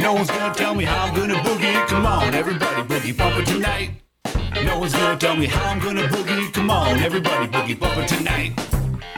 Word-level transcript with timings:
No 0.00 0.14
one's 0.14 0.30
gonna 0.30 0.54
tell 0.54 0.74
me 0.74 0.84
how 0.84 1.04
I'm 1.04 1.14
gonna 1.14 1.34
boogie. 1.34 1.86
Come 1.86 2.06
on, 2.06 2.34
everybody, 2.34 2.82
boogie 2.82 3.16
bumper 3.16 3.44
tonight. 3.44 3.90
No 4.64 4.78
one's 4.78 4.92
gonna 4.94 5.18
tell 5.18 5.36
me 5.36 5.46
how 5.46 5.70
I'm 5.70 5.78
gonna 5.80 6.02
boogie. 6.08 6.52
Come 6.52 6.70
on, 6.70 6.98
everybody, 6.98 7.46
boogie 7.46 7.78
bumper 7.78 8.06
tonight. 8.06 8.52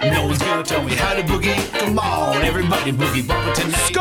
No 0.03 0.27
one's 0.27 0.39
gonna 0.39 0.63
tell 0.63 0.83
me 0.83 0.95
how 0.95 1.15
to 1.15 1.23
boogie. 1.23 1.57
Come 1.79 1.99
on, 1.99 2.43
everybody, 2.43 2.93
boogie 2.93 3.27
bumper 3.27 3.55
tonight. 3.55 3.93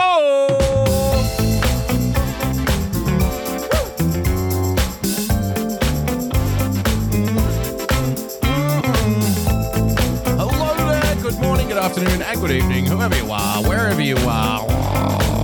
There, 10.87 11.15
good 11.21 11.39
morning, 11.39 11.67
good 11.67 11.77
afternoon, 11.77 12.21
and 12.21 12.39
good 12.41 12.51
evening, 12.51 12.85
whoever 12.85 13.15
you 13.15 13.31
are, 13.31 13.63
wherever 13.63 14.01
you 14.01 14.17
are. 14.27 15.43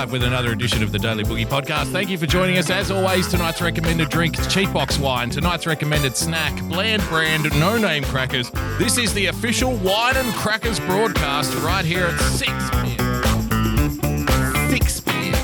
Live 0.00 0.12
with 0.12 0.22
another 0.22 0.52
edition 0.52 0.82
of 0.82 0.92
the 0.92 0.98
Daily 0.98 1.22
Boogie 1.24 1.46
Podcast. 1.46 1.92
Thank 1.92 2.08
you 2.08 2.16
for 2.16 2.24
joining 2.24 2.56
us. 2.56 2.70
As 2.70 2.90
always, 2.90 3.28
tonight's 3.28 3.60
recommended 3.60 4.08
drink, 4.08 4.38
is 4.38 4.46
cheap 4.46 4.72
box 4.72 4.98
wine. 4.98 5.28
Tonight's 5.28 5.66
recommended 5.66 6.16
snack, 6.16 6.58
bland 6.70 7.02
brand, 7.10 7.44
no 7.60 7.76
name 7.76 8.02
crackers. 8.04 8.50
This 8.78 8.96
is 8.96 9.12
the 9.12 9.26
official 9.26 9.76
wine 9.76 10.16
and 10.16 10.32
crackers 10.32 10.80
broadcast 10.80 11.54
right 11.56 11.84
here 11.84 12.06
at 12.06 12.18
6 12.18 12.50
p.m. 12.70 13.20
6 14.70 15.00
p.m. 15.00 15.34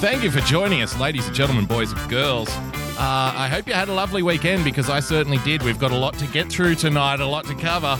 Thank 0.00 0.22
you 0.22 0.30
for 0.30 0.40
joining 0.40 0.80
us, 0.80 0.98
ladies 0.98 1.26
and 1.26 1.36
gentlemen, 1.36 1.66
boys 1.66 1.92
and 1.92 2.08
girls. 2.08 2.48
Uh, 2.96 3.34
I 3.36 3.48
hope 3.48 3.68
you 3.68 3.74
had 3.74 3.90
a 3.90 3.92
lovely 3.92 4.22
weekend 4.22 4.64
because 4.64 4.88
I 4.88 5.00
certainly 5.00 5.38
did. 5.38 5.62
We've 5.62 5.78
got 5.78 5.92
a 5.92 5.96
lot 5.98 6.14
to 6.20 6.26
get 6.28 6.48
through 6.48 6.76
tonight, 6.76 7.20
a 7.20 7.26
lot 7.26 7.44
to 7.48 7.54
cover. 7.54 7.98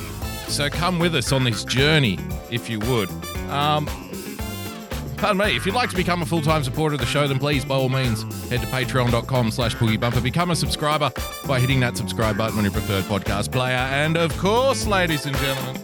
So 0.54 0.70
come 0.70 1.00
with 1.00 1.16
us 1.16 1.32
on 1.32 1.42
this 1.42 1.64
journey, 1.64 2.16
if 2.48 2.70
you 2.70 2.78
would. 2.78 3.10
Um, 3.50 3.86
pardon 5.16 5.38
me, 5.38 5.56
if 5.56 5.66
you'd 5.66 5.74
like 5.74 5.90
to 5.90 5.96
become 5.96 6.22
a 6.22 6.26
full-time 6.26 6.62
supporter 6.62 6.94
of 6.94 7.00
the 7.00 7.06
show, 7.06 7.26
then 7.26 7.40
please, 7.40 7.64
by 7.64 7.74
all 7.74 7.88
means, 7.88 8.22
head 8.50 8.60
to 8.60 8.66
patreon.com 8.68 9.50
slash 9.50 9.74
boogiebumper. 9.74 10.22
Become 10.22 10.52
a 10.52 10.56
subscriber 10.56 11.10
by 11.48 11.58
hitting 11.58 11.80
that 11.80 11.96
subscribe 11.96 12.38
button 12.38 12.56
on 12.56 12.62
your 12.62 12.72
preferred 12.72 13.02
podcast 13.06 13.50
player. 13.50 13.74
And 13.74 14.16
of 14.16 14.38
course, 14.38 14.86
ladies 14.86 15.26
and 15.26 15.36
gentlemen, 15.38 15.74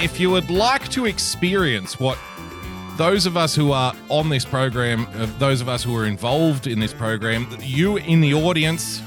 if 0.00 0.20
you 0.20 0.30
would 0.30 0.50
like 0.50 0.88
to 0.90 1.06
experience 1.06 1.98
what 1.98 2.16
those 2.98 3.26
of 3.26 3.36
us 3.36 3.54
who 3.54 3.70
are 3.70 3.94
on 4.08 4.28
this 4.28 4.44
program, 4.44 5.06
uh, 5.14 5.26
those 5.38 5.60
of 5.60 5.68
us 5.68 5.84
who 5.84 5.96
are 5.96 6.04
involved 6.04 6.66
in 6.66 6.80
this 6.80 6.92
program, 6.92 7.46
you 7.60 7.96
in 7.96 8.20
the 8.20 8.34
audience, 8.34 9.00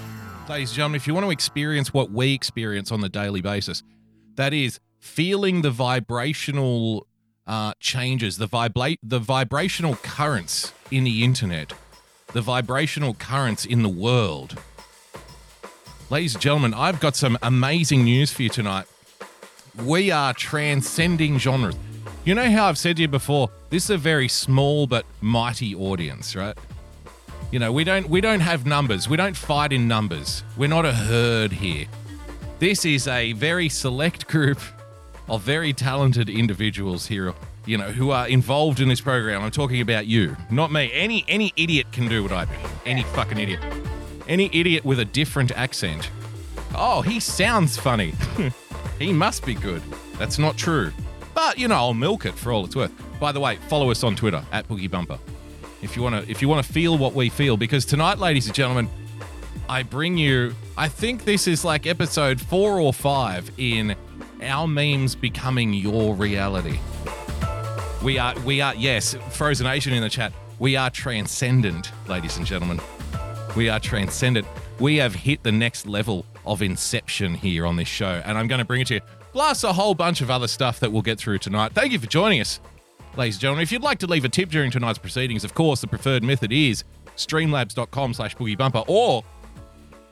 ladies 0.48 0.70
and 0.70 0.78
gentlemen, 0.78 0.96
if 0.96 1.08
you 1.08 1.14
want 1.14 1.26
to 1.26 1.30
experience 1.30 1.94
what 1.94 2.10
we 2.10 2.34
experience 2.34 2.90
on 2.90 3.02
the 3.02 3.10
daily 3.10 3.42
basis, 3.42 3.84
that 4.36 4.54
is 4.54 4.80
feeling 5.00 5.62
the 5.62 5.70
vibrational 5.70 7.06
uh, 7.46 7.74
changes, 7.82 8.38
the 8.38 8.48
the 9.04 9.20
vibrational 9.20 9.98
currents 9.98 10.72
in 10.90 11.04
the 11.04 11.26
internet, 11.26 11.74
the 12.32 12.42
vibrational 12.42 13.14
currents 13.16 13.66
in 13.66 13.84
the 13.84 13.90
world. 13.90 14.58
Ladies 16.10 16.36
and 16.36 16.42
gentlemen, 16.42 16.74
I've 16.74 17.02
got 17.02 17.18
some 17.18 17.38
amazing 17.44 18.06
news 18.06 18.32
for 18.32 18.44
you 18.44 18.50
tonight 18.50 18.88
we 19.86 20.12
are 20.12 20.34
transcending 20.34 21.38
genres. 21.40 21.76
You 22.24 22.36
know 22.36 22.50
how 22.52 22.66
I've 22.66 22.78
said 22.78 22.98
to 22.98 23.02
you 23.02 23.08
before, 23.08 23.50
this 23.72 23.86
is 23.86 23.90
a 23.90 23.98
very 23.98 24.28
small 24.28 24.86
but 24.86 25.06
mighty 25.22 25.74
audience, 25.74 26.36
right? 26.36 26.56
You 27.52 27.58
know, 27.58 27.72
we 27.72 27.84
don't 27.84 28.08
we 28.10 28.22
don't 28.22 28.42
have 28.42 28.66
numbers. 28.66 29.10
We 29.10 29.18
don't 29.18 29.36
fight 29.36 29.74
in 29.74 29.88
numbers. 29.88 30.44
We're 30.56 30.70
not 30.70 30.86
a 30.86 30.94
herd 30.94 31.52
here. 31.52 31.88
This 32.60 32.86
is 32.86 33.08
a 33.08 33.34
very 33.34 33.70
select 33.70 34.28
group 34.28 34.60
of 35.28 35.42
very 35.42 35.74
talented 35.74 36.30
individuals 36.30 37.08
here, 37.08 37.34
you 37.66 37.78
know, 37.78 37.90
who 37.92 38.12
are 38.12 38.28
involved 38.28 38.80
in 38.80 38.88
this 38.88 39.02
program. 39.02 39.42
I'm 39.42 39.50
talking 39.50 39.82
about 39.82 40.06
you, 40.06 40.38
not 40.52 40.72
me. 40.72 40.92
Any 40.94 41.26
any 41.28 41.52
idiot 41.58 41.88
can 41.92 42.08
do 42.08 42.22
what 42.22 42.32
I 42.32 42.46
do. 42.46 42.54
Any 42.86 43.02
fucking 43.02 43.40
idiot. 43.40 43.62
Any 44.28 44.50
idiot 44.54 44.86
with 44.86 45.00
a 45.00 45.06
different 45.06 45.52
accent. 45.54 46.12
Oh, 46.76 47.02
he 47.02 47.20
sounds 47.20 47.78
funny. 47.78 48.14
He 49.00 49.12
must 49.12 49.44
be 49.48 49.56
good. 49.56 49.82
That's 50.20 50.38
not 50.38 50.58
true. 50.58 50.92
But 51.34 51.58
you 51.58 51.68
know, 51.68 51.76
I'll 51.76 51.94
milk 51.94 52.26
it 52.26 52.34
for 52.34 52.52
all 52.52 52.66
it's 52.66 52.76
worth. 52.76 52.92
By 53.20 53.32
the 53.32 53.40
way, 53.40 53.58
follow 53.68 53.92
us 53.92 54.04
on 54.04 54.16
Twitter 54.16 54.44
at 54.52 54.68
Boogie 54.68 54.90
Bumper. 54.90 55.20
If 55.82 55.96
you 55.96 56.04
wanna 56.04 56.24
if 56.28 56.42
you 56.42 56.48
wanna 56.48 56.64
feel 56.64 56.98
what 56.98 57.14
we 57.14 57.30
feel, 57.30 57.58
because 57.58 57.86
tonight, 57.86 58.20
ladies 58.20 58.48
and 58.48 58.56
gentlemen, 58.56 58.90
I 59.70 59.84
bring 59.84 60.18
you 60.18 60.54
I 60.78 60.88
think 60.88 61.26
this 61.26 61.48
is 61.48 61.64
like 61.64 61.86
episode 61.86 62.40
four 62.40 62.80
or 62.80 62.94
five 62.94 63.52
in 63.58 63.96
our 64.42 64.68
memes 64.68 65.16
becoming 65.16 65.74
your 65.74 66.16
reality. 66.16 66.80
We 68.04 68.18
are 68.18 68.38
we 68.40 68.62
are 68.62 68.74
yes, 68.76 69.16
Frozen 69.30 69.68
Asian 69.68 69.94
in 69.94 70.02
the 70.02 70.10
chat. 70.10 70.34
We 70.60 70.76
are 70.76 70.90
transcendent, 70.90 71.92
ladies 72.08 72.38
and 72.38 72.46
gentlemen. 72.46 72.80
We 73.56 73.70
are 73.70 73.80
transcendent. 73.80 74.48
We 74.80 74.98
have 74.98 75.14
hit 75.14 75.44
the 75.44 75.52
next 75.52 75.86
level 75.86 76.26
of 76.46 76.62
inception 76.62 77.36
here 77.36 77.66
on 77.66 77.76
this 77.76 77.88
show, 77.88 78.22
and 78.26 78.38
I'm 78.38 78.48
going 78.48 78.60
to 78.60 78.66
bring 78.66 78.82
it 78.82 78.88
to 78.88 78.94
you. 78.96 79.02
Plus, 79.32 79.64
a 79.64 79.72
whole 79.72 79.96
bunch 79.96 80.22
of 80.22 80.30
other 80.30 80.48
stuff 80.48 80.80
that 80.82 80.92
we'll 80.92 81.02
get 81.02 81.18
through 81.18 81.38
tonight. 81.38 81.72
Thank 81.74 81.94
you 81.94 82.00
for 82.00 82.08
joining 82.08 82.42
us, 82.42 82.60
ladies 83.16 83.36
and 83.36 83.42
gentlemen. 83.42 83.64
If 83.64 83.72
you'd 83.72 83.82
like 83.82 84.00
to 84.00 84.08
leave 84.08 84.26
a 84.26 84.30
tip 84.30 84.50
during 84.50 84.72
tonight's 84.72 85.00
proceedings, 85.00 85.44
of 85.44 85.54
course, 85.54 85.82
the 85.82 85.88
preferred 85.88 86.24
method 86.24 86.52
is 86.52 86.84
streamlabs.com 87.16 88.14
slash 88.14 88.36
boogiebumper 88.36 88.84
or, 88.88 89.24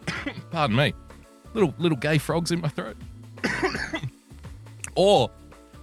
pardon 0.52 0.76
me, 0.76 0.94
little 1.54 1.74
little 1.78 1.98
gay 1.98 2.18
frogs 2.18 2.52
in 2.52 2.62
my 2.62 2.70
throat. 2.70 2.96
or 4.96 5.30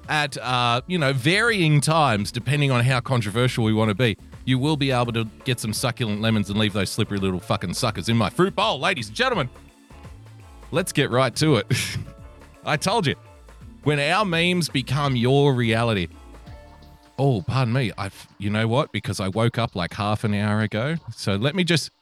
at, 0.08 0.38
uh, 0.38 0.80
you 0.86 0.98
know, 0.98 1.12
varying 1.12 1.80
times, 1.80 2.32
depending 2.32 2.70
on 2.70 2.84
how 2.84 3.00
controversial 3.00 3.64
we 3.64 3.72
want 3.72 3.88
to 3.88 3.94
be, 3.94 4.16
you 4.44 4.58
will 4.58 4.76
be 4.76 4.92
able 4.92 5.12
to 5.12 5.24
get 5.44 5.60
some 5.60 5.72
succulent 5.72 6.20
lemons 6.20 6.48
and 6.48 6.58
leave 6.58 6.72
those 6.72 6.90
slippery 6.90 7.18
little 7.18 7.40
fucking 7.40 7.74
suckers 7.74 8.08
in 8.08 8.16
my 8.16 8.30
fruit 8.30 8.54
bowl, 8.54 8.78
ladies 8.78 9.08
and 9.08 9.16
gentlemen. 9.16 9.50
Let's 10.70 10.92
get 10.92 11.10
right 11.10 11.34
to 11.36 11.56
it. 11.56 11.66
I 12.64 12.76
told 12.76 13.06
you, 13.06 13.14
when 13.86 14.00
our 14.00 14.24
memes 14.24 14.68
become 14.68 15.14
your 15.14 15.54
reality. 15.54 16.08
Oh, 17.20 17.42
pardon 17.46 17.72
me. 17.72 17.92
I've 17.96 18.26
you 18.36 18.50
know 18.50 18.66
what? 18.66 18.90
Because 18.90 19.20
I 19.20 19.28
woke 19.28 19.58
up 19.58 19.76
like 19.76 19.94
half 19.94 20.24
an 20.24 20.34
hour 20.34 20.60
ago. 20.60 20.96
So 21.14 21.36
let 21.36 21.54
me 21.54 21.62
just. 21.62 21.92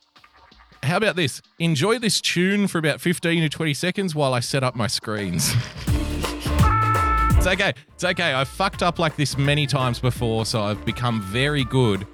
How 0.82 0.96
about 0.96 1.14
this? 1.14 1.42
Enjoy 1.58 1.98
this 1.98 2.22
tune 2.22 2.68
for 2.68 2.78
about 2.78 3.02
15 3.02 3.42
to 3.42 3.48
20 3.50 3.74
seconds 3.74 4.14
while 4.14 4.32
I 4.32 4.40
set 4.40 4.64
up 4.64 4.74
my 4.74 4.86
screens. 4.86 5.52
it's 5.86 7.46
okay. 7.46 7.74
It's 7.92 8.04
okay. 8.04 8.32
I've 8.32 8.48
fucked 8.48 8.82
up 8.82 8.98
like 8.98 9.16
this 9.16 9.36
many 9.36 9.66
times 9.66 10.00
before, 10.00 10.46
so 10.46 10.62
I've 10.62 10.84
become 10.86 11.20
very 11.20 11.64
good 11.64 12.06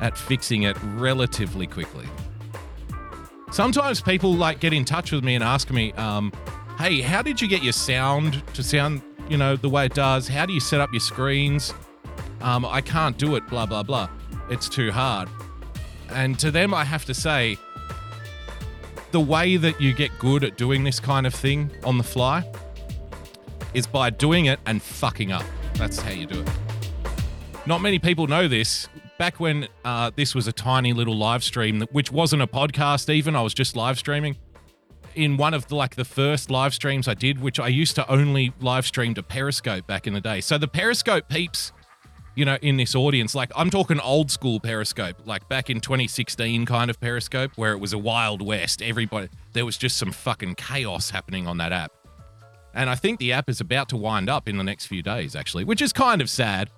at 0.00 0.16
fixing 0.16 0.62
it 0.62 0.76
relatively 0.94 1.66
quickly. 1.66 2.06
Sometimes 3.50 4.00
people 4.00 4.32
like 4.32 4.60
get 4.60 4.72
in 4.72 4.84
touch 4.84 5.10
with 5.10 5.24
me 5.24 5.34
and 5.34 5.42
ask 5.42 5.70
me, 5.70 5.92
um, 5.94 6.32
"Hey, 6.78 7.00
how 7.00 7.22
did 7.22 7.40
you 7.40 7.48
get 7.48 7.62
your 7.62 7.72
sound 7.72 8.42
to 8.54 8.62
sound, 8.62 9.02
you 9.28 9.36
know, 9.36 9.56
the 9.56 9.68
way 9.68 9.86
it 9.86 9.94
does? 9.94 10.28
How 10.28 10.46
do 10.46 10.52
you 10.52 10.60
set 10.60 10.80
up 10.80 10.92
your 10.92 11.00
screens? 11.00 11.74
Um, 12.40 12.64
I 12.64 12.80
can't 12.80 13.16
do 13.16 13.36
it. 13.36 13.46
Blah 13.48 13.66
blah 13.66 13.82
blah. 13.82 14.08
It's 14.50 14.68
too 14.68 14.92
hard." 14.92 15.28
And 16.10 16.38
to 16.38 16.50
them, 16.50 16.72
I 16.72 16.84
have 16.84 17.04
to 17.06 17.14
say, 17.14 17.58
the 19.10 19.20
way 19.20 19.56
that 19.56 19.80
you 19.80 19.92
get 19.92 20.10
good 20.18 20.44
at 20.44 20.56
doing 20.56 20.84
this 20.84 21.00
kind 21.00 21.26
of 21.26 21.34
thing 21.34 21.70
on 21.84 21.98
the 21.98 22.04
fly 22.04 22.44
is 23.74 23.86
by 23.86 24.10
doing 24.10 24.46
it 24.46 24.60
and 24.66 24.82
fucking 24.82 25.32
up. 25.32 25.44
That's 25.74 26.00
how 26.00 26.10
you 26.10 26.26
do 26.26 26.40
it. 26.40 26.50
Not 27.66 27.80
many 27.80 27.98
people 27.98 28.26
know 28.26 28.46
this. 28.48 28.88
Back 29.18 29.40
when 29.40 29.68
uh, 29.84 30.10
this 30.14 30.34
was 30.34 30.46
a 30.46 30.52
tiny 30.52 30.92
little 30.92 31.16
live 31.16 31.42
stream, 31.42 31.82
which 31.90 32.12
wasn't 32.12 32.42
a 32.42 32.46
podcast 32.46 33.08
even, 33.08 33.34
I 33.34 33.42
was 33.42 33.54
just 33.54 33.74
live 33.74 33.98
streaming. 33.98 34.36
In 35.16 35.38
one 35.38 35.54
of 35.54 35.66
the, 35.68 35.76
like 35.76 35.94
the 35.94 36.04
first 36.04 36.50
live 36.50 36.74
streams 36.74 37.08
I 37.08 37.14
did, 37.14 37.40
which 37.40 37.58
I 37.58 37.68
used 37.68 37.94
to 37.96 38.08
only 38.08 38.52
live 38.60 38.86
stream 38.86 39.14
to 39.14 39.22
Periscope 39.22 39.86
back 39.86 40.06
in 40.06 40.12
the 40.12 40.20
day. 40.20 40.42
So 40.42 40.58
the 40.58 40.68
Periscope 40.68 41.26
peeps, 41.28 41.72
you 42.34 42.44
know, 42.44 42.58
in 42.60 42.76
this 42.76 42.94
audience, 42.94 43.34
like 43.34 43.50
I'm 43.56 43.70
talking 43.70 43.98
old 43.98 44.30
school 44.30 44.60
Periscope, 44.60 45.16
like 45.24 45.48
back 45.48 45.70
in 45.70 45.80
2016 45.80 46.66
kind 46.66 46.90
of 46.90 47.00
Periscope, 47.00 47.52
where 47.56 47.72
it 47.72 47.78
was 47.78 47.94
a 47.94 47.98
wild 47.98 48.42
west. 48.42 48.82
Everybody, 48.82 49.30
there 49.54 49.64
was 49.64 49.78
just 49.78 49.96
some 49.96 50.12
fucking 50.12 50.56
chaos 50.56 51.08
happening 51.08 51.46
on 51.46 51.56
that 51.56 51.72
app. 51.72 51.92
And 52.74 52.90
I 52.90 52.94
think 52.94 53.18
the 53.18 53.32
app 53.32 53.48
is 53.48 53.62
about 53.62 53.88
to 53.88 53.96
wind 53.96 54.28
up 54.28 54.46
in 54.46 54.58
the 54.58 54.64
next 54.64 54.84
few 54.84 55.02
days, 55.02 55.34
actually, 55.34 55.64
which 55.64 55.80
is 55.80 55.94
kind 55.94 56.20
of 56.20 56.28
sad. 56.28 56.68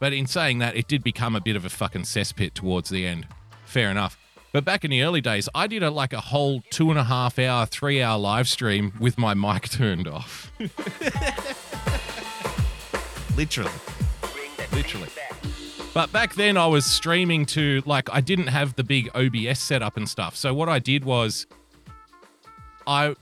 But 0.00 0.12
in 0.12 0.26
saying 0.26 0.58
that, 0.58 0.76
it 0.76 0.88
did 0.88 1.04
become 1.04 1.36
a 1.36 1.40
bit 1.40 1.54
of 1.54 1.64
a 1.64 1.70
fucking 1.70 2.02
cesspit 2.02 2.54
towards 2.54 2.90
the 2.90 3.06
end. 3.06 3.28
Fair 3.64 3.92
enough. 3.92 4.19
But 4.52 4.64
back 4.64 4.84
in 4.84 4.90
the 4.90 5.02
early 5.02 5.20
days, 5.20 5.48
I 5.54 5.66
did 5.68 5.82
a, 5.82 5.90
like 5.90 6.12
a 6.12 6.20
whole 6.20 6.62
two 6.70 6.90
and 6.90 6.98
a 6.98 7.04
half 7.04 7.38
hour, 7.38 7.66
three 7.66 8.02
hour 8.02 8.18
live 8.18 8.48
stream 8.48 8.92
with 8.98 9.16
my 9.16 9.32
mic 9.34 9.68
turned 9.70 10.08
off. 10.08 10.50
literally, 13.36 13.70
literally. 14.72 15.08
But 15.94 16.12
back 16.12 16.34
then, 16.34 16.56
I 16.56 16.66
was 16.66 16.84
streaming 16.86 17.46
to 17.46 17.82
like 17.86 18.08
I 18.12 18.20
didn't 18.20 18.48
have 18.48 18.74
the 18.76 18.84
big 18.84 19.08
OBS 19.14 19.58
setup 19.58 19.96
and 19.96 20.08
stuff. 20.08 20.36
So 20.36 20.52
what 20.52 20.68
I 20.68 20.78
did 20.78 21.04
was, 21.04 21.46
I, 22.86 23.14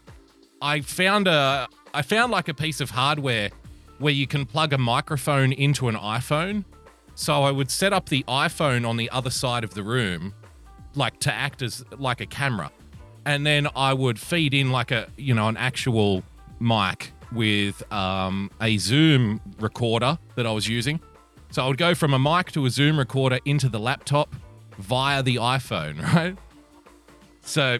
I 0.62 0.80
found 0.80 1.28
a 1.28 1.69
I 1.92 2.02
found 2.02 2.32
like 2.32 2.48
a 2.48 2.54
piece 2.54 2.80
of 2.80 2.90
hardware 2.90 3.50
where 3.98 4.12
you 4.12 4.26
can 4.26 4.46
plug 4.46 4.72
a 4.72 4.78
microphone 4.78 5.52
into 5.52 5.88
an 5.88 5.94
iPhone. 5.94 6.64
So 7.14 7.42
I 7.42 7.50
would 7.50 7.70
set 7.70 7.92
up 7.92 8.08
the 8.08 8.22
iPhone 8.28 8.88
on 8.88 8.96
the 8.96 9.10
other 9.10 9.30
side 9.30 9.64
of 9.64 9.75
the 9.75 9.82
room, 9.82 10.34
like 10.99 11.21
to 11.21 11.33
act 11.33 11.62
as 11.62 11.85
like 11.99 12.21
a 12.21 12.27
camera, 12.27 12.71
and 13.25 13.47
then 13.47 13.69
I 13.75 13.95
would 13.95 14.19
feed 14.19 14.53
in 14.53 14.71
like 14.71 14.91
a 14.91 15.09
you 15.17 15.35
know 15.35 15.49
an 15.49 15.56
actual 15.56 16.23
mic 16.61 17.12
with 17.33 17.91
um, 17.93 18.50
a 18.61 18.79
Zoom 18.79 19.41
recorder 19.59 20.19
that 20.35 20.47
I 20.47 20.53
was 20.53 20.69
using. 20.69 21.00
So 21.50 21.65
I 21.65 21.69
would 21.69 21.79
go 21.79 21.95
from 21.95 22.12
a 22.12 22.19
mic 22.19 22.53
to 22.53 22.67
a 22.67 22.71
Zoom 22.71 22.99
recorder 22.99 23.39
into 23.45 23.69
the 23.69 23.81
laptop 23.81 24.35
via 24.79 25.23
the 25.23 25.37
iPhone, 25.37 26.03
right? 26.15 26.37
So 27.41 27.79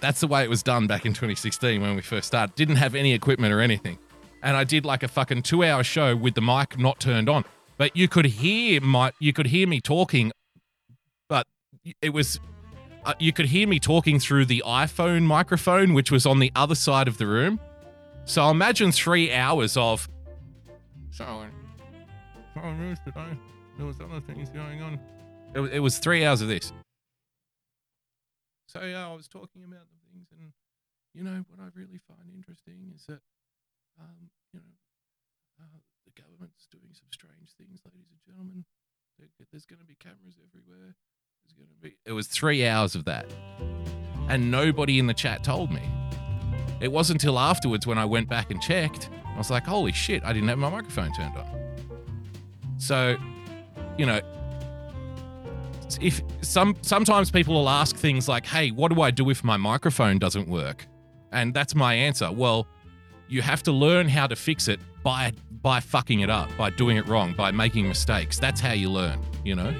that's 0.00 0.20
the 0.20 0.26
way 0.26 0.44
it 0.44 0.50
was 0.50 0.62
done 0.62 0.86
back 0.86 1.04
in 1.04 1.12
2016 1.12 1.80
when 1.80 1.96
we 1.96 2.02
first 2.02 2.28
started. 2.28 2.54
Didn't 2.54 2.76
have 2.76 2.94
any 2.94 3.12
equipment 3.12 3.52
or 3.52 3.60
anything. 3.60 3.98
And 4.42 4.56
I 4.56 4.64
did 4.64 4.84
like 4.84 5.02
a 5.02 5.08
fucking 5.08 5.42
two 5.42 5.64
hour 5.64 5.82
show 5.82 6.14
with 6.14 6.34
the 6.34 6.40
mic 6.40 6.78
not 6.78 7.00
turned 7.00 7.28
on. 7.28 7.44
But 7.76 7.96
you 7.96 8.08
could 8.08 8.26
hear 8.26 8.80
my, 8.80 9.12
you 9.18 9.32
could 9.32 9.46
hear 9.46 9.66
me 9.66 9.80
talking, 9.80 10.32
it 12.02 12.10
was, 12.10 12.40
uh, 13.04 13.14
you 13.18 13.32
could 13.32 13.46
hear 13.46 13.66
me 13.68 13.78
talking 13.78 14.18
through 14.18 14.46
the 14.46 14.62
iPhone 14.66 15.22
microphone, 15.24 15.94
which 15.94 16.10
was 16.10 16.26
on 16.26 16.38
the 16.38 16.52
other 16.56 16.74
side 16.74 17.08
of 17.08 17.18
the 17.18 17.26
room. 17.26 17.60
So 18.24 18.48
imagine 18.50 18.92
three 18.92 19.32
hours 19.32 19.76
of, 19.76 20.08
so. 21.10 21.44
There 23.76 23.86
was 23.86 24.00
other 24.00 24.20
things 24.20 24.50
going 24.50 24.82
on. 24.82 24.98
It, 25.54 25.60
was- 25.60 25.70
it 25.72 25.78
was 25.78 25.98
three 25.98 26.24
hours 26.26 26.40
of 26.42 26.48
this. 26.48 26.72
So 28.68 28.82
yeah, 28.84 29.08
I 29.08 29.14
was 29.14 29.28
talking 29.28 29.64
about 29.64 29.86
the 29.88 29.96
things, 30.12 30.28
and 30.32 30.52
you 31.14 31.22
know 31.24 31.44
what 31.48 31.58
I 31.62 31.70
really 31.74 31.96
find 32.06 32.28
interesting 32.36 32.92
is 32.94 33.06
that, 33.06 33.22
um, 33.98 34.28
you 34.52 34.60
know, 34.60 34.74
uh, 35.64 35.78
the 36.04 36.12
government's 36.20 36.66
doing 36.68 36.92
some 36.92 37.08
strange 37.10 37.54
things, 37.56 37.80
ladies 37.86 38.10
and 38.12 38.20
gentlemen. 38.26 38.64
There- 39.18 39.30
There's 39.50 39.64
going 39.66 39.80
to 39.80 39.86
be 39.86 39.94
cameras 39.96 40.36
everywhere. 40.42 40.94
There's 41.42 41.54
going 41.56 41.66
to 41.66 41.67
be. 41.67 41.67
It 42.04 42.12
was 42.12 42.26
three 42.26 42.66
hours 42.66 42.94
of 42.94 43.04
that, 43.04 43.26
and 44.28 44.50
nobody 44.50 44.98
in 44.98 45.06
the 45.06 45.14
chat 45.14 45.44
told 45.44 45.70
me. 45.72 45.82
It 46.80 46.90
wasn't 46.90 47.22
until 47.22 47.38
afterwards 47.38 47.86
when 47.86 47.98
I 47.98 48.04
went 48.04 48.28
back 48.28 48.50
and 48.50 48.60
checked. 48.60 49.10
I 49.24 49.38
was 49.38 49.50
like, 49.50 49.64
"Holy 49.64 49.92
shit! 49.92 50.24
I 50.24 50.32
didn't 50.32 50.48
have 50.48 50.58
my 50.58 50.70
microphone 50.70 51.12
turned 51.12 51.36
on." 51.36 51.46
So, 52.78 53.16
you 53.96 54.06
know, 54.06 54.20
if 56.00 56.22
some 56.40 56.74
sometimes 56.82 57.30
people 57.30 57.54
will 57.54 57.68
ask 57.68 57.94
things 57.94 58.28
like, 58.28 58.46
"Hey, 58.46 58.70
what 58.70 58.92
do 58.92 59.00
I 59.00 59.10
do 59.10 59.30
if 59.30 59.44
my 59.44 59.56
microphone 59.56 60.18
doesn't 60.18 60.48
work?" 60.48 60.86
And 61.30 61.54
that's 61.54 61.74
my 61.74 61.94
answer. 61.94 62.32
Well, 62.32 62.66
you 63.28 63.42
have 63.42 63.62
to 63.64 63.72
learn 63.72 64.08
how 64.08 64.26
to 64.26 64.34
fix 64.34 64.66
it 64.66 64.80
by 65.04 65.32
by 65.62 65.80
fucking 65.80 66.20
it 66.20 66.30
up, 66.30 66.50
by 66.56 66.70
doing 66.70 66.96
it 66.96 67.06
wrong, 67.06 67.34
by 67.34 67.50
making 67.50 67.86
mistakes. 67.86 68.38
That's 68.38 68.60
how 68.60 68.72
you 68.72 68.90
learn, 68.90 69.20
you 69.44 69.54
know? 69.54 69.74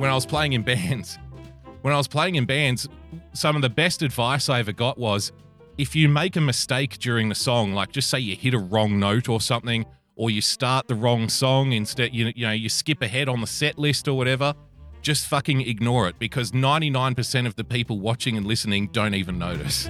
When 0.00 0.08
I 0.08 0.14
was 0.14 0.24
playing 0.24 0.54
in 0.54 0.62
bands, 0.62 1.18
when 1.82 1.92
I 1.92 1.98
was 1.98 2.08
playing 2.08 2.36
in 2.36 2.46
bands, 2.46 2.88
some 3.34 3.54
of 3.54 3.60
the 3.60 3.68
best 3.68 4.00
advice 4.00 4.48
I 4.48 4.60
ever 4.60 4.72
got 4.72 4.96
was 4.96 5.30
if 5.76 5.94
you 5.94 6.08
make 6.08 6.36
a 6.36 6.40
mistake 6.40 6.98
during 6.98 7.28
the 7.28 7.34
song, 7.34 7.74
like 7.74 7.92
just 7.92 8.08
say 8.08 8.18
you 8.18 8.34
hit 8.34 8.54
a 8.54 8.58
wrong 8.58 8.98
note 8.98 9.28
or 9.28 9.42
something, 9.42 9.84
or 10.16 10.30
you 10.30 10.40
start 10.40 10.88
the 10.88 10.94
wrong 10.94 11.28
song 11.28 11.72
instead, 11.72 12.14
you, 12.14 12.32
you 12.34 12.46
know, 12.46 12.52
you 12.52 12.70
skip 12.70 13.02
ahead 13.02 13.28
on 13.28 13.42
the 13.42 13.46
set 13.46 13.78
list 13.78 14.08
or 14.08 14.16
whatever, 14.16 14.54
just 15.02 15.26
fucking 15.26 15.60
ignore 15.60 16.08
it 16.08 16.18
because 16.18 16.52
99% 16.52 17.46
of 17.46 17.56
the 17.56 17.64
people 17.64 18.00
watching 18.00 18.38
and 18.38 18.46
listening 18.46 18.88
don't 18.92 19.12
even 19.12 19.38
notice. 19.38 19.86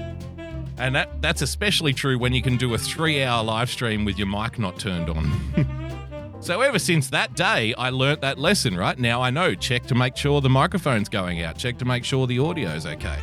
And 0.76 0.92
that 0.96 1.22
that's 1.22 1.40
especially 1.40 1.94
true 1.94 2.18
when 2.18 2.32
you 2.32 2.42
can 2.42 2.56
do 2.56 2.74
a 2.74 2.78
three 2.78 3.22
hour 3.22 3.44
live 3.44 3.70
stream 3.70 4.04
with 4.04 4.18
your 4.18 4.26
mic 4.26 4.58
not 4.58 4.76
turned 4.76 5.08
on. 5.08 5.86
so 6.40 6.60
ever 6.62 6.78
since 6.78 7.10
that 7.10 7.34
day, 7.34 7.74
I 7.74 7.90
learnt 7.90 8.22
that 8.22 8.38
lesson, 8.38 8.76
right? 8.76 8.98
Now 8.98 9.20
I 9.20 9.30
know, 9.30 9.54
check 9.54 9.84
to 9.86 9.94
make 9.94 10.16
sure 10.16 10.40
the 10.40 10.48
microphone's 10.48 11.08
going 11.08 11.42
out, 11.42 11.58
check 11.58 11.78
to 11.78 11.84
make 11.84 12.04
sure 12.04 12.26
the 12.26 12.38
audio's 12.38 12.86
okay. 12.86 13.18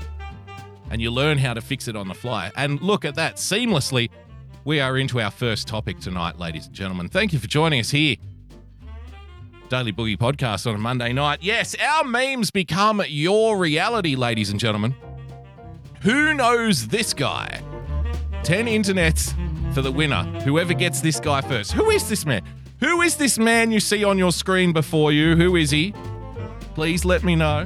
And 0.89 1.01
you 1.01 1.11
learn 1.11 1.37
how 1.37 1.53
to 1.53 1.61
fix 1.61 1.87
it 1.87 1.95
on 1.95 2.07
the 2.07 2.13
fly. 2.13 2.51
And 2.55 2.81
look 2.81 3.05
at 3.05 3.15
that, 3.15 3.35
seamlessly, 3.35 4.09
we 4.63 4.79
are 4.79 4.97
into 4.97 5.19
our 5.19 5.31
first 5.31 5.67
topic 5.67 5.99
tonight, 5.99 6.39
ladies 6.39 6.67
and 6.67 6.75
gentlemen. 6.75 7.09
Thank 7.09 7.33
you 7.33 7.39
for 7.39 7.47
joining 7.47 7.79
us 7.79 7.89
here. 7.89 8.17
Daily 9.69 9.91
Boogie 9.91 10.17
Podcast 10.17 10.65
on 10.65 10.75
a 10.75 10.77
Monday 10.77 11.11
night. 11.11 11.39
Yes, 11.41 11.75
our 11.75 12.03
memes 12.03 12.51
become 12.51 13.01
your 13.07 13.57
reality, 13.57 14.15
ladies 14.15 14.49
and 14.49 14.59
gentlemen. 14.59 14.95
Who 16.01 16.33
knows 16.33 16.87
this 16.87 17.13
guy? 17.13 17.61
10 18.43 18.67
internets 18.67 19.33
for 19.73 19.81
the 19.81 19.91
winner. 19.91 20.23
Whoever 20.41 20.73
gets 20.73 21.01
this 21.01 21.19
guy 21.19 21.41
first. 21.41 21.73
Who 21.73 21.89
is 21.89 22.07
this 22.07 22.25
man? 22.25 22.43
Who 22.79 23.01
is 23.01 23.15
this 23.15 23.39
man 23.39 23.71
you 23.71 23.79
see 23.79 24.03
on 24.03 24.19
your 24.19 24.31
screen 24.31 24.71
before 24.71 25.11
you? 25.11 25.35
Who 25.35 25.55
is 25.55 25.71
he? 25.71 25.93
Please 26.75 27.05
let 27.05 27.23
me 27.23 27.35
know. 27.35 27.65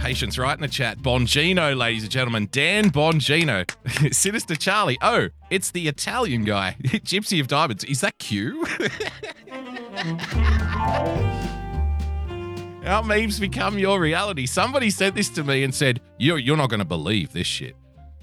Patience 0.00 0.36
right 0.36 0.54
in 0.54 0.60
the 0.60 0.68
chat. 0.68 0.98
Bongino, 0.98 1.76
ladies 1.76 2.02
and 2.02 2.10
gentlemen. 2.10 2.48
Dan 2.50 2.90
Bongino. 2.90 3.64
Sinister 4.12 4.56
Charlie. 4.56 4.98
Oh, 5.00 5.28
it's 5.50 5.70
the 5.70 5.86
Italian 5.86 6.42
guy. 6.42 6.76
Gypsy 6.82 7.40
of 7.40 7.46
Diamonds. 7.46 7.84
Is 7.84 8.00
that 8.00 8.18
Q? 8.18 8.66
Our 12.84 13.02
memes 13.04 13.38
become 13.38 13.78
your 13.78 14.00
reality. 14.00 14.46
Somebody 14.46 14.90
said 14.90 15.14
this 15.14 15.28
to 15.30 15.44
me 15.44 15.62
and 15.62 15.74
said, 15.74 16.00
You're, 16.18 16.38
you're 16.38 16.56
not 16.56 16.70
going 16.70 16.80
to 16.80 16.86
believe 16.86 17.32
this 17.32 17.46
shit. 17.46 17.76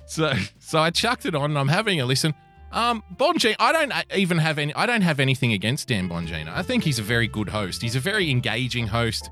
So, 0.06 0.34
so 0.60 0.80
I 0.80 0.90
chucked 0.90 1.26
it 1.26 1.36
on 1.36 1.52
and 1.52 1.60
I'm 1.60 1.68
having 1.68 2.02
a 2.02 2.06
listen. 2.06 2.34
Um, 2.72 3.04
Bongino, 3.16 3.56
I 3.60 3.72
don't 3.72 3.94
even 4.16 4.38
have 4.40 4.58
any. 4.58 4.74
I 4.74 4.86
don't 4.86 5.02
have 5.02 5.20
anything 5.20 5.54
against 5.54 5.88
Dan 5.88 6.10
Bongino. 6.10 6.50
I 6.50 6.62
think 6.62 6.84
he's 6.84 7.00
a 7.00 7.04
very 7.04 7.28
good 7.28 7.50
host. 7.50 7.82
He's 7.82 7.96
a 7.96 8.00
very 8.00 8.30
engaging 8.30 8.88
host. 8.88 9.30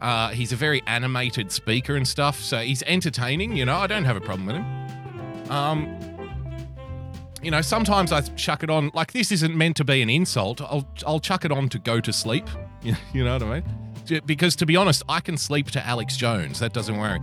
Uh, 0.00 0.28
he's 0.28 0.52
a 0.52 0.56
very 0.56 0.82
animated 0.86 1.50
speaker 1.50 1.96
and 1.96 2.06
stuff, 2.06 2.38
so 2.40 2.58
he's 2.58 2.82
entertaining. 2.84 3.56
You 3.56 3.64
know, 3.64 3.76
I 3.76 3.86
don't 3.86 4.04
have 4.04 4.16
a 4.16 4.20
problem 4.20 4.46
with 4.46 4.56
him. 4.56 5.50
Um, 5.50 6.15
you 7.42 7.50
know, 7.50 7.60
sometimes 7.60 8.12
I 8.12 8.20
chuck 8.20 8.62
it 8.62 8.70
on. 8.70 8.90
Like 8.94 9.12
this 9.12 9.30
isn't 9.32 9.56
meant 9.56 9.76
to 9.76 9.84
be 9.84 10.02
an 10.02 10.10
insult. 10.10 10.60
I'll 10.60 10.88
I'll 11.06 11.20
chuck 11.20 11.44
it 11.44 11.52
on 11.52 11.68
to 11.70 11.78
go 11.78 12.00
to 12.00 12.12
sleep. 12.12 12.48
You 13.12 13.24
know 13.24 13.32
what 13.32 13.42
I 13.42 13.60
mean? 13.60 14.22
Because 14.26 14.54
to 14.56 14.66
be 14.66 14.76
honest, 14.76 15.02
I 15.08 15.18
can 15.18 15.36
sleep 15.36 15.72
to 15.72 15.84
Alex 15.84 16.16
Jones. 16.16 16.60
That 16.60 16.72
doesn't 16.72 16.96
worry. 16.96 17.18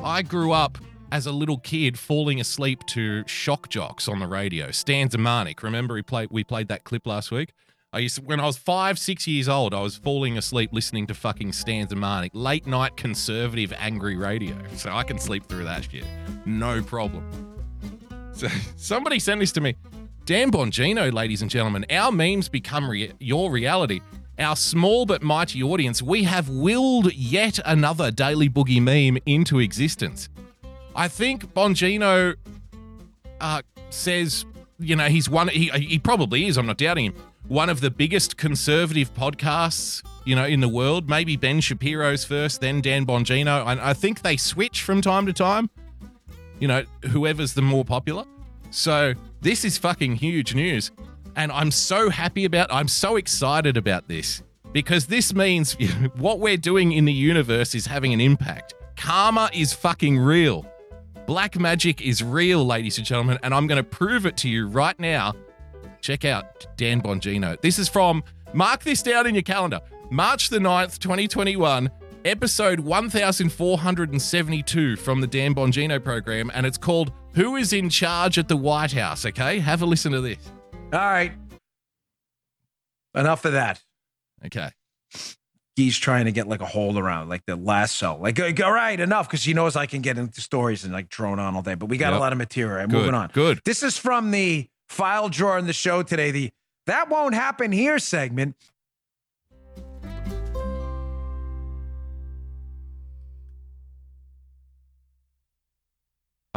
I 0.00 0.22
grew 0.22 0.52
up 0.52 0.78
as 1.10 1.26
a 1.26 1.32
little 1.32 1.58
kid 1.58 1.98
falling 1.98 2.40
asleep 2.40 2.84
to 2.86 3.26
shock 3.26 3.68
jocks 3.68 4.06
on 4.06 4.20
the 4.20 4.28
radio. 4.28 4.70
Stan 4.70 5.08
Zemanek. 5.08 5.64
Remember 5.64 6.00
played 6.04 6.28
we 6.30 6.44
played 6.44 6.68
that 6.68 6.84
clip 6.84 7.04
last 7.04 7.32
week? 7.32 7.52
I 7.92 8.00
used 8.00 8.16
to, 8.16 8.22
when 8.22 8.38
I 8.38 8.44
was 8.44 8.58
five, 8.58 8.98
six 8.98 9.26
years 9.26 9.48
old, 9.48 9.72
I 9.74 9.80
was 9.80 9.96
falling 9.96 10.36
asleep 10.36 10.70
listening 10.72 11.06
to 11.06 11.14
fucking 11.14 11.52
Stan 11.52 11.88
Zemanek. 11.88 12.30
Late 12.34 12.66
night 12.66 12.96
conservative 12.96 13.72
angry 13.76 14.14
radio. 14.14 14.54
So 14.76 14.92
I 14.92 15.02
can 15.04 15.18
sleep 15.18 15.46
through 15.46 15.64
that 15.64 15.88
shit. 15.90 16.04
No 16.44 16.82
problem. 16.82 17.57
So 18.38 18.46
somebody 18.76 19.18
sent 19.18 19.40
this 19.40 19.50
to 19.52 19.60
me. 19.60 19.74
Dan 20.24 20.52
Bongino, 20.52 21.12
ladies 21.12 21.42
and 21.42 21.50
gentlemen, 21.50 21.84
our 21.90 22.12
memes 22.12 22.48
become 22.48 22.88
rea- 22.88 23.12
your 23.18 23.50
reality. 23.50 24.00
Our 24.38 24.54
small 24.54 25.06
but 25.06 25.24
mighty 25.24 25.60
audience, 25.60 26.00
we 26.00 26.22
have 26.22 26.48
willed 26.48 27.12
yet 27.14 27.58
another 27.64 28.12
Daily 28.12 28.48
Boogie 28.48 28.80
meme 28.80 29.20
into 29.26 29.58
existence. 29.58 30.28
I 30.94 31.08
think 31.08 31.52
Bongino 31.52 32.36
uh, 33.40 33.62
says, 33.90 34.44
you 34.78 34.94
know, 34.94 35.06
he's 35.06 35.28
one, 35.28 35.48
he, 35.48 35.70
he 35.70 35.98
probably 35.98 36.46
is, 36.46 36.56
I'm 36.56 36.66
not 36.66 36.78
doubting 36.78 37.06
him, 37.06 37.14
one 37.48 37.68
of 37.68 37.80
the 37.80 37.90
biggest 37.90 38.36
conservative 38.36 39.12
podcasts, 39.14 40.04
you 40.24 40.36
know, 40.36 40.44
in 40.44 40.60
the 40.60 40.68
world. 40.68 41.08
Maybe 41.08 41.34
Ben 41.34 41.60
Shapiro's 41.60 42.24
first, 42.24 42.60
then 42.60 42.82
Dan 42.82 43.04
Bongino. 43.04 43.66
I, 43.66 43.90
I 43.90 43.94
think 43.94 44.22
they 44.22 44.36
switch 44.36 44.82
from 44.82 45.00
time 45.00 45.26
to 45.26 45.32
time, 45.32 45.70
you 46.60 46.68
know, 46.68 46.84
whoever's 47.10 47.54
the 47.54 47.62
more 47.62 47.84
popular. 47.84 48.24
So 48.70 49.14
this 49.40 49.64
is 49.64 49.78
fucking 49.78 50.16
huge 50.16 50.54
news. 50.54 50.90
And 51.36 51.52
I'm 51.52 51.70
so 51.70 52.10
happy 52.10 52.44
about, 52.44 52.72
I'm 52.72 52.88
so 52.88 53.16
excited 53.16 53.76
about 53.76 54.08
this 54.08 54.42
because 54.72 55.06
this 55.06 55.34
means 55.34 55.72
what 56.16 56.40
we're 56.40 56.56
doing 56.56 56.92
in 56.92 57.04
the 57.04 57.12
universe 57.12 57.74
is 57.74 57.86
having 57.86 58.12
an 58.12 58.20
impact. 58.20 58.74
Karma 58.96 59.50
is 59.54 59.72
fucking 59.72 60.18
real. 60.18 60.66
Black 61.26 61.58
magic 61.58 62.00
is 62.00 62.22
real, 62.22 62.64
ladies 62.64 62.98
and 62.98 63.06
gentlemen, 63.06 63.38
and 63.42 63.54
I'm 63.54 63.66
going 63.66 63.76
to 63.76 63.88
prove 63.88 64.26
it 64.26 64.36
to 64.38 64.48
you 64.48 64.66
right 64.66 64.98
now. 64.98 65.34
Check 66.00 66.24
out 66.24 66.66
Dan 66.76 67.02
Bongino. 67.02 67.60
This 67.60 67.78
is 67.78 67.88
from 67.88 68.24
Mark 68.54 68.82
this 68.82 69.02
down 69.02 69.26
in 69.26 69.34
your 69.34 69.42
calendar. 69.42 69.80
March 70.10 70.48
the 70.48 70.58
9th, 70.58 70.98
2021, 70.98 71.90
episode 72.24 72.80
1472 72.80 74.96
from 74.96 75.20
the 75.20 75.26
Dan 75.26 75.54
Bongino 75.54 76.02
program, 76.02 76.50
and 76.54 76.66
it's 76.66 76.78
called 76.78 77.12
Who 77.34 77.56
is 77.56 77.72
in 77.72 77.90
Charge 77.90 78.38
at 78.38 78.48
the 78.48 78.56
White 78.56 78.92
House? 78.92 79.26
Okay, 79.26 79.58
have 79.58 79.82
a 79.82 79.86
listen 79.86 80.12
to 80.12 80.20
this. 80.20 80.38
All 80.92 81.00
right. 81.00 81.32
Enough 83.14 83.44
of 83.44 83.52
that. 83.52 83.82
Okay. 84.46 84.70
He's 85.76 85.96
trying 85.96 86.24
to 86.24 86.32
get 86.32 86.48
like 86.48 86.60
a 86.60 86.66
hold 86.66 86.98
around, 86.98 87.28
like 87.28 87.42
the 87.46 87.54
lasso. 87.56 88.18
Like, 88.20 88.40
all 88.60 88.72
right, 88.72 88.98
enough, 88.98 89.28
because 89.28 89.44
he 89.44 89.54
knows 89.54 89.76
I 89.76 89.86
can 89.86 90.02
get 90.02 90.18
into 90.18 90.40
stories 90.40 90.84
and 90.84 90.92
like 90.92 91.08
drone 91.08 91.38
on 91.38 91.54
all 91.54 91.62
day. 91.62 91.74
But 91.74 91.86
we 91.88 91.98
got 91.98 92.10
Yep. 92.12 92.18
a 92.18 92.20
lot 92.20 92.32
of 92.32 92.38
material. 92.38 92.86
Good. 92.88 92.92
Moving 92.96 93.14
on. 93.14 93.30
Good. 93.32 93.60
This 93.64 93.82
is 93.82 93.96
from 93.96 94.30
the 94.32 94.68
file 94.88 95.28
drawer 95.28 95.58
in 95.58 95.66
the 95.66 95.72
show 95.72 96.02
today. 96.02 96.30
The 96.32 96.50
That 96.86 97.08
Won't 97.08 97.34
Happen 97.34 97.70
Here 97.70 97.98
segment. 98.00 98.56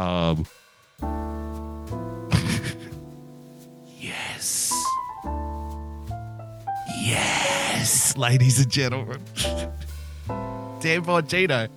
Um. 0.02 0.46
yes. 4.00 4.72
Yes, 7.00 8.16
ladies 8.16 8.58
and 8.58 8.68
gentlemen. 8.68 9.22
Dan 10.80 11.04
Bongino. 11.04 11.68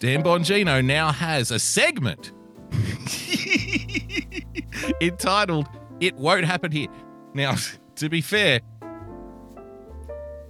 Dan 0.00 0.22
Bongino 0.22 0.84
now 0.84 1.10
has 1.10 1.50
a 1.50 1.58
segment 1.58 2.32
entitled 5.00 5.66
It 6.00 6.14
Won't 6.16 6.44
Happen 6.44 6.70
Here. 6.70 6.88
Now, 7.32 7.54
to 7.96 8.10
be 8.10 8.20
fair, 8.20 8.60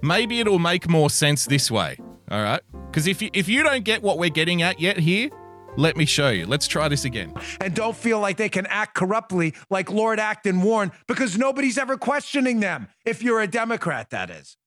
maybe 0.01 0.41
it'll 0.41 0.59
make 0.59 0.89
more 0.89 1.09
sense 1.09 1.45
this 1.45 1.71
way. 1.71 1.95
All 2.29 2.43
right? 2.43 2.61
Because 2.87 3.07
if 3.07 3.21
you, 3.21 3.29
if 3.31 3.47
you 3.47 3.63
don't 3.63 3.85
get 3.85 4.03
what 4.03 4.17
we're 4.17 4.29
getting 4.29 4.61
at 4.61 4.81
yet 4.81 4.97
here, 4.97 5.29
let 5.77 5.95
me 5.97 6.05
show 6.05 6.29
you. 6.29 6.45
Let's 6.45 6.67
try 6.67 6.87
this 6.89 7.05
again. 7.05 7.33
and 7.61 7.73
don't 7.73 7.95
feel 7.95 8.19
like 8.19 8.37
they 8.37 8.49
can 8.49 8.65
act 8.67 8.95
corruptly 8.95 9.53
like 9.69 9.89
Lord 9.91 10.19
Acton 10.19 10.61
Warren 10.61 10.91
because 11.07 11.37
nobody's 11.37 11.77
ever 11.77 11.97
questioning 11.97 12.59
them. 12.59 12.87
If 13.05 13.21
you're 13.23 13.41
a 13.41 13.47
Democrat, 13.47 14.09
that 14.09 14.29
is. 14.29 14.57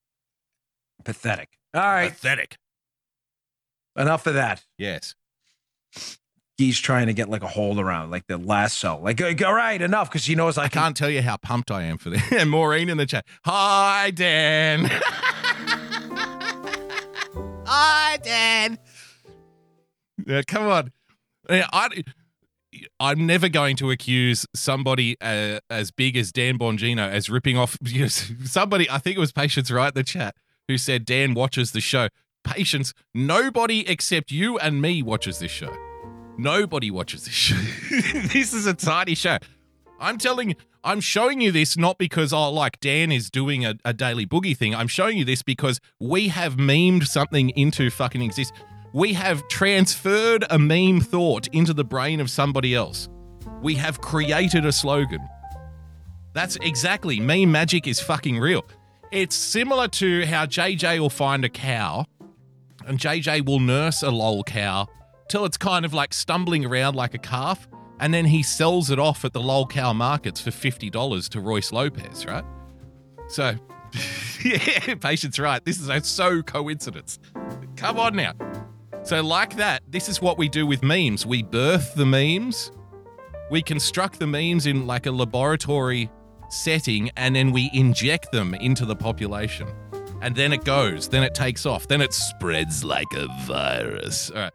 Pathetic. 1.04 1.50
All 1.74 1.82
right, 1.82 2.12
Pathetic. 2.12 2.56
enough 3.96 4.26
of 4.26 4.34
that. 4.34 4.64
Yes. 4.78 5.14
He's 6.58 6.78
trying 6.78 7.06
to 7.06 7.12
get 7.12 7.28
like 7.28 7.42
a 7.42 7.48
hold 7.48 7.78
around, 7.80 8.10
like 8.10 8.26
the 8.28 8.36
lasso. 8.36 8.98
Like, 9.02 9.20
all 9.42 9.54
right, 9.54 9.80
enough, 9.82 10.08
because 10.10 10.24
he 10.24 10.34
knows 10.34 10.58
I, 10.58 10.64
I 10.64 10.68
can. 10.68 10.82
can't 10.82 10.96
tell 10.96 11.10
you 11.10 11.22
how 11.22 11.36
pumped 11.38 11.70
I 11.70 11.82
am 11.84 11.98
for 11.98 12.10
this. 12.10 12.22
And 12.32 12.50
Maureen 12.50 12.88
in 12.88 12.98
the 12.98 13.06
chat. 13.06 13.26
Hi, 13.44 14.10
Dan. 14.12 14.84
Hi, 17.66 18.18
Dan. 18.22 18.78
Yeah, 20.26 20.42
come 20.42 20.66
on. 20.66 20.92
I, 21.48 22.02
I'm 22.98 23.26
never 23.26 23.48
going 23.48 23.76
to 23.76 23.90
accuse 23.90 24.46
somebody 24.54 25.16
uh, 25.20 25.60
as 25.68 25.90
big 25.90 26.16
as 26.16 26.32
Dan 26.32 26.58
Bongino 26.58 27.08
as 27.08 27.28
ripping 27.28 27.56
off 27.56 27.76
yes, 27.82 28.32
somebody. 28.44 28.88
I 28.90 28.98
think 28.98 29.16
it 29.16 29.20
was 29.20 29.32
Patience 29.32 29.70
right 29.70 29.92
the 29.92 30.02
chat 30.02 30.34
who 30.68 30.78
said 30.78 31.04
Dan 31.04 31.34
watches 31.34 31.72
the 31.72 31.80
show. 31.80 32.08
Patience, 32.44 32.92
nobody 33.14 33.86
except 33.88 34.30
you 34.30 34.58
and 34.58 34.80
me 34.80 35.02
watches 35.02 35.38
this 35.38 35.50
show. 35.50 35.74
Nobody 36.38 36.90
watches 36.90 37.24
this 37.24 37.34
show. 37.34 37.56
this 38.32 38.52
is 38.52 38.66
a 38.66 38.74
tiny 38.74 39.14
show. 39.14 39.38
I'm 40.00 40.18
telling 40.18 40.56
I'm 40.82 41.00
showing 41.00 41.40
you 41.40 41.52
this 41.52 41.76
not 41.76 41.98
because 41.98 42.32
oh 42.32 42.50
like 42.50 42.80
Dan 42.80 43.12
is 43.12 43.30
doing 43.30 43.64
a, 43.64 43.74
a 43.84 43.92
daily 43.92 44.26
boogie 44.26 44.56
thing. 44.56 44.74
I'm 44.74 44.88
showing 44.88 45.16
you 45.18 45.24
this 45.24 45.42
because 45.42 45.78
we 46.00 46.28
have 46.28 46.56
memed 46.56 47.06
something 47.06 47.50
into 47.50 47.90
fucking 47.90 48.22
exist. 48.22 48.52
We 48.92 49.14
have 49.14 49.46
transferred 49.48 50.44
a 50.50 50.58
meme 50.58 51.00
thought 51.00 51.46
into 51.48 51.72
the 51.72 51.84
brain 51.84 52.20
of 52.20 52.30
somebody 52.30 52.74
else. 52.74 53.08
We 53.62 53.74
have 53.76 54.00
created 54.00 54.66
a 54.66 54.72
slogan. 54.72 55.26
That's 56.34 56.56
exactly 56.56 57.20
meme 57.20 57.50
magic 57.50 57.86
is 57.86 58.00
fucking 58.00 58.38
real. 58.38 58.66
It's 59.10 59.36
similar 59.36 59.88
to 59.88 60.26
how 60.26 60.46
JJ 60.46 60.98
will 60.98 61.10
find 61.10 61.44
a 61.44 61.48
cow 61.48 62.06
and 62.86 62.98
JJ 62.98 63.46
will 63.46 63.60
nurse 63.60 64.02
a 64.02 64.10
lol 64.10 64.42
cow 64.44 64.88
till 65.28 65.44
it's 65.44 65.56
kind 65.56 65.84
of 65.84 65.94
like 65.94 66.12
stumbling 66.12 66.64
around 66.64 66.94
like 66.94 67.14
a 67.14 67.18
calf, 67.18 67.68
and 68.00 68.12
then 68.12 68.24
he 68.26 68.42
sells 68.42 68.90
it 68.90 68.98
off 68.98 69.24
at 69.24 69.32
the 69.32 69.40
lol 69.40 69.66
cow 69.66 69.92
markets 69.92 70.40
for 70.40 70.50
fifty 70.50 70.90
dollars 70.90 71.28
to 71.30 71.40
Royce 71.40 71.72
Lopez, 71.72 72.26
right? 72.26 72.44
So, 73.28 73.54
yeah, 74.44 74.94
patience, 74.96 75.38
right? 75.38 75.64
This 75.64 75.80
is 75.80 75.88
a 75.88 76.02
so 76.02 76.42
coincidence. 76.42 77.18
Come 77.76 77.98
on 77.98 78.16
now. 78.16 78.34
So, 79.04 79.22
like 79.22 79.56
that, 79.56 79.82
this 79.88 80.08
is 80.08 80.22
what 80.22 80.38
we 80.38 80.48
do 80.48 80.66
with 80.66 80.82
memes. 80.82 81.26
We 81.26 81.42
birth 81.42 81.94
the 81.94 82.06
memes, 82.06 82.70
we 83.50 83.62
construct 83.62 84.18
the 84.18 84.26
memes 84.26 84.66
in 84.66 84.86
like 84.86 85.06
a 85.06 85.10
laboratory 85.10 86.10
setting, 86.50 87.10
and 87.16 87.34
then 87.34 87.50
we 87.52 87.70
inject 87.72 88.30
them 88.32 88.54
into 88.54 88.84
the 88.86 88.96
population 88.96 89.66
and 90.22 90.36
then 90.36 90.52
it 90.52 90.64
goes, 90.64 91.08
then 91.08 91.24
it 91.24 91.34
takes 91.34 91.66
off, 91.66 91.88
then 91.88 92.00
it 92.00 92.14
spreads 92.14 92.84
like 92.84 93.12
a 93.12 93.26
virus. 93.44 94.30
All 94.30 94.36
right. 94.36 94.52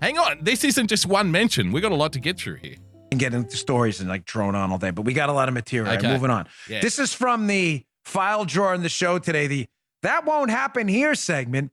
Hang 0.00 0.18
on, 0.18 0.38
this 0.42 0.64
isn't 0.64 0.88
just 0.88 1.06
one 1.06 1.30
mention. 1.30 1.72
We 1.72 1.80
got 1.82 1.92
a 1.92 1.94
lot 1.94 2.14
to 2.14 2.20
get 2.20 2.38
through 2.38 2.56
here. 2.56 2.76
can 3.10 3.18
get 3.18 3.34
into 3.34 3.56
stories 3.56 4.00
and 4.00 4.08
like 4.08 4.24
drone 4.24 4.54
on 4.54 4.72
all 4.72 4.78
day, 4.78 4.90
but 4.90 5.02
we 5.02 5.12
got 5.12 5.28
a 5.28 5.32
lot 5.32 5.48
of 5.48 5.54
material. 5.54 5.94
Okay. 5.94 6.10
Moving 6.10 6.30
on. 6.30 6.48
Yeah. 6.68 6.80
This 6.80 6.98
is 6.98 7.12
from 7.12 7.46
the 7.46 7.84
file 8.04 8.46
drawer 8.46 8.74
in 8.74 8.82
the 8.82 8.88
show 8.88 9.18
today. 9.18 9.46
The 9.46 9.66
That 10.02 10.24
Won't 10.24 10.50
Happen 10.50 10.88
Here 10.88 11.14
segment. 11.14 11.70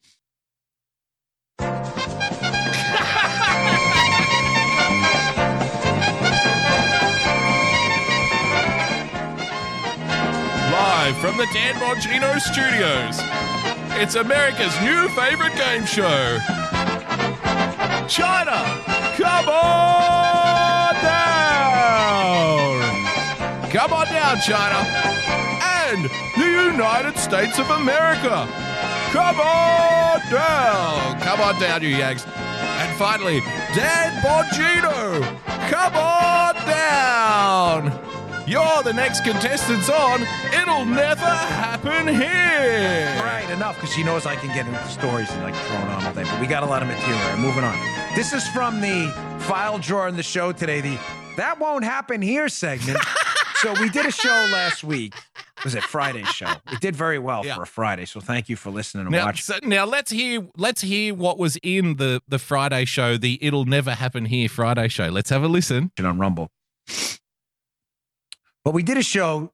Live 11.04 11.18
from 11.18 11.36
the 11.36 11.48
Dan 11.52 11.74
Bongino 11.78 12.40
studios, 12.40 13.18
it's 14.00 14.14
America's 14.14 14.80
new 14.82 15.10
favorite 15.10 15.56
game 15.56 15.84
show. 15.84 16.38
China, 18.08 18.62
come 19.18 19.50
on 19.50 20.94
down! 21.02 21.32
Come 23.72 23.94
on 23.94 24.06
down, 24.06 24.40
China! 24.42 24.86
And 25.90 26.08
the 26.38 26.72
United 26.72 27.18
States 27.18 27.58
of 27.58 27.68
America! 27.72 28.48
Come 29.10 29.40
on 29.40 30.20
down! 30.30 31.20
Come 31.20 31.42
on 31.42 31.60
down, 31.60 31.82
you 31.82 31.90
Yanks. 31.90 32.28
And 32.28 32.96
finally, 33.00 33.40
Dan 33.74 34.22
Bongino! 34.22 35.24
Come 35.68 35.96
on 35.96 36.54
down! 36.68 38.01
You're 38.52 38.84
the 38.84 38.92
next 38.92 39.24
contestants 39.24 39.90
on 39.90 40.24
It'll 40.54 40.84
Never 40.84 41.22
Happen 41.24 42.06
Here! 42.10 43.14
All 43.18 43.24
right, 43.24 43.50
enough, 43.50 43.76
because 43.76 43.94
she 43.96 44.04
knows 44.04 44.26
I 44.26 44.36
can 44.36 44.54
get 44.54 44.68
into 44.68 44.86
stories 44.90 45.32
and 45.32 45.42
like 45.42 45.54
drone 45.68 45.88
on 45.88 46.06
all 46.06 46.14
day, 46.14 46.24
but 46.26 46.38
we 46.42 46.48
got 46.48 46.62
a 46.62 46.66
lot 46.66 46.82
of 46.82 46.90
material. 46.90 47.38
Moving 47.38 47.64
on. 47.64 47.78
This 48.14 48.34
is 48.34 48.46
from 48.50 48.82
the 48.82 49.08
file 49.48 49.78
drawer 49.80 50.10
in 50.10 50.18
the 50.18 50.22
show 50.24 50.52
today. 50.52 50.82
The 50.82 50.98
That 51.38 51.62
Won't 51.62 51.86
Happen 51.86 52.22
Here 52.22 52.50
segment. 52.50 52.98
so 53.62 53.72
we 53.80 53.88
did 53.88 54.06
a 54.06 54.12
show 54.12 54.28
last 54.52 54.84
week. 54.84 55.14
Was 55.64 55.74
it 55.74 55.84
Friday's 55.84 56.28
show? 56.28 56.52
It 56.74 56.82
did 56.82 56.94
very 56.94 57.20
well 57.20 57.46
Yeah. 57.46 57.56
for 57.56 57.62
a 57.62 57.68
Friday. 57.68 58.04
So 58.04 58.20
thank 58.20 58.50
you 58.50 58.58
for 58.58 58.70
listening 58.70 59.04
and 59.06 59.12
Now, 59.14 59.28
watching. 59.28 59.44
so, 59.44 59.60
now 59.64 59.86
let's 59.86 60.12
hear 60.12 60.46
let's 60.58 60.82
hear 60.82 61.14
what 61.14 61.38
was 61.40 61.56
in 61.64 61.96
the 61.96 62.22
the 62.28 62.38
Friday 62.38 62.84
show, 62.84 63.16
the 63.16 63.40
It'll 63.42 63.64
Never 63.64 63.94
Happen 63.94 64.26
Here 64.26 64.50
Friday 64.50 64.90
show. 64.90 65.08
Let's 65.08 65.30
have 65.30 65.42
a 65.42 65.48
listen. 65.48 65.94
on 65.98 66.20
Rumble. 66.20 66.50
But 68.64 68.74
we 68.74 68.84
did 68.84 68.98
a 68.98 69.04
show 69.04 69.52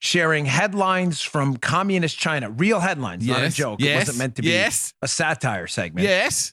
sharing 0.00 0.46
headlines 0.46 1.22
from 1.22 1.56
communist 1.56 2.18
China, 2.18 2.50
real 2.50 2.80
headlines, 2.80 3.26
not 3.26 3.42
a 3.42 3.50
joke. 3.50 3.80
yes, 3.80 3.94
it 3.94 3.98
wasn't 4.00 4.18
meant 4.18 4.36
to 4.36 4.42
be 4.42 4.48
yes. 4.48 4.94
a 5.02 5.08
satire 5.08 5.66
segment. 5.66 6.06
Yes. 6.06 6.52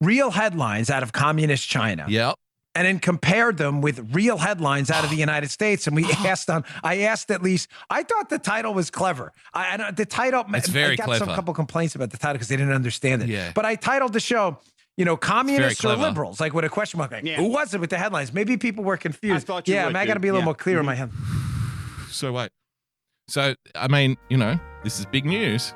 Real 0.00 0.30
headlines 0.30 0.90
out 0.90 1.02
of 1.02 1.12
communist 1.12 1.68
China. 1.68 2.06
Yep. 2.08 2.34
And 2.74 2.86
then 2.86 3.00
compared 3.00 3.58
them 3.58 3.82
with 3.82 4.14
real 4.14 4.38
headlines 4.38 4.90
out 4.90 5.04
of 5.04 5.10
the 5.10 5.16
United 5.28 5.50
States. 5.50 5.86
And 5.86 5.94
we 5.94 6.04
asked 6.24 6.50
on, 6.50 6.64
I 6.82 7.02
asked 7.02 7.30
at 7.30 7.42
least, 7.42 7.68
I 7.88 8.02
thought 8.02 8.28
the 8.28 8.38
title 8.38 8.74
was 8.74 8.90
clever. 8.90 9.32
I, 9.54 9.82
I 9.82 9.90
the 9.90 10.06
title, 10.06 10.44
It's 10.54 10.68
very 10.68 10.92
I 10.92 10.96
got 10.96 11.18
some 11.18 11.28
couple 11.28 11.54
complaints 11.54 11.94
about 11.94 12.10
the 12.10 12.18
title 12.18 12.34
because 12.34 12.48
they 12.48 12.56
didn't 12.56 12.74
understand 12.74 13.22
it. 13.22 13.28
Yeah. 13.28 13.52
But 13.54 13.64
I 13.64 13.74
titled 13.74 14.12
the 14.12 14.20
show, 14.20 14.58
you 14.96 15.04
know, 15.04 15.16
communists 15.16 15.84
or 15.84 15.96
liberals, 15.96 16.40
like 16.40 16.52
with 16.52 16.64
a 16.64 16.68
question 16.68 16.98
mark. 16.98 17.12
Like, 17.12 17.24
Yeah. 17.24 17.36
Who 17.36 17.48
was 17.48 17.72
it 17.74 17.80
with 17.80 17.90
the 17.90 17.98
headlines? 17.98 18.32
Maybe 18.32 18.56
people 18.56 18.84
were 18.84 18.96
confused. 18.96 19.36
I 19.36 19.38
thought 19.40 19.68
you 19.68 19.74
yeah, 19.74 19.86
would, 19.86 19.96
I 19.96 20.04
got 20.06 20.14
to 20.14 20.20
be 20.20 20.28
a 20.28 20.32
little 20.32 20.42
Yeah. 20.42 20.46
more 20.46 20.54
clear 20.54 20.80
in 20.80 20.86
my 20.86 20.94
mm-hmm. 20.94 21.16
head. 21.16 21.31
So 22.12 22.32
wait. 22.32 22.50
So 23.28 23.54
I 23.74 23.88
mean, 23.88 24.16
you 24.28 24.36
know, 24.36 24.58
this 24.84 24.98
is 24.98 25.06
big 25.06 25.24
news. 25.24 25.74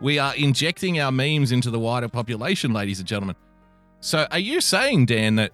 We 0.00 0.18
are 0.18 0.34
injecting 0.34 1.00
our 1.00 1.12
memes 1.12 1.52
into 1.52 1.70
the 1.70 1.78
wider 1.78 2.08
population, 2.08 2.72
ladies 2.72 2.98
and 2.98 3.08
gentlemen. 3.08 3.36
So 4.00 4.26
are 4.30 4.38
you 4.38 4.60
saying, 4.60 5.06
Dan, 5.06 5.36
that 5.36 5.52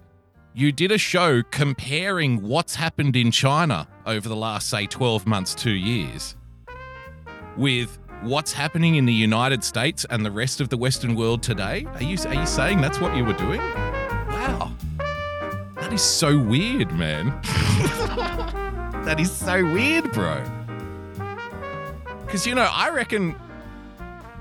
you 0.53 0.71
did 0.73 0.91
a 0.91 0.97
show 0.97 1.41
comparing 1.51 2.41
what's 2.41 2.75
happened 2.75 3.15
in 3.15 3.31
China 3.31 3.87
over 4.05 4.27
the 4.27 4.35
last, 4.35 4.69
say, 4.69 4.87
12 4.87 5.25
months, 5.25 5.55
two 5.55 5.71
years? 5.71 6.35
with 7.57 7.97
what's 8.21 8.53
happening 8.53 8.95
in 8.95 9.05
the 9.05 9.13
United 9.13 9.63
States 9.63 10.05
and 10.09 10.25
the 10.25 10.31
rest 10.31 10.61
of 10.61 10.69
the 10.69 10.77
Western 10.77 11.15
world 11.15 11.43
today? 11.43 11.85
Are 11.93 12.03
you 12.03 12.17
are 12.27 12.33
you 12.33 12.45
saying 12.45 12.81
that's 12.81 12.99
what 12.99 13.15
you 13.15 13.25
were 13.25 13.33
doing? 13.33 13.59
Wow. 13.59 14.71
That 15.75 15.91
is 15.91 16.01
so 16.01 16.37
weird, 16.37 16.91
man. 16.93 17.39
that 19.05 19.19
is 19.19 19.31
so 19.31 19.63
weird, 19.63 20.11
bro. 20.11 20.43
Cuz 22.27 22.45
you 22.45 22.55
know, 22.55 22.69
I 22.71 22.89
reckon 22.89 23.35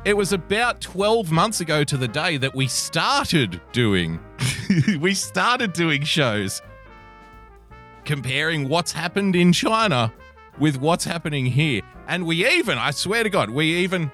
it 0.05 0.17
was 0.17 0.33
about 0.33 0.81
12 0.81 1.31
months 1.31 1.61
ago 1.61 1.85
to 1.85 1.97
the 1.97 2.09
day 2.09 2.37
that 2.37 2.55
we 2.55 2.67
started 2.67 3.61
doing 3.73 4.19
we 5.01 5.15
started 5.15 5.73
doing 5.73 6.03
shows 6.03 6.63
comparing 8.05 8.69
what's 8.69 8.93
happened 8.93 9.37
in 9.37 9.53
China 9.53 10.13
with 10.59 10.77
what's 10.79 11.05
happening 11.05 11.47
here. 11.47 11.83
And 12.09 12.27
we 12.27 12.47
even, 12.47 12.79
I 12.79 12.91
swear 12.91 13.23
to 13.23 13.31
God, 13.31 13.51
we 13.51 13.77
even 13.77 14.11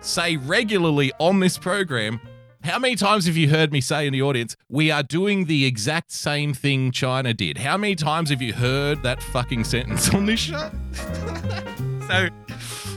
say 0.00 0.36
regularly 0.36 1.12
on 1.18 1.40
this 1.40 1.58
program 1.58 2.20
how 2.68 2.78
many 2.78 2.94
times 2.96 3.24
have 3.24 3.36
you 3.36 3.48
heard 3.48 3.72
me 3.72 3.80
say 3.80 4.06
in 4.06 4.12
the 4.12 4.20
audience, 4.20 4.54
we 4.68 4.90
are 4.90 5.02
doing 5.02 5.46
the 5.46 5.64
exact 5.64 6.12
same 6.12 6.52
thing 6.52 6.92
China 6.92 7.32
did? 7.32 7.56
How 7.56 7.78
many 7.78 7.94
times 7.94 8.28
have 8.28 8.42
you 8.42 8.52
heard 8.52 9.02
that 9.02 9.22
fucking 9.22 9.64
sentence 9.64 10.12
on 10.12 10.26
this 10.26 10.40
show? 10.40 10.70
so 12.06 12.28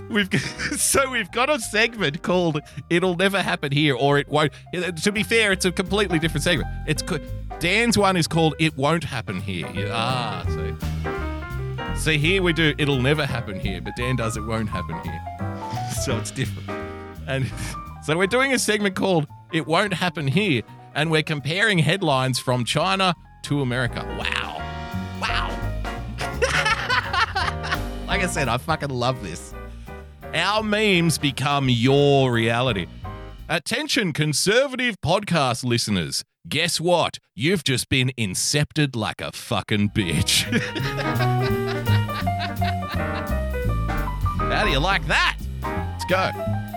we've 0.09 0.29
so 0.77 1.09
we've 1.09 1.31
got 1.31 1.49
a 1.49 1.57
segment 1.59 2.21
called 2.21 2.59
"It'll 2.89 3.15
Never 3.15 3.41
Happen 3.41 3.71
Here" 3.71 3.95
or 3.95 4.19
"It 4.19 4.27
Won't." 4.27 4.51
To 5.03 5.11
be 5.11 5.23
fair, 5.23 5.53
it's 5.53 5.63
a 5.63 5.71
completely 5.71 6.19
different 6.19 6.43
segment. 6.43 6.67
It's 6.85 7.01
Dan's 7.59 7.97
one 7.97 8.17
is 8.17 8.27
called 8.27 8.55
"It 8.59 8.75
Won't 8.75 9.05
Happen 9.05 9.39
Here." 9.39 9.89
Ah, 9.89 10.43
see, 11.95 11.99
see 11.99 12.17
here 12.17 12.43
we 12.43 12.51
do 12.51 12.73
"It'll 12.77 13.01
Never 13.01 13.25
Happen 13.25 13.57
Here," 13.57 13.79
but 13.79 13.95
Dan 13.95 14.17
does 14.17 14.35
"It 14.35 14.41
Won't 14.41 14.67
Happen 14.67 14.99
Here," 15.01 15.21
so 16.03 16.17
it's 16.17 16.31
different. 16.31 16.69
And 17.25 17.49
so 18.03 18.17
we're 18.17 18.27
doing 18.27 18.53
a 18.53 18.59
segment 18.59 18.95
called 18.95 19.27
"It 19.51 19.67
Won't 19.67 19.93
Happen 19.93 20.27
Here," 20.27 20.61
and 20.95 21.11
we're 21.11 21.23
comparing 21.23 21.79
headlines 21.79 22.39
from 22.39 22.65
China 22.65 23.13
to 23.43 23.61
America. 23.61 24.03
Wow, 24.17 24.57
wow. 25.21 25.49
like 28.07 28.23
I 28.23 28.27
said, 28.27 28.47
I 28.47 28.57
fucking 28.57 28.89
love 28.89 29.21
this. 29.23 29.53
Our 30.33 30.63
memes 30.63 31.17
become 31.17 31.67
your 31.69 32.31
reality. 32.31 32.87
Attention, 33.49 34.13
conservative 34.13 34.95
podcast 35.03 35.65
listeners. 35.65 36.23
Guess 36.47 36.79
what? 36.79 37.19
You've 37.35 37.63
just 37.63 37.89
been 37.89 38.11
incepted 38.17 38.95
like 38.95 39.21
a 39.21 39.31
fucking 39.31 39.89
bitch. 39.89 40.43
How 44.51 44.63
do 44.63 44.71
you 44.71 44.79
like 44.79 45.05
that? 45.07 45.37
Let's 45.63 46.05
go. 46.05 46.31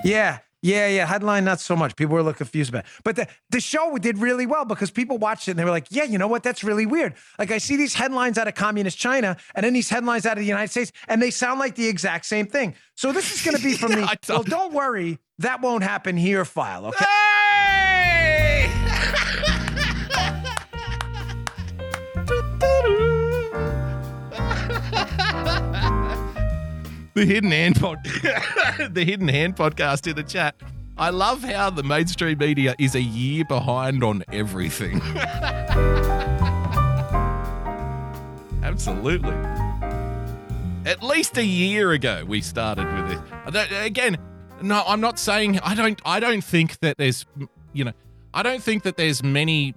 Yeah. 0.05 0.39
Yeah, 0.65 0.89
yeah. 0.89 1.05
Headline, 1.05 1.45
not 1.45 1.61
so 1.61 1.77
much. 1.77 1.95
People 1.95 2.15
were 2.15 2.21
a 2.21 2.23
little 2.23 2.37
confused 2.39 2.71
about 2.71 2.85
it. 2.85 2.91
But 3.05 3.17
the, 3.17 3.29
the 3.51 3.61
show 3.61 3.99
did 3.99 4.17
really 4.17 4.47
well 4.47 4.65
because 4.65 4.91
people 4.91 5.19
watched 5.19 5.47
it 5.47 5.51
and 5.51 5.61
they 5.61 5.65
were 5.65 5.71
like, 5.71 5.87
yeah, 5.91 6.05
you 6.05 6.17
know 6.17 6.27
what? 6.27 6.43
That's 6.43 6.65
really 6.65 6.87
weird. 6.87 7.13
Like, 7.39 7.51
I 7.51 7.59
see 7.59 7.77
these 7.77 7.93
headlines 7.93 8.39
out 8.39 8.49
of 8.49 8.55
communist 8.55 8.97
China 8.97 9.37
and 9.55 9.63
then 9.63 9.75
these 9.75 9.91
headlines 9.91 10.25
out 10.25 10.33
of 10.33 10.39
the 10.39 10.47
United 10.47 10.71
States, 10.71 10.91
and 11.07 11.21
they 11.21 11.31
sound 11.31 11.61
like 11.61 11.75
the 11.75 11.87
exact 11.87 12.25
same 12.25 12.47
thing. 12.47 12.75
So 12.97 13.13
this 13.13 13.31
is 13.35 13.43
going 13.45 13.59
to 13.59 13.63
be 13.63 13.75
from 13.75 13.93
the, 14.01 14.05
I 14.05 14.17
well, 14.27 14.43
don't- 14.43 14.49
don't 14.49 14.73
worry, 14.73 15.19
that 15.41 15.61
won't 15.61 15.83
happen 15.83 16.17
here 16.17 16.47
file, 16.47 16.87
okay? 16.87 17.05
Ah! 17.07 17.34
The 27.15 27.25
hidden 27.25 27.51
hand 27.53 27.81
pod, 27.81 27.99
the 28.91 29.05
hidden 29.05 29.29
hand 29.29 29.57
podcast 29.57 30.07
in 30.07 30.17
the 30.17 30.23
chat. 30.23 30.55
I 30.97 31.11
love 31.11 31.43
how 31.43 31.71
the 31.71 31.83
mainstream 31.83 32.39
media 32.39 32.77
is 32.79 32.95
a 32.95 33.03
year 33.03 33.45
behind 33.45 34.05
on 34.05 34.23
everything. 34.33 35.01
Absolutely. 38.63 39.35
At 40.87 41.03
least 41.03 41.37
a 41.37 41.45
year 41.45 41.93
ago, 41.93 42.25
we 42.27 42.41
started 42.41 42.87
with 42.93 43.21
it. 43.55 43.73
Again, 43.73 44.19
no, 44.63 44.85
I'm 44.87 45.01
not 45.01 45.19
saying 45.19 45.59
I 45.61 45.75
don't. 45.75 46.01
I 46.05 46.21
don't 46.21 46.45
think 46.45 46.79
that 46.81 46.99
there's, 46.99 47.27
you 47.73 47.85
know, 47.85 47.93
I 48.33 48.43
don't 48.43 48.63
think 48.63 48.83
that 48.85 48.97
there's 48.97 49.23
many 49.23 49.75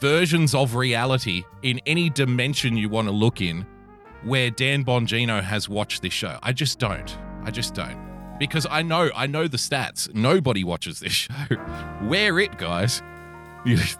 versions 0.00 0.54
of 0.54 0.74
reality 0.74 1.44
in 1.62 1.80
any 1.86 2.10
dimension 2.10 2.76
you 2.76 2.88
want 2.88 3.08
to 3.08 3.12
look 3.12 3.40
in 3.40 3.66
where 4.24 4.50
Dan 4.50 4.84
Bongino 4.84 5.42
has 5.42 5.68
watched 5.68 6.02
this 6.02 6.12
show. 6.12 6.38
I 6.42 6.52
just 6.52 6.78
don't. 6.78 7.16
I 7.44 7.50
just 7.50 7.74
don't. 7.74 7.98
Because 8.38 8.66
I 8.70 8.82
know, 8.82 9.10
I 9.14 9.26
know 9.26 9.48
the 9.48 9.56
stats. 9.56 10.12
Nobody 10.14 10.64
watches 10.64 11.00
this 11.00 11.12
show. 11.28 11.32
Wear 12.02 12.38
it, 12.38 12.58
guys. 12.58 13.02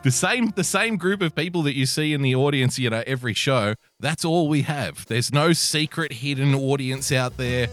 The 0.03 0.11
same, 0.11 0.51
the 0.51 0.65
same 0.65 0.97
group 0.97 1.21
of 1.21 1.35
people 1.35 1.63
that 1.65 1.75
you 1.75 1.85
see 1.85 2.15
in 2.15 2.23
the 2.23 2.35
audience, 2.35 2.79
you 2.79 2.89
know, 2.89 3.03
every 3.07 3.35
show. 3.35 3.75
That's 4.01 4.25
all 4.25 4.49
we 4.49 4.63
have. 4.63 5.05
There's 5.07 5.31
no 5.31 5.53
secret 5.53 6.13
hidden 6.13 6.55
audience 6.55 7.13
out 7.13 7.37
there. 7.37 7.69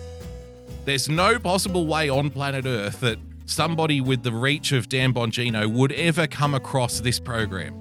There's 0.83 1.07
no 1.07 1.39
possible 1.39 1.87
way 1.87 2.09
on 2.09 2.31
planet 2.31 2.65
Earth 2.65 2.99
that 2.99 3.17
somebody 3.45 4.01
with 4.01 4.23
the 4.23 4.31
reach 4.31 4.71
of 4.71 4.89
Dan 4.89 5.13
Bongino 5.13 5.67
would 5.71 5.93
ever 5.93 6.27
come 6.27 6.53
across 6.53 6.99
this 6.99 7.19
program. 7.19 7.73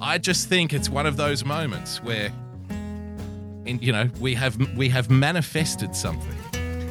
I 0.00 0.18
just 0.18 0.48
think 0.48 0.72
it's 0.72 0.90
one 0.90 1.06
of 1.06 1.16
those 1.16 1.44
moments 1.44 2.02
where, 2.02 2.32
and 3.66 3.82
you 3.82 3.92
know, 3.92 4.08
we 4.20 4.34
have 4.34 4.56
we 4.76 4.88
have 4.88 5.10
manifested 5.10 5.94
something. 5.94 6.36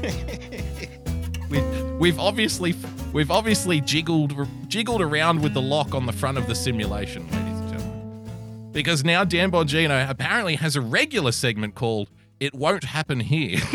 we, 1.50 1.62
we've 1.98 2.20
obviously 2.20 2.76
we've 3.14 3.32
obviously 3.32 3.82
jiggled 3.82 4.34
jiggled 4.68 5.02
around 5.02 5.42
with 5.42 5.54
the 5.54 5.62
lock 5.62 5.94
on 5.96 6.06
the 6.06 6.14
front 6.14 6.38
of 6.38 6.48
the 6.48 6.56
simulation, 6.56 7.24
ladies 7.32 7.60
and 7.60 7.70
gentlemen, 7.70 8.70
because 8.72 9.04
now 9.04 9.24
Dan 9.24 9.52
Bongino 9.52 10.10
apparently 10.10 10.56
has 10.56 10.76
a 10.76 10.82
regular 10.82 11.32
segment 11.32 11.76
called 11.76 12.10
"It 12.40 12.54
Won't 12.54 12.84
Happen 12.86 13.20
Here." 13.20 13.60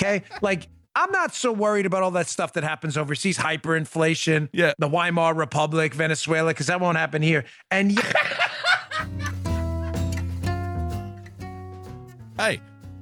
Okay. 0.00 0.22
Like, 0.42 0.68
I'm 0.94 1.10
not 1.10 1.34
so 1.34 1.50
worried 1.52 1.84
about 1.84 2.04
all 2.04 2.12
that 2.12 2.28
stuff 2.28 2.52
that 2.52 2.62
happens 2.62 2.96
overseas, 2.96 3.36
hyperinflation, 3.36 4.48
Yeah. 4.52 4.72
the 4.78 4.88
Weimar 4.88 5.34
Republic, 5.34 5.92
Venezuela, 5.92 6.50
because 6.50 6.68
that 6.68 6.80
won't 6.80 6.96
happen 6.96 7.20
here. 7.20 7.44
And 7.72 7.90
yet, 7.90 8.16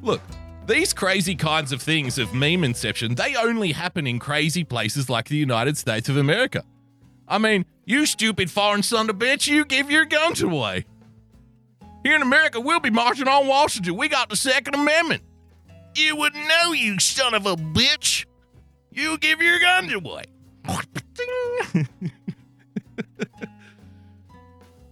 look, 0.07 0.23
these 0.67 0.93
crazy 0.93 1.35
kinds 1.35 1.73
of 1.73 1.83
things 1.83 2.17
of 2.17 2.33
meme 2.33 2.63
inception, 2.65 3.17
they 3.17 3.35
only 3.35 3.73
happen 3.73 4.07
in 4.07 4.19
crazy 4.21 4.63
places 4.65 5.11
like 5.11 5.29
the 5.29 5.37
United 5.37 5.77
States 5.77 6.09
of 6.09 6.17
America. 6.17 6.63
I 7.29 7.39
mean, 7.39 7.67
you 7.85 8.07
stupid 8.07 8.51
foreign 8.51 8.85
son 8.85 9.11
of 9.11 9.17
a 9.17 9.19
bitch, 9.19 9.49
you 9.49 9.65
give 9.65 9.91
your 9.91 10.05
guns 10.05 10.43
away. 10.43 10.85
Here 12.05 12.15
in 12.15 12.23
America, 12.23 12.61
we'll 12.61 12.79
be 12.79 12.91
marching 12.91 13.27
on 13.27 13.49
Washington. 13.49 13.97
We 13.97 14.09
got 14.09 14.29
the 14.29 14.37
Second 14.37 14.77
Amendment. 14.77 15.25
You 15.97 16.15
wouldn't 16.15 16.47
know, 16.47 16.73
you 16.73 17.01
son 17.01 17.35
of 17.35 17.47
a 17.47 17.57
bitch. 17.57 18.27
You 18.93 19.19
give 19.19 19.43
your 19.43 19.59
guns 19.59 19.93
away. 19.93 20.25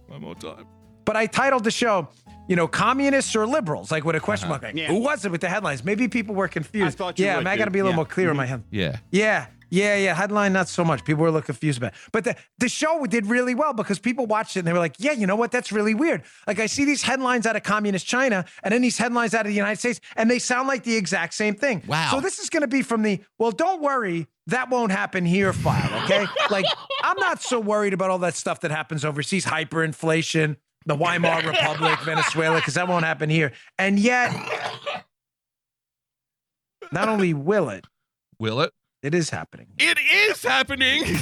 One 0.07 0.21
more 0.21 0.35
time. 0.35 0.65
but 1.05 1.15
I 1.15 1.25
titled 1.25 1.63
the 1.63 1.71
show, 1.71 2.09
you 2.47 2.55
know, 2.55 2.67
communists 2.67 3.35
or 3.35 3.47
liberals, 3.47 3.91
like 3.91 4.03
with 4.03 4.15
a 4.15 4.19
question 4.19 4.45
uh-huh. 4.45 4.59
mark. 4.61 4.63
Like, 4.63 4.75
Yeah. 4.75 4.87
Who 4.87 4.99
was 4.99 5.25
it 5.25 5.31
with 5.31 5.41
the 5.41 5.49
headlines? 5.49 5.83
Maybe 5.83 6.07
people 6.07 6.35
were 6.35 6.47
confused. 6.47 6.87
I 6.87 6.97
thought 6.97 7.19
you 7.19 7.25
yeah, 7.25 7.37
would 7.37 7.47
I 7.47 7.57
got 7.57 7.65
to 7.65 7.71
be 7.71 7.79
a 7.79 7.83
little 7.83 7.93
Yeah. 7.93 7.95
more 7.97 8.05
clear 8.05 8.31
in 8.31 8.37
my 8.37 8.45
mm-hmm. 8.45 8.51
head. 8.51 8.63
Yeah. 8.71 8.97
Yeah. 9.11 9.47
Yeah, 9.69 9.95
yeah. 9.95 10.13
Headline, 10.13 10.53
not 10.53 10.69
so 10.69 10.85
much. 10.85 11.03
People 11.03 11.23
were 11.23 11.27
a 11.27 11.31
little 11.31 11.45
confused 11.45 11.79
about 11.79 11.93
it. 11.93 11.99
But 12.11 12.23
the, 12.23 12.35
the 12.59 12.69
show 12.69 13.05
did 13.07 13.25
really 13.25 13.55
well 13.55 13.73
because 13.73 13.99
people 13.99 14.25
watched 14.25 14.55
it 14.55 14.59
and 14.59 14.67
they 14.67 14.73
were 14.73 14.79
like, 14.79 14.95
yeah, 14.99 15.11
you 15.11 15.27
know 15.27 15.35
what? 15.35 15.51
That's 15.51 15.71
really 15.71 15.93
weird. 15.93 16.23
Like, 16.47 16.59
I 16.59 16.67
see 16.67 16.85
these 16.85 17.01
headlines 17.01 17.45
out 17.45 17.55
of 17.55 17.63
communist 17.63 18.05
China 18.05 18.45
and 18.63 18.73
then 18.73 18.81
these 18.81 18.97
headlines 18.97 19.33
out 19.33 19.41
of 19.41 19.47
the 19.47 19.55
United 19.55 19.79
States, 19.79 19.99
and 20.15 20.29
they 20.29 20.39
sound 20.39 20.67
like 20.67 20.83
the 20.83 20.95
exact 20.95 21.33
same 21.33 21.55
thing. 21.55 21.83
Wow. 21.87 22.09
So 22.11 22.19
this 22.21 22.39
is 22.39 22.49
going 22.49 22.61
to 22.61 22.67
be 22.67 22.83
from 22.83 23.01
the, 23.01 23.21
well, 23.39 23.51
don't 23.51 23.81
worry, 23.81 24.27
that 24.47 24.69
won't 24.69 24.91
happen 24.91 25.25
here 25.25 25.51
file, 25.51 26.03
okay? 26.03 26.25
like, 26.51 26.65
I'm 27.03 27.17
not 27.17 27.41
so 27.41 27.59
worried 27.59 27.93
about 27.93 28.11
all 28.11 28.19
that 28.19 28.35
stuff 28.35 28.61
that 28.61 28.71
happens 28.71 29.03
overseas, 29.03 29.45
hyperinflation, 29.45 30.57
the 30.85 30.95
Weimar 30.95 31.41
Republic, 31.45 31.99
Venezuela, 32.01 32.57
because 32.57 32.75
that 32.75 32.87
won't 32.87 33.05
happen 33.05 33.29
here. 33.29 33.51
And 33.77 33.99
yet, 33.99 34.31
not 36.91 37.09
only 37.09 37.33
will 37.33 37.69
it, 37.69 37.85
Will 38.39 38.61
it? 38.61 38.71
it 39.01 39.15
is 39.15 39.29
happening. 39.29 39.67
It 39.77 39.97
is 39.99 40.43
happening. 40.43 41.03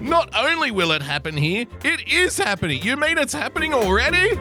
Not 0.00 0.34
only 0.34 0.70
will 0.70 0.92
it 0.92 1.00
happen 1.00 1.36
here, 1.36 1.64
it 1.84 2.06
is 2.08 2.36
happening. 2.36 2.82
You 2.82 2.96
mean 2.96 3.18
it's 3.18 3.32
happening 3.32 3.72
already? 3.72 4.34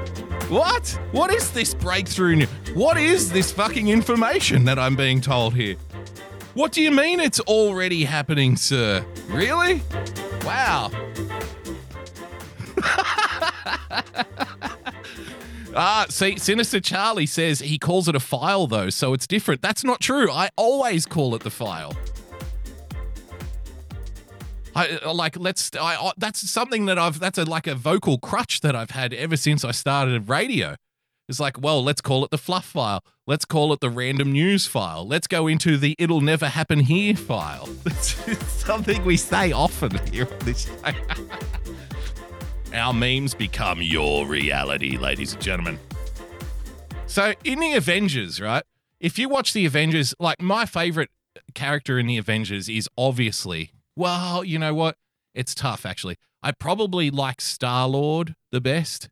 What? 0.50 1.00
What 1.12 1.32
is 1.32 1.52
this 1.52 1.74
breakthrough? 1.74 2.46
What 2.74 2.98
is 2.98 3.32
this 3.32 3.52
fucking 3.52 3.88
information 3.88 4.66
that 4.66 4.78
I'm 4.80 4.96
being 4.96 5.22
told 5.22 5.54
here? 5.54 5.76
What 6.54 6.74
do 6.74 6.82
you 6.82 6.92
mean 6.92 7.20
it's 7.20 7.40
already 7.42 8.04
happening, 8.04 8.58
sir? 8.58 9.06
Really? 9.28 9.82
Wow. 10.44 10.92
Ah, 15.74 16.06
see, 16.10 16.38
Sinister 16.38 16.82
Charlie 16.82 17.26
says 17.26 17.60
he 17.60 17.80
calls 17.80 18.10
it 18.10 18.16
a 18.16 18.20
file 18.20 18.68
though, 18.68 18.90
so 18.90 19.14
it's 19.14 19.26
different. 19.26 19.62
That's 19.62 19.86
not 19.86 20.02
true. 20.02 20.30
I 20.30 20.50
always 20.58 21.06
call 21.06 21.34
it 21.34 21.44
the 21.44 21.50
file. 21.50 21.96
I 24.76 25.00
uh, 25.06 25.14
like 25.14 25.38
let's. 25.40 25.72
I, 25.76 25.96
I 25.96 26.12
that's 26.18 26.50
something 26.50 26.86
that 26.88 27.00
I've. 27.00 27.20
That's 27.20 27.38
a 27.38 27.46
like 27.46 27.68
a 27.68 27.76
vocal 27.76 28.18
crutch 28.18 28.62
that 28.62 28.76
I've 28.76 28.92
had 28.92 29.14
ever 29.14 29.38
since 29.38 29.64
I 29.64 29.72
started 29.72 30.28
radio. 30.28 30.76
It's 31.32 31.40
like, 31.40 31.62
well, 31.62 31.82
let's 31.82 32.02
call 32.02 32.26
it 32.26 32.32
the 32.32 32.38
fluff 32.38 32.66
file. 32.66 33.06
Let's 33.26 33.46
call 33.46 33.72
it 33.72 33.80
the 33.80 33.90
random 33.90 34.34
news 34.34 34.68
file. 34.68 35.08
Let's 35.08 35.28
go 35.28 35.48
into 35.48 35.78
the 35.78 35.96
it'll 35.98 36.20
never 36.20 36.50
happen 36.50 36.82
here 36.82 37.16
file. 37.16 37.70
It's 37.86 38.52
something 38.66 39.06
we 39.06 39.16
say 39.16 39.54
often 39.54 39.98
here 40.08 40.28
on 40.30 40.40
this 40.40 40.66
show. 40.66 40.92
Our 42.74 42.92
memes 42.92 43.34
become 43.34 43.82
your 43.82 44.28
reality, 44.28 44.98
ladies 44.98 45.32
and 45.32 45.42
gentlemen. 45.42 45.80
So, 47.08 47.34
in 47.46 47.62
the 47.62 47.76
Avengers, 47.76 48.42
right? 48.42 48.64
If 49.00 49.18
you 49.18 49.30
watch 49.30 49.54
the 49.54 49.66
Avengers, 49.66 50.14
like 50.20 50.42
my 50.42 50.66
favorite 50.66 51.12
character 51.54 51.98
in 51.98 52.08
the 52.08 52.18
Avengers 52.18 52.68
is 52.68 52.90
obviously, 52.98 53.72
well, 53.96 54.44
you 54.44 54.60
know 54.60 54.74
what? 54.74 54.98
It's 55.34 55.56
tough, 55.56 55.86
actually. 55.86 56.18
I 56.44 56.52
probably 56.52 57.10
like 57.10 57.40
Star 57.40 57.88
Lord 57.88 58.36
the 58.52 58.60
best, 58.60 59.10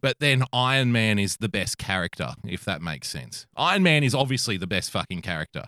but 0.00 0.18
then 0.20 0.44
Iron 0.52 0.92
Man 0.92 1.18
is 1.18 1.38
the 1.38 1.48
best 1.48 1.78
character, 1.78 2.34
if 2.44 2.64
that 2.64 2.82
makes 2.82 3.08
sense. 3.08 3.46
Iron 3.56 3.82
Man 3.82 4.04
is 4.04 4.14
obviously 4.14 4.56
the 4.56 4.66
best 4.66 4.90
fucking 4.90 5.22
character. 5.22 5.64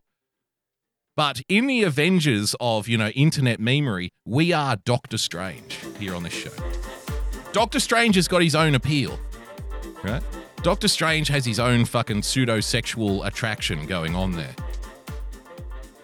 But 1.16 1.42
in 1.48 1.66
the 1.66 1.82
Avengers 1.82 2.54
of, 2.60 2.86
you 2.86 2.96
know, 2.96 3.08
internet 3.08 3.58
memery, 3.58 4.10
we 4.24 4.52
are 4.52 4.76
Doctor 4.76 5.18
Strange 5.18 5.78
here 5.98 6.14
on 6.14 6.22
this 6.22 6.32
show. 6.32 6.52
Doctor 7.52 7.80
Strange 7.80 8.14
has 8.14 8.28
got 8.28 8.42
his 8.42 8.54
own 8.54 8.74
appeal, 8.76 9.18
right? 10.04 10.22
Doctor 10.62 10.86
Strange 10.86 11.28
has 11.28 11.44
his 11.44 11.58
own 11.58 11.84
fucking 11.84 12.22
pseudo 12.22 12.60
sexual 12.60 13.24
attraction 13.24 13.86
going 13.86 14.14
on 14.14 14.32
there. 14.32 14.54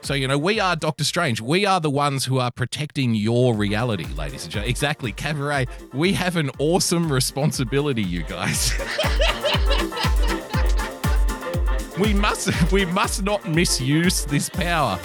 So, 0.05 0.13
you 0.13 0.29
know, 0.29 0.37
we 0.37 0.61
are 0.61 0.77
Doctor 0.77 1.03
Strange. 1.03 1.41
We 1.41 1.65
are 1.65 1.81
the 1.81 1.89
ones 1.89 2.27
who 2.27 2.39
are 2.39 2.51
protecting 2.51 3.15
your 3.15 3.55
reality, 3.55 4.05
ladies 4.19 4.45
and 4.45 4.53
gentlemen. 4.53 4.69
Exactly. 4.69 5.13
Cabaret, 5.13 5.67
we 5.95 6.13
have 6.13 6.37
an 6.37 6.51
awesome 6.59 7.11
responsibility, 7.11 8.03
you 8.03 8.23
guys. 8.25 8.75
we 11.99 12.13
must 12.13 12.71
we 12.71 12.85
must 12.85 13.23
not 13.23 13.49
misuse 13.49 14.27
this 14.27 14.51
power 14.51 15.01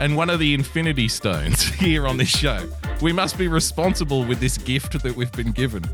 and 0.00 0.16
one 0.16 0.30
of 0.30 0.40
the 0.40 0.52
infinity 0.52 1.06
stones 1.06 1.62
here 1.74 2.04
on 2.04 2.16
this 2.16 2.28
show. 2.28 2.68
We 3.00 3.12
must 3.12 3.38
be 3.38 3.46
responsible 3.46 4.24
with 4.24 4.40
this 4.40 4.58
gift 4.58 5.00
that 5.00 5.14
we've 5.14 5.30
been 5.30 5.52
given 5.52 5.84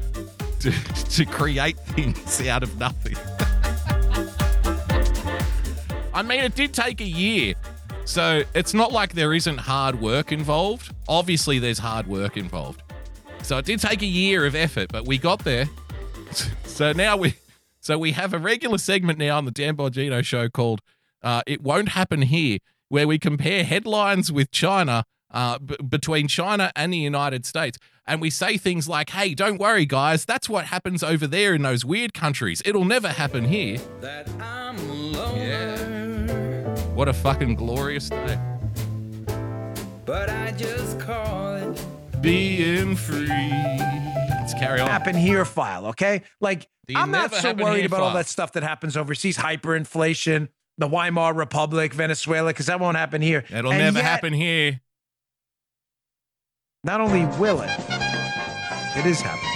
to, 0.61 0.71
to 0.71 1.27
create 1.27 1.79
things 1.79 2.41
out 2.47 2.63
of 2.63 2.79
nothing. 2.79 3.17
I 6.15 6.23
mean, 6.23 6.41
it 6.41 6.55
did 6.55 6.73
take 6.73 7.03
a 7.03 7.07
year. 7.07 7.55
So 8.05 8.43
it's 8.55 8.75
not 8.75 8.93
like 8.93 9.13
there 9.15 9.33
isn't 9.35 9.59
hard 9.59 10.01
work 10.01 10.33
involved. 10.33 10.93
Obviously, 11.09 11.59
there's 11.59 11.79
hard 11.79 12.07
work 12.07 12.37
involved. 12.37 12.83
So 13.43 13.59
it 13.59 13.65
did 13.65 13.81
take 13.81 14.03
a 14.03 14.07
year 14.07 14.47
of 14.47 14.55
effort, 14.55 14.91
but 14.91 15.07
we 15.07 15.19
got 15.19 15.41
there. 15.41 15.67
So 16.65 16.93
now 16.93 17.17
we, 17.17 17.35
so 17.81 17.99
we 17.99 18.13
have 18.13 18.33
a 18.33 18.39
regular 18.39 18.79
segment 18.79 19.19
now 19.19 19.37
on 19.37 19.45
the 19.45 19.51
Dan 19.51 19.77
Bongino 19.77 20.25
show 20.25 20.49
called 20.49 20.81
uh, 21.23 21.43
"It 21.47 21.61
Won't 21.61 21.91
Happen 21.91 22.23
Here," 22.23 22.59
where 22.89 23.07
we 23.07 23.19
compare 23.19 23.65
headlines 23.65 24.33
with 24.33 24.51
China 24.51 25.05
uh, 25.31 25.59
b- 25.59 25.77
between 25.87 26.27
China 26.29 26.73
and 26.75 26.93
the 26.93 26.97
United 26.99 27.45
States. 27.45 27.77
And 28.07 28.21
we 28.21 28.31
say 28.31 28.57
things 28.57 28.89
like, 28.89 29.11
hey, 29.11 29.35
don't 29.35 29.59
worry, 29.59 29.85
guys, 29.87 30.25
that's 30.25 30.49
what 30.49 30.67
happens 30.67 31.03
over 31.03 31.27
there 31.27 31.53
in 31.55 31.63
those 31.63 31.85
weird 31.85 32.15
countries. 32.15 32.63
It'll 32.65 32.85
never 32.87 33.09
happen 33.09 33.45
here. 33.45 33.79
Yeah. 34.39 34.90
What 37.01 37.09
a 37.09 37.15
fucking 37.15 37.55
glorious 37.55 38.11
day. 38.11 38.39
But 40.05 40.29
I 40.29 40.53
just 40.55 41.01
call 41.01 41.55
it 41.55 41.83
Being 42.21 42.95
free. 42.95 43.27
Let's 43.27 44.53
carry 44.53 44.81
on. 44.81 44.87
happen 44.87 45.17
here 45.17 45.47
file, 45.47 45.87
okay? 45.87 46.25
Like, 46.43 46.69
The 46.89 46.97
I'm 46.97 47.11
not 47.11 47.35
so 47.35 47.55
worried 47.55 47.79
here 47.79 47.87
about 47.87 48.03
all 48.03 48.13
that 48.13 48.27
stuff 48.27 48.53
that 48.53 48.63
happens 48.63 48.99
overseas, 48.99 49.39
hyperinflation, 49.39 50.49
the 50.77 50.89
Weimar 50.89 51.33
Republic, 51.33 51.95
Venezuela, 51.95 52.51
because 52.51 52.67
that 52.67 52.81
won't 52.81 52.99
happen 52.99 53.23
here. 53.23 53.45
It'll 53.49 53.73
And 53.73 53.81
never 53.81 53.97
yet, 53.97 54.05
happen 54.05 54.35
here. 54.35 54.83
Not 56.85 57.01
only 57.01 57.25
will 57.39 57.63
it, 57.63 57.71
it 58.99 59.07
is 59.07 59.23
happening. 59.23 59.47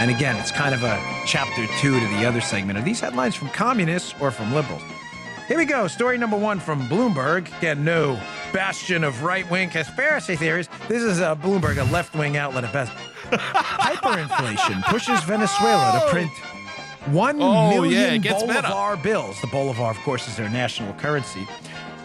And 0.00 0.10
again, 0.10 0.34
it's 0.38 0.50
kind 0.50 0.74
of 0.74 0.82
a 0.82 1.00
chapter 1.24 1.68
two 1.78 2.00
to 2.00 2.06
the 2.16 2.26
other 2.26 2.40
segment. 2.40 2.80
Are 2.80 2.82
these 2.82 2.98
headlines 2.98 3.36
from 3.36 3.48
communists 3.50 4.12
or 4.20 4.32
from 4.32 4.52
liberals? 4.52 4.82
Here 5.48 5.58
we 5.58 5.66
go. 5.66 5.86
Story 5.88 6.16
number 6.16 6.38
one 6.38 6.58
from 6.58 6.88
Bloomberg. 6.88 7.54
Again, 7.58 7.84
no 7.84 8.18
bastion 8.52 9.04
of 9.04 9.22
right 9.22 9.48
wing 9.50 9.68
conspiracy 9.68 10.36
theories. 10.36 10.68
This 10.88 11.02
is 11.02 11.20
a 11.20 11.36
Bloomberg, 11.40 11.76
a 11.76 11.92
left 11.92 12.14
wing 12.14 12.36
outlet 12.38 12.64
at 12.64 12.72
best. 12.72 12.92
Hyperinflation 13.30 14.82
pushes 14.84 15.22
Venezuela 15.24 16.00
to 16.00 16.10
print 16.10 16.30
one 17.06 17.36
Oh, 17.42 17.68
million 17.70 17.92
yeah, 18.14 18.16
gets 18.16 18.42
better. 18.44 18.68
Bolivar 18.68 19.02
bills. 19.02 19.38
The 19.42 19.46
Bolivar, 19.48 19.90
of 19.90 19.98
course, 19.98 20.26
is 20.28 20.36
their 20.36 20.48
national 20.48 20.94
currency. 20.94 21.46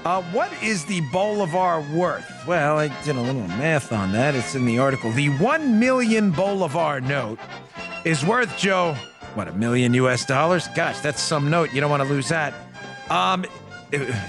Uh, 0.03 0.21
what 0.33 0.51
is 0.61 0.83
the 0.85 0.99
Bolivar 1.11 1.81
worth? 1.95 2.29
Well, 2.45 2.77
I 2.77 2.87
did 3.03 3.15
a 3.15 3.21
little 3.21 3.47
math 3.47 3.93
on 3.93 4.11
that. 4.13 4.35
It's 4.35 4.55
in 4.55 4.65
the 4.65 4.79
article. 4.79 5.11
The 5.11 5.29
one 5.37 5.79
million 5.79 6.31
Bolivar 6.31 6.99
note 6.99 7.39
is 8.03 8.25
worth, 8.25 8.57
Joe, 8.57 8.95
what, 9.35 9.47
a 9.47 9.53
million 9.53 9.93
US 9.93 10.25
dollars? 10.25 10.67
Gosh, 10.75 10.99
that's 10.99 11.21
some 11.21 11.49
note. 11.49 11.71
You 11.73 11.79
don't 11.79 11.89
want 11.89 12.03
to 12.03 12.09
lose 12.09 12.27
that. 12.29 12.53
Um, 13.09 13.45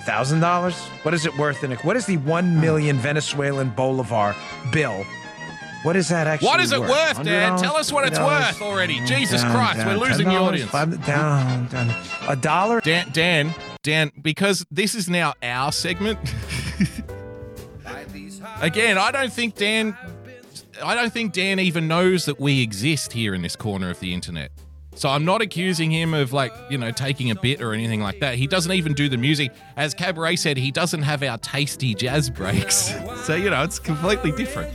thousand 0.05 0.41
dollars? 0.41 0.79
What 1.03 1.15
is 1.15 1.27
it 1.27 1.37
worth 1.37 1.63
in 1.65 1.73
a, 1.73 1.77
what 1.77 1.97
is 1.97 2.07
the 2.07 2.17
one 2.19 2.61
million 2.61 2.97
Venezuelan 2.97 3.71
Bolivar 3.71 4.35
bill? 4.73 5.05
What 5.83 5.97
is 5.97 6.09
that 6.09 6.27
actually? 6.27 6.49
What 6.49 6.61
is 6.61 6.73
it 6.73 6.81
worth, 6.81 7.23
Dan? 7.23 7.53
$100? 7.53 7.63
Tell 7.63 7.77
us 7.77 7.91
what 7.91 8.07
it's 8.07 8.19
worth 8.19 8.61
already. 8.61 9.01
Jesus 9.07 9.43
Christ, 9.43 9.79
down, 9.79 9.87
we're 9.99 10.07
losing 10.07 10.27
the 10.27 10.35
$10, 10.35 10.41
audience. 10.41 10.71
Five, 10.71 11.07
down, 11.07 11.69
down. 11.69 11.95
A 12.29 12.37
dollar? 12.37 12.81
Dan, 12.83 13.09
Dan, 13.13 13.55
Dan, 13.83 14.13
because 14.21 14.67
this 14.71 14.95
is 14.95 15.09
now 15.09 15.33
our 15.43 15.73
segment. 15.73 16.19
Again, 18.61 18.99
I 18.99 19.11
don't 19.11 19.33
think 19.33 19.55
Dan, 19.55 19.97
I 20.85 20.95
don't 20.95 21.13
think 21.13 21.33
Dan 21.33 21.59
even 21.59 21.89
knows 21.89 22.27
that 22.27 22.39
we 22.39 22.63
exist 22.63 23.15
here 23.15 23.35
in 23.35 23.41
this 23.41 23.57
corner 23.57 23.89
of 23.89 24.01
the 24.01 24.13
internet. 24.13 24.51
So 24.95 25.09
I'm 25.09 25.25
not 25.25 25.41
accusing 25.41 25.91
him 25.91 26.15
of 26.15 26.33
like, 26.33 26.53
you 26.69 26.77
know, 26.77 26.91
taking 26.91 27.31
a 27.31 27.35
bit 27.35 27.63
or 27.63 27.73
anything 27.73 28.01
like 28.01 28.21
that. 28.21 28.35
He 28.35 28.47
doesn't 28.47 28.73
even 28.73 28.93
do 28.93 29.09
the 29.09 29.17
music. 29.17 29.53
As 29.77 29.95
Cabaret 29.95 30.37
said, 30.37 30.57
he 30.57 30.71
doesn't 30.71 31.03
have 31.03 31.23
our 31.23 31.39
tasty 31.39 31.95
jazz 31.95 32.31
breaks. 32.31 32.93
So, 33.21 33.35
you 33.35 33.51
know, 33.51 33.63
it's 33.63 33.79
completely 33.79 34.33
different. 34.33 34.73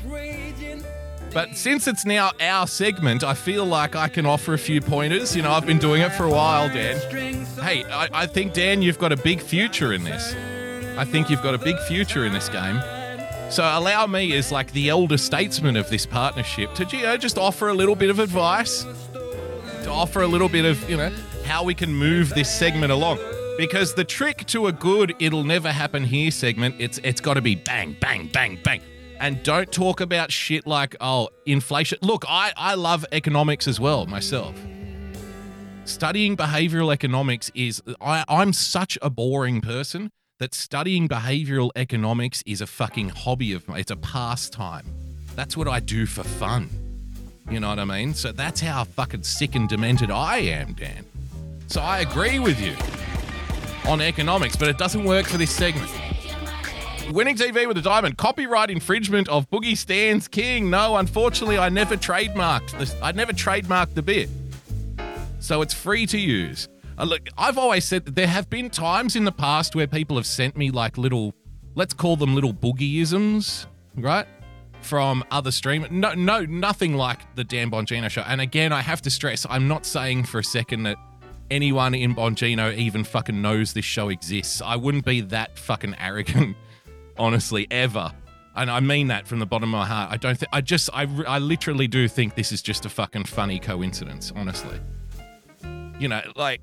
But 1.34 1.58
since 1.58 1.88
it's 1.88 2.06
now 2.06 2.32
our 2.39 2.67
segment, 2.67 3.23
I 3.23 3.34
feel 3.34 3.65
like 3.65 3.95
I 3.95 4.08
can 4.08 4.25
offer 4.25 4.54
a 4.54 4.58
few 4.58 4.80
pointers. 4.80 5.36
You 5.36 5.41
know, 5.41 5.51
I've 5.51 5.65
been 5.65 5.80
doing 5.80 6.01
it 6.01 6.12
for 6.13 6.23
a 6.25 6.30
while, 6.30 6.69
Dan. 6.69 6.97
Hey, 7.58 7.84
I, 7.86 8.08
I 8.13 8.28
think, 8.28 8.54
Dan, 8.54 8.82
you've 8.82 8.99
got 8.99 9.12
a 9.12 9.17
big 9.17 9.41
future 9.41 9.91
in 9.93 10.04
this. 10.04 10.34
I 10.97 11.04
think 11.04 11.30
you've 11.30 11.41
got 11.41 11.56
a 11.56 11.58
big 11.58 11.78
future 11.80 12.23
in 12.23 12.32
this 12.32 12.47
game. 12.47 12.80
So 13.49 13.63
allow 13.63 14.08
me, 14.08 14.34
as 14.38 14.51
like 14.51 14.71
the 14.71 14.89
elder 14.89 15.17
statesman 15.17 15.75
of 15.75 15.89
this 15.89 16.06
partnership, 16.06 16.73
to 16.75 16.86
you 16.95 17.04
know, 17.04 17.17
just 17.17 17.38
offer 17.38 17.67
a 17.67 17.73
little 17.73 17.95
bit 17.95 18.10
of 18.10 18.19
advice, 18.19 18.86
to 19.86 19.91
offer 19.91 20.24
a 20.24 20.28
little 20.28 20.50
bit 20.50 20.65
of, 20.65 20.89
you 20.89 20.98
know, 20.98 21.12
how 21.45 21.63
we 21.63 21.76
can 21.76 21.93
move 21.93 22.32
this 22.32 22.50
segment 22.50 22.91
along. 22.91 23.19
Because 23.56 23.93
the 23.93 24.04
trick 24.04 24.43
to 24.48 24.65
a 24.65 24.71
good 24.71 25.13
"it'll 25.19 25.43
never 25.43 25.71
happen 25.71 26.04
here" 26.04 26.32
segment, 26.32 26.76
it's 26.80 26.98
it's 27.04 27.21
got 27.21 27.36
to 27.36 27.41
be 27.41 27.54
bang, 27.56 27.95
bang, 28.02 28.28
bang, 28.34 28.60
bang, 28.63 28.82
and 29.19 29.41
don't 29.43 29.71
talk 29.71 30.02
about 30.02 30.32
shit 30.32 30.65
like 30.65 30.95
oh 31.00 31.30
inflation. 31.45 32.00
Look, 32.02 32.26
I 32.28 32.52
I 32.58 32.74
love 32.74 33.06
economics 33.12 33.67
as 33.67 33.80
well 33.80 34.08
myself. 34.08 34.60
Studying 35.86 36.36
behavioral 36.36 36.91
economics 36.91 37.52
is 37.54 37.82
I, 38.02 38.26
I'm 38.28 38.54
such 38.54 38.98
a 39.04 39.12
boring 39.12 39.62
person 39.62 40.12
that 40.39 40.56
studying 40.56 41.08
behavioral 41.08 41.69
economics 41.76 42.43
is 42.48 42.60
a 42.60 42.67
fucking 42.67 43.10
hobby 43.10 43.54
of 43.54 43.67
mine. 43.67 43.82
It's 43.82 43.91
a 43.91 43.95
pastime. 43.98 44.88
That's 45.36 45.56
what 45.56 45.67
I 45.67 45.80
do 45.80 46.08
for 46.08 46.24
fun. 46.24 46.85
You 47.49 47.60
know 47.60 47.69
what 47.69 47.79
I 47.79 47.86
mean? 47.86 48.13
So 48.13 48.31
that's 48.31 48.60
how 48.60 48.84
fucking 48.84 49.23
sick 49.23 49.55
and 49.55 49.69
demented 49.69 50.10
I 50.10 50.38
am, 50.38 50.73
Dan. 50.73 51.05
So 51.67 51.81
I 51.81 51.99
agree 51.99 52.39
with 52.39 52.60
you 52.60 52.75
on 53.89 54.01
economics, 54.01 54.55
but 54.55 54.67
it 54.67 54.77
doesn't 54.77 55.03
work 55.03 55.25
for 55.27 55.38
this 55.38 55.51
segment. 55.51 55.91
Winning 57.12 57.36
TV 57.36 57.67
with 57.67 57.77
a 57.77 57.81
diamond. 57.81 58.17
Copyright 58.17 58.71
infringement 58.71 59.29
of 59.29 59.49
Boogie 59.51 59.77
Stands 59.77 60.27
King. 60.27 60.71
No, 60.71 60.97
unfortunately, 60.97 61.58
I 61.58 61.69
never 61.69 61.95
trademarked 61.95 62.77
this. 62.79 62.95
I 63.01 63.12
never 63.12 63.31
trademarked 63.31 63.93
the 63.93 64.01
bit, 64.01 64.27
so 65.39 65.62
it's 65.62 65.73
free 65.73 66.08
to 66.08 66.17
use. 66.17 66.67
Uh, 66.97 67.03
look, 67.03 67.27
I've 67.38 67.60
always 67.60 67.86
said 67.86 68.05
that 68.05 68.15
there 68.15 68.27
have 68.27 68.49
been 68.49 68.71
times 68.71 69.15
in 69.15 69.23
the 69.23 69.31
past 69.31 69.75
where 69.75 69.86
people 69.86 70.15
have 70.15 70.25
sent 70.25 70.58
me 70.58 70.71
like 70.71 70.97
little, 70.97 71.36
let's 71.75 71.93
call 71.93 72.15
them 72.15 72.34
little 72.34 72.53
boogieisms, 72.53 73.67
right? 73.95 74.25
From 74.86 75.24
other 75.32 75.52
stream. 75.52 75.86
No, 75.89 76.13
no, 76.13 76.45
nothing 76.45 76.95
like 76.95 77.19
the 77.36 77.43
Dan 77.43 77.71
Bongino 77.71 78.10
show. 78.10 78.21
And 78.21 78.39
again, 78.39 78.71
I 78.71 78.82
have 78.82 79.02
to 79.02 79.10
stress, 79.10 79.45
I'm 79.50 79.67
not 79.67 79.86
saying 79.86 80.26
for 80.26 80.39
a 80.39 80.43
second 80.43 80.84
that 80.84 80.98
anyone 81.50 81.93
in 81.93 82.15
Bongino 82.15 82.76
even 82.76 83.04
fucking 83.04 83.41
knows 83.41 83.74
this 83.74 83.86
show 83.86 84.10
exists. 84.10 84.62
I 84.62 84.76
wouldn't 84.76 85.06
be 85.06 85.21
that 85.21 85.58
fucking 85.58 85.95
arrogant, 86.00 86.56
honestly, 87.17 87.67
ever. 87.71 88.12
And 88.56 88.71
I 88.71 88.80
mean 88.80 89.08
that 89.08 89.28
from 89.28 89.39
the 89.39 89.45
bottom 89.45 89.74
of 89.74 89.80
my 89.80 89.86
heart. 89.86 90.12
I 90.12 90.17
don't 90.17 90.38
think, 90.38 90.50
I 90.54 90.62
just, 90.62 90.89
I, 90.93 91.08
I 91.28 91.39
literally 91.39 91.88
do 91.88 92.08
think 92.08 92.36
this 92.36 92.52
is 92.52 92.62
just 92.62 92.86
a 92.86 92.89
fucking 92.89 93.26
funny 93.26 93.60
coincidence, 93.60 94.32
honestly. 94.36 94.80
You 96.00 96.08
know, 96.08 96.21
like, 96.36 96.62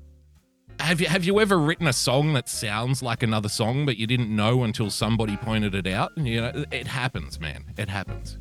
have 0.79 0.99
you 0.99 1.07
have 1.07 1.23
you 1.23 1.39
ever 1.39 1.57
written 1.57 1.87
a 1.87 1.93
song 1.93 2.33
that 2.33 2.49
sounds 2.49 3.01
like 3.01 3.23
another 3.23 3.49
song 3.49 3.85
but 3.85 3.97
you 3.97 4.07
didn't 4.07 4.33
know 4.33 4.63
until 4.63 4.89
somebody 4.89 5.37
pointed 5.37 5.75
it 5.75 5.87
out? 5.87 6.11
You 6.17 6.41
know, 6.41 6.65
it 6.71 6.87
happens, 6.87 7.39
man. 7.39 7.65
It 7.77 7.89
happens. 7.89 8.37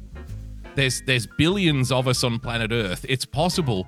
There's 0.74 1.02
there's 1.02 1.26
billions 1.26 1.92
of 1.92 2.08
us 2.08 2.24
on 2.24 2.38
planet 2.38 2.72
Earth. 2.72 3.04
It's 3.08 3.24
possible, 3.24 3.86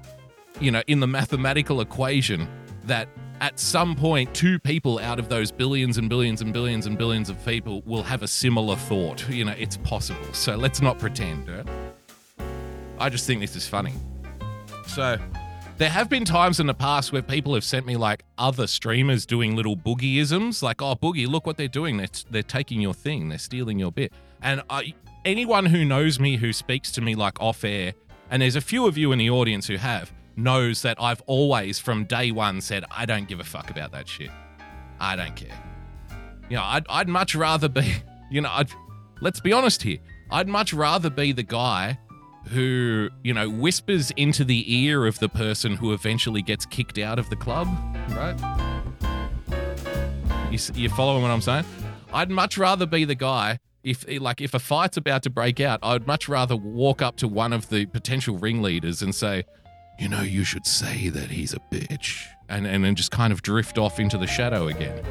you 0.61 0.71
know, 0.71 0.83
in 0.87 1.01
the 1.01 1.07
mathematical 1.07 1.81
equation 1.81 2.49
that 2.85 3.09
at 3.41 3.59
some 3.59 3.97
point 3.97 4.33
two 4.35 4.59
people 4.59 4.99
out 4.99 5.19
of 5.19 5.29
those 5.29 5.51
billions 5.51 5.99
and 5.99 6.09
billions 6.09 6.41
and 6.41 6.53
billions 6.53 6.87
and 6.87 6.97
billions 6.97 7.29
of 7.29 7.45
people 7.45 7.83
will 7.87 8.03
have 8.03 8.23
a 8.23 8.29
similar 8.29 8.77
thought. 8.77 9.29
You 9.29 9.45
know, 9.47 9.55
it's 9.59 9.77
possible. 9.79 10.33
So 10.33 10.57
let's 10.57 10.81
not 10.81 10.99
pretend. 10.99 11.49
Right? 11.49 11.67
I 12.99 13.09
just 13.09 13.27
think 13.27 13.41
this 13.41 13.57
is 13.57 13.67
funny. 13.67 13.93
So 14.87 15.19
there 15.77 15.91
have 15.91 16.09
been 16.09 16.25
times 16.25 16.61
in 16.61 16.67
the 16.67 16.75
past 16.75 17.13
where 17.13 17.23
people 17.23 17.55
have 17.55 17.65
sent 17.65 17.85
me 17.85 17.97
like 17.97 18.25
other 18.39 18.67
streamers 18.67 19.27
doing 19.27 19.57
little 19.57 19.77
boogieisms, 19.77 20.63
like, 20.63 20.81
"Oh, 20.81 20.95
boogie, 20.95 21.27
look 21.27 21.47
what 21.47 21.57
they're 21.57 21.67
doing. 21.67 21.97
They're 21.97 22.07
they're 22.31 22.43
taking 22.43 22.81
your 22.81 22.95
thing. 22.95 23.29
They're 23.29 23.39
stealing 23.39 23.79
your 23.79 23.91
bit." 23.91 24.13
And 24.41 24.63
I, 24.71 24.95
anyone 25.25 25.67
who 25.67 25.85
knows 25.85 26.21
me, 26.21 26.37
who 26.37 26.53
speaks 26.53 26.93
to 26.93 27.01
me 27.01 27.15
like 27.15 27.41
off 27.41 27.65
air, 27.65 27.95
and 28.31 28.41
there's 28.41 28.57
a 28.57 28.61
few 28.61 28.87
of 28.87 28.97
you 28.97 29.11
in 29.11 29.19
the 29.19 29.31
audience 29.31 29.67
who 29.67 29.77
have, 29.77 30.13
knows 30.37 30.83
that 30.83 30.97
I've 31.01 31.23
always, 31.27 31.79
from 31.79 32.05
day 32.05 32.31
one, 32.31 32.61
said, 32.61 32.85
"I 32.91 33.05
don't 33.05 33.27
give 33.27 33.41
a 33.41 33.45
fuck 33.45 33.71
about 33.71 33.91
that 33.93 34.09
shit. 34.09 34.31
I 35.01 35.17
don't 35.17 35.35
care." 35.35 35.59
You 36.49 36.57
know, 36.57 36.65
I'd 36.65 36.87
I'd 36.89 37.09
much 37.09 37.35
rather 37.35 37.69
be, 37.69 37.95
you 38.31 38.41
know, 38.41 38.51
I'd 38.53 38.71
let's 39.21 39.41
be 39.41 39.53
honest 39.53 39.83
here. 39.83 39.99
I'd 40.31 40.49
much 40.49 40.73
rather 40.73 41.11
be 41.11 41.33
the 41.33 41.43
guy 41.43 41.99
who, 42.49 43.09
you 43.23 43.33
know, 43.33 43.49
whispers 43.49 44.11
into 44.13 44.45
the 44.45 44.65
ear 44.75 45.07
of 45.07 45.19
the 45.19 45.29
person 45.29 45.77
who 45.77 45.93
eventually 45.93 46.43
gets 46.43 46.67
kicked 46.67 46.99
out 46.99 47.19
of 47.19 47.31
the 47.31 47.37
club, 47.37 47.69
right? 48.11 48.37
You, 50.51 50.59
you 50.75 50.89
following 50.91 51.23
what 51.23 51.31
I'm 51.31 51.41
saying? 51.41 51.65
I'd 52.13 52.31
much 52.31 52.59
rather 52.59 52.87
be 52.87 53.05
the 53.05 53.15
guy 53.15 53.59
if 53.85 54.05
like 54.21 54.41
if 54.41 54.55
a 54.55 54.59
fight's 54.59 54.97
about 54.97 55.23
to 55.25 55.31
break 55.31 55.61
out, 55.61 55.79
I'd 55.83 56.07
much 56.07 56.29
rather 56.29 56.57
walk 56.57 57.03
up 57.03 57.17
to 57.17 57.29
one 57.29 57.53
of 57.53 57.69
the 57.69 57.87
potential 57.87 58.39
ringleaders 58.39 59.03
and 59.03 59.15
say, 59.15 59.45
"You 59.99 60.09
know, 60.09 60.23
you 60.23 60.43
should 60.43 60.67
say 60.67 61.11
that 61.11 61.31
he's 61.31 61.53
a 61.53 61.61
bitch." 61.71 62.25
And 62.49 62.67
and 62.67 62.83
then 62.85 62.95
just 62.95 63.11
kind 63.11 63.33
of 63.33 63.43
drift 63.43 63.79
off 63.79 64.01
into 64.01 64.17
the 64.19 64.27
shadow 64.27 64.69
again. 64.69 65.05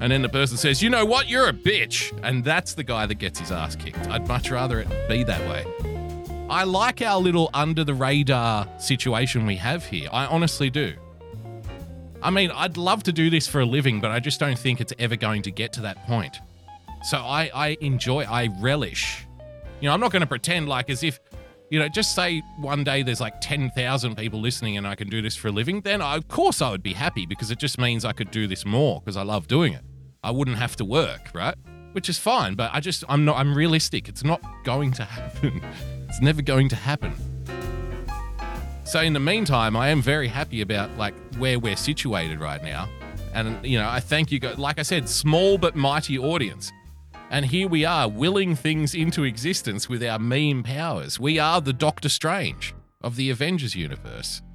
And 0.00 0.10
then 0.10 0.22
the 0.22 0.30
person 0.30 0.56
says, 0.56 0.82
"You 0.82 0.88
know 0.88 1.04
what? 1.04 1.28
You're 1.28 1.48
a 1.48 1.52
bitch." 1.52 2.18
And 2.22 2.42
that's 2.42 2.74
the 2.74 2.84
guy 2.84 3.04
that 3.06 3.16
gets 3.16 3.38
his 3.38 3.52
ass 3.52 3.76
kicked. 3.76 4.08
I'd 4.08 4.26
much 4.26 4.50
rather 4.50 4.80
it 4.80 4.88
be 5.08 5.22
that 5.24 5.40
way. 5.48 5.89
I 6.50 6.64
like 6.64 7.00
our 7.00 7.20
little 7.20 7.48
under 7.54 7.84
the 7.84 7.94
radar 7.94 8.66
situation 8.76 9.46
we 9.46 9.54
have 9.54 9.84
here. 9.84 10.08
I 10.12 10.26
honestly 10.26 10.68
do. 10.68 10.94
I 12.20 12.30
mean, 12.30 12.50
I'd 12.50 12.76
love 12.76 13.04
to 13.04 13.12
do 13.12 13.30
this 13.30 13.46
for 13.46 13.60
a 13.60 13.64
living, 13.64 14.00
but 14.00 14.10
I 14.10 14.18
just 14.18 14.40
don't 14.40 14.58
think 14.58 14.80
it's 14.80 14.92
ever 14.98 15.14
going 15.14 15.42
to 15.42 15.52
get 15.52 15.72
to 15.74 15.80
that 15.82 16.04
point. 16.08 16.40
So 17.04 17.18
I, 17.18 17.52
I 17.54 17.76
enjoy, 17.80 18.24
I 18.24 18.48
relish. 18.58 19.24
You 19.80 19.88
know, 19.88 19.94
I'm 19.94 20.00
not 20.00 20.10
going 20.10 20.22
to 20.22 20.26
pretend 20.26 20.68
like 20.68 20.90
as 20.90 21.04
if, 21.04 21.20
you 21.70 21.78
know, 21.78 21.88
just 21.88 22.16
say 22.16 22.42
one 22.58 22.82
day 22.82 23.04
there's 23.04 23.20
like 23.20 23.40
10,000 23.40 24.16
people 24.16 24.40
listening 24.40 24.76
and 24.76 24.88
I 24.88 24.96
can 24.96 25.08
do 25.08 25.22
this 25.22 25.36
for 25.36 25.48
a 25.48 25.52
living, 25.52 25.82
then 25.82 26.02
I, 26.02 26.16
of 26.16 26.26
course 26.26 26.60
I 26.60 26.72
would 26.72 26.82
be 26.82 26.94
happy 26.94 27.26
because 27.26 27.52
it 27.52 27.60
just 27.60 27.78
means 27.78 28.04
I 28.04 28.12
could 28.12 28.32
do 28.32 28.48
this 28.48 28.66
more 28.66 29.00
because 29.00 29.16
I 29.16 29.22
love 29.22 29.46
doing 29.46 29.72
it. 29.72 29.82
I 30.24 30.32
wouldn't 30.32 30.58
have 30.58 30.74
to 30.76 30.84
work, 30.84 31.30
right? 31.32 31.54
Which 31.92 32.08
is 32.08 32.18
fine, 32.18 32.56
but 32.56 32.72
I 32.74 32.80
just, 32.80 33.04
I'm 33.08 33.24
not, 33.24 33.36
I'm 33.36 33.54
realistic. 33.54 34.08
It's 34.08 34.24
not 34.24 34.42
going 34.64 34.90
to 34.94 35.04
happen. 35.04 35.62
It's 36.10 36.20
never 36.20 36.42
going 36.42 36.68
to 36.70 36.76
happen. 36.76 37.14
So 38.84 39.00
in 39.00 39.12
the 39.12 39.20
meantime, 39.20 39.76
I 39.76 39.88
am 39.90 40.02
very 40.02 40.26
happy 40.26 40.60
about 40.60 40.96
like 40.98 41.14
where 41.38 41.58
we're 41.60 41.76
situated 41.76 42.40
right 42.40 42.62
now. 42.62 42.88
And 43.32 43.64
you 43.64 43.78
know, 43.78 43.88
I 43.88 44.00
thank 44.00 44.32
you 44.32 44.40
guys. 44.40 44.58
Like 44.58 44.80
I 44.80 44.82
said, 44.82 45.08
small 45.08 45.56
but 45.56 45.76
mighty 45.76 46.18
audience. 46.18 46.72
And 47.30 47.46
here 47.46 47.68
we 47.68 47.84
are, 47.84 48.08
willing 48.08 48.56
things 48.56 48.92
into 48.92 49.22
existence 49.22 49.88
with 49.88 50.02
our 50.02 50.18
meme 50.18 50.64
powers. 50.64 51.20
We 51.20 51.38
are 51.38 51.60
the 51.60 51.72
Doctor 51.72 52.08
Strange 52.08 52.74
of 53.02 53.14
the 53.14 53.30
Avengers 53.30 53.76
universe. 53.76 54.42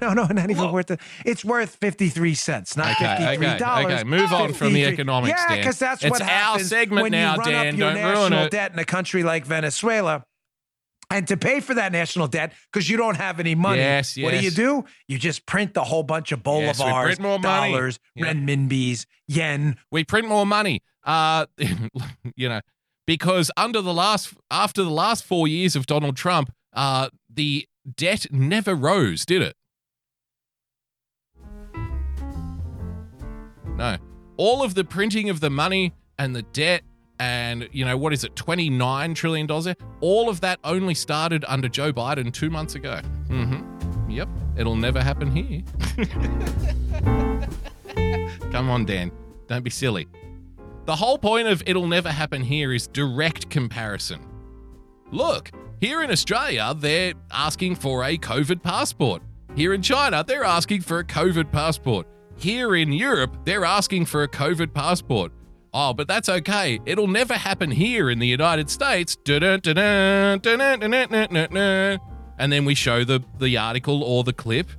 No, 0.00 0.14
no, 0.14 0.24
not 0.24 0.48
even 0.48 0.72
worth 0.72 0.90
it. 0.90 0.98
It's 1.26 1.44
worth 1.44 1.76
53 1.76 2.34
cents, 2.34 2.74
not 2.74 2.92
Okay, 2.92 3.36
$53. 3.36 3.54
okay, 3.84 3.94
okay. 3.96 4.04
Move 4.04 4.32
on 4.32 4.54
from 4.54 4.72
the 4.72 4.80
53 4.80 4.84
economics, 4.86 5.38
Yeah, 5.46 5.56
because 5.58 5.78
that's 5.78 6.02
It's 6.02 6.10
what 6.10 6.22
our 6.22 6.26
happens 6.26 6.70
segment 6.70 7.02
when 7.02 7.12
now, 7.12 7.34
you 7.34 7.38
run 7.40 7.48
Dan. 7.50 7.66
up 7.74 7.78
your 7.78 7.92
Don't 7.92 8.02
ruin 8.02 8.14
national 8.30 8.44
it. 8.46 8.50
debt 8.50 8.72
in 8.72 8.78
a 8.78 8.84
country 8.86 9.22
like 9.22 9.44
Venezuela. 9.44 10.24
And 11.14 11.28
to 11.28 11.36
pay 11.36 11.60
for 11.60 11.74
that 11.74 11.92
national 11.92 12.26
debt, 12.26 12.52
because 12.72 12.90
you 12.90 12.96
don't 12.96 13.16
have 13.16 13.38
any 13.38 13.54
money, 13.54 13.78
Yes, 13.78 14.16
yes. 14.16 14.24
what 14.24 14.32
do 14.32 14.40
you 14.44 14.50
do? 14.50 14.84
You 15.06 15.18
just 15.18 15.46
print 15.46 15.72
the 15.74 15.84
whole 15.84 16.02
bunch 16.02 16.32
of 16.32 16.42
bolivars, 16.42 16.78
Yes, 16.80 17.18
we 17.18 17.22
more 17.22 17.38
money. 17.38 17.72
dollars, 17.72 17.98
Yeah. 18.16 18.32
renminbis, 18.32 19.06
yen. 19.28 19.76
we 19.92 20.04
print 20.04 20.26
more 20.28 20.44
money. 20.44 20.82
Uh, 21.04 21.46
you 22.36 22.48
know, 22.48 22.60
because 23.06 23.50
under 23.56 23.80
the 23.80 23.94
last 23.94 24.34
after 24.50 24.82
the 24.82 24.90
last 24.90 25.24
four 25.24 25.46
years 25.46 25.76
of 25.76 25.86
Donald 25.86 26.16
Trump, 26.16 26.50
uh, 26.72 27.10
the 27.32 27.66
debt 27.96 28.26
never 28.30 28.74
rose, 28.74 29.24
did 29.24 29.42
it? 29.42 29.56
No. 33.76 33.96
All 34.36 34.62
of 34.62 34.74
the 34.74 34.84
printing 34.84 35.28
of 35.30 35.40
the 35.40 35.50
money 35.50 35.92
and 36.18 36.34
the 36.34 36.42
debt 36.42 36.82
and 37.18 37.68
you 37.72 37.84
know 37.84 37.96
what 37.96 38.12
is 38.12 38.24
it 38.24 38.36
29 38.36 39.14
trillion 39.14 39.46
dollars? 39.46 39.74
All 40.00 40.28
of 40.28 40.40
that 40.40 40.58
only 40.64 40.94
started 40.94 41.44
under 41.48 41.68
joe 41.68 41.92
biden 41.92 42.32
two 42.32 42.50
months 42.50 42.74
ago. 42.74 43.00
Mm-hmm. 43.28 44.10
Yep 44.10 44.28
it'll 44.56 44.76
never 44.76 45.02
happen 45.02 45.30
here. 45.30 45.62
Come 48.52 48.70
on 48.70 48.84
dan. 48.84 49.10
Don't 49.48 49.62
be 49.62 49.70
silly. 49.70 50.08
The 50.86 50.96
whole 50.96 51.18
point 51.18 51.48
of 51.48 51.62
it'll 51.66 51.86
never 51.86 52.10
happen 52.10 52.42
here 52.42 52.72
is 52.72 52.86
direct 52.86 53.50
comparison. 53.50 54.20
Look 55.10 55.50
here 55.80 56.02
in 56.02 56.10
australia 56.10 56.74
they're 56.76 57.14
asking 57.30 57.76
for 57.76 58.04
a 58.04 58.16
covid 58.16 58.62
passport. 58.62 59.22
Here 59.54 59.74
in 59.74 59.82
china 59.82 60.24
they're 60.26 60.44
asking 60.44 60.82
for 60.82 60.98
a 60.98 61.04
covid 61.04 61.52
passport. 61.52 62.06
Here 62.36 62.76
in 62.76 62.92
europe 62.92 63.36
they're 63.44 63.64
asking 63.64 64.06
for 64.06 64.22
a 64.22 64.28
covid 64.28 64.74
passport 64.74 65.32
Oh, 65.76 65.92
but 65.92 66.06
that's 66.06 66.28
okay. 66.28 66.78
It'll 66.86 67.08
never 67.08 67.34
happen 67.34 67.72
here 67.72 68.08
in 68.08 68.20
the 68.20 68.28
United 68.28 68.70
States. 68.70 69.16
And 69.26 69.62
then 72.52 72.64
we 72.64 72.74
show 72.76 73.02
the, 73.02 73.24
the 73.40 73.56
article 73.58 74.04
or 74.04 74.22
the 74.22 74.32
clip. 74.32 74.70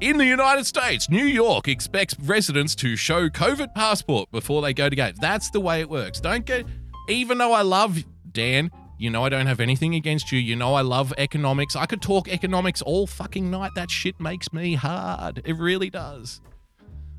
In 0.00 0.16
the 0.16 0.24
United 0.24 0.64
States, 0.64 1.10
New 1.10 1.24
York 1.24 1.68
expects 1.68 2.18
residents 2.20 2.74
to 2.76 2.96
show 2.96 3.28
COVID 3.28 3.74
passport 3.74 4.30
before 4.30 4.62
they 4.62 4.72
go 4.72 4.88
to 4.88 4.96
gate. 4.96 5.16
That's 5.20 5.50
the 5.50 5.60
way 5.60 5.80
it 5.80 5.90
works. 5.90 6.20
Don't 6.20 6.46
get, 6.46 6.64
even 7.08 7.36
though 7.36 7.52
I 7.52 7.60
love 7.60 8.02
Dan, 8.32 8.70
you 8.96 9.10
know 9.10 9.24
I 9.24 9.28
don't 9.28 9.46
have 9.46 9.60
anything 9.60 9.94
against 9.94 10.32
you. 10.32 10.38
You 10.38 10.56
know 10.56 10.72
I 10.72 10.80
love 10.80 11.12
economics. 11.18 11.76
I 11.76 11.84
could 11.84 12.00
talk 12.00 12.28
economics 12.28 12.80
all 12.80 13.06
fucking 13.06 13.50
night. 13.50 13.72
That 13.74 13.90
shit 13.90 14.18
makes 14.20 14.54
me 14.54 14.74
hard. 14.74 15.42
It 15.44 15.56
really 15.56 15.90
does. 15.90 16.40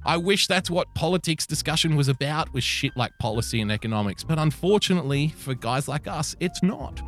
I 0.10 0.18
wish 0.18 0.48
that's 0.48 0.72
what 0.72 0.92
politics 0.96 1.46
discussion 1.46 1.96
was 1.96 2.08
about, 2.08 2.52
was 2.52 2.64
shit 2.64 2.98
like 2.98 3.12
policy 3.20 3.62
and 3.62 3.72
economics. 3.72 4.24
But 4.24 4.40
unfortunately, 4.40 5.28
for 5.38 5.54
guys 5.54 5.88
like 5.88 6.08
us, 6.08 6.36
it's 6.40 6.64
not. 6.64 7.00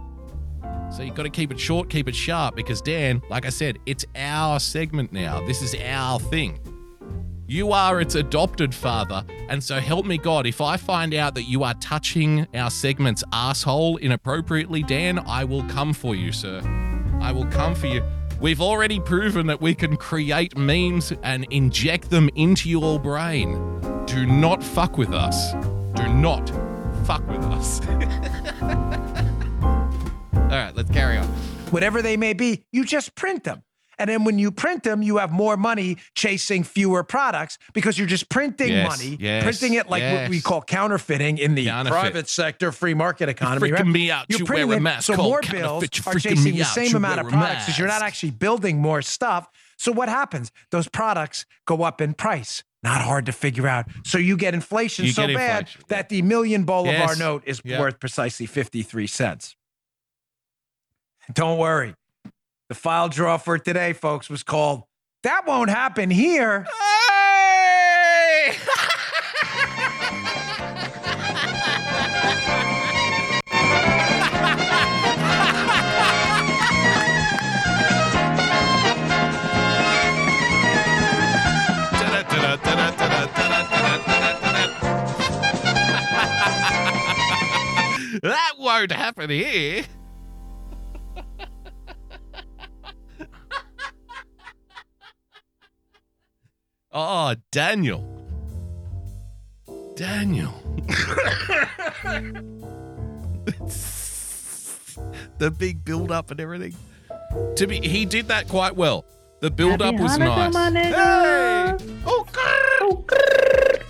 So 0.91 1.01
you've 1.01 1.15
got 1.15 1.23
to 1.23 1.31
keep 1.31 1.51
it 1.51 1.59
short, 1.59 1.89
keep 1.89 2.07
it 2.07 2.13
sharp, 2.15 2.55
because 2.55 2.79
Dan, 2.79 3.23
like 3.27 3.47
I 3.47 3.49
said, 3.49 3.79
it's 3.87 4.05
our 4.15 4.59
segment 4.59 5.11
now. 5.11 5.43
This 5.47 5.63
is 5.63 5.75
our 5.83 6.19
thing. 6.19 6.59
You 7.47 7.71
are 7.71 8.01
its 8.01 8.13
adopted 8.13 8.71
father, 8.71 9.25
and 9.49 9.63
so 9.63 9.79
help 9.79 10.05
me 10.05 10.19
God, 10.19 10.45
if 10.45 10.61
I 10.61 10.77
find 10.77 11.15
out 11.15 11.33
that 11.33 11.49
you 11.49 11.63
are 11.63 11.73
touching 11.81 12.45
our 12.53 12.69
segment's 12.69 13.23
asshole 13.33 13.97
inappropriately, 13.97 14.83
Dan, 14.83 15.17
I 15.25 15.43
will 15.43 15.63
come 15.63 15.93
for 15.93 16.13
you, 16.13 16.31
sir. 16.31 16.61
I 17.19 17.31
will 17.31 17.47
come 17.47 17.73
for 17.73 17.87
you. 17.87 18.03
We've 18.41 18.59
already 18.59 18.99
proven 18.99 19.45
that 19.47 19.61
we 19.61 19.75
can 19.75 19.97
create 19.97 20.57
memes 20.57 21.13
and 21.21 21.45
inject 21.51 22.09
them 22.09 22.27
into 22.33 22.71
your 22.71 22.99
brain. 22.99 23.53
Do 24.07 24.25
not 24.25 24.63
fuck 24.63 24.97
with 24.97 25.13
us. 25.13 25.53
Do 25.93 26.07
not 26.11 26.49
fuck 27.05 27.27
with 27.27 27.43
us. 27.43 27.81
All 30.33 30.57
right, 30.57 30.75
let's 30.75 30.89
carry 30.89 31.17
on. 31.17 31.27
whatever 31.69 32.01
they 32.01 32.17
may 32.17 32.33
be, 32.33 32.65
you 32.71 32.83
just 32.83 33.13
print 33.13 33.43
them. 33.43 33.61
And 33.99 34.09
then 34.09 34.23
when 34.23 34.39
you 34.39 34.51
print 34.51 34.83
them, 34.83 35.01
you 35.03 35.17
have 35.17 35.31
more 35.31 35.57
money 35.57 35.97
chasing 36.15 36.63
fewer 36.63 37.03
products 37.03 37.57
because 37.73 37.97
you're 37.97 38.07
just 38.07 38.29
printing 38.29 38.69
Yes, 38.69 38.87
money, 38.87 39.17
yes, 39.19 39.43
printing 39.43 39.73
it 39.77 39.89
like 39.89 40.01
what 40.11 40.29
we 40.29 40.41
call 40.41 40.61
counterfeiting 40.61 41.37
in 41.37 41.53
the 41.55 41.65
Counterfeit. 41.65 41.91
private 41.99 42.29
sector, 42.29 42.71
free 42.71 42.93
market 42.93 43.29
economy. 43.29 43.69
freaking 43.69 43.75
right? 43.77 43.85
me 43.87 44.11
out. 44.11 44.25
You're 44.29 44.39
You 44.39 44.45
printing 44.45 44.69
wear 44.69 44.77
a 44.77 44.81
mask 44.81 45.05
so 45.05 45.17
more 45.17 45.41
bills 45.41 45.83
You're 45.83 46.13
chasing 46.19 46.55
the 46.57 46.63
same 46.63 46.95
amount 46.95 47.19
of 47.19 47.27
products 47.27 47.65
because 47.65 47.77
you're 47.77 47.87
not 47.87 48.01
actually 48.01 48.31
building 48.31 48.79
more 48.79 49.01
stuff. 49.01 49.47
So 49.77 49.91
what 49.91 50.09
happens? 50.09 50.51
Those 50.71 50.87
products 50.87 51.45
go 51.65 51.83
up 51.83 52.01
in 52.01 52.13
price. 52.13 52.63
Not 52.83 53.01
hard 53.01 53.27
to 53.27 53.31
figure 53.31 53.67
out. 53.67 53.85
So 54.03 54.17
you 54.17 54.35
get 54.37 54.55
inflation 54.55 55.05
You 55.05 55.11
so 55.11 55.27
get 55.27 55.35
bad 55.35 55.59
inflation, 55.61 55.81
that 55.89 56.09
the 56.09 56.21
million 56.23 56.63
Bolivar 56.63 56.91
Yes. 56.91 57.19
note 57.19 57.43
is 57.45 57.61
Yeah. 57.63 57.79
worth 57.79 57.99
precisely 57.99 58.47
53 58.47 59.05
cents. 59.05 59.55
Don't 61.33 61.59
worry. 61.59 61.93
The 62.71 62.75
file 62.75 63.09
draw 63.09 63.35
for 63.35 63.59
today, 63.59 63.91
folks, 63.91 64.29
was 64.29 64.43
called 64.43 64.83
That 65.23 65.45
Won't 65.45 65.69
Happen 65.69 66.09
Here. 66.09 66.63
Hey! 66.63 68.55
that 88.21 88.53
won't 88.57 88.93
happen 88.93 89.29
here. 89.29 89.83
Oh, 96.93 97.35
Daniel. 97.51 98.05
Daniel. 99.95 100.53
the 105.37 105.51
big 105.51 105.85
build 105.85 106.11
up 106.11 106.31
and 106.31 106.39
everything. 106.41 106.75
To 107.55 107.67
be 107.67 107.79
he 107.79 108.05
did 108.05 108.27
that 108.27 108.47
quite 108.49 108.75
well. 108.75 109.05
The 109.39 109.49
build 109.49 109.81
up 109.81 109.95
was 109.95 110.11
Hanukkah, 110.17 110.51
nice. 110.51 110.53
my 110.53 110.69
nigga. 110.69 111.79
Hey! 111.81 112.01
Oh, 112.05 112.25
grrr. 112.31 113.83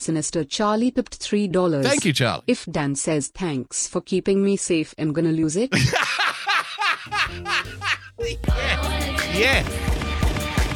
Sinister 0.00 0.44
Charlie 0.44 0.90
pipped 0.90 1.16
three 1.16 1.46
dollars. 1.48 1.86
Thank 1.86 2.06
you, 2.06 2.14
Charlie. 2.14 2.44
If 2.46 2.64
Dan 2.64 2.94
says 2.94 3.28
thanks 3.28 3.86
for 3.86 4.00
keeping 4.00 4.42
me 4.42 4.56
safe, 4.56 4.94
I'm 4.98 5.12
gonna 5.12 5.32
lose 5.32 5.56
it. 5.56 5.70
Yeah. 9.32 9.64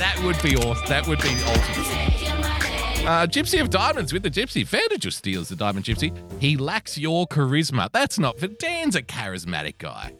That 0.04 0.22
would 0.22 0.42
be 0.42 0.54
awesome. 0.54 0.86
That 0.86 1.08
would 1.08 1.22
be 1.22 1.30
ultimate. 1.46 3.06
Uh, 3.06 3.26
Gypsy 3.26 3.58
of 3.62 3.70
Diamonds 3.70 4.12
with 4.12 4.22
the 4.22 4.30
Gypsy. 4.30 4.62
Vander 4.62 4.98
just 4.98 5.16
steals 5.16 5.48
the 5.48 5.56
Diamond 5.56 5.86
Gypsy. 5.86 6.14
He 6.42 6.58
lacks 6.58 6.98
your 6.98 7.26
charisma. 7.26 7.88
That's 7.90 8.18
not 8.18 8.38
for 8.38 8.48
Dan's 8.48 8.96
a 8.96 9.02
charismatic 9.02 9.78
guy. 9.78 10.12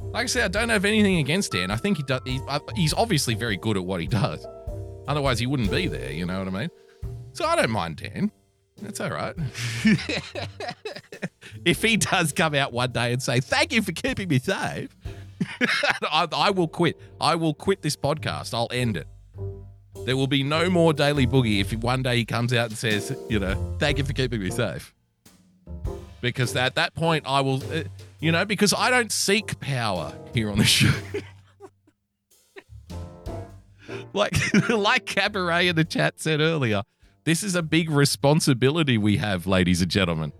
Like 0.00 0.24
I 0.24 0.26
said, 0.26 0.44
I 0.56 0.60
don't 0.60 0.70
have 0.70 0.84
anything 0.84 1.18
against 1.18 1.52
Dan. 1.52 1.70
I 1.70 1.76
think 1.76 1.98
he 1.98 2.02
does. 2.02 2.20
He, 2.24 2.40
uh, 2.48 2.58
he's 2.74 2.92
obviously 2.92 3.36
very 3.36 3.56
good 3.56 3.76
at 3.76 3.84
what 3.84 4.00
he 4.00 4.08
does. 4.08 4.44
Otherwise, 5.06 5.38
he 5.38 5.46
wouldn't 5.46 5.70
be 5.70 5.86
there. 5.86 6.10
You 6.10 6.26
know 6.26 6.40
what 6.40 6.48
I 6.48 6.50
mean? 6.50 6.70
So 7.32 7.44
I 7.44 7.54
don't 7.54 7.70
mind 7.70 7.98
Dan. 7.98 8.32
That's 8.82 9.00
all 9.00 9.10
right. 9.10 9.36
if 11.64 11.80
he 11.80 11.96
does 11.96 12.32
come 12.32 12.56
out 12.56 12.72
one 12.72 12.90
day 12.90 13.12
and 13.12 13.22
say, 13.22 13.38
"Thank 13.38 13.72
you 13.72 13.82
for 13.82 13.92
keeping 13.92 14.26
me 14.26 14.40
safe," 14.40 14.90
I, 16.02 16.26
I 16.32 16.50
will 16.50 16.66
quit. 16.66 17.00
I 17.20 17.36
will 17.36 17.54
quit 17.54 17.82
this 17.82 17.94
podcast. 17.94 18.52
I'll 18.52 18.68
end 18.72 18.96
it. 18.96 19.06
There 20.04 20.16
will 20.16 20.26
be 20.26 20.42
no 20.42 20.70
more 20.70 20.92
Daily 20.92 21.26
Boogie 21.26 21.60
if 21.60 21.72
one 21.74 22.02
day 22.02 22.16
he 22.16 22.24
comes 22.24 22.52
out 22.52 22.70
and 22.70 22.78
says, 22.78 23.16
you 23.28 23.38
know, 23.38 23.76
thank 23.78 23.98
you 23.98 24.04
for 24.04 24.12
keeping 24.12 24.40
me 24.40 24.50
safe. 24.50 24.94
Because 26.20 26.56
at 26.56 26.74
that 26.76 26.94
point, 26.94 27.24
I 27.26 27.40
will, 27.40 27.62
uh, 27.72 27.84
you 28.20 28.32
know, 28.32 28.44
because 28.44 28.74
I 28.76 28.90
don't 28.90 29.12
seek 29.12 29.60
power 29.60 30.12
here 30.34 30.50
on 30.50 30.58
the 30.58 30.64
show. 30.64 30.92
like, 34.12 34.34
like 34.68 35.06
Cabaret 35.06 35.68
in 35.68 35.76
the 35.76 35.84
chat 35.84 36.20
said 36.20 36.40
earlier, 36.40 36.82
this 37.24 37.42
is 37.42 37.54
a 37.54 37.62
big 37.62 37.90
responsibility 37.90 38.98
we 38.98 39.18
have, 39.18 39.46
ladies 39.46 39.82
and 39.82 39.90
gentlemen. 39.90 40.32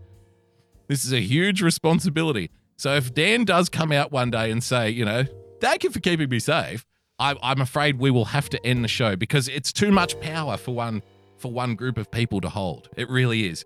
This 0.89 1.05
is 1.05 1.13
a 1.13 1.21
huge 1.21 1.61
responsibility. 1.63 2.51
So 2.77 2.95
if 2.95 3.13
Dan 3.13 3.45
does 3.45 3.69
come 3.69 3.93
out 3.93 4.11
one 4.11 4.31
day 4.31 4.51
and 4.51 4.65
say, 4.65 4.89
you 4.91 5.05
know, 5.05 5.25
thank 5.61 5.85
you 5.85 5.91
for 5.91 6.01
keeping 6.01 6.31
me 6.31 6.39
safe, 6.39 6.87
I, 7.19 7.35
I'm 7.43 7.61
afraid 7.61 7.99
we 7.99 8.11
will 8.11 8.27
have 8.27 8.49
to 8.51 8.65
end 8.67 8.85
the 8.85 8.89
show 8.89 9.17
because 9.17 9.49
it's 9.49 9.73
too 9.73 9.91
much 9.91 10.19
power 10.21 10.57
for 10.57 10.73
one 10.75 11.03
for 11.37 11.51
one 11.53 11.75
group 11.75 11.99
of 11.99 12.11
people 12.11 12.41
to 12.41 12.49
hold. 12.49 12.89
It 12.97 13.09
really 13.09 13.47
is. 13.47 13.65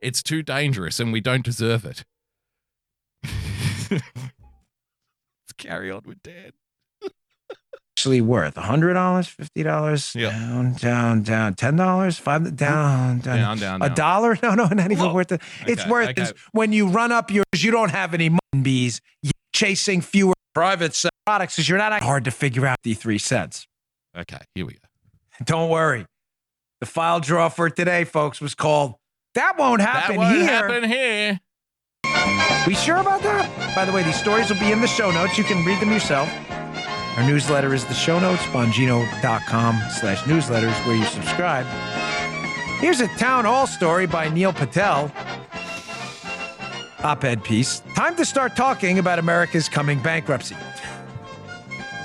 It's 0.00 0.22
too 0.22 0.42
dangerous, 0.42 1.00
and 1.00 1.12
we 1.12 1.20
don't 1.20 1.44
deserve 1.44 1.84
it. 1.84 2.04
Let's 3.90 4.02
carry 5.58 5.90
on 5.90 6.02
with 6.06 6.22
Dan. 6.22 6.50
Actually 7.96 8.20
worth 8.20 8.56
$100, 8.56 8.92
$50, 9.56 10.14
Yep. 10.20 10.30
down, 10.32 10.72
down, 10.74 11.22
down, 11.22 11.54
$10, 11.54 12.20
5 12.20 12.56
down, 12.56 13.20
down, 13.20 13.38
Down, 13.38 13.58
down, 13.58 13.82
A 13.82 13.94
dollar? 13.94 14.36
No, 14.42 14.54
no, 14.54 14.66
not 14.66 14.90
even 14.90 14.98
Whoa. 15.06 15.14
worth 15.14 15.30
it. 15.32 15.40
It's 15.66 15.82
Okay, 15.82 15.90
worth 15.90 16.08
okay. 16.10 16.22
is 16.22 16.34
when 16.52 16.72
you 16.72 16.88
run 16.88 17.12
up 17.12 17.30
yours, 17.30 17.44
you 17.62 17.70
don't 17.70 17.90
have 17.92 18.12
any 18.12 18.28
mutton 18.30 18.62
bees. 18.62 19.00
You're 19.22 19.30
chasing 19.54 20.00
fewer 20.00 20.34
private 20.54 20.94
se- 20.94 21.08
products 21.24 21.56
because 21.56 21.68
you're 21.68 21.78
not 21.78 22.00
hard 22.02 22.24
to 22.24 22.30
figure 22.30 22.66
out 22.66 22.78
the 22.82 22.94
three 22.94 23.18
cents. 23.18 23.66
Okay, 24.16 24.38
here 24.54 24.66
we 24.66 24.74
go. 24.74 24.78
Don't 25.44 25.70
worry. 25.70 26.06
The 26.80 26.86
file 26.86 27.20
draw 27.20 27.48
for 27.48 27.70
today, 27.70 28.04
folks, 28.04 28.40
was 28.40 28.54
called 28.54 28.94
That 29.34 29.56
Won't 29.58 29.80
Happen 29.80 30.20
Here. 30.20 30.46
that 30.46 30.68
won't 30.70 30.86
Here. 30.86 30.90
happen 30.90 30.90
here. 30.90 31.40
We 32.66 32.74
sure 32.74 32.96
about 32.96 33.22
that? 33.22 33.74
By 33.74 33.84
the 33.84 33.92
way, 33.92 34.02
these 34.02 34.18
stories 34.18 34.48
will 34.50 34.58
be 34.60 34.70
in 34.72 34.80
the 34.80 34.86
show 34.86 35.10
notes. 35.10 35.36
You 35.36 35.44
can 35.44 35.64
read 35.66 35.80
them 35.80 35.90
yourself. 35.90 36.28
Our 37.16 37.26
newsletter 37.26 37.74
is 37.74 37.84
the 37.84 37.94
show 37.94 38.18
notes, 38.18 38.42
bongino.com 38.44 39.80
slash 40.00 40.18
newsletters, 40.22 40.86
where 40.86 40.96
you 40.96 41.04
subscribe. 41.04 41.66
Here's 42.80 43.00
a 43.00 43.08
town 43.16 43.44
hall 43.44 43.66
story 43.66 44.06
by 44.06 44.28
Neil 44.28 44.52
Patel. 44.52 45.10
Op-ed 47.02 47.44
piece. 47.44 47.80
Time 47.94 48.16
to 48.16 48.24
start 48.24 48.56
talking 48.56 48.98
about 48.98 49.18
America's 49.18 49.68
coming 49.68 50.00
bankruptcy. 50.02 50.56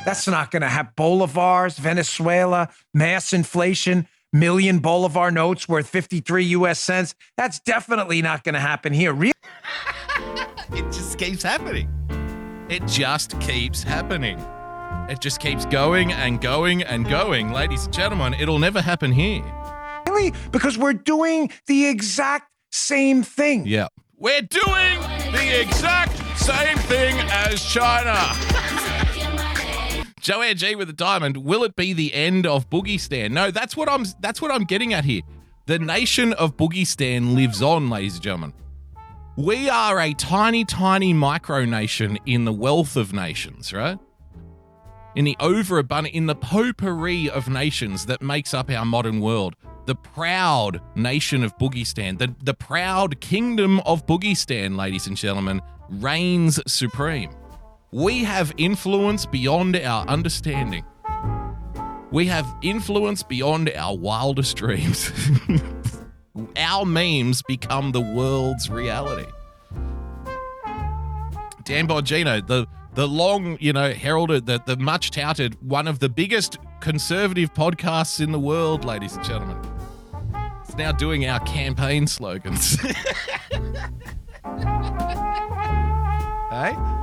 That's 0.05 0.27
not 0.27 0.51
going 0.51 0.61
to 0.61 0.69
have 0.69 0.93
bolivars, 0.95 1.77
Venezuela, 1.77 2.69
mass 2.93 3.33
inflation, 3.33 4.07
million 4.31 4.79
bolivar 4.79 5.31
notes 5.31 5.67
worth 5.67 5.87
53 5.87 6.43
US 6.45 6.79
cents. 6.79 7.15
That's 7.37 7.59
definitely 7.59 8.21
not 8.21 8.43
going 8.43 8.53
to 8.53 8.59
happen 8.59 8.93
here. 8.93 9.13
Real 9.13 9.33
It 10.71 10.85
just 10.91 11.17
keeps 11.17 11.43
happening. 11.43 11.89
It 12.69 12.85
just 12.85 13.39
keeps 13.39 13.83
happening. 13.83 14.39
It 15.09 15.19
just 15.19 15.39
keeps 15.39 15.65
going 15.65 16.13
and 16.13 16.39
going 16.39 16.83
and 16.83 17.07
going. 17.07 17.51
Ladies 17.51 17.85
and 17.85 17.93
gentlemen, 17.93 18.35
it'll 18.35 18.59
never 18.59 18.81
happen 18.81 19.11
here. 19.11 19.43
Really? 20.07 20.33
Because 20.51 20.77
we're 20.77 20.93
doing 20.93 21.51
the 21.65 21.87
exact 21.87 22.51
same 22.71 23.23
thing. 23.23 23.65
Yeah. 23.65 23.87
We're 24.17 24.41
doing 24.41 24.99
the 25.31 25.61
exact 25.61 26.15
same 26.37 26.77
thing 26.77 27.15
as 27.31 27.63
China. 27.63 28.85
Joanne 30.19 30.57
G 30.57 30.75
with 30.75 30.89
a 30.89 30.93
diamond. 30.93 31.37
Will 31.37 31.63
it 31.63 31.75
be 31.75 31.93
the 31.93 32.13
end 32.13 32.45
of 32.45 32.69
Boogie 32.69 32.99
Stan? 32.99 33.33
No, 33.33 33.51
that's 33.51 33.75
what 33.75 33.89
I'm 33.89 34.05
that's 34.19 34.41
what 34.41 34.51
I'm 34.51 34.63
getting 34.63 34.93
at 34.93 35.05
here. 35.05 35.21
The 35.65 35.79
nation 35.79 36.33
of 36.33 36.57
Boogie 36.57 36.87
Stan 36.87 37.35
lives 37.35 37.61
on, 37.61 37.89
ladies 37.89 38.15
and 38.15 38.23
gentlemen. 38.23 38.53
We 39.35 39.69
are 39.69 40.01
a 40.01 40.13
tiny, 40.13 40.65
tiny 40.65 41.13
micronation 41.13 42.17
in 42.25 42.43
the 42.43 42.51
wealth 42.51 42.97
of 42.97 43.13
nations, 43.13 43.71
right? 43.71 43.97
In 45.15 45.25
the 45.25 45.37
overabundant, 45.39 46.13
in 46.13 46.25
the 46.25 46.35
potpourri 46.35 47.29
of 47.29 47.47
nations 47.47 48.05
that 48.07 48.21
makes 48.21 48.53
up 48.53 48.69
our 48.69 48.83
modern 48.83 49.21
world. 49.21 49.55
The 49.85 49.95
proud 49.95 50.81
nation 50.95 51.43
of 51.43 51.57
Boogiestan, 51.57 52.17
the, 52.17 52.35
the 52.43 52.53
proud 52.53 53.21
kingdom 53.21 53.79
of 53.81 54.05
Boogiestan, 54.05 54.75
ladies 54.75 55.07
and 55.07 55.15
gentlemen, 55.15 55.61
reigns 55.89 56.59
supreme. 56.67 57.31
We 57.91 58.23
have 58.23 58.53
influence 58.57 59.25
beyond 59.25 59.75
our 59.75 60.05
understanding. 60.07 60.85
We 62.11 62.27
have 62.27 62.45
influence 62.61 63.23
beyond 63.23 63.71
our 63.75 63.97
wildest 63.97 64.57
dreams. 64.57 65.11
our 66.57 66.85
memes 66.85 67.41
become 67.41 67.91
the 67.91 68.01
world's 68.01 68.69
reality. 68.69 69.31
Dan 71.63 71.87
Bongino, 71.87 72.45
the 72.45 72.67
the 72.93 73.07
long, 73.07 73.57
you 73.59 73.71
know, 73.71 73.93
heralded, 73.93 74.45
the, 74.45 74.61
the 74.65 74.75
much 74.77 75.11
touted, 75.11 75.55
one 75.61 75.87
of 75.87 75.99
the 75.99 76.09
biggest 76.09 76.57
conservative 76.81 77.53
podcasts 77.53 78.19
in 78.19 78.31
the 78.31 78.39
world, 78.39 78.83
ladies 78.83 79.15
and 79.15 79.23
gentlemen. 79.23 79.57
It's 80.63 80.75
now 80.75 80.91
doing 80.91 81.27
our 81.27 81.39
campaign 81.41 82.07
slogans. 82.07 82.79
hey? 86.49 86.98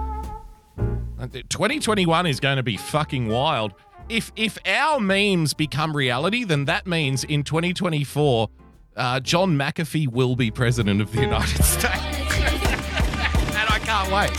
2021 1.19 2.27
is 2.27 2.41
going 2.41 2.57
to 2.57 2.63
be 2.63 2.77
fucking 2.77 3.29
wild. 3.29 3.73
If 4.09 4.31
if 4.37 4.59
our 4.67 5.01
memes 5.01 5.55
become 5.55 5.97
reality, 5.97 6.45
then 6.45 6.67
that 6.67 6.87
means 6.87 7.25
in 7.25 7.43
2024, 7.43 8.49
uh, 8.97 9.21
John 9.21 9.57
McAfee 9.57 10.09
will 10.09 10.37
be 10.37 10.51
president 10.51 11.01
of 11.01 11.11
the 11.13 11.23
United 11.23 11.65
States, 11.65 11.87
and 11.87 13.69
I 13.69 13.81
can't 13.83 14.13
wait. 14.13 14.31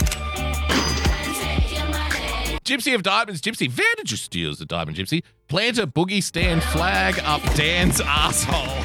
Gypsy 2.64 2.94
of 2.94 3.02
Diamonds, 3.02 3.40
Gypsy, 3.40 3.68
where 3.76 3.94
did 3.96 4.10
you 4.10 4.16
steal 4.16 4.54
the 4.54 4.66
diamond, 4.66 4.96
Gypsy? 4.98 5.22
Plant 5.48 5.78
a 5.78 5.86
boogie 5.86 6.22
stand 6.22 6.62
flag 6.62 7.18
up 7.20 7.42
Dan's 7.54 8.00
asshole. 8.00 8.84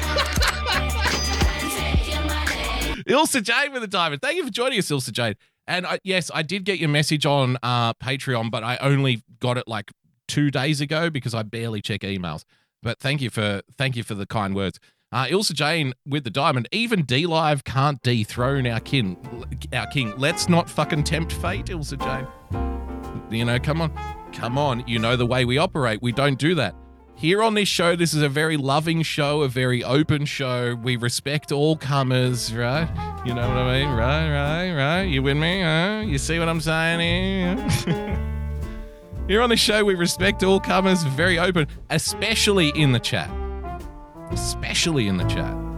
Ilsa 3.06 3.42
Jade 3.42 3.72
with 3.72 3.82
a 3.82 3.86
diamond. 3.86 4.22
Thank 4.22 4.36
you 4.36 4.44
for 4.44 4.50
joining 4.50 4.78
us, 4.78 4.90
Ilsa 4.90 5.12
Jade. 5.12 5.36
And 5.66 5.86
I, 5.86 5.98
yes, 6.04 6.30
I 6.34 6.42
did 6.42 6.64
get 6.64 6.78
your 6.78 6.88
message 6.90 7.24
on 7.24 7.56
uh, 7.62 7.94
Patreon, 7.94 8.50
but 8.50 8.62
I 8.62 8.76
only 8.78 9.22
got 9.40 9.56
it 9.56 9.66
like 9.66 9.90
two 10.28 10.50
days 10.50 10.80
ago 10.80 11.10
because 11.10 11.34
I 11.34 11.42
barely 11.42 11.80
check 11.80 12.00
emails. 12.00 12.44
But 12.82 13.00
thank 13.00 13.22
you 13.22 13.30
for 13.30 13.62
thank 13.78 13.96
you 13.96 14.02
for 14.02 14.14
the 14.14 14.26
kind 14.26 14.54
words. 14.54 14.78
Uh, 15.10 15.26
Ilsa 15.26 15.52
Jane 15.52 15.94
with 16.06 16.24
the 16.24 16.30
diamond. 16.30 16.68
Even 16.72 17.02
D 17.04 17.24
Live 17.26 17.64
can't 17.64 18.02
dethrone 18.02 18.66
our 18.66 18.80
king. 18.80 19.16
Our 19.72 19.86
king. 19.86 20.12
Let's 20.18 20.48
not 20.48 20.68
fucking 20.68 21.04
tempt 21.04 21.32
fate, 21.32 21.66
Ilsa 21.66 21.98
Jane. 22.02 22.26
You 23.30 23.44
know, 23.44 23.58
come 23.58 23.80
on, 23.80 23.92
come 24.32 24.58
on. 24.58 24.86
You 24.86 24.98
know 24.98 25.16
the 25.16 25.26
way 25.26 25.44
we 25.44 25.56
operate. 25.56 26.02
We 26.02 26.12
don't 26.12 26.38
do 26.38 26.54
that. 26.56 26.74
Here 27.16 27.42
on 27.42 27.54
this 27.54 27.68
show, 27.68 27.94
this 27.94 28.12
is 28.12 28.22
a 28.22 28.28
very 28.28 28.56
loving 28.56 29.02
show, 29.02 29.42
a 29.42 29.48
very 29.48 29.84
open 29.84 30.24
show. 30.26 30.74
We 30.74 30.96
respect 30.96 31.52
all 31.52 31.76
comers, 31.76 32.52
right? 32.52 32.88
You 33.24 33.34
know 33.34 33.48
what 33.48 33.56
I 33.56 33.80
mean? 33.80 33.88
Right, 33.90 34.30
right, 34.30 34.74
right. 34.74 35.02
You 35.04 35.22
with 35.22 35.36
me? 35.36 35.62
Huh? 35.62 36.02
You 36.04 36.18
see 36.18 36.38
what 36.38 36.48
I'm 36.48 36.60
saying 36.60 37.00
here? 37.00 38.20
Here 39.28 39.40
on 39.40 39.48
the 39.48 39.56
show, 39.56 39.82
we 39.84 39.94
respect 39.94 40.42
all 40.42 40.60
comers, 40.60 41.02
very 41.02 41.38
open, 41.38 41.66
especially 41.88 42.68
in 42.70 42.92
the 42.92 43.00
chat. 43.00 43.30
Especially 44.30 45.08
in 45.08 45.16
the 45.16 45.24
chat. 45.24 45.73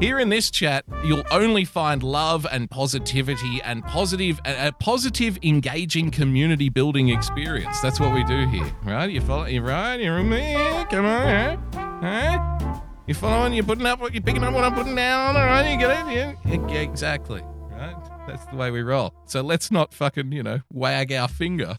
Here 0.00 0.20
in 0.20 0.28
this 0.28 0.48
chat, 0.52 0.84
you'll 1.04 1.24
only 1.32 1.64
find 1.64 2.04
love 2.04 2.46
and 2.52 2.70
positivity 2.70 3.60
and 3.64 3.82
positive, 3.82 4.40
a, 4.44 4.70
positive, 4.70 5.40
engaging 5.42 6.12
community 6.12 6.68
building 6.68 7.08
experience. 7.08 7.80
That's 7.80 7.98
what 7.98 8.14
we 8.14 8.22
do 8.22 8.46
here, 8.46 8.72
right? 8.84 9.10
You 9.10 9.20
follow, 9.20 9.46
you 9.46 9.60
right? 9.60 9.96
You're 9.96 10.22
me? 10.22 10.54
Come 10.88 11.04
on, 11.04 11.26
huh? 11.26 11.56
Huh? 12.00 12.80
You 13.08 13.14
following? 13.14 13.54
You're 13.54 13.64
putting 13.64 13.86
up 13.86 13.98
what 13.98 14.14
you're 14.14 14.22
picking 14.22 14.44
up 14.44 14.54
what 14.54 14.62
I'm 14.62 14.72
putting 14.72 14.94
down? 14.94 15.34
All 15.34 15.44
right, 15.44 15.68
you 15.72 15.76
get 15.76 16.06
it? 16.06 16.38
Yeah, 16.46 16.78
exactly. 16.78 17.42
Right? 17.68 17.96
That's 18.28 18.44
the 18.44 18.54
way 18.54 18.70
we 18.70 18.82
roll. 18.82 19.12
So 19.26 19.40
let's 19.40 19.72
not 19.72 19.92
fucking, 19.92 20.30
you 20.30 20.44
know, 20.44 20.60
wag 20.72 21.10
our 21.10 21.26
finger 21.26 21.76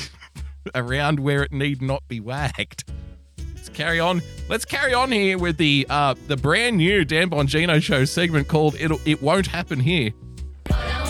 around 0.74 1.20
where 1.20 1.42
it 1.42 1.52
need 1.52 1.80
not 1.80 2.06
be 2.06 2.20
wagged. 2.20 2.84
Let's 3.76 3.84
carry 3.84 4.00
on. 4.00 4.22
Let's 4.48 4.64
carry 4.64 4.94
on 4.94 5.12
here 5.12 5.36
with 5.36 5.58
the 5.58 5.86
uh, 5.90 6.14
the 6.28 6.36
brand 6.38 6.78
new 6.78 7.04
Dan 7.04 7.28
Bongino 7.28 7.82
show 7.82 8.06
segment 8.06 8.48
called 8.48 8.74
"It'll 8.80 9.02
It 9.04 9.20
Won't 9.20 9.48
Happen 9.48 9.80
Here." 9.80 10.12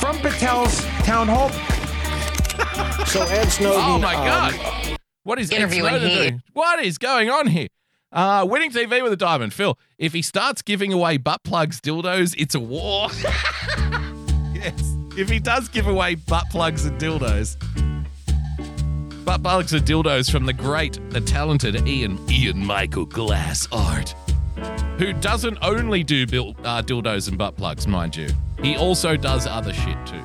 From 0.01 0.19
Patel's 0.19 0.85
town 1.05 1.29
hall. 1.29 1.51
So 3.07 3.23
Ed 3.23 3.49
Snowden. 3.51 3.81
Oh 3.81 3.99
my 4.01 4.17
um, 4.17 4.25
god! 4.25 4.99
What 5.23 5.39
is 5.39 5.53
Ed 5.53 5.59
interviewing 5.59 5.91
Snowden 5.91 6.09
here. 6.09 6.31
doing? 6.31 6.43
What 6.55 6.85
is 6.85 6.99
going 6.99 7.31
on 7.31 7.47
here? 7.47 7.69
Uh, 8.11 8.45
winning 8.49 8.73
TV 8.73 9.01
with 9.01 9.13
a 9.13 9.17
diamond. 9.17 9.55
Phil, 9.55 9.79
if 9.97 10.13
he 10.13 10.21
starts 10.21 10.61
giving 10.61 10.93
away 10.93 11.19
butt 11.19 11.45
plugs, 11.45 11.81
dildos, 11.81 12.35
it's 12.37 12.57
a 12.57 12.61
war. 12.61 13.11
yes, 14.53 14.97
if 15.17 15.29
he 15.29 15.39
does 15.39 15.69
give 15.69 15.87
away 15.87 16.17
butt 16.17 16.47
plugs 16.51 16.85
and 16.85 17.01
dildos. 17.01 17.57
Butt 19.27 19.43
plugs 19.43 19.73
and 19.73 19.85
dildos 19.85 20.31
from 20.31 20.47
the 20.47 20.53
great, 20.53 21.01
the 21.11 21.21
talented 21.21 21.89
Ian 21.89 22.17
Ian 22.31 22.65
Michael 22.65 23.07
Glass 23.07 23.67
Art, 23.73 24.15
who 24.99 25.13
doesn't 25.15 25.59
only 25.63 26.05
do 26.05 26.23
uh, 26.23 26.81
dildos 26.81 27.27
and 27.27 27.37
butt 27.37 27.57
plugs, 27.57 27.89
mind 27.89 28.15
you. 28.15 28.29
He 28.63 28.77
also 28.77 29.17
does 29.17 29.49
other 29.49 29.73
shit 29.73 29.99
too, 30.07 30.23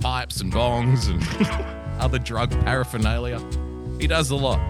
pipes 0.00 0.40
and 0.40 0.50
bongs 0.50 1.10
and 1.10 1.22
other 2.00 2.18
drug 2.18 2.50
paraphernalia. 2.64 3.38
He 4.00 4.06
does 4.06 4.30
a 4.30 4.36
lot. 4.36 4.60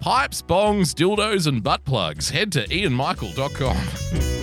Pipes, 0.00 0.42
bongs, 0.42 0.92
dildos, 0.92 1.46
and 1.46 1.62
butt 1.62 1.82
plugs. 1.86 2.28
Head 2.28 2.52
to 2.52 2.68
ianmichael.com. 2.68 4.33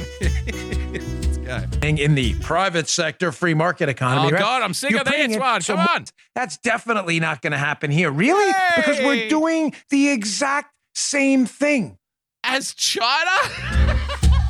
Let's 1.52 2.00
in 2.02 2.16
the 2.16 2.34
private 2.36 2.88
sector, 2.88 3.32
free 3.32 3.54
market 3.54 3.90
economy. 3.90 4.28
Oh, 4.28 4.32
right? 4.32 4.40
God, 4.40 4.62
I'm 4.62 4.74
sick 4.74 4.92
You're 4.92 5.02
of 5.02 5.06
this 5.06 5.16
putting 5.16 5.32
it- 5.32 5.40
one. 5.40 5.62
so 5.62 5.76
Come 5.76 5.88
on. 5.94 6.06
That's 6.36 6.58
definitely 6.58 7.20
not 7.20 7.42
going 7.42 7.52
to 7.52 7.58
happen 7.58 7.92
here. 7.92 8.10
Really? 8.12 8.54
Because 8.76 9.00
we're 9.00 9.28
doing 9.30 9.74
the 9.90 10.10
exact 10.10 10.74
same 10.96 11.46
thing. 11.46 11.98
As 12.44 12.74
China, 12.74 13.32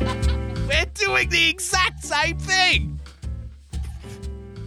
we're 0.68 0.86
doing 0.94 1.30
the 1.30 1.50
exact 1.50 2.04
same 2.04 2.38
thing. 2.38 3.00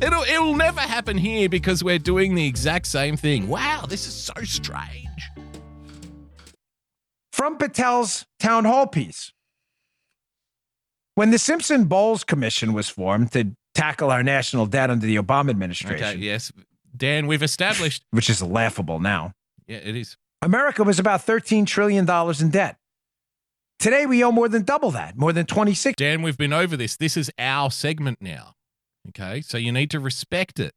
It'll 0.02 0.22
it'll 0.24 0.56
never 0.56 0.80
happen 0.80 1.16
here 1.16 1.48
because 1.48 1.82
we're 1.82 1.98
doing 2.00 2.34
the 2.34 2.46
exact 2.46 2.86
same 2.86 3.16
thing. 3.16 3.48
Wow, 3.48 3.86
this 3.88 4.06
is 4.06 4.12
so 4.14 4.34
strange. 4.42 5.08
From 7.32 7.56
Patel's 7.56 8.26
town 8.38 8.64
hall 8.64 8.86
piece. 8.86 9.32
When 11.14 11.30
the 11.30 11.38
Simpson 11.38 11.84
Bowles 11.84 12.24
Commission 12.24 12.72
was 12.72 12.88
formed 12.88 13.32
to 13.32 13.52
tackle 13.74 14.10
our 14.10 14.22
national 14.22 14.66
debt 14.66 14.90
under 14.90 15.06
the 15.06 15.16
Obama 15.16 15.50
administration, 15.50 16.04
Okay, 16.04 16.18
yes. 16.18 16.52
Dan, 16.96 17.26
we've 17.26 17.42
established. 17.42 18.04
which 18.10 18.28
is 18.30 18.42
laughable 18.42 19.00
now, 19.00 19.32
Yeah, 19.66 19.78
it 19.78 19.96
is. 19.96 20.16
America 20.42 20.82
was 20.84 20.98
about 20.98 21.20
$13 21.20 21.66
trillion 21.66 22.08
in 22.40 22.50
debt. 22.50 22.76
Today, 23.78 24.06
we 24.06 24.22
owe 24.22 24.30
more 24.32 24.48
than 24.48 24.62
double 24.62 24.90
that, 24.92 25.16
more 25.16 25.32
than 25.32 25.46
26. 25.46 25.96
Dan, 25.96 26.22
we've 26.22 26.36
been 26.38 26.52
over 26.52 26.76
this. 26.76 26.96
This 26.96 27.16
is 27.16 27.30
our 27.38 27.70
segment 27.70 28.18
now. 28.20 28.54
Okay. 29.08 29.40
So 29.40 29.58
you 29.58 29.72
need 29.72 29.90
to 29.90 30.00
respect 30.00 30.60
it. 30.60 30.72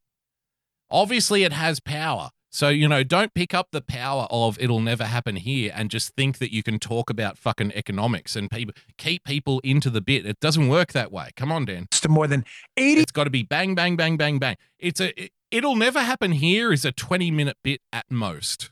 Obviously, 0.89 1.43
it 1.43 1.53
has 1.53 1.79
power. 1.79 2.31
So, 2.49 2.69
you 2.69 2.87
know, 2.87 3.03
don't 3.03 3.33
pick 3.33 3.53
up 3.53 3.69
the 3.71 3.81
power 3.81 4.27
of 4.31 4.57
it'll 4.59 4.79
never 4.79 5.03
happen 5.03 5.35
here 5.35 5.71
and 5.75 5.89
just 5.89 6.15
think 6.15 6.37
that 6.37 6.53
you 6.53 6.63
can 6.63 6.79
talk 6.79 7.09
about 7.09 7.37
fucking 7.37 7.73
economics 7.75 8.35
and 8.35 8.49
people 8.49 8.73
keep 8.97 9.23
people 9.23 9.59
into 9.63 9.89
the 9.89 10.01
bit. 10.01 10.25
It 10.25 10.39
doesn't 10.39 10.67
work 10.69 10.93
that 10.93 11.11
way. 11.11 11.31
Come 11.35 11.51
on, 11.51 11.65
Dan. 11.65 11.87
to 11.91 12.09
more 12.09 12.27
than 12.27 12.45
80 12.77 13.01
It's 13.01 13.11
got 13.11 13.25
to 13.25 13.29
be 13.29 13.43
bang, 13.43 13.75
bang, 13.75 13.95
bang, 13.95 14.17
bang, 14.17 14.39
bang. 14.39 14.55
It's 14.79 15.01
a, 15.01 15.21
it, 15.21 15.31
it'll 15.51 15.75
never 15.75 16.01
happen 16.01 16.31
here 16.31 16.71
is 16.71 16.85
a 16.85 16.91
20 16.91 17.31
minute 17.31 17.57
bit 17.63 17.81
at 17.91 18.05
most. 18.09 18.71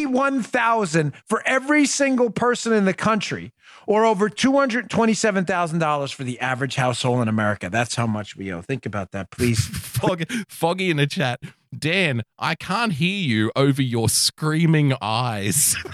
81,000 0.00 1.12
for 1.28 1.42
every 1.44 1.84
single 1.84 2.30
person 2.30 2.72
in 2.72 2.86
the 2.86 2.94
country 2.94 3.52
or 3.86 4.04
over 4.04 4.30
$227,000 4.30 6.14
for 6.14 6.24
the 6.24 6.40
average 6.40 6.76
household 6.76 7.20
in 7.20 7.28
America. 7.28 7.68
That's 7.70 7.96
how 7.96 8.06
much 8.06 8.34
we 8.34 8.52
owe. 8.52 8.62
Think 8.62 8.86
about 8.86 9.10
that, 9.12 9.30
please. 9.30 9.60
Foggy, 9.66 10.24
foggy 10.48 10.90
in 10.90 10.96
the 10.96 11.06
chat. 11.06 11.40
Dan, 11.78 12.22
I 12.36 12.56
can't 12.56 12.94
hear 12.94 13.22
you 13.22 13.52
over 13.54 13.80
your 13.80 14.08
screaming 14.08 14.92
eyes. 15.00 15.76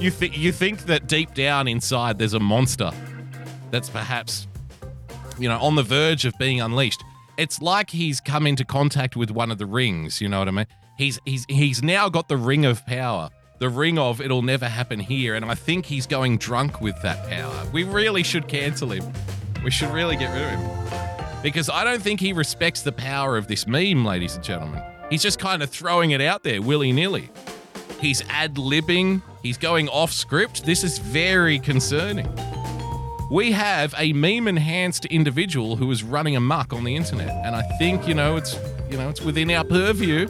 you 0.00 0.10
think 0.10 0.36
you 0.36 0.50
think 0.50 0.86
that 0.86 1.06
deep 1.06 1.32
down 1.34 1.68
inside 1.68 2.18
there's 2.18 2.34
a 2.34 2.40
monster 2.40 2.90
that's 3.70 3.88
perhaps 3.88 4.48
you 5.38 5.48
know 5.48 5.60
on 5.60 5.76
the 5.76 5.84
verge 5.84 6.24
of 6.24 6.36
being 6.38 6.60
unleashed. 6.60 7.04
It's 7.36 7.62
like 7.62 7.90
he's 7.90 8.20
come 8.20 8.44
into 8.44 8.64
contact 8.64 9.14
with 9.14 9.30
one 9.30 9.52
of 9.52 9.58
the 9.58 9.66
rings, 9.66 10.20
you 10.20 10.28
know 10.28 10.40
what 10.40 10.48
I 10.48 10.50
mean? 10.50 10.66
He's 10.98 11.20
he's 11.24 11.46
he's 11.48 11.84
now 11.84 12.08
got 12.08 12.28
the 12.28 12.36
ring 12.36 12.64
of 12.64 12.84
power. 12.86 13.30
The 13.60 13.68
ring 13.68 13.98
of 13.98 14.20
it'll 14.20 14.42
never 14.42 14.68
happen 14.68 14.98
here 14.98 15.36
and 15.36 15.44
I 15.44 15.54
think 15.54 15.86
he's 15.86 16.08
going 16.08 16.38
drunk 16.38 16.80
with 16.80 17.00
that 17.02 17.30
power. 17.30 17.68
We 17.72 17.84
really 17.84 18.24
should 18.24 18.48
cancel 18.48 18.90
him. 18.90 19.12
We 19.62 19.70
should 19.70 19.90
really 19.90 20.16
get 20.16 20.32
rid 20.32 20.54
of 20.54 20.58
him 20.58 21.09
because 21.42 21.70
I 21.70 21.84
don't 21.84 22.02
think 22.02 22.20
he 22.20 22.32
respects 22.32 22.82
the 22.82 22.92
power 22.92 23.36
of 23.36 23.46
this 23.46 23.66
meme, 23.66 24.04
ladies 24.04 24.34
and 24.34 24.44
gentlemen. 24.44 24.82
He's 25.08 25.22
just 25.22 25.38
kind 25.38 25.62
of 25.62 25.70
throwing 25.70 26.12
it 26.12 26.20
out 26.20 26.42
there 26.42 26.62
willy 26.62 26.92
nilly. 26.92 27.30
He's 28.00 28.22
ad 28.28 28.54
libbing, 28.54 29.22
he's 29.42 29.58
going 29.58 29.88
off 29.88 30.12
script. 30.12 30.64
This 30.64 30.84
is 30.84 30.98
very 30.98 31.58
concerning. 31.58 32.28
We 33.30 33.52
have 33.52 33.94
a 33.96 34.12
meme 34.12 34.48
enhanced 34.48 35.04
individual 35.06 35.76
who 35.76 35.90
is 35.90 36.02
running 36.02 36.36
amok 36.36 36.72
on 36.72 36.84
the 36.84 36.96
internet, 36.96 37.30
and 37.44 37.54
I 37.54 37.62
think 37.78 38.08
you 38.08 38.14
know 38.14 38.36
it's 38.36 38.58
you 38.90 38.96
know 38.96 39.08
it's 39.08 39.20
within 39.20 39.50
our 39.50 39.64
purview 39.64 40.26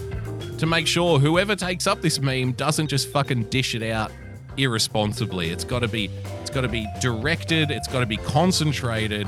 to 0.58 0.66
make 0.66 0.86
sure 0.86 1.18
whoever 1.18 1.56
takes 1.56 1.86
up 1.86 2.02
this 2.02 2.20
meme 2.20 2.52
doesn't 2.52 2.88
just 2.88 3.08
fucking 3.08 3.44
dish 3.44 3.74
it 3.74 3.82
out 3.82 4.12
irresponsibly. 4.58 5.48
It's 5.48 5.64
got 5.64 5.78
to 5.78 5.88
be 5.88 6.10
it's 6.40 6.50
got 6.50 6.62
to 6.62 6.68
be 6.68 6.86
directed, 7.00 7.70
it's 7.70 7.88
got 7.88 8.00
to 8.00 8.06
be 8.06 8.18
concentrated. 8.18 9.26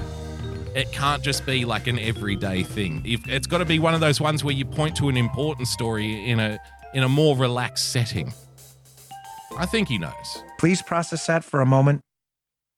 It 0.74 0.90
can't 0.90 1.22
just 1.22 1.44
be 1.44 1.64
like 1.66 1.86
an 1.86 1.98
everyday 1.98 2.62
thing. 2.62 3.02
It's 3.04 3.46
got 3.46 3.58
to 3.58 3.64
be 3.66 3.78
one 3.78 3.92
of 3.94 4.00
those 4.00 4.20
ones 4.20 4.42
where 4.42 4.54
you 4.54 4.64
point 4.64 4.96
to 4.96 5.08
an 5.08 5.16
important 5.18 5.68
story 5.68 6.28
in 6.28 6.40
a 6.40 6.58
in 6.94 7.02
a 7.02 7.08
more 7.08 7.36
relaxed 7.36 7.90
setting. 7.92 8.32
I 9.58 9.66
think 9.66 9.88
he 9.88 9.98
knows. 9.98 10.42
please 10.58 10.80
process 10.80 11.26
that 11.26 11.44
for 11.44 11.60
a 11.60 11.66
moment. 11.66 12.00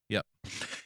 Yep. 0.09 0.27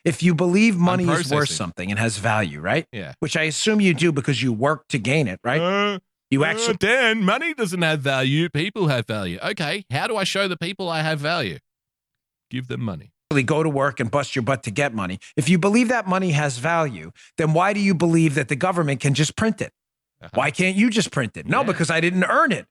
If 0.04 0.22
you 0.22 0.34
believe 0.34 0.76
money 0.76 1.08
is 1.08 1.30
worth 1.30 1.48
something 1.48 1.90
and 1.90 1.98
has 1.98 2.18
value, 2.18 2.60
right? 2.60 2.86
Yeah. 2.92 3.14
Which 3.20 3.36
I 3.36 3.44
assume 3.44 3.80
you 3.80 3.94
do 3.94 4.12
because 4.12 4.42
you 4.42 4.52
work 4.52 4.86
to 4.88 4.98
gain 4.98 5.28
it, 5.28 5.40
right? 5.42 5.60
Uh, 5.60 5.98
You 6.30 6.44
uh, 6.44 6.48
actually 6.48 6.76
Dan, 6.76 7.22
money 7.22 7.54
doesn't 7.54 7.80
have 7.82 8.00
value. 8.00 8.48
People 8.50 8.88
have 8.88 9.06
value. 9.06 9.38
Okay, 9.42 9.84
how 9.90 10.06
do 10.06 10.16
I 10.16 10.24
show 10.24 10.46
the 10.46 10.58
people 10.58 10.88
I 10.90 11.00
have 11.02 11.20
value? 11.20 11.58
Give 12.50 12.68
them 12.68 12.82
money. 12.82 13.12
Go 13.30 13.62
to 13.62 13.68
work 13.68 14.00
and 14.00 14.10
bust 14.10 14.34
your 14.34 14.42
butt 14.42 14.62
to 14.62 14.70
get 14.70 14.94
money. 14.94 15.18
If 15.36 15.48
you 15.50 15.58
believe 15.58 15.88
that 15.88 16.06
money 16.06 16.30
has 16.30 16.56
value, 16.58 17.10
then 17.36 17.52
why 17.52 17.72
do 17.74 17.80
you 17.80 17.94
believe 17.94 18.34
that 18.36 18.48
the 18.48 18.56
government 18.56 19.00
can 19.00 19.12
just 19.14 19.36
print 19.36 19.60
it? 19.60 19.72
Uh-huh. 20.22 20.30
Why 20.34 20.50
can't 20.50 20.76
you 20.76 20.88
just 20.90 21.10
print 21.12 21.36
it? 21.36 21.46
No, 21.46 21.60
Yeah. 21.60 21.66
because 21.66 21.90
I 21.90 22.00
didn't 22.00 22.24
earn 22.24 22.52
it. 22.52 22.66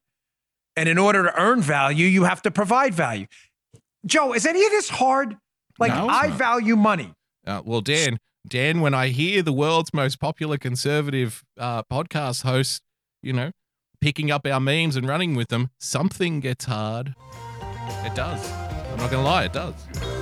And 0.75 0.89
in 0.89 0.97
order 0.97 1.23
to 1.23 1.39
earn 1.39 1.61
value, 1.61 2.07
you 2.07 2.23
have 2.23 2.41
to 2.41 2.51
provide 2.51 2.93
value. 2.95 3.27
Joe, 4.05 4.33
is 4.33 4.45
any 4.47 4.65
of 4.65 4.71
this 4.71 4.89
hard? 4.89 5.37
Like, 5.79 5.93
No, 5.93 6.09
I 6.09 6.27
not. 6.27 6.37
value 6.37 6.75
money. 6.75 7.13
Uh, 7.45 7.61
well, 7.63 7.81
Dan, 7.81 8.19
Dan, 8.47 8.81
when 8.81 8.93
I 8.95 9.09
hear 9.09 9.43
the 9.43 9.53
world's 9.53 9.93
most 9.93 10.19
popular 10.19 10.57
conservative 10.57 11.43
uh, 11.59 11.83
podcast 11.83 12.41
host, 12.43 12.81
you 13.21 13.31
know, 13.31 13.51
picking 14.01 14.31
up 14.31 14.45
our 14.47 14.59
memes 14.59 14.95
and 14.95 15.07
running 15.07 15.35
with 15.35 15.49
them, 15.49 15.69
something 15.79 16.39
gets 16.39 16.65
hard. 16.65 17.13
It 18.05 18.15
does. 18.15 18.51
I'm 18.51 18.97
not 18.97 19.11
going 19.11 19.23
to 19.23 19.29
lie, 19.29 19.45
it 19.45 19.53
does. 19.53 20.16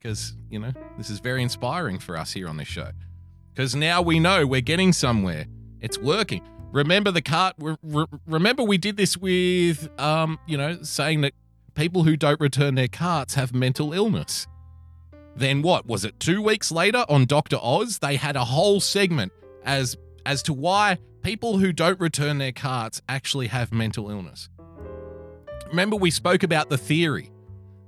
Because, 0.00 0.34
you 0.50 0.58
know, 0.58 0.72
this 0.96 1.10
is 1.10 1.20
very 1.20 1.42
inspiring 1.42 1.98
for 1.98 2.16
us 2.16 2.32
here 2.32 2.48
on 2.48 2.56
this 2.56 2.68
show. 2.68 2.90
Because 3.52 3.74
now 3.74 4.02
we 4.02 4.20
know 4.20 4.46
we're 4.46 4.60
getting 4.60 4.92
somewhere. 4.92 5.46
It's 5.80 5.98
working. 5.98 6.42
Remember 6.72 7.10
the 7.10 7.22
cart. 7.22 7.54
re- 7.58 7.76
re- 7.82 8.06
Remember 8.26 8.62
we 8.62 8.78
did 8.78 8.96
this 8.96 9.16
with, 9.16 9.88
um, 10.00 10.38
you 10.46 10.58
know, 10.58 10.82
saying 10.82 11.22
that 11.22 11.32
people 11.74 12.02
who 12.02 12.16
don't 12.16 12.40
return 12.40 12.74
their 12.74 12.88
carts 12.88 13.34
have 13.34 13.54
mental 13.54 13.92
illness. 13.92 14.46
Then 15.34 15.62
what 15.62 15.86
was 15.86 16.04
it? 16.04 16.18
Two 16.18 16.40
weeks 16.42 16.72
later 16.72 17.04
on 17.08 17.26
Doctor 17.26 17.58
Oz, 17.60 17.98
they 17.98 18.16
had 18.16 18.36
a 18.36 18.44
whole 18.44 18.80
segment 18.80 19.32
as 19.64 19.96
as 20.24 20.42
to 20.44 20.52
why 20.52 20.98
people 21.22 21.58
who 21.58 21.72
don't 21.72 22.00
return 22.00 22.38
their 22.38 22.52
carts 22.52 23.00
actually 23.08 23.46
have 23.48 23.72
mental 23.72 24.10
illness. 24.10 24.48
Remember 25.68 25.96
we 25.96 26.10
spoke 26.10 26.42
about 26.42 26.70
the 26.70 26.78
theory 26.78 27.30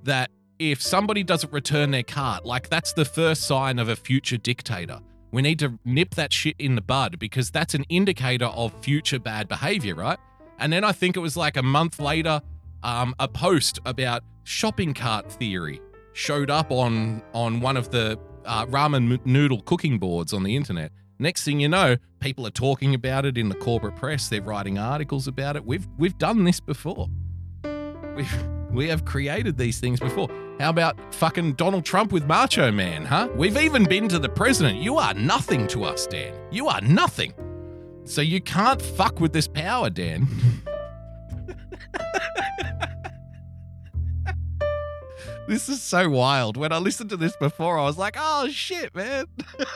that 0.04 0.30
if 0.58 0.82
somebody 0.82 1.22
doesn't 1.22 1.52
return 1.52 1.90
their 1.90 2.02
cart, 2.02 2.44
like 2.44 2.68
that's 2.68 2.92
the 2.92 3.04
first 3.04 3.44
sign 3.44 3.78
of 3.78 3.88
a 3.88 3.96
future 3.96 4.36
dictator. 4.36 5.00
We 5.30 5.42
need 5.42 5.58
to 5.60 5.78
nip 5.84 6.14
that 6.14 6.32
shit 6.32 6.56
in 6.58 6.74
the 6.74 6.80
bud 6.80 7.18
because 7.18 7.50
that's 7.50 7.74
an 7.74 7.84
indicator 7.88 8.46
of 8.46 8.72
future 8.82 9.18
bad 9.18 9.48
behavior, 9.48 9.94
right? 9.94 10.18
And 10.58 10.72
then 10.72 10.84
I 10.84 10.92
think 10.92 11.16
it 11.16 11.20
was 11.20 11.36
like 11.36 11.56
a 11.56 11.62
month 11.62 12.00
later, 12.00 12.40
um, 12.82 13.14
a 13.18 13.28
post 13.28 13.78
about 13.84 14.22
shopping 14.44 14.94
cart 14.94 15.30
theory 15.30 15.80
showed 16.14 16.50
up 16.50 16.72
on 16.72 17.22
on 17.34 17.60
one 17.60 17.76
of 17.76 17.90
the 17.90 18.18
uh, 18.44 18.66
ramen 18.66 19.24
noodle 19.24 19.60
cooking 19.62 19.98
boards 19.98 20.32
on 20.32 20.42
the 20.42 20.56
internet. 20.56 20.90
Next 21.20 21.44
thing 21.44 21.60
you 21.60 21.68
know, 21.68 21.96
people 22.20 22.46
are 22.46 22.50
talking 22.50 22.94
about 22.94 23.24
it 23.24 23.36
in 23.36 23.48
the 23.48 23.54
corporate 23.54 23.96
press. 23.96 24.28
They're 24.28 24.42
writing 24.42 24.78
articles 24.78 25.28
about 25.28 25.56
it. 25.56 25.64
We've 25.64 25.86
we've 25.98 26.16
done 26.16 26.44
this 26.44 26.58
before. 26.58 27.08
We've 28.16 28.44
we 28.70 28.88
have 28.88 29.04
created 29.04 29.58
these 29.58 29.78
things 29.80 30.00
before. 30.00 30.28
How 30.58 30.70
about 30.70 31.14
fucking 31.14 31.52
Donald 31.52 31.84
Trump 31.84 32.10
with 32.10 32.26
Macho 32.26 32.72
Man, 32.72 33.04
huh? 33.04 33.28
We've 33.36 33.56
even 33.56 33.84
been 33.84 34.08
to 34.08 34.18
the 34.18 34.28
president. 34.28 34.78
You 34.78 34.96
are 34.96 35.14
nothing 35.14 35.68
to 35.68 35.84
us, 35.84 36.08
Dan. 36.08 36.34
You 36.50 36.66
are 36.66 36.80
nothing. 36.80 37.32
So 38.04 38.22
you 38.22 38.40
can't 38.40 38.82
fuck 38.82 39.20
with 39.20 39.32
this 39.32 39.46
power, 39.46 39.88
Dan. 39.88 40.26
this 45.46 45.68
is 45.68 45.80
so 45.80 46.10
wild. 46.10 46.56
When 46.56 46.72
I 46.72 46.78
listened 46.78 47.10
to 47.10 47.16
this 47.16 47.36
before, 47.36 47.78
I 47.78 47.84
was 47.84 47.96
like, 47.96 48.16
oh 48.18 48.48
shit, 48.48 48.92
man. 48.96 49.26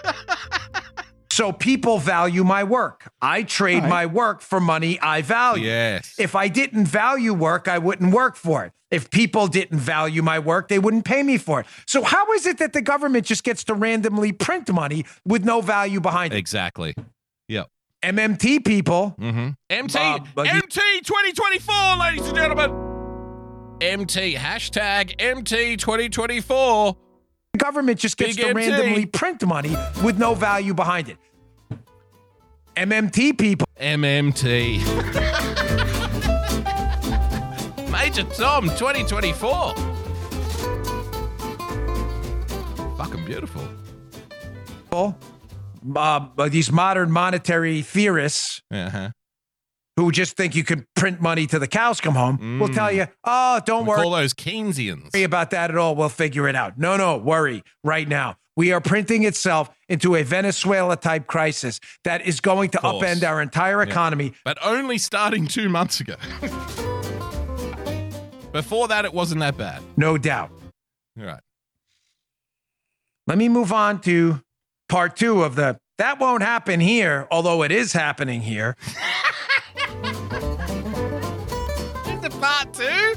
So 1.32 1.50
people 1.50 1.98
value 1.98 2.44
my 2.44 2.62
work. 2.62 3.10
I 3.22 3.44
trade 3.44 3.84
my 3.84 4.04
work 4.04 4.42
for 4.42 4.60
money 4.60 5.00
I 5.00 5.22
value. 5.22 5.64
yes. 5.64 6.14
If 6.18 6.36
I 6.36 6.48
didn't 6.48 6.84
value 6.84 7.32
work, 7.32 7.68
I 7.68 7.78
wouldn't 7.78 8.12
work 8.12 8.36
for 8.36 8.66
it. 8.66 8.72
If 8.92 9.10
people 9.10 9.48
didn't 9.48 9.78
value 9.80 10.22
my 10.22 10.38
work, 10.38 10.68
they 10.68 10.78
wouldn't 10.78 11.04
pay 11.04 11.22
me 11.24 11.38
for 11.38 11.60
it. 11.60 11.66
So 11.86 12.02
how 12.04 12.30
is 12.34 12.46
it 12.46 12.58
that 12.58 12.72
the 12.74 12.82
government 12.82 13.26
just 13.26 13.42
gets 13.42 13.64
to 13.64 13.74
randomly 13.74 14.30
print 14.32 14.70
money 14.72 15.04
with 15.26 15.44
no 15.44 15.60
value 15.62 15.98
behind 16.00 16.32
it? 16.32 16.36
exactly. 16.36 16.94
Yep. 17.48 17.68
MMT 18.04 18.64
people, 18.64 19.14
Mm-hmm. 19.18 19.48
MT, 19.70 19.98
Uh, 19.98 20.18
but 20.34 20.46
MT 20.46 20.80
2024, 21.04 21.96
ladies 21.98 22.26
and 22.28 22.36
gentlemen. 22.36 22.70
MT, 23.80 24.34
hashtag 24.34 25.14
MT 25.18 25.76
2024. 25.76 26.96
the 27.52 27.58
government 27.58 27.98
just 27.98 28.16
gets 28.16 28.36
Big 28.36 28.44
to 28.44 28.50
MT. 28.50 28.68
randomly 28.70 29.06
print 29.06 29.44
money 29.46 29.74
with 30.04 30.18
no 30.18 30.34
value 30.34 30.74
behind 30.74 31.08
it. 31.08 31.16
MMT 32.76 33.38
people, 33.38 33.66
MMT. 33.80 34.80
Major 38.02 38.24
Tom 38.24 38.64
2024. 38.64 39.74
Fucking 42.96 43.24
beautiful. 43.24 43.62
uh, 45.96 46.48
these 46.48 46.72
modern 46.72 47.12
monetary 47.12 47.80
theorists 47.82 48.60
Uh-huh. 48.72 49.10
who 49.96 50.10
just 50.10 50.36
think 50.36 50.56
you 50.56 50.64
can 50.64 50.84
print 50.96 51.20
money 51.20 51.46
till 51.46 51.60
the 51.60 51.68
cows 51.68 52.00
come 52.00 52.16
home 52.16 52.58
will 52.58 52.68
tell 52.68 52.90
you, 52.90 53.06
oh, 53.22 53.60
don't 53.64 53.84
We 53.84 53.90
worry. 53.90 54.02
All 54.04 54.10
those 54.10 54.34
Keynesians. 54.34 55.12
worry 55.14 55.22
about 55.22 55.50
that 55.50 55.70
at 55.70 55.76
all. 55.76 55.94
We'll 55.94 56.08
figure 56.08 56.48
it 56.48 56.56
out. 56.56 56.76
No, 56.78 56.96
no, 56.96 57.16
worry 57.16 57.62
right 57.84 58.08
now. 58.08 58.34
We 58.56 58.72
are 58.72 58.80
printing 58.80 59.22
itself 59.22 59.70
into 59.88 60.16
a 60.16 60.24
Venezuela 60.24 60.96
type 60.96 61.28
crisis 61.28 61.78
that 62.02 62.26
is 62.26 62.40
going 62.40 62.70
to 62.70 62.78
upend 62.78 63.22
our 63.22 63.40
entire 63.40 63.80
economy. 63.80 64.32
But 64.44 64.58
only 64.60 64.98
starting 64.98 65.46
two 65.46 65.68
months 65.68 66.00
ago. 66.00 66.16
Before 68.52 68.88
that, 68.88 69.04
it 69.04 69.14
wasn't 69.14 69.40
that 69.40 69.56
bad. 69.56 69.82
No 69.96 70.18
doubt. 70.18 70.50
All 71.18 71.24
right. 71.24 71.40
Let 73.26 73.38
me 73.38 73.48
move 73.48 73.72
on 73.72 74.00
to 74.02 74.42
part 74.88 75.16
two 75.16 75.42
of 75.42 75.54
the 75.54 75.78
that 75.98 76.18
won't 76.18 76.42
happen 76.42 76.80
here, 76.80 77.28
although 77.30 77.62
it 77.62 77.70
is 77.70 77.92
happening 77.92 78.40
here. 78.40 78.76
There's 82.04 82.24
a 82.24 82.30
part 82.40 82.72
two? 82.74 83.14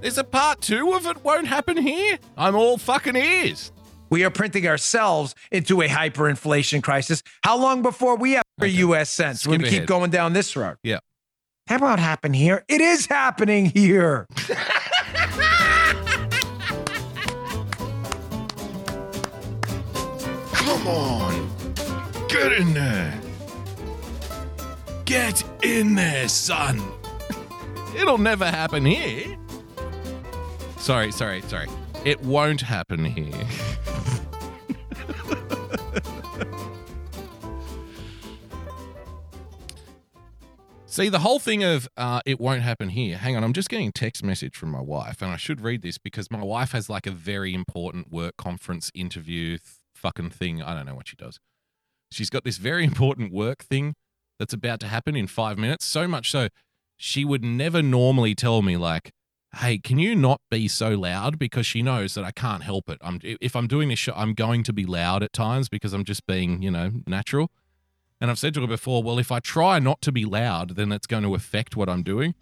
There's 0.00 0.18
a 0.18 0.24
part 0.24 0.60
two 0.60 0.92
of 0.92 1.06
it 1.06 1.24
won't 1.24 1.46
happen 1.46 1.76
here? 1.76 2.18
I'm 2.36 2.54
all 2.54 2.76
fucking 2.76 3.16
ears. 3.16 3.72
We 4.10 4.24
are 4.24 4.30
printing 4.30 4.66
ourselves 4.66 5.34
into 5.50 5.80
a 5.80 5.88
hyperinflation 5.88 6.82
crisis. 6.82 7.22
How 7.42 7.56
long 7.56 7.80
before 7.82 8.16
we 8.16 8.32
have 8.32 8.44
a 8.60 8.64
Okay. 8.64 8.74
US 8.74 9.08
cents 9.10 9.46
we 9.46 9.58
keep 9.58 9.86
going 9.86 10.10
down 10.10 10.34
this 10.34 10.54
road? 10.54 10.76
Yeah. 10.82 10.98
That 11.68 11.80
won't 11.80 12.00
happen 12.00 12.32
here. 12.32 12.64
It 12.68 12.80
is 12.80 13.06
happening 13.06 13.66
here. 13.66 14.26
Come 20.52 20.86
on. 20.86 21.50
Get 22.28 22.52
in 22.52 22.74
there. 22.74 23.20
Get 25.04 25.44
in 25.62 25.94
there, 25.94 26.28
son. 26.28 26.82
It'll 27.96 28.18
never 28.18 28.46
happen 28.46 28.84
here. 28.84 29.36
Sorry, 30.78 31.12
sorry, 31.12 31.42
sorry. 31.42 31.68
It 32.04 32.20
won't 32.22 32.62
happen 32.62 33.04
here. 33.04 33.46
See, 40.92 41.08
the 41.08 41.20
whole 41.20 41.38
thing 41.38 41.64
of 41.64 41.88
uh, 41.96 42.20
it 42.26 42.38
won't 42.38 42.60
happen 42.60 42.90
here. 42.90 43.16
Hang 43.16 43.34
on, 43.34 43.42
I'm 43.42 43.54
just 43.54 43.70
getting 43.70 43.88
a 43.88 43.92
text 43.92 44.22
message 44.22 44.54
from 44.54 44.68
my 44.68 44.82
wife, 44.82 45.22
and 45.22 45.30
I 45.30 45.38
should 45.38 45.62
read 45.62 45.80
this 45.80 45.96
because 45.96 46.30
my 46.30 46.42
wife 46.42 46.72
has 46.72 46.90
like 46.90 47.06
a 47.06 47.10
very 47.10 47.54
important 47.54 48.12
work 48.12 48.36
conference 48.36 48.90
interview 48.94 49.56
th- 49.56 49.62
fucking 49.94 50.28
thing. 50.28 50.60
I 50.60 50.74
don't 50.74 50.84
know 50.84 50.94
what 50.94 51.08
she 51.08 51.16
does. 51.16 51.38
She's 52.10 52.28
got 52.28 52.44
this 52.44 52.58
very 52.58 52.84
important 52.92 53.32
work 53.32 53.64
thing 53.64 53.94
that's 54.38 54.52
about 54.52 54.80
to 54.80 54.86
happen 54.86 55.16
in 55.16 55.28
five 55.28 55.56
minutes. 55.56 55.86
So 55.86 56.06
much 56.06 56.30
so, 56.30 56.48
she 56.98 57.24
would 57.24 57.42
never 57.42 57.80
normally 57.80 58.34
tell 58.34 58.60
me 58.60 58.76
like, 58.76 59.12
"Hey, 59.60 59.78
can 59.78 59.98
you 59.98 60.14
not 60.14 60.42
be 60.50 60.68
so 60.68 60.90
loud?" 60.90 61.38
Because 61.38 61.64
she 61.64 61.80
knows 61.80 62.12
that 62.16 62.24
I 62.24 62.32
can't 62.32 62.64
help 62.64 62.90
it. 62.90 62.98
I'm 63.00 63.18
if 63.22 63.56
I'm 63.56 63.66
doing 63.66 63.88
this 63.88 63.98
show, 63.98 64.12
I'm 64.14 64.34
going 64.34 64.62
to 64.64 64.74
be 64.74 64.84
loud 64.84 65.22
at 65.22 65.32
times 65.32 65.70
because 65.70 65.94
I'm 65.94 66.04
just 66.04 66.26
being, 66.26 66.60
you 66.60 66.70
know, 66.70 66.90
natural. 67.06 67.50
And 68.22 68.30
I've 68.30 68.38
said 68.38 68.54
to 68.54 68.60
her 68.60 68.68
before, 68.68 69.02
well, 69.02 69.18
if 69.18 69.32
I 69.32 69.40
try 69.40 69.80
not 69.80 70.00
to 70.02 70.12
be 70.12 70.24
loud, 70.24 70.76
then 70.76 70.92
it's 70.92 71.08
going 71.08 71.24
to 71.24 71.34
affect 71.34 71.74
what 71.74 71.88
I'm 71.88 72.04
doing. 72.04 72.36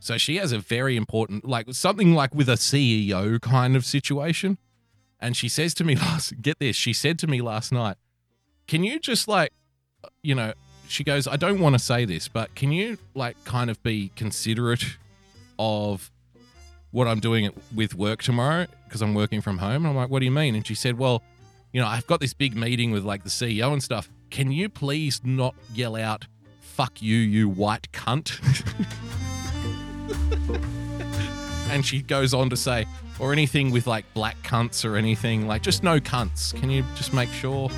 So 0.00 0.18
she 0.18 0.38
has 0.38 0.50
a 0.50 0.58
very 0.58 0.96
important, 0.96 1.44
like 1.44 1.72
something 1.72 2.14
like 2.14 2.34
with 2.34 2.48
a 2.48 2.54
CEO 2.54 3.40
kind 3.40 3.76
of 3.76 3.86
situation. 3.86 4.58
And 5.20 5.36
she 5.36 5.48
says 5.48 5.72
to 5.74 5.84
me 5.84 5.94
last, 5.94 6.42
get 6.42 6.58
this, 6.58 6.74
she 6.74 6.92
said 6.92 7.16
to 7.20 7.28
me 7.28 7.40
last 7.40 7.70
night, 7.70 7.96
can 8.66 8.82
you 8.82 8.98
just 8.98 9.28
like, 9.28 9.52
you 10.24 10.34
know, 10.34 10.52
she 10.88 11.04
goes, 11.04 11.28
I 11.28 11.36
don't 11.36 11.60
want 11.60 11.76
to 11.76 11.78
say 11.78 12.04
this, 12.04 12.26
but 12.26 12.56
can 12.56 12.72
you 12.72 12.98
like 13.14 13.36
kind 13.44 13.70
of 13.70 13.80
be 13.84 14.10
considerate 14.16 14.84
of 15.60 16.10
what 16.90 17.06
I'm 17.06 17.20
doing 17.20 17.52
with 17.72 17.94
work 17.94 18.20
tomorrow 18.20 18.66
because 18.86 19.00
I'm 19.00 19.14
working 19.14 19.42
from 19.42 19.58
home. 19.58 19.84
And 19.84 19.86
I'm 19.86 19.94
like, 19.94 20.10
what 20.10 20.18
do 20.18 20.24
you 20.24 20.32
mean? 20.32 20.56
And 20.56 20.66
she 20.66 20.74
said, 20.74 20.98
well, 20.98 21.22
you 21.72 21.80
know, 21.80 21.86
I've 21.86 22.08
got 22.08 22.18
this 22.18 22.34
big 22.34 22.56
meeting 22.56 22.90
with 22.90 23.04
like 23.04 23.22
the 23.22 23.30
CEO 23.30 23.72
and 23.72 23.80
stuff. 23.80 24.10
Can 24.30 24.52
you 24.52 24.68
please 24.68 25.20
not 25.24 25.54
yell 25.74 25.96
out, 25.96 26.26
fuck 26.60 27.00
you, 27.02 27.16
you 27.16 27.48
white 27.48 27.90
cunt? 27.92 28.38
and 31.70 31.84
she 31.84 32.02
goes 32.02 32.34
on 32.34 32.50
to 32.50 32.56
say, 32.56 32.86
or 33.18 33.32
anything 33.32 33.70
with 33.70 33.86
like 33.86 34.04
black 34.14 34.36
cunts 34.42 34.84
or 34.84 34.96
anything, 34.96 35.46
like 35.46 35.62
just 35.62 35.82
no 35.82 35.98
cunts. 35.98 36.54
Can 36.54 36.70
you 36.70 36.84
just 36.94 37.12
make 37.12 37.30
sure? 37.30 37.70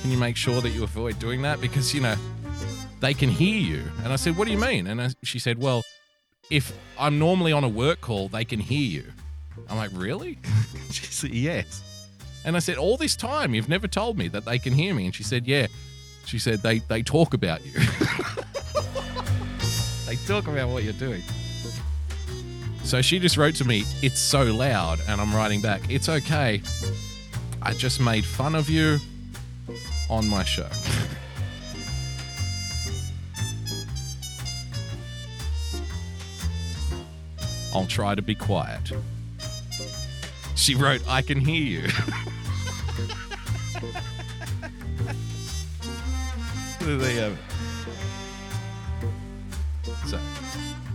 Can 0.00 0.10
you 0.10 0.18
make 0.18 0.36
sure 0.36 0.60
that 0.60 0.70
you 0.70 0.84
avoid 0.84 1.18
doing 1.18 1.42
that? 1.42 1.60
Because, 1.60 1.94
you 1.94 2.00
know, 2.00 2.14
they 3.00 3.14
can 3.14 3.28
hear 3.28 3.56
you. 3.56 3.82
And 4.04 4.12
I 4.12 4.16
said, 4.16 4.36
what 4.36 4.46
do 4.46 4.52
you 4.52 4.58
mean? 4.58 4.86
And 4.86 5.00
I, 5.00 5.10
she 5.22 5.38
said, 5.38 5.60
well, 5.60 5.84
if 6.50 6.72
I'm 6.98 7.18
normally 7.18 7.52
on 7.52 7.64
a 7.64 7.68
work 7.68 8.00
call, 8.00 8.28
they 8.28 8.44
can 8.44 8.60
hear 8.60 9.02
you. 9.02 9.04
I'm 9.68 9.76
like, 9.76 9.90
really? 9.92 10.38
she 10.90 11.06
said, 11.06 11.34
yes. 11.34 11.82
And 12.44 12.56
I 12.56 12.60
said, 12.60 12.78
all 12.78 12.96
this 12.96 13.16
time, 13.16 13.54
you've 13.54 13.68
never 13.68 13.86
told 13.88 14.16
me 14.16 14.28
that 14.28 14.44
they 14.44 14.58
can 14.58 14.72
hear 14.72 14.94
me. 14.94 15.06
And 15.06 15.14
she 15.14 15.22
said, 15.22 15.46
yeah. 15.46 15.66
She 16.24 16.38
said, 16.38 16.60
they, 16.60 16.78
they 16.80 17.02
talk 17.02 17.34
about 17.34 17.64
you. 17.64 17.72
they 20.06 20.16
talk 20.26 20.46
about 20.46 20.68
what 20.68 20.84
you're 20.84 20.92
doing. 20.94 21.22
So 22.84 23.02
she 23.02 23.18
just 23.18 23.36
wrote 23.36 23.54
to 23.56 23.64
me, 23.64 23.84
it's 24.02 24.20
so 24.20 24.44
loud. 24.44 25.00
And 25.08 25.20
I'm 25.20 25.34
writing 25.34 25.60
back, 25.60 25.90
it's 25.90 26.08
okay. 26.08 26.62
I 27.60 27.72
just 27.74 28.00
made 28.00 28.24
fun 28.24 28.54
of 28.54 28.70
you 28.70 28.98
on 30.08 30.26
my 30.28 30.44
show. 30.44 30.68
I'll 37.74 37.86
try 37.86 38.14
to 38.14 38.22
be 38.22 38.34
quiet. 38.34 38.92
She 40.58 40.74
wrote, 40.74 41.00
I 41.08 41.22
can 41.22 41.38
hear 41.38 41.62
you. 41.62 41.82
there 46.80 47.12
you 47.12 47.20
have 47.20 47.32
it. 47.32 47.38
So, 50.08 50.18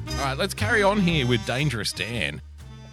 all 0.09 0.17
right, 0.17 0.37
let's 0.37 0.53
carry 0.53 0.83
on 0.83 0.99
here 0.99 1.25
with 1.25 1.45
Dangerous 1.45 1.93
Dan. 1.93 2.41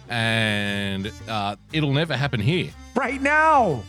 And 0.07 1.11
uh, 1.27 1.57
it'll 1.73 1.91
never 1.91 2.15
happen 2.15 2.39
here. 2.39 2.69
Right 2.95 3.21
now. 3.21 3.83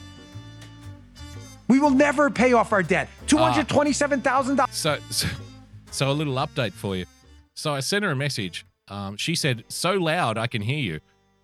We 1.69 1.79
will 1.79 1.91
never 1.91 2.31
pay 2.31 2.53
off 2.53 2.73
our 2.73 2.83
debt. 2.83 3.09
$227,000. 3.29 4.73
So, 4.73 4.99
so, 5.11 5.29
so 5.93 6.11
a 6.11 6.13
little 6.13 6.35
update 6.35 6.73
for 6.73 6.97
you. 6.97 7.07
So 7.55 7.73
I 7.73 7.79
sent 7.79 8.05
her 8.05 8.11
a 8.11 8.17
message. 8.17 8.67
Um, 8.89 9.17
she 9.17 9.37
said, 9.37 9.63
"So 9.69 9.93
loud, 9.93 10.37
I 10.37 10.49
can 10.49 10.63
hear 10.63 10.79
you." 10.79 11.01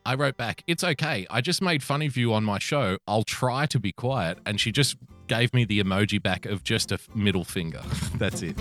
I 0.09 0.15
wrote 0.15 0.39
back, 0.39 0.65
"It's 0.67 0.83
okay. 0.83 1.27
I 1.29 1.43
just 1.43 1.61
made 1.61 1.83
fun 1.83 2.01
of 2.01 2.17
you 2.17 2.33
on 2.33 2.43
my 2.43 2.59
show. 2.59 2.97
I'll 3.07 3.25
try 3.25 3.67
to 3.67 3.79
be 3.79 3.93
quiet." 3.93 4.39
And 4.47 4.59
she 4.59 4.73
just 4.73 4.97
gave 5.27 5.53
me 5.53 5.67
the 5.67 5.83
emoji 5.83 6.23
back 6.23 6.47
of 6.47 6.65
just 6.65 6.91
a 6.91 6.99
middle 7.15 7.45
finger. 7.45 7.83
That's 8.15 8.41
it. 8.41 8.57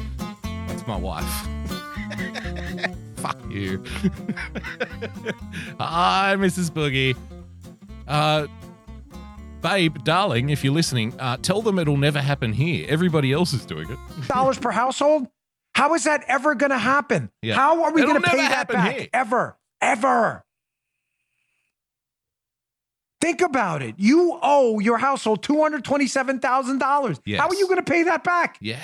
That's 0.67 0.85
my 0.85 0.97
wife. 0.97 1.23
Fuck 3.15 3.39
you. 3.49 3.81
Hi, 5.79 6.35
Mrs. 6.37 6.69
Boogie. 6.69 7.15
Uh, 8.09 8.47
babe, 9.61 10.03
darling, 10.03 10.49
if 10.49 10.65
you're 10.65 10.73
listening, 10.73 11.17
uh, 11.17 11.37
tell 11.37 11.61
them 11.61 11.79
it'll 11.79 11.95
never 11.95 12.19
happen 12.19 12.51
here. 12.51 12.85
Everybody 12.89 13.31
else 13.31 13.53
is 13.53 13.65
doing 13.65 13.89
it. 13.89 13.97
dollars 14.27 14.59
per 14.59 14.71
household? 14.71 15.27
How 15.75 15.93
is 15.93 16.03
that 16.03 16.25
ever 16.27 16.55
going 16.55 16.71
to 16.71 16.77
happen? 16.77 17.31
Yeah. 17.41 17.55
How 17.55 17.85
are 17.85 17.93
we 17.93 18.01
going 18.01 18.21
to 18.21 18.29
pay 18.29 18.35
that 18.35 18.67
back? 18.67 18.95
here. 18.97 19.07
Ever. 19.13 19.57
Ever. 19.79 20.43
Think 23.27 23.41
about 23.41 23.81
it. 23.81 23.95
You 23.97 24.39
owe 24.41 24.79
your 24.79 24.97
household 24.97 25.41
$227,000. 25.43 27.19
Yes. 27.25 27.41
How 27.41 27.49
are 27.49 27.53
you 27.55 27.65
going 27.65 27.75
to 27.75 27.83
pay 27.83 28.03
that 28.03 28.23
back? 28.23 28.55
Yeah. 28.61 28.79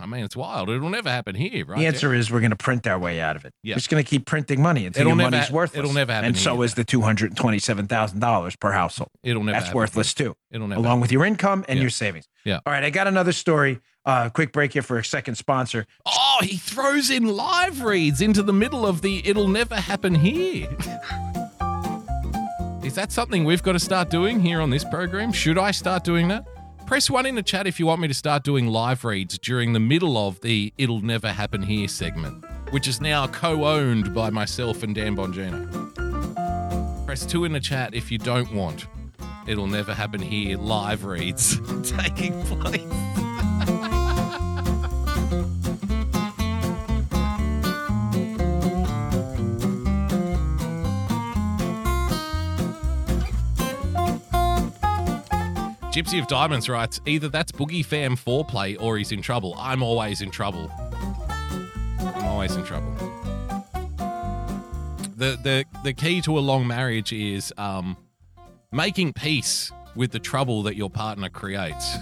I 0.00 0.06
mean, 0.06 0.24
it's 0.24 0.34
wild. 0.34 0.70
It'll 0.70 0.88
never 0.88 1.10
happen 1.10 1.34
here, 1.34 1.66
right? 1.66 1.78
The 1.78 1.86
answer 1.86 2.14
is 2.14 2.30
we're 2.30 2.40
going 2.40 2.48
to 2.50 2.56
print 2.56 2.86
our 2.86 2.98
way 2.98 3.20
out 3.20 3.36
of 3.36 3.44
it. 3.44 3.52
Yeah. 3.62 3.74
We're 3.74 3.80
just 3.80 3.90
going 3.90 4.02
to 4.02 4.08
keep 4.08 4.24
printing 4.24 4.62
money 4.62 4.86
until 4.86 5.02
It'll 5.02 5.10
your 5.10 5.30
money's 5.30 5.48
ha- 5.48 5.54
worthless. 5.54 5.78
it'll 5.80 5.92
never 5.92 6.12
happen 6.14 6.28
And 6.28 6.38
so 6.38 6.62
is 6.62 6.72
the 6.72 6.84
$227,000 6.86 8.58
per 8.58 8.72
household. 8.72 9.10
It'll 9.22 9.44
never 9.44 9.52
That's 9.56 9.66
happen 9.66 9.76
worthless 9.76 10.14
too. 10.14 10.34
It'll 10.50 10.66
never 10.66 10.80
along 10.80 11.02
with 11.02 11.12
your 11.12 11.26
income 11.26 11.66
and 11.68 11.76
Yeah. 11.76 11.82
your 11.82 11.90
savings. 11.90 12.26
Yeah. 12.46 12.60
All 12.64 12.72
right, 12.72 12.84
I 12.84 12.88
got 12.88 13.06
another 13.06 13.32
story. 13.32 13.80
Uh, 14.06 14.30
quick 14.30 14.52
break 14.54 14.72
here 14.72 14.80
for 14.82 14.96
a 14.98 15.04
second 15.04 15.34
sponsor. 15.34 15.86
Oh, 16.06 16.38
he 16.40 16.56
throws 16.56 17.10
in 17.10 17.24
live 17.26 17.82
reads 17.82 18.22
into 18.22 18.42
the 18.42 18.52
middle 18.54 18.86
of 18.86 19.02
the 19.02 19.20
it'll 19.28 19.48
never 19.48 19.76
happen 19.76 20.14
here. 20.14 20.68
Is 22.84 22.94
that 22.96 23.10
something 23.12 23.44
we've 23.44 23.62
got 23.62 23.72
to 23.72 23.78
start 23.78 24.10
doing 24.10 24.40
here 24.40 24.60
on 24.60 24.68
this 24.68 24.84
program? 24.84 25.32
Should 25.32 25.56
I 25.56 25.70
start 25.70 26.04
doing 26.04 26.28
that? 26.28 26.44
Press 26.86 27.08
one 27.08 27.24
in 27.24 27.34
the 27.34 27.42
chat 27.42 27.66
if 27.66 27.80
you 27.80 27.86
want 27.86 28.02
me 28.02 28.08
to 28.08 28.14
start 28.14 28.44
doing 28.44 28.66
live 28.66 29.04
reads 29.04 29.38
during 29.38 29.72
the 29.72 29.80
middle 29.80 30.18
of 30.18 30.38
the 30.42 30.70
It'll 30.76 31.00
Never 31.00 31.32
Happen 31.32 31.62
Here 31.62 31.88
segment, 31.88 32.44
which 32.72 32.86
is 32.86 33.00
now 33.00 33.26
co 33.26 33.64
owned 33.64 34.14
by 34.14 34.28
myself 34.28 34.82
and 34.82 34.94
Dan 34.94 35.16
Bongino. 35.16 35.64
Press 37.06 37.24
two 37.24 37.46
in 37.46 37.52
the 37.52 37.60
chat 37.60 37.94
if 37.94 38.12
you 38.12 38.18
don't 38.18 38.52
want 38.52 38.86
It'll 39.46 39.66
Never 39.66 39.94
Happen 39.94 40.20
Here 40.20 40.58
live 40.58 41.06
reads 41.06 41.58
taking 41.90 42.38
place. 42.42 43.23
Gypsy 55.94 56.20
of 56.20 56.26
Diamonds 56.26 56.68
writes 56.68 57.00
either 57.06 57.28
that's 57.28 57.52
Boogie 57.52 57.84
Fam 57.84 58.16
foreplay 58.16 58.76
or 58.80 58.98
he's 58.98 59.12
in 59.12 59.22
trouble. 59.22 59.54
I'm 59.56 59.80
always 59.80 60.22
in 60.22 60.30
trouble. 60.32 60.68
I'm 62.00 62.24
always 62.24 62.56
in 62.56 62.64
trouble. 62.64 62.92
The 65.16 65.38
the 65.40 65.64
the 65.84 65.92
key 65.92 66.20
to 66.22 66.36
a 66.36 66.40
long 66.40 66.66
marriage 66.66 67.12
is 67.12 67.54
um, 67.58 67.96
making 68.72 69.12
peace 69.12 69.70
with 69.94 70.10
the 70.10 70.18
trouble 70.18 70.64
that 70.64 70.74
your 70.74 70.90
partner 70.90 71.28
creates. 71.28 71.98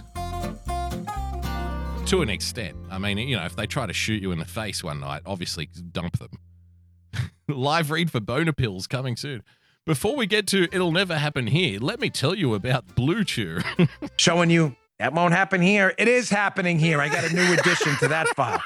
To 2.06 2.22
an 2.22 2.30
extent. 2.30 2.78
I 2.90 2.96
mean, 2.96 3.18
you 3.18 3.36
know, 3.36 3.44
if 3.44 3.56
they 3.56 3.66
try 3.66 3.84
to 3.84 3.92
shoot 3.92 4.22
you 4.22 4.32
in 4.32 4.38
the 4.38 4.46
face 4.46 4.82
one 4.82 5.00
night, 5.00 5.20
obviously 5.26 5.68
dump 5.90 6.18
them. 6.18 7.30
Live 7.46 7.90
read 7.90 8.10
for 8.10 8.20
boner 8.20 8.54
pills 8.54 8.86
coming 8.86 9.16
soon. 9.16 9.42
Before 9.84 10.14
we 10.14 10.26
get 10.26 10.46
to 10.48 10.68
It'll 10.70 10.92
Never 10.92 11.18
Happen 11.18 11.48
Here, 11.48 11.80
let 11.80 11.98
me 11.98 12.08
tell 12.08 12.36
you 12.36 12.54
about 12.54 12.94
BlueChew. 12.94 13.88
showing 14.16 14.48
you 14.48 14.76
that 15.00 15.12
won't 15.12 15.34
happen 15.34 15.60
here. 15.60 15.92
It 15.98 16.06
is 16.06 16.30
happening 16.30 16.78
here. 16.78 17.00
I 17.00 17.08
got 17.08 17.28
a 17.28 17.34
new 17.34 17.52
addition 17.52 17.96
to 17.96 18.06
that 18.06 18.28
file. 18.36 18.62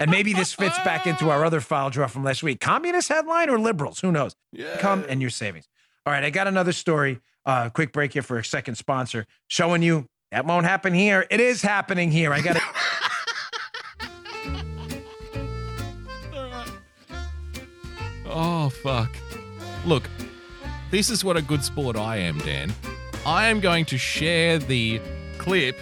And 0.00 0.10
maybe 0.10 0.32
this 0.32 0.52
fits 0.52 0.76
back 0.80 1.06
into 1.06 1.30
our 1.30 1.44
other 1.44 1.60
file 1.60 1.90
draw 1.90 2.08
from 2.08 2.24
last 2.24 2.42
week. 2.42 2.58
Communist 2.58 3.08
headline 3.08 3.48
or 3.48 3.60
liberals? 3.60 4.00
Who 4.00 4.10
knows? 4.10 4.34
Yeah. 4.50 4.76
Come 4.78 5.04
and 5.08 5.20
your 5.20 5.30
savings. 5.30 5.68
All 6.04 6.12
right, 6.12 6.24
I 6.24 6.30
got 6.30 6.48
another 6.48 6.72
story. 6.72 7.20
Uh, 7.44 7.68
quick 7.68 7.92
break 7.92 8.12
here 8.14 8.22
for 8.22 8.36
a 8.36 8.44
second 8.44 8.74
sponsor 8.74 9.24
showing 9.46 9.82
you 9.82 10.08
that 10.32 10.46
won't 10.46 10.66
happen 10.66 10.92
here. 10.94 11.28
It 11.30 11.38
is 11.38 11.62
happening 11.62 12.10
here. 12.10 12.32
I 12.32 12.40
got 12.40 12.56
it. 12.56 12.62
Oh, 18.38 18.68
fuck. 18.68 19.16
Look, 19.86 20.10
this 20.90 21.10
is 21.10 21.24
what 21.24 21.36
a 21.36 21.42
good 21.42 21.64
sport 21.64 21.96
I 21.96 22.18
am, 22.18 22.38
Dan. 22.38 22.72
I 23.24 23.48
am 23.48 23.60
going 23.60 23.84
to 23.86 23.98
share 23.98 24.58
the 24.58 25.00
clip. 25.38 25.76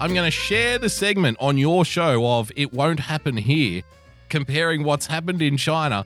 I'm 0.00 0.14
going 0.14 0.26
to 0.26 0.30
share 0.30 0.78
the 0.78 0.88
segment 0.88 1.36
on 1.40 1.58
your 1.58 1.84
show 1.84 2.26
of 2.26 2.50
It 2.56 2.72
Won't 2.72 3.00
Happen 3.00 3.36
Here, 3.36 3.82
comparing 4.28 4.84
what's 4.84 5.06
happened 5.06 5.42
in 5.42 5.56
China 5.56 6.04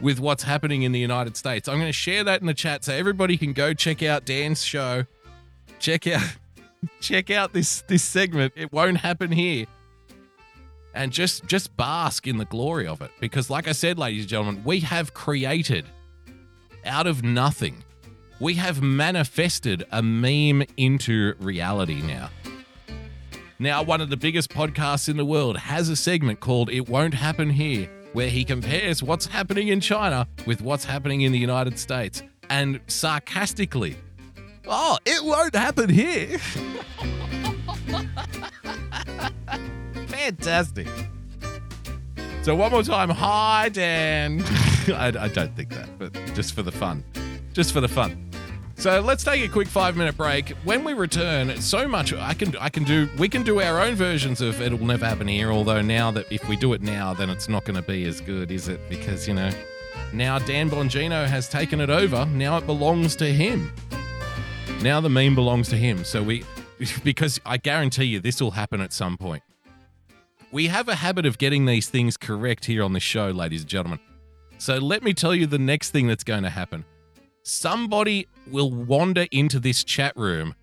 with 0.00 0.20
what's 0.20 0.42
happening 0.42 0.82
in 0.82 0.92
the 0.92 0.98
United 0.98 1.36
States. 1.36 1.68
I'm 1.68 1.76
going 1.76 1.88
to 1.88 1.92
share 1.92 2.24
that 2.24 2.40
in 2.40 2.46
the 2.46 2.54
chat 2.54 2.84
so 2.84 2.92
everybody 2.92 3.36
can 3.36 3.52
go 3.52 3.74
check 3.74 4.02
out 4.02 4.24
Dan's 4.24 4.64
show. 4.64 5.04
Check 5.78 6.06
out 6.06 6.22
check 7.00 7.30
out 7.30 7.52
this 7.52 7.82
this 7.82 8.02
segment. 8.02 8.52
It 8.56 8.72
won't 8.72 8.98
happen 8.98 9.32
here 9.32 9.66
and 10.94 11.12
just 11.12 11.46
just 11.46 11.76
bask 11.76 12.26
in 12.26 12.38
the 12.38 12.44
glory 12.44 12.86
of 12.86 13.00
it 13.00 13.10
because 13.18 13.48
like 13.48 13.66
i 13.66 13.72
said 13.72 13.98
ladies 13.98 14.24
and 14.24 14.28
gentlemen 14.28 14.62
we 14.62 14.80
have 14.80 15.14
created 15.14 15.86
out 16.84 17.06
of 17.06 17.22
nothing 17.22 17.84
we 18.40 18.54
have 18.54 18.82
manifested 18.82 19.84
a 19.92 20.02
meme 20.02 20.64
into 20.76 21.34
reality 21.38 22.02
now 22.02 22.28
now 23.58 23.82
one 23.82 24.00
of 24.00 24.10
the 24.10 24.16
biggest 24.16 24.50
podcasts 24.50 25.08
in 25.08 25.16
the 25.16 25.24
world 25.24 25.56
has 25.56 25.88
a 25.88 25.96
segment 25.96 26.40
called 26.40 26.70
it 26.70 26.88
won't 26.88 27.14
happen 27.14 27.50
here 27.50 27.88
where 28.12 28.28
he 28.28 28.44
compares 28.44 29.02
what's 29.02 29.26
happening 29.26 29.68
in 29.68 29.80
china 29.80 30.26
with 30.46 30.60
what's 30.60 30.84
happening 30.84 31.22
in 31.22 31.32
the 31.32 31.38
united 31.38 31.78
states 31.78 32.22
and 32.50 32.80
sarcastically 32.86 33.96
oh 34.66 34.98
it 35.04 35.24
won't 35.24 35.54
happen 35.54 35.88
here 35.88 36.38
Fantastic. 40.22 40.86
So 42.42 42.56
one 42.56 42.72
more 42.72 42.82
time, 42.82 43.08
hi 43.08 43.68
Dan. 43.68 44.42
I, 44.88 45.12
I 45.16 45.28
don't 45.28 45.54
think 45.54 45.68
that, 45.70 45.96
but 45.96 46.12
just 46.34 46.54
for 46.54 46.62
the 46.62 46.72
fun. 46.72 47.04
Just 47.52 47.72
for 47.72 47.80
the 47.80 47.86
fun. 47.86 48.30
So 48.74 49.00
let's 49.00 49.22
take 49.22 49.44
a 49.44 49.48
quick 49.48 49.68
five 49.68 49.96
minute 49.96 50.16
break. 50.16 50.48
When 50.64 50.82
we 50.82 50.92
return, 50.92 51.56
so 51.60 51.86
much 51.86 52.12
I 52.12 52.34
can 52.34 52.56
I 52.56 52.68
can 52.68 52.82
do. 52.82 53.08
We 53.16 53.28
can 53.28 53.44
do 53.44 53.60
our 53.60 53.80
own 53.80 53.94
versions 53.94 54.40
of 54.40 54.60
"It'll 54.60 54.84
Never 54.84 55.06
Happen 55.06 55.28
Here." 55.28 55.52
Although 55.52 55.82
now 55.82 56.10
that 56.10 56.26
if 56.32 56.48
we 56.48 56.56
do 56.56 56.72
it 56.72 56.82
now, 56.82 57.14
then 57.14 57.30
it's 57.30 57.48
not 57.48 57.64
going 57.64 57.76
to 57.76 57.82
be 57.82 58.04
as 58.06 58.20
good, 58.20 58.50
is 58.50 58.66
it? 58.66 58.80
Because 58.90 59.28
you 59.28 59.34
know, 59.34 59.50
now 60.12 60.40
Dan 60.40 60.68
Bongino 60.68 61.24
has 61.28 61.48
taken 61.48 61.80
it 61.80 61.90
over. 61.90 62.26
Now 62.26 62.56
it 62.56 62.66
belongs 62.66 63.14
to 63.16 63.26
him. 63.32 63.72
Now 64.80 65.00
the 65.00 65.08
meme 65.08 65.36
belongs 65.36 65.68
to 65.68 65.76
him. 65.76 66.02
So 66.02 66.24
we, 66.24 66.42
because 67.04 67.40
I 67.46 67.58
guarantee 67.58 68.06
you 68.06 68.18
this 68.18 68.40
will 68.40 68.50
happen 68.50 68.80
at 68.80 68.92
some 68.92 69.16
point. 69.16 69.44
We 70.52 70.66
have 70.66 70.86
a 70.88 70.94
habit 70.94 71.24
of 71.24 71.38
getting 71.38 71.64
these 71.64 71.88
things 71.88 72.18
correct 72.18 72.66
here 72.66 72.84
on 72.84 72.92
the 72.92 73.00
show, 73.00 73.30
ladies 73.30 73.62
and 73.62 73.70
gentlemen. 73.70 74.00
So 74.58 74.76
let 74.76 75.02
me 75.02 75.14
tell 75.14 75.34
you 75.34 75.46
the 75.46 75.58
next 75.58 75.90
thing 75.90 76.06
that's 76.06 76.24
going 76.24 76.42
to 76.42 76.50
happen. 76.50 76.84
Somebody 77.42 78.28
will 78.46 78.70
wander 78.70 79.26
into 79.32 79.58
this 79.58 79.82
chat 79.82 80.14
room 80.14 80.54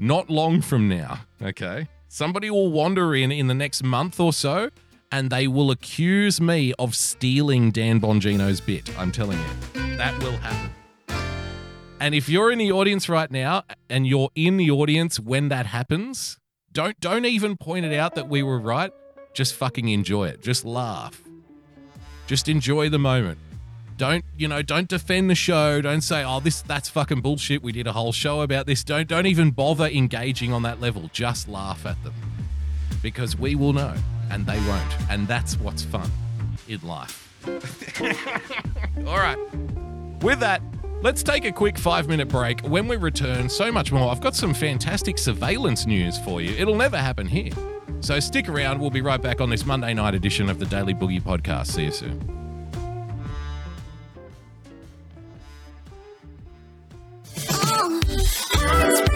not 0.00 0.28
long 0.28 0.60
from 0.62 0.88
now, 0.88 1.20
okay? 1.40 1.88
Somebody 2.08 2.50
will 2.50 2.72
wander 2.72 3.14
in 3.14 3.30
in 3.30 3.46
the 3.46 3.54
next 3.54 3.84
month 3.84 4.18
or 4.18 4.32
so 4.32 4.70
and 5.12 5.30
they 5.30 5.46
will 5.46 5.70
accuse 5.70 6.40
me 6.40 6.74
of 6.80 6.96
stealing 6.96 7.70
Dan 7.70 8.00
Bongino's 8.00 8.60
bit. 8.60 8.90
I'm 8.98 9.12
telling 9.12 9.38
you. 9.38 9.96
That 9.96 10.20
will 10.24 10.36
happen. 10.38 10.72
And 12.00 12.16
if 12.16 12.28
you're 12.28 12.50
in 12.50 12.58
the 12.58 12.72
audience 12.72 13.08
right 13.08 13.30
now 13.30 13.62
and 13.88 14.08
you're 14.08 14.30
in 14.34 14.56
the 14.56 14.72
audience 14.72 15.20
when 15.20 15.50
that 15.50 15.66
happens, 15.66 16.38
don't 16.72 16.98
don't 16.98 17.24
even 17.24 17.56
point 17.56 17.86
it 17.86 17.96
out 17.96 18.16
that 18.16 18.28
we 18.28 18.42
were 18.42 18.58
right. 18.58 18.90
Just 19.36 19.54
fucking 19.54 19.90
enjoy 19.90 20.28
it. 20.28 20.40
Just 20.40 20.64
laugh. 20.64 21.22
Just 22.26 22.48
enjoy 22.48 22.88
the 22.88 22.98
moment. 22.98 23.38
Don't, 23.98 24.24
you 24.38 24.48
know, 24.48 24.62
don't 24.62 24.88
defend 24.88 25.28
the 25.28 25.34
show. 25.34 25.82
Don't 25.82 26.00
say, 26.00 26.24
"Oh, 26.24 26.40
this 26.40 26.62
that's 26.62 26.88
fucking 26.88 27.20
bullshit. 27.20 27.62
We 27.62 27.70
did 27.70 27.86
a 27.86 27.92
whole 27.92 28.12
show 28.12 28.40
about 28.40 28.66
this." 28.66 28.82
Don't 28.82 29.06
don't 29.06 29.26
even 29.26 29.50
bother 29.50 29.88
engaging 29.88 30.54
on 30.54 30.62
that 30.62 30.80
level. 30.80 31.10
Just 31.12 31.48
laugh 31.48 31.84
at 31.84 32.02
them. 32.02 32.14
Because 33.02 33.36
we 33.36 33.54
will 33.54 33.74
know 33.74 33.94
and 34.30 34.46
they 34.46 34.58
won't. 34.60 35.10
And 35.10 35.28
that's 35.28 35.58
what's 35.60 35.82
fun 35.82 36.10
in 36.66 36.80
life. 36.80 37.30
All 39.06 39.18
right. 39.18 39.36
With 40.22 40.40
that, 40.40 40.62
let's 41.02 41.22
take 41.22 41.44
a 41.44 41.52
quick 41.52 41.76
five 41.76 42.08
minute 42.08 42.28
break. 42.28 42.60
When 42.60 42.88
we 42.88 42.96
return, 42.96 43.50
so 43.50 43.70
much 43.70 43.92
more. 43.92 44.10
I've 44.10 44.22
got 44.22 44.34
some 44.34 44.54
fantastic 44.54 45.18
surveillance 45.18 45.84
news 45.84 46.18
for 46.20 46.40
you. 46.40 46.52
It'll 46.56 46.74
never 46.74 46.96
happen 46.96 47.26
here. 47.26 47.52
So 48.00 48.20
stick 48.20 48.48
around. 48.48 48.80
We'll 48.80 48.90
be 48.90 49.00
right 49.00 49.20
back 49.20 49.40
on 49.40 49.50
this 49.50 49.66
Monday 49.66 49.94
night 49.94 50.14
edition 50.14 50.48
of 50.48 50.58
the 50.58 50.66
Daily 50.66 50.94
Boogie 50.94 51.20
Podcast. 51.22 51.68
See 51.68 51.84
you 51.84 51.90
soon. 51.90 52.36
Perverted, 58.52 59.15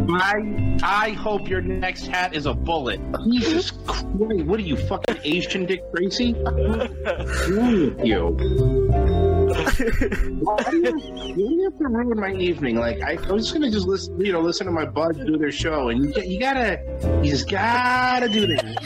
I 0.15 0.77
I 0.83 1.11
hope 1.11 1.47
your 1.47 1.61
next 1.61 2.05
hat 2.07 2.33
is 2.35 2.45
a 2.45 2.53
bullet. 2.53 2.99
Jesus 3.23 3.71
mm-hmm. 3.71 4.17
Christ! 4.17 4.45
What 4.45 4.59
are 4.59 4.63
you 4.63 4.77
fucking 4.77 5.17
Asian 5.23 5.65
Dick 5.65 5.81
Tracy? 5.95 6.35
You? 8.03 8.37
Why 9.51 10.63
do 10.69 10.77
you, 10.77 10.91
why 10.91 11.33
do 11.33 11.41
you 11.41 11.63
have 11.65 11.77
to 11.79 11.87
ruin 11.87 12.19
my 12.19 12.31
evening? 12.33 12.77
Like 12.77 13.01
I, 13.01 13.17
I 13.21 13.31
was 13.31 13.43
just 13.43 13.53
gonna 13.53 13.69
just 13.69 13.85
listen, 13.85 14.19
you 14.19 14.31
know, 14.31 14.39
listen 14.39 14.65
to 14.65 14.71
my 14.71 14.85
buds 14.85 15.17
do 15.19 15.37
their 15.37 15.51
show, 15.51 15.89
and 15.89 16.03
you, 16.03 16.13
you 16.23 16.39
gotta, 16.39 16.79
you 17.21 17.31
just 17.31 17.49
gotta 17.49 18.29
do 18.29 18.47
this. 18.47 18.61
Do 18.61 18.77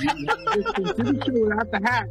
the 1.03 1.23
show 1.25 1.33
without 1.43 1.69
the 1.71 1.79
hat. 1.83 2.07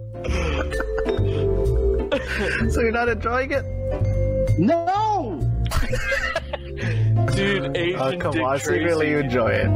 So 2.72 2.80
you're 2.80 2.92
not 2.92 3.08
enjoying 3.08 3.50
it? 3.50 3.64
No. 4.58 5.03
Dude, 7.32 7.76
Asian 7.76 8.00
Oh, 8.00 8.16
come 8.18 8.32
Dick 8.32 8.42
on, 8.42 8.58
Tracy. 8.58 8.78
secretly 8.80 9.10
you 9.10 9.18
enjoy 9.18 9.48
it. 9.48 9.68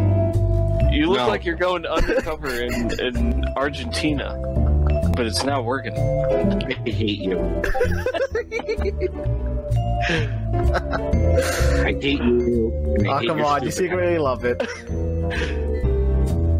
You 0.92 1.06
look 1.06 1.18
No. 1.18 1.28
like 1.28 1.44
you're 1.44 1.56
going 1.56 1.84
undercover 1.86 2.48
in, 2.60 2.98
in 3.00 3.44
Argentina, 3.56 4.36
but 5.16 5.26
it's 5.26 5.44
not 5.44 5.64
working. 5.64 5.92
I 5.96 6.72
hate 6.90 7.18
you. 7.20 7.38
I 11.84 11.92
hate 12.00 12.20
you. 12.22 12.96
I 13.00 13.08
Oh, 13.08 13.18
hate 13.18 13.28
come 13.28 13.40
on, 13.44 13.62
you 13.64 13.70
stupid 13.70 13.90
secretly 13.90 14.18
love 14.18 14.44
it. 14.44 14.62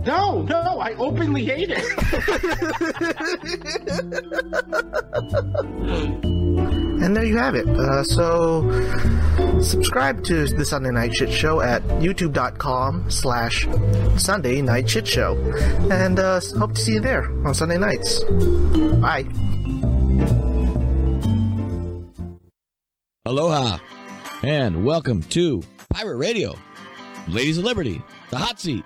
No, 0.06 0.42
no, 0.42 0.80
I 0.80 0.94
openly 0.98 1.44
hate 1.44 1.70
it. 1.70 1.84
And 7.00 7.16
there 7.16 7.24
you 7.24 7.38
have 7.38 7.54
it. 7.54 7.68
Uh, 7.68 8.02
so, 8.02 8.68
subscribe 9.60 10.24
to 10.24 10.46
the 10.46 10.64
Sunday 10.64 10.90
Night 10.90 11.14
Shit 11.14 11.32
Show 11.32 11.60
at 11.60 11.82
youtube.com 12.00 13.10
slash 13.10 13.68
Sunday 14.16 14.60
Night 14.62 14.90
Shit 14.90 15.06
Show. 15.06 15.36
And 15.90 16.18
uh, 16.18 16.40
hope 16.58 16.74
to 16.74 16.80
see 16.80 16.94
you 16.94 17.00
there 17.00 17.24
on 17.46 17.54
Sunday 17.54 17.78
nights. 17.78 18.24
Bye. 19.00 19.26
Aloha, 23.24 23.78
and 24.42 24.84
welcome 24.84 25.22
to 25.24 25.62
Pirate 25.90 26.16
Radio, 26.16 26.54
Ladies 27.28 27.58
of 27.58 27.64
Liberty, 27.64 28.02
the 28.30 28.38
hot 28.38 28.58
seat. 28.58 28.84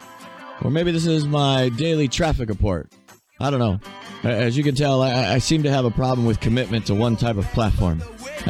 Or 0.62 0.70
maybe 0.70 0.92
this 0.92 1.06
is 1.06 1.26
my 1.26 1.68
daily 1.70 2.08
traffic 2.08 2.48
report. 2.48 2.92
I 3.40 3.50
don't 3.50 3.60
know. 3.60 3.80
A- 4.24 4.28
As 4.28 4.56
you 4.56 4.62
can 4.64 4.74
tell, 4.74 5.02
I, 5.02 5.34
I 5.34 5.38
seem 5.38 5.62
to 5.64 5.70
have 5.70 5.84
a 5.84 5.90
problem 5.90 6.26
with 6.26 6.40
commitment 6.40 6.86
to 6.86 6.94
one 6.94 7.16
type 7.16 7.36
of 7.36 7.46
platform. 7.52 8.02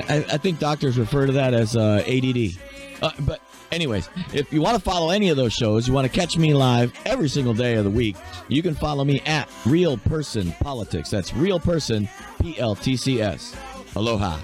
I, 0.08 0.24
I 0.32 0.36
think 0.38 0.58
doctors 0.58 0.98
refer 0.98 1.26
to 1.26 1.32
that 1.32 1.54
as 1.54 1.76
uh, 1.76 2.02
ADD. 2.06 2.58
Uh, 3.02 3.10
but, 3.20 3.40
anyways, 3.72 4.08
if 4.32 4.52
you 4.52 4.60
want 4.62 4.76
to 4.76 4.82
follow 4.82 5.10
any 5.10 5.28
of 5.30 5.36
those 5.36 5.52
shows, 5.52 5.86
you 5.88 5.92
want 5.94 6.10
to 6.10 6.12
catch 6.12 6.36
me 6.38 6.54
live 6.54 6.92
every 7.04 7.28
single 7.28 7.52
day 7.54 7.74
of 7.74 7.84
the 7.84 7.90
week, 7.90 8.16
you 8.48 8.62
can 8.62 8.74
follow 8.74 9.04
me 9.04 9.20
at 9.26 9.48
Real 9.66 9.96
Person 9.98 10.52
Politics. 10.60 11.10
That's 11.10 11.34
Real 11.34 11.58
Person 11.60 12.08
P 12.40 12.58
L 12.58 12.74
T 12.74 12.96
C 12.96 13.20
S. 13.20 13.54
Aloha. 13.96 14.38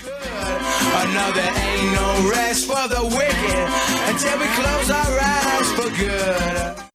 Another 0.00 1.40
ain't 1.40 1.92
no 1.92 2.30
rest 2.30 2.66
for 2.66 2.88
the 2.88 3.02
wicked 3.04 3.68
until 4.08 4.38
we 4.38 4.46
close 4.54 4.90
our 4.90 5.18
eyes 5.20 5.72
for 5.72 5.90
good. 5.98 6.88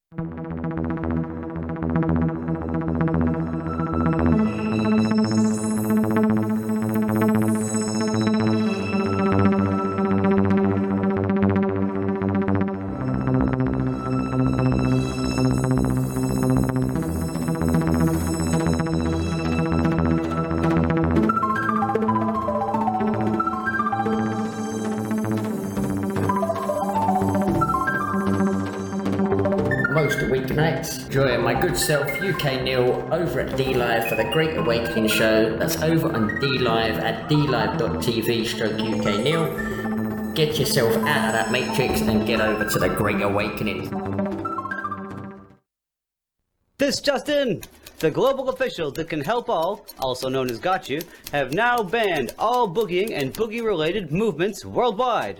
My 31.53 31.61
good 31.61 31.77
self, 31.77 32.07
UK 32.21 32.63
Neil, 32.63 33.07
over 33.11 33.41
at 33.41 33.55
DLive 33.57 34.09
for 34.09 34.15
the 34.15 34.23
Great 34.31 34.57
Awakening 34.57 35.07
show. 35.07 35.55
That's 35.57 35.81
over 35.81 36.11
on 36.11 36.29
DLive 36.41 36.95
at 36.95 37.29
dlive.tv 37.29 38.45
stroke 38.45 38.73
UK 38.73 39.23
Neil. 39.23 40.33
Get 40.33 40.57
yourself 40.57 40.95
out 40.95 41.27
of 41.27 41.33
that 41.33 41.51
matrix 41.51 42.01
and 42.01 42.25
get 42.25 42.41
over 42.41 42.67
to 42.67 42.79
the 42.79 42.89
Great 42.89 43.21
Awakening. 43.21 43.89
This 46.79 46.99
just 46.99 47.29
in! 47.29 47.61
The 47.99 48.09
global 48.09 48.49
officials 48.49 48.93
that 48.93 49.09
can 49.09 49.21
help 49.21 49.47
all, 49.47 49.85
also 49.99 50.29
known 50.29 50.49
as 50.49 50.59
Got 50.59 50.89
You, 50.89 51.01
have 51.31 51.53
now 51.53 51.83
banned 51.83 52.33
all 52.39 52.67
boogieing 52.67 53.11
and 53.11 53.33
boogie 53.33 53.63
related 53.63 54.11
movements 54.11 54.65
worldwide. 54.65 55.39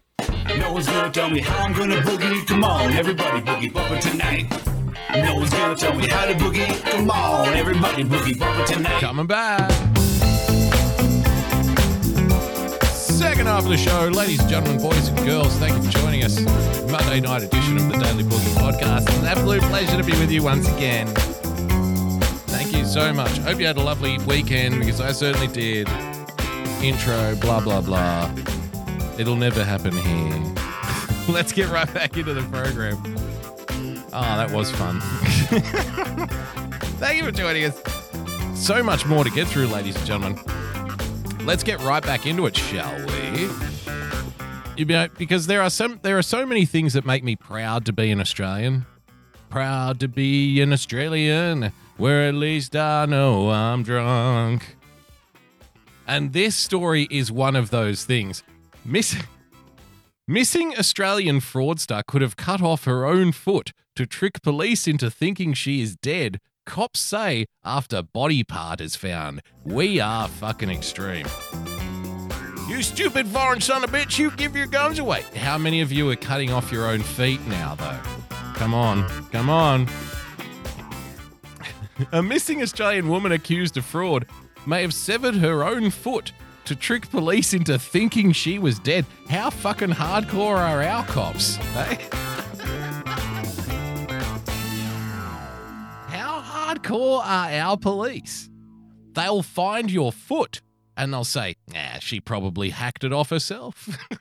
No 0.57 0.73
one's 0.73 0.87
gonna 0.87 1.11
tell 1.11 1.29
me 1.29 1.39
how 1.39 1.65
I'm 1.65 1.73
gonna 1.73 1.97
boogie. 2.01 2.45
Come 2.47 2.63
on, 2.63 2.91
everybody, 2.91 3.41
boogie 3.41 3.73
bumper 3.73 3.99
tonight. 3.99 4.45
No 5.13 5.35
one's 5.35 5.49
gonna 5.49 5.75
tell 5.75 5.95
me 5.95 6.07
how 6.07 6.25
to 6.25 6.33
boogie. 6.33 6.81
Come 6.91 7.09
on, 7.09 7.47
everybody, 7.49 8.03
boogie 8.03 8.37
bumper 8.37 8.65
tonight. 8.65 8.99
Coming 8.99 9.27
back. 9.27 9.69
Second 12.93 13.47
half 13.47 13.63
of 13.63 13.69
the 13.69 13.77
show, 13.77 14.07
ladies 14.07 14.39
and 14.39 14.49
gentlemen, 14.49 14.81
boys 14.81 15.07
and 15.07 15.17
girls, 15.25 15.53
thank 15.57 15.75
you 15.75 15.83
for 15.89 15.99
joining 15.99 16.23
us. 16.23 16.39
Monday 16.91 17.21
night 17.21 17.43
edition 17.43 17.77
of 17.77 17.87
the 17.87 17.97
Daily 17.97 18.23
Boogie 18.23 18.53
Podcast. 18.55 19.03
It's 19.03 19.17
an 19.19 19.25
absolute 19.25 19.61
pleasure 19.63 19.97
to 19.97 20.03
be 20.03 20.11
with 20.13 20.31
you 20.31 20.43
once 20.43 20.67
again. 20.67 21.07
Thank 22.47 22.75
you 22.75 22.85
so 22.85 23.13
much. 23.13 23.37
Hope 23.39 23.59
you 23.59 23.67
had 23.67 23.77
a 23.77 23.81
lovely 23.81 24.17
weekend 24.19 24.79
because 24.79 24.99
I 24.99 25.11
certainly 25.11 25.47
did. 25.47 25.87
Intro, 26.81 27.35
blah, 27.35 27.61
blah, 27.61 27.81
blah. 27.81 28.29
It'll 29.17 29.35
never 29.35 29.63
happen 29.63 29.95
here. 29.95 30.53
Let's 31.27 31.51
get 31.51 31.69
right 31.69 31.91
back 31.93 32.17
into 32.17 32.33
the 32.33 32.41
program. 32.43 32.97
Oh, 34.13 34.21
that 34.21 34.51
was 34.51 34.71
fun. 34.71 34.99
Thank 36.99 37.17
you 37.17 37.23
for 37.23 37.31
joining 37.31 37.65
us. 37.65 37.81
So 38.55 38.83
much 38.83 39.05
more 39.05 39.23
to 39.23 39.29
get 39.29 39.47
through, 39.47 39.67
ladies 39.67 39.95
and 39.95 40.05
gentlemen. 40.05 40.39
Let's 41.45 41.63
get 41.63 41.79
right 41.81 42.03
back 42.03 42.25
into 42.25 42.45
it, 42.45 42.55
shall 42.55 42.95
we? 43.07 43.49
You 44.77 44.85
know, 44.85 45.07
because 45.17 45.47
there 45.47 45.61
are 45.61 45.69
some 45.69 45.99
there 46.03 46.17
are 46.17 46.23
so 46.23 46.45
many 46.45 46.65
things 46.65 46.93
that 46.93 47.05
make 47.05 47.23
me 47.23 47.35
proud 47.35 47.85
to 47.85 47.93
be 47.93 48.11
an 48.11 48.19
Australian. 48.19 48.85
Proud 49.49 49.99
to 49.99 50.07
be 50.07 50.61
an 50.61 50.71
Australian, 50.71 51.71
where 51.97 52.27
at 52.27 52.35
least 52.35 52.75
I 52.75 53.05
know 53.05 53.49
I'm 53.49 53.83
drunk. 53.83 54.75
And 56.07 56.33
this 56.33 56.55
story 56.55 57.07
is 57.09 57.31
one 57.31 57.55
of 57.55 57.69
those 57.69 58.05
things. 58.05 58.43
Miss 58.83 59.15
Missing 60.27 60.75
Australian 60.77 61.39
fraudster 61.39 62.03
could 62.05 62.21
have 62.21 62.35
cut 62.35 62.61
off 62.61 62.85
her 62.85 63.05
own 63.05 63.31
foot 63.31 63.73
to 63.95 64.07
trick 64.07 64.41
police 64.41 64.87
into 64.87 65.11
thinking 65.11 65.53
she 65.53 65.81
is 65.81 65.95
dead. 65.95 66.39
Cops 66.65 66.99
say 66.99 67.45
after 67.63 68.01
body 68.01 68.43
part 68.43 68.81
is 68.81 68.95
found. 68.95 69.41
We 69.63 69.99
are 69.99 70.27
fucking 70.27 70.71
extreme. 70.71 71.27
You 72.67 72.81
stupid 72.81 73.27
foreign 73.27 73.61
son 73.61 73.83
of 73.83 73.93
a 73.93 73.97
bitch, 73.97 74.17
you 74.17 74.31
give 74.31 74.55
your 74.55 74.67
guns 74.67 74.97
away. 74.97 75.25
How 75.35 75.57
many 75.57 75.81
of 75.81 75.91
you 75.91 76.09
are 76.09 76.15
cutting 76.15 76.51
off 76.51 76.71
your 76.71 76.87
own 76.87 77.01
feet 77.01 77.45
now, 77.47 77.75
though? 77.75 77.99
Come 78.55 78.73
on, 78.73 79.07
come 79.31 79.49
on. 79.49 79.87
a 82.11 82.23
missing 82.23 82.61
Australian 82.61 83.09
woman 83.09 83.31
accused 83.31 83.77
of 83.77 83.85
fraud 83.85 84.25
may 84.65 84.81
have 84.81 84.93
severed 84.93 85.35
her 85.35 85.63
own 85.63 85.89
foot 85.91 86.31
to 86.65 86.75
trick 86.75 87.09
police 87.09 87.53
into 87.53 87.77
thinking 87.79 88.31
she 88.31 88.59
was 88.59 88.79
dead. 88.79 89.05
How 89.29 89.49
fucking 89.49 89.89
hardcore 89.89 90.57
are 90.57 90.81
our 90.83 91.05
cops? 91.05 91.57
eh? 91.75 91.97
How 96.07 96.41
hardcore 96.41 97.19
are 97.25 97.49
our 97.51 97.77
police? 97.77 98.49
They'll 99.13 99.43
find 99.43 99.91
your 99.91 100.11
foot 100.11 100.61
and 100.95 101.13
they'll 101.13 101.23
say, 101.23 101.55
nah, 101.73 101.99
she 101.99 102.19
probably 102.19 102.69
hacked 102.69 103.03
it 103.03 103.13
off 103.13 103.29
herself. 103.29 103.89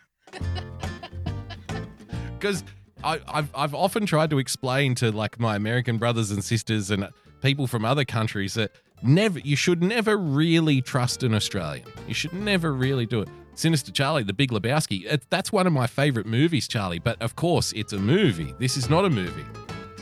Because 2.38 2.64
I've, 3.04 3.50
I've 3.54 3.74
often 3.74 4.06
tried 4.06 4.30
to 4.30 4.38
explain 4.38 4.94
to 4.94 5.12
like 5.12 5.38
my 5.38 5.56
American 5.56 5.98
brothers 5.98 6.30
and 6.30 6.42
sisters 6.42 6.90
and 6.90 7.06
people 7.42 7.66
from 7.66 7.84
other 7.84 8.06
countries 8.06 8.54
that 8.54 8.72
never 9.02 9.38
you 9.38 9.56
should 9.56 9.82
never 9.82 10.16
really 10.16 10.80
trust 10.82 11.22
an 11.22 11.34
Australian. 11.34 11.86
You 12.06 12.14
should 12.14 12.32
never 12.32 12.72
really 12.72 13.06
do 13.06 13.20
it. 13.20 13.28
Sinister 13.54 13.92
Charlie, 13.92 14.22
The 14.22 14.32
Big 14.32 14.50
Lebowski. 14.50 15.04
It, 15.04 15.24
that's 15.28 15.52
one 15.52 15.66
of 15.66 15.72
my 15.72 15.86
favorite 15.86 16.26
movies, 16.26 16.66
Charlie. 16.66 16.98
But 16.98 17.20
of 17.20 17.36
course, 17.36 17.72
it's 17.72 17.92
a 17.92 17.98
movie. 17.98 18.54
This 18.58 18.76
is 18.76 18.88
not 18.88 19.04
a 19.04 19.10
movie. 19.10 19.44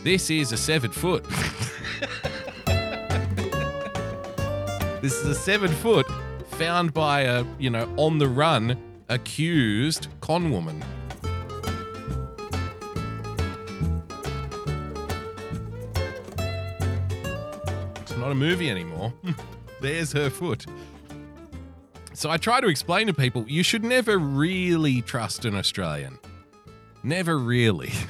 This 0.05 0.31
is 0.31 0.53
a 0.53 0.57
severed 0.57 0.95
foot. 0.95 1.25
this 5.03 5.15
is 5.15 5.27
a 5.27 5.35
severed 5.35 5.73
foot 5.73 6.07
found 6.51 6.93
by 6.93 7.23
a 7.23 7.45
you 7.59 7.71
know 7.71 7.93
on 7.97 8.19
the 8.19 8.29
run 8.29 8.77
accused 9.09 10.09
con 10.21 10.51
woman. 10.51 10.85
Not 18.29 18.33
a 18.33 18.35
movie 18.35 18.69
anymore. 18.71 19.13
There's 19.81 20.13
her 20.13 20.29
foot. 20.29 20.67
So 22.13 22.29
I 22.29 22.37
try 22.37 22.61
to 22.61 22.69
explain 22.69 23.07
to 23.07 23.15
people 23.15 23.47
you 23.49 23.63
should 23.63 23.85
never 23.85 24.19
really 24.19 25.01
trust 25.01 25.47
an 25.47 25.55
Australian. 25.55 26.19
Never 27.03 27.39
really. 27.39 27.93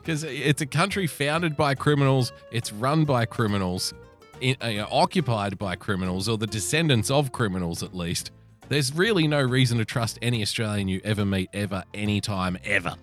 Because 0.00 0.24
it's 0.24 0.60
a 0.60 0.66
country 0.66 1.06
founded 1.06 1.56
by 1.56 1.76
criminals, 1.76 2.32
it's 2.50 2.72
run 2.72 3.04
by 3.04 3.24
criminals, 3.24 3.94
in, 4.40 4.56
uh, 4.60 4.84
occupied 4.90 5.56
by 5.58 5.76
criminals, 5.76 6.28
or 6.28 6.36
the 6.36 6.48
descendants 6.48 7.08
of 7.08 7.30
criminals 7.30 7.84
at 7.84 7.94
least. 7.94 8.32
There's 8.68 8.92
really 8.92 9.28
no 9.28 9.40
reason 9.40 9.78
to 9.78 9.84
trust 9.84 10.18
any 10.20 10.42
Australian 10.42 10.88
you 10.88 11.00
ever 11.04 11.24
meet, 11.24 11.50
ever, 11.52 11.84
anytime, 11.94 12.58
ever. 12.64 12.96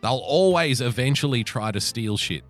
They'll 0.00 0.22
always 0.24 0.80
eventually 0.80 1.42
try 1.42 1.72
to 1.72 1.80
steal 1.80 2.16
shit. 2.16 2.44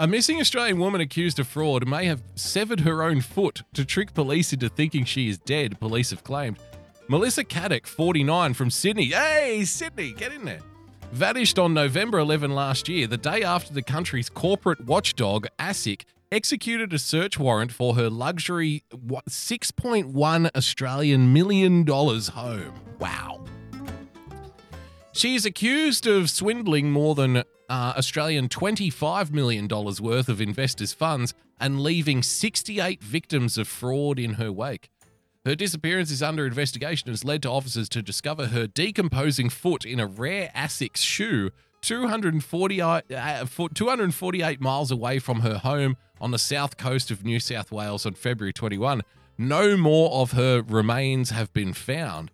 A 0.00 0.06
missing 0.06 0.40
Australian 0.40 0.78
woman 0.78 1.02
accused 1.02 1.38
of 1.40 1.46
fraud 1.46 1.86
may 1.86 2.06
have 2.06 2.22
severed 2.34 2.80
her 2.80 3.02
own 3.02 3.20
foot 3.20 3.64
to 3.74 3.84
trick 3.84 4.14
police 4.14 4.50
into 4.50 4.70
thinking 4.70 5.04
she 5.04 5.28
is 5.28 5.36
dead, 5.36 5.78
police 5.78 6.08
have 6.08 6.24
claimed. 6.24 6.58
Melissa 7.08 7.44
Caddick, 7.44 7.86
49, 7.86 8.54
from 8.54 8.70
Sydney. 8.70 9.10
Hey, 9.10 9.62
Sydney, 9.66 10.12
get 10.12 10.32
in 10.32 10.46
there. 10.46 10.60
Vanished 11.12 11.58
on 11.58 11.74
November 11.74 12.18
11 12.18 12.54
last 12.54 12.88
year, 12.88 13.06
the 13.06 13.18
day 13.18 13.42
after 13.42 13.74
the 13.74 13.82
country's 13.82 14.30
corporate 14.30 14.80
watchdog, 14.86 15.46
ASIC, 15.58 16.04
executed 16.32 16.94
a 16.94 16.98
search 16.98 17.38
warrant 17.38 17.70
for 17.70 17.94
her 17.96 18.08
luxury 18.08 18.82
what, 19.06 19.26
6.1 19.26 20.50
Australian 20.56 21.34
million 21.34 21.84
dollars 21.84 22.28
home. 22.28 22.72
Wow. 22.98 23.44
She 25.12 25.34
is 25.34 25.44
accused 25.44 26.06
of 26.06 26.30
swindling 26.30 26.90
more 26.90 27.14
than 27.14 27.42
uh, 27.70 27.94
Australian 27.96 28.48
$25 28.48 29.30
million 29.30 29.68
worth 29.68 30.28
of 30.28 30.40
investors' 30.40 30.92
funds 30.92 31.32
and 31.58 31.80
leaving 31.80 32.22
68 32.22 33.02
victims 33.02 33.56
of 33.56 33.68
fraud 33.68 34.18
in 34.18 34.34
her 34.34 34.50
wake. 34.50 34.90
Her 35.46 35.54
disappearance 35.54 36.10
is 36.10 36.22
under 36.22 36.46
investigation 36.46 37.08
and 37.08 37.12
has 37.12 37.24
led 37.24 37.42
to 37.42 37.50
officers 37.50 37.88
to 37.90 38.02
discover 38.02 38.48
her 38.48 38.66
decomposing 38.66 39.48
foot 39.48 39.86
in 39.86 40.00
a 40.00 40.06
rare 40.06 40.50
Asics 40.54 40.98
shoe 40.98 41.50
240, 41.80 42.82
uh, 42.82 43.46
foot, 43.46 43.74
248 43.74 44.60
miles 44.60 44.90
away 44.90 45.18
from 45.18 45.40
her 45.40 45.58
home 45.58 45.96
on 46.20 46.32
the 46.32 46.38
south 46.38 46.76
coast 46.76 47.10
of 47.10 47.24
New 47.24 47.40
South 47.40 47.72
Wales 47.72 48.04
on 48.04 48.14
February 48.14 48.52
21. 48.52 49.00
No 49.38 49.76
more 49.76 50.10
of 50.20 50.32
her 50.32 50.60
remains 50.60 51.30
have 51.30 51.50
been 51.54 51.72
found. 51.72 52.30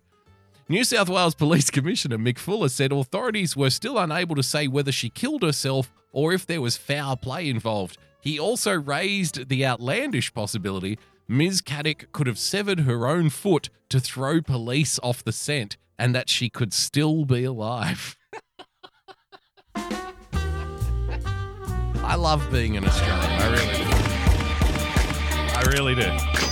New 0.69 0.83
South 0.83 1.07
Wales 1.07 1.33
Police 1.33 1.69
Commissioner 1.71 2.17
Mick 2.17 2.37
Fuller 2.37 2.67
said 2.67 2.91
authorities 2.91 3.55
were 3.55 3.69
still 3.69 3.97
unable 3.97 4.35
to 4.35 4.43
say 4.43 4.67
whether 4.67 4.91
she 4.91 5.09
killed 5.09 5.41
herself 5.41 5.93
or 6.11 6.33
if 6.33 6.45
there 6.45 6.59
was 6.59 6.75
foul 6.75 7.15
play 7.15 7.49
involved. 7.49 7.97
He 8.19 8.37
also 8.37 8.73
raised 8.73 9.47
the 9.47 9.65
outlandish 9.65 10.33
possibility 10.33 10.99
Ms. 11.29 11.61
Caddick 11.61 12.11
could 12.11 12.27
have 12.27 12.37
severed 12.37 12.81
her 12.81 13.07
own 13.07 13.29
foot 13.29 13.69
to 13.89 14.01
throw 14.01 14.41
police 14.41 14.99
off 15.03 15.23
the 15.23 15.31
scent 15.31 15.77
and 15.97 16.13
that 16.13 16.29
she 16.29 16.49
could 16.49 16.73
still 16.73 17.23
be 17.23 17.45
alive. 17.45 18.17
I 22.03 22.15
love 22.15 22.49
being 22.51 22.75
an 22.77 22.85
Australian. 22.85 23.31
I 23.31 23.51
really 23.51 23.77
do. 23.77 23.83
I 25.55 25.63
really 25.71 25.95
do. 25.95 26.46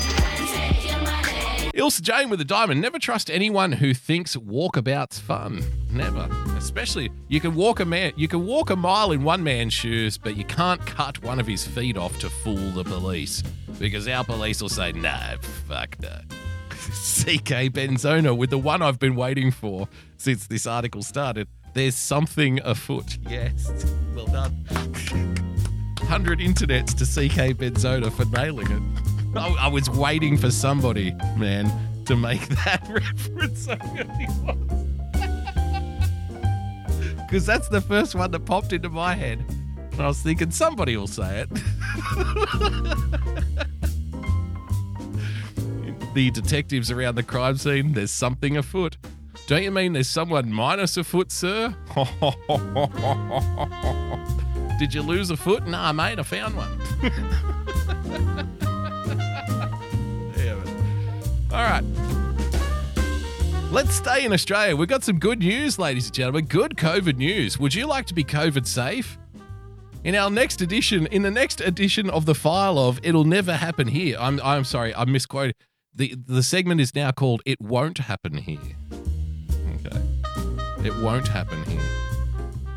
Ilse 1.77 1.99
Jane 1.99 2.29
with 2.29 2.39
a 2.39 2.45
diamond. 2.45 2.79
Never 2.79 2.97
trust 2.97 3.29
anyone 3.29 3.73
who 3.73 3.93
thinks 3.93 4.37
walkabout's 4.37 5.19
fun. 5.19 5.61
Never. 5.91 6.29
Especially 6.57 7.11
you 7.27 7.41
can 7.41 7.53
walk 7.53 7.81
a 7.81 7.85
man 7.85 8.13
you 8.15 8.29
can 8.29 8.45
walk 8.45 8.69
a 8.69 8.77
mile 8.77 9.11
in 9.11 9.23
one 9.23 9.43
man's 9.43 9.73
shoes, 9.73 10.17
but 10.17 10.37
you 10.37 10.45
can't 10.45 10.83
cut 10.85 11.21
one 11.21 11.37
of 11.37 11.45
his 11.45 11.67
feet 11.67 11.97
off 11.97 12.17
to 12.19 12.29
fool 12.29 12.71
the 12.71 12.85
police. 12.85 13.43
Because 13.77 14.07
our 14.07 14.23
police 14.23 14.61
will 14.61 14.69
say, 14.69 14.93
no, 14.93 15.35
fuck 15.67 15.97
no. 15.99 16.17
CK 16.69 17.73
Benzona 17.73 18.37
with 18.37 18.51
the 18.51 18.57
one 18.57 18.81
I've 18.81 18.99
been 18.99 19.17
waiting 19.17 19.51
for 19.51 19.89
since 20.15 20.47
this 20.47 20.65
article 20.65 21.03
started. 21.03 21.49
There's 21.73 21.95
something 21.95 22.61
afoot. 22.63 23.17
Yes. 23.27 23.85
Well 24.15 24.27
done. 24.27 24.53
100 25.99 26.39
internets 26.39 26.95
to 26.95 27.03
CK 27.03 27.57
Benzona 27.57 28.13
for 28.13 28.23
nailing 28.25 28.71
it. 28.71 29.14
I, 29.37 29.65
I 29.65 29.67
was 29.67 29.89
waiting 29.89 30.37
for 30.37 30.51
somebody, 30.51 31.13
man, 31.37 31.71
to 32.05 32.15
make 32.15 32.47
that 32.65 32.87
reference. 32.87 33.67
Because 37.17 37.45
that's 37.47 37.67
the 37.69 37.81
first 37.81 38.15
one 38.15 38.31
that 38.31 38.45
popped 38.45 38.73
into 38.73 38.89
my 38.89 39.15
head. 39.15 39.43
And 39.91 40.01
I 40.01 40.07
was 40.07 40.21
thinking 40.21 40.51
somebody 40.51 40.97
will 40.97 41.07
say 41.07 41.41
it. 41.41 41.49
the 46.13 46.31
detectives 46.31 46.91
around 46.91 47.15
the 47.15 47.23
crime 47.23 47.57
scene, 47.57 47.93
there's 47.93 48.11
something 48.11 48.57
afoot. 48.57 48.97
Don't 49.47 49.63
you 49.63 49.71
mean 49.71 49.93
there's 49.93 50.09
someone 50.09 50.51
minus 50.51 50.97
a 50.97 51.03
foot, 51.03 51.31
sir? 51.31 51.75
Did 54.79 54.93
you 54.93 55.01
lose 55.01 55.29
a 55.29 55.37
foot? 55.37 55.67
Nah, 55.67 55.93
mate, 55.93 56.19
I 56.19 56.23
found 56.23 56.55
one. 56.57 58.54
All 61.51 61.63
right. 61.63 61.83
Let's 63.71 63.95
stay 63.95 64.25
in 64.25 64.31
Australia. 64.33 64.75
We've 64.75 64.87
got 64.87 65.03
some 65.03 65.19
good 65.19 65.39
news, 65.39 65.77
ladies 65.77 66.05
and 66.05 66.13
gentlemen. 66.13 66.45
Good 66.45 66.77
COVID 66.77 67.17
news. 67.17 67.59
Would 67.59 67.73
you 67.73 67.87
like 67.87 68.05
to 68.07 68.13
be 68.13 68.23
COVID 68.23 68.65
safe? 68.65 69.17
In 70.03 70.15
our 70.15 70.29
next 70.29 70.61
edition, 70.61 71.07
in 71.07 71.23
the 71.23 71.31
next 71.31 71.61
edition 71.61 72.09
of 72.09 72.25
the 72.25 72.35
file 72.35 72.77
of 72.77 72.99
"It'll 73.03 73.23
Never 73.23 73.55
Happen 73.55 73.87
Here," 73.87 74.17
I'm 74.19 74.39
I'm 74.43 74.63
sorry, 74.63 74.93
I 74.95 75.05
misquoted. 75.05 75.55
the 75.93 76.15
The 76.27 76.43
segment 76.43 76.79
is 76.79 76.93
now 76.93 77.11
called 77.11 77.41
"It 77.45 77.59
Won't 77.59 77.97
Happen 77.97 78.37
Here." 78.37 78.59
Okay, 79.85 80.01
it 80.85 80.95
won't 80.97 81.27
happen 81.27 81.63
here. 81.63 81.81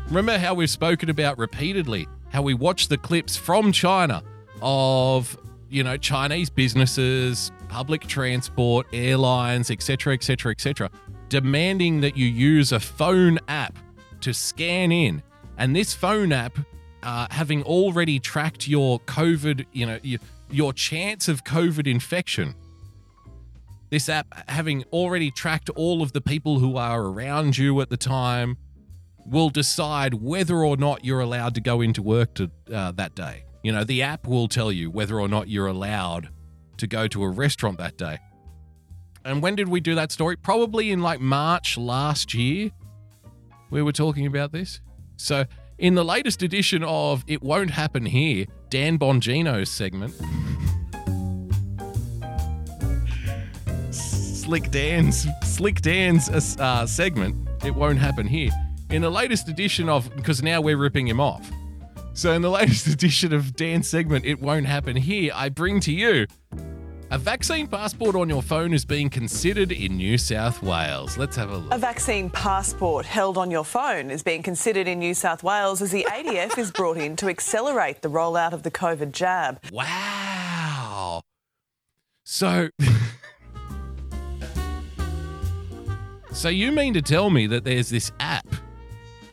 Remember 0.07 0.39
how 0.39 0.55
we've 0.55 0.69
spoken 0.69 1.09
about 1.09 1.37
repeatedly 1.37 2.07
how 2.29 2.41
we 2.41 2.55
watch 2.55 2.87
the 2.87 2.97
clips 2.97 3.37
from 3.37 3.71
China 3.71 4.23
of 4.61 5.37
you 5.69 5.83
know 5.83 5.97
Chinese 5.97 6.49
businesses, 6.49 7.51
public 7.69 8.05
transport, 8.07 8.87
airlines, 8.91 9.71
etc., 9.71 10.13
etc., 10.13 10.51
etc., 10.51 10.89
demanding 11.29 12.01
that 12.01 12.17
you 12.17 12.25
use 12.25 12.71
a 12.71 12.79
phone 12.79 13.39
app 13.47 13.77
to 14.21 14.33
scan 14.33 14.91
in, 14.91 15.23
and 15.57 15.75
this 15.75 15.93
phone 15.93 16.33
app, 16.33 16.57
uh, 17.03 17.27
having 17.31 17.63
already 17.63 18.19
tracked 18.19 18.67
your 18.67 18.99
COVID, 19.01 19.65
you 19.71 19.85
know, 19.85 19.99
your, 20.03 20.19
your 20.51 20.73
chance 20.73 21.27
of 21.27 21.43
COVID 21.45 21.87
infection. 21.87 22.55
This 23.89 24.09
app 24.09 24.27
having 24.49 24.83
already 24.91 25.31
tracked 25.31 25.69
all 25.71 26.01
of 26.01 26.13
the 26.13 26.21
people 26.21 26.59
who 26.59 26.77
are 26.77 27.01
around 27.01 27.57
you 27.57 27.79
at 27.81 27.89
the 27.89 27.97
time 27.97 28.57
will 29.25 29.49
decide 29.49 30.15
whether 30.15 30.63
or 30.63 30.77
not 30.77 31.05
you're 31.05 31.19
allowed 31.21 31.55
to 31.55 31.61
go 31.61 31.81
into 31.81 32.01
work 32.01 32.33
to 32.35 32.51
uh, 32.73 32.91
that 32.91 33.15
day. 33.15 33.45
You 33.63 33.71
know, 33.71 33.83
the 33.83 34.01
app 34.03 34.27
will 34.27 34.47
tell 34.47 34.71
you 34.71 34.89
whether 34.89 35.19
or 35.19 35.27
not 35.27 35.49
you're 35.49 35.67
allowed 35.67 36.29
to 36.79 36.87
go 36.87 37.07
to 37.07 37.23
a 37.23 37.29
restaurant 37.29 37.77
that 37.77 37.97
day. 37.97 38.17
And 39.23 39.41
when 39.41 39.55
did 39.55 39.67
we 39.67 39.79
do 39.79 39.95
that 39.95 40.11
story? 40.11 40.35
Probably 40.35 40.91
in 40.91 41.01
like 41.01 41.19
March 41.19 41.77
last 41.77 42.33
year. 42.33 42.71
We 43.69 43.81
were 43.81 43.91
talking 43.91 44.25
about 44.25 44.51
this. 44.51 44.81
So, 45.17 45.45
in 45.77 45.95
the 45.95 46.03
latest 46.03 46.41
edition 46.41 46.83
of 46.83 47.23
It 47.27 47.43
Won't 47.43 47.71
Happen 47.71 48.05
Here, 48.05 48.45
Dan 48.69 48.97
Bongino's 48.97 49.69
segment, 49.69 50.13
Slick 53.93 54.71
Dan's 54.71 55.27
Slick 55.43 55.81
Dan's 55.81 56.29
uh, 56.29 56.87
segment, 56.87 57.47
It 57.63 57.75
Won't 57.75 57.99
Happen 57.99 58.27
Here. 58.27 58.51
In 58.89 59.03
the 59.03 59.11
latest 59.11 59.47
edition 59.47 59.87
of, 59.89 60.13
because 60.15 60.41
now 60.41 60.61
we're 60.61 60.77
ripping 60.77 61.07
him 61.07 61.19
off. 61.19 61.47
So, 62.13 62.31
in 62.31 62.41
the 62.41 62.49
latest 62.49 62.87
edition 62.95 63.33
of 63.33 63.55
Dan's 63.55 63.87
segment, 63.87 64.25
It 64.25 64.41
Won't 64.41 64.65
Happen 64.65 64.95
Here, 64.95 65.31
I 65.35 65.49
bring 65.49 65.79
to 65.81 65.93
you 65.93 66.25
a 67.11 67.17
vaccine 67.17 67.67
passport 67.67 68.15
on 68.15 68.29
your 68.29 68.43
phone 68.43 68.71
is 68.73 68.85
being 68.85 69.09
considered 69.09 69.71
in 69.71 69.97
New 69.97 70.17
South 70.17 70.61
Wales. 70.61 71.17
Let's 71.17 71.35
have 71.35 71.49
a 71.49 71.57
look. 71.57 71.73
A 71.73 71.77
vaccine 71.77 72.29
passport 72.29 73.05
held 73.05 73.37
on 73.37 73.49
your 73.49 73.63
phone 73.63 74.11
is 74.11 74.21
being 74.21 74.43
considered 74.43 74.87
in 74.87 74.99
New 74.99 75.15
South 75.15 75.41
Wales 75.41 75.81
as 75.81 75.91
the 75.91 76.05
ADF 76.07 76.57
is 76.57 76.71
brought 76.71 76.97
in 76.97 77.15
to 77.15 77.27
accelerate 77.27 78.03
the 78.03 78.09
rollout 78.09 78.53
of 78.53 78.61
the 78.61 78.69
COVID 78.69 79.11
jab. 79.11 79.59
Wow. 79.71 81.21
So. 82.25 82.69
so 86.31 86.49
you 86.49 86.71
mean 86.71 86.93
to 86.93 87.01
tell 87.01 87.31
me 87.31 87.47
that 87.47 87.63
there's 87.63 87.89
this 87.89 88.11
app? 88.19 88.47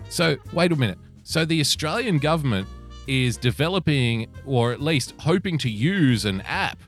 So, 0.09 0.37
wait 0.53 0.72
a 0.72 0.77
minute. 0.77 0.99
So 1.24 1.45
the 1.45 1.61
Australian 1.61 2.18
government 2.18 2.68
is 3.07 3.37
developing, 3.37 4.29
or 4.47 4.72
at 4.72 4.81
least 4.81 5.12
hoping 5.18 5.59
to 5.59 5.68
use, 5.68 6.24
an 6.24 6.41
app 6.43 6.79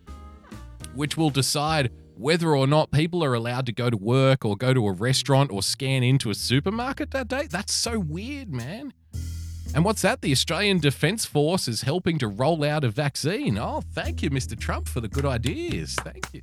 which 0.95 1.16
will 1.16 1.30
decide 1.30 1.91
whether 2.16 2.57
or 2.57 2.66
not 2.66 2.91
people 2.91 3.22
are 3.22 3.34
allowed 3.34 3.66
to 3.66 3.72
go 3.72 3.89
to 3.89 3.97
work 3.97 4.45
or 4.45 4.57
go 4.57 4.74
to 4.74 4.86
a 4.89 4.93
restaurant 4.93 5.53
or 5.53 5.62
scan 5.62 6.03
into 6.03 6.30
a 6.30 6.34
supermarket 6.34 7.12
that 7.12 7.28
day. 7.28 7.47
That's 7.49 7.72
so 7.72 7.99
weird, 8.01 8.53
man. 8.53 8.93
And 9.74 9.84
what's 9.84 10.03
that? 10.03 10.22
The 10.22 10.32
Australian 10.32 10.80
Defence 10.80 11.24
Force 11.24 11.68
is 11.68 11.82
helping 11.82 12.18
to 12.18 12.26
roll 12.26 12.64
out 12.64 12.84
a 12.84 12.89
vaccine. 12.89 13.59
Oh, 13.59 13.82
thank 13.93 14.22
you, 14.22 14.30
Mr. 14.30 14.59
Trump, 14.59 14.89
for 14.89 15.01
the 15.01 15.09
good 15.09 15.26
ideas. 15.26 15.95
Thank 16.01 16.26
you. 16.32 16.43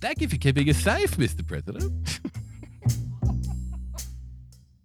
Thank 0.00 0.20
you 0.20 0.28
for 0.28 0.36
keeping 0.36 0.70
us 0.70 0.78
safe, 0.78 1.16
Mr. 1.16 1.46
President. 1.46 2.20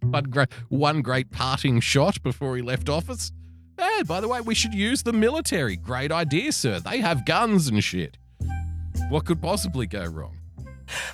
one, 0.00 0.24
great, 0.24 0.52
one 0.68 1.02
great 1.02 1.30
parting 1.30 1.80
shot 1.80 2.20
before 2.22 2.56
he 2.56 2.62
left 2.62 2.88
office. 2.88 3.30
Hey, 3.78 4.02
by 4.02 4.20
the 4.20 4.28
way, 4.28 4.40
we 4.40 4.54
should 4.54 4.74
use 4.74 5.02
the 5.02 5.12
military. 5.12 5.76
Great 5.76 6.12
idea, 6.12 6.52
sir. 6.52 6.80
They 6.80 6.98
have 6.98 7.24
guns 7.24 7.68
and 7.68 7.82
shit. 7.82 8.18
What 9.10 9.26
could 9.26 9.40
possibly 9.40 9.86
go 9.86 10.04
wrong? 10.04 10.38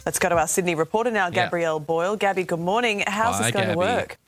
Let's 0.05 0.19
go 0.19 0.29
to 0.29 0.37
our 0.37 0.47
Sydney 0.47 0.75
reporter 0.75 1.11
now, 1.11 1.27
Yeah. 1.27 1.45
Gabrielle 1.45 1.81
Boyle. 1.81 2.17
Gabby, 2.17 2.45
good 2.45 2.61
morning. 2.61 3.03
How's 3.07 3.37
Hi, 3.37 3.43
this 3.45 3.53
going 3.53 3.65
Gabby. 3.67 3.73
to 3.73 3.79
work? 3.79 4.19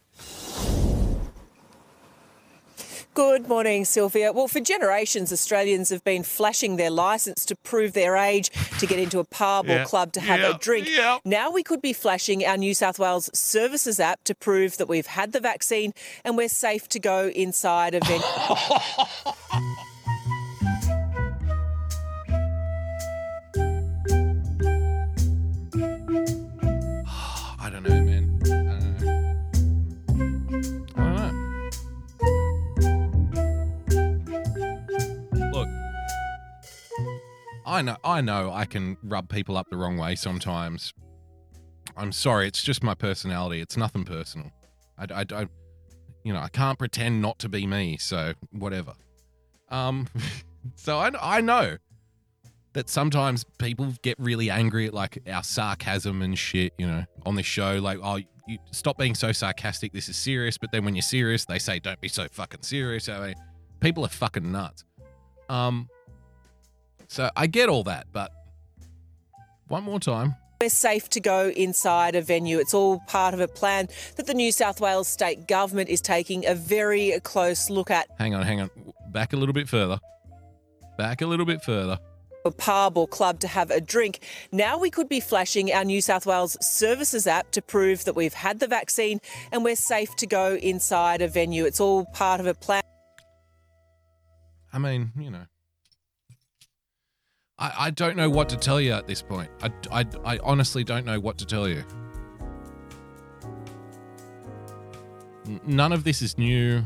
Good 3.14 3.46
morning, 3.46 3.84
Sylvia. 3.84 4.32
Well, 4.32 4.48
for 4.48 4.60
generations, 4.60 5.32
Australians 5.34 5.90
have 5.90 6.02
been 6.02 6.22
flashing 6.22 6.76
their 6.76 6.88
licence 6.90 7.44
to 7.44 7.56
prove 7.56 7.92
their 7.92 8.16
age 8.16 8.50
to 8.78 8.86
get 8.86 8.98
into 8.98 9.18
a 9.18 9.24
pub 9.24 9.66
Yeah. 9.66 9.82
or 9.82 9.84
club 9.84 10.12
to 10.14 10.20
have 10.20 10.40
Yeah. 10.40 10.54
a 10.54 10.58
drink. 10.58 10.88
Now 11.24 11.50
we 11.50 11.62
could 11.62 11.82
be 11.82 11.92
flashing 11.92 12.44
our 12.46 12.56
New 12.56 12.72
South 12.72 12.98
Wales 12.98 13.28
Services 13.34 14.00
app 14.00 14.24
to 14.24 14.34
prove 14.34 14.78
that 14.78 14.88
we've 14.88 15.06
had 15.08 15.32
the 15.32 15.40
vaccine 15.40 15.92
and 16.24 16.38
we're 16.38 16.48
safe 16.48 16.88
to 16.88 16.98
go 16.98 17.28
inside 17.34 17.94
a 17.94 18.00
venue. 18.00 18.22
I 37.72 37.80
know, 37.80 37.96
I 38.04 38.20
know, 38.20 38.52
I 38.52 38.66
can 38.66 38.98
rub 39.02 39.30
people 39.30 39.56
up 39.56 39.70
the 39.70 39.78
wrong 39.78 39.96
way 39.96 40.14
sometimes. 40.14 40.92
I'm 41.96 42.12
sorry, 42.12 42.46
it's 42.46 42.62
just 42.62 42.82
my 42.82 42.92
personality. 42.92 43.62
It's 43.62 43.78
nothing 43.78 44.04
personal. 44.04 44.52
I, 44.98 45.06
I 45.20 45.24
don't, 45.24 45.50
you 46.22 46.34
know, 46.34 46.40
I 46.40 46.48
can't 46.48 46.78
pretend 46.78 47.22
not 47.22 47.38
to 47.38 47.48
be 47.48 47.66
me. 47.66 47.96
So 47.96 48.34
whatever. 48.50 48.92
Um, 49.70 50.06
so 50.74 50.98
I, 50.98 51.12
I 51.18 51.40
know 51.40 51.78
that 52.74 52.90
sometimes 52.90 53.42
people 53.56 53.94
get 54.02 54.18
really 54.18 54.50
angry 54.50 54.88
at 54.88 54.92
like 54.92 55.22
our 55.26 55.42
sarcasm 55.42 56.20
and 56.20 56.38
shit, 56.38 56.74
you 56.76 56.86
know, 56.86 57.06
on 57.24 57.36
this 57.36 57.46
show. 57.46 57.78
Like, 57.78 58.00
oh, 58.02 58.16
you 58.46 58.58
stop 58.70 58.98
being 58.98 59.14
so 59.14 59.32
sarcastic. 59.32 59.94
This 59.94 60.10
is 60.10 60.16
serious. 60.18 60.58
But 60.58 60.72
then 60.72 60.84
when 60.84 60.94
you're 60.94 61.00
serious, 61.00 61.46
they 61.46 61.58
say, 61.58 61.78
don't 61.78 62.02
be 62.02 62.08
so 62.08 62.28
fucking 62.30 62.64
serious. 62.64 63.08
I 63.08 63.28
mean, 63.28 63.34
people 63.80 64.04
are 64.04 64.10
fucking 64.10 64.52
nuts. 64.52 64.84
Um, 65.48 65.88
so 67.12 67.28
I 67.36 67.46
get 67.46 67.68
all 67.68 67.84
that, 67.84 68.06
but 68.10 68.32
one 69.68 69.84
more 69.84 70.00
time. 70.00 70.34
We're 70.62 70.70
safe 70.70 71.10
to 71.10 71.20
go 71.20 71.50
inside 71.50 72.14
a 72.14 72.22
venue. 72.22 72.58
It's 72.58 72.72
all 72.72 73.00
part 73.00 73.34
of 73.34 73.40
a 73.40 73.48
plan 73.48 73.88
that 74.16 74.26
the 74.26 74.32
New 74.32 74.50
South 74.50 74.80
Wales 74.80 75.08
state 75.08 75.46
government 75.46 75.90
is 75.90 76.00
taking 76.00 76.46
a 76.46 76.54
very 76.54 77.20
close 77.22 77.68
look 77.68 77.90
at. 77.90 78.06
Hang 78.18 78.34
on, 78.34 78.44
hang 78.44 78.62
on. 78.62 78.70
Back 79.10 79.34
a 79.34 79.36
little 79.36 79.52
bit 79.52 79.68
further. 79.68 79.98
Back 80.96 81.20
a 81.20 81.26
little 81.26 81.44
bit 81.44 81.62
further. 81.62 81.98
A 82.46 82.50
pub 82.50 82.96
or 82.96 83.06
club 83.06 83.40
to 83.40 83.48
have 83.48 83.70
a 83.70 83.80
drink. 83.80 84.20
Now 84.50 84.78
we 84.78 84.88
could 84.88 85.10
be 85.10 85.20
flashing 85.20 85.70
our 85.70 85.84
New 85.84 86.00
South 86.00 86.24
Wales 86.24 86.56
Services 86.64 87.26
app 87.26 87.50
to 87.50 87.60
prove 87.60 88.04
that 88.04 88.16
we've 88.16 88.32
had 88.32 88.58
the 88.58 88.68
vaccine 88.68 89.20
and 89.52 89.64
we're 89.64 89.76
safe 89.76 90.16
to 90.16 90.26
go 90.26 90.54
inside 90.54 91.20
a 91.20 91.28
venue. 91.28 91.66
It's 91.66 91.78
all 91.78 92.06
part 92.06 92.40
of 92.40 92.46
a 92.46 92.54
plan. 92.54 92.82
I 94.72 94.78
mean, 94.78 95.12
you 95.18 95.30
know. 95.30 95.44
I, 97.62 97.72
I 97.78 97.90
don't 97.90 98.16
know 98.16 98.28
what 98.28 98.48
to 98.48 98.56
tell 98.56 98.80
you 98.80 98.92
at 98.92 99.06
this 99.06 99.22
point. 99.22 99.48
I, 99.62 99.70
I, 99.92 100.06
I 100.24 100.38
honestly 100.42 100.82
don't 100.82 101.06
know 101.06 101.20
what 101.20 101.38
to 101.38 101.46
tell 101.46 101.68
you. 101.68 101.84
None 105.64 105.92
of 105.92 106.02
this 106.02 106.22
is 106.22 106.36
new. 106.36 106.82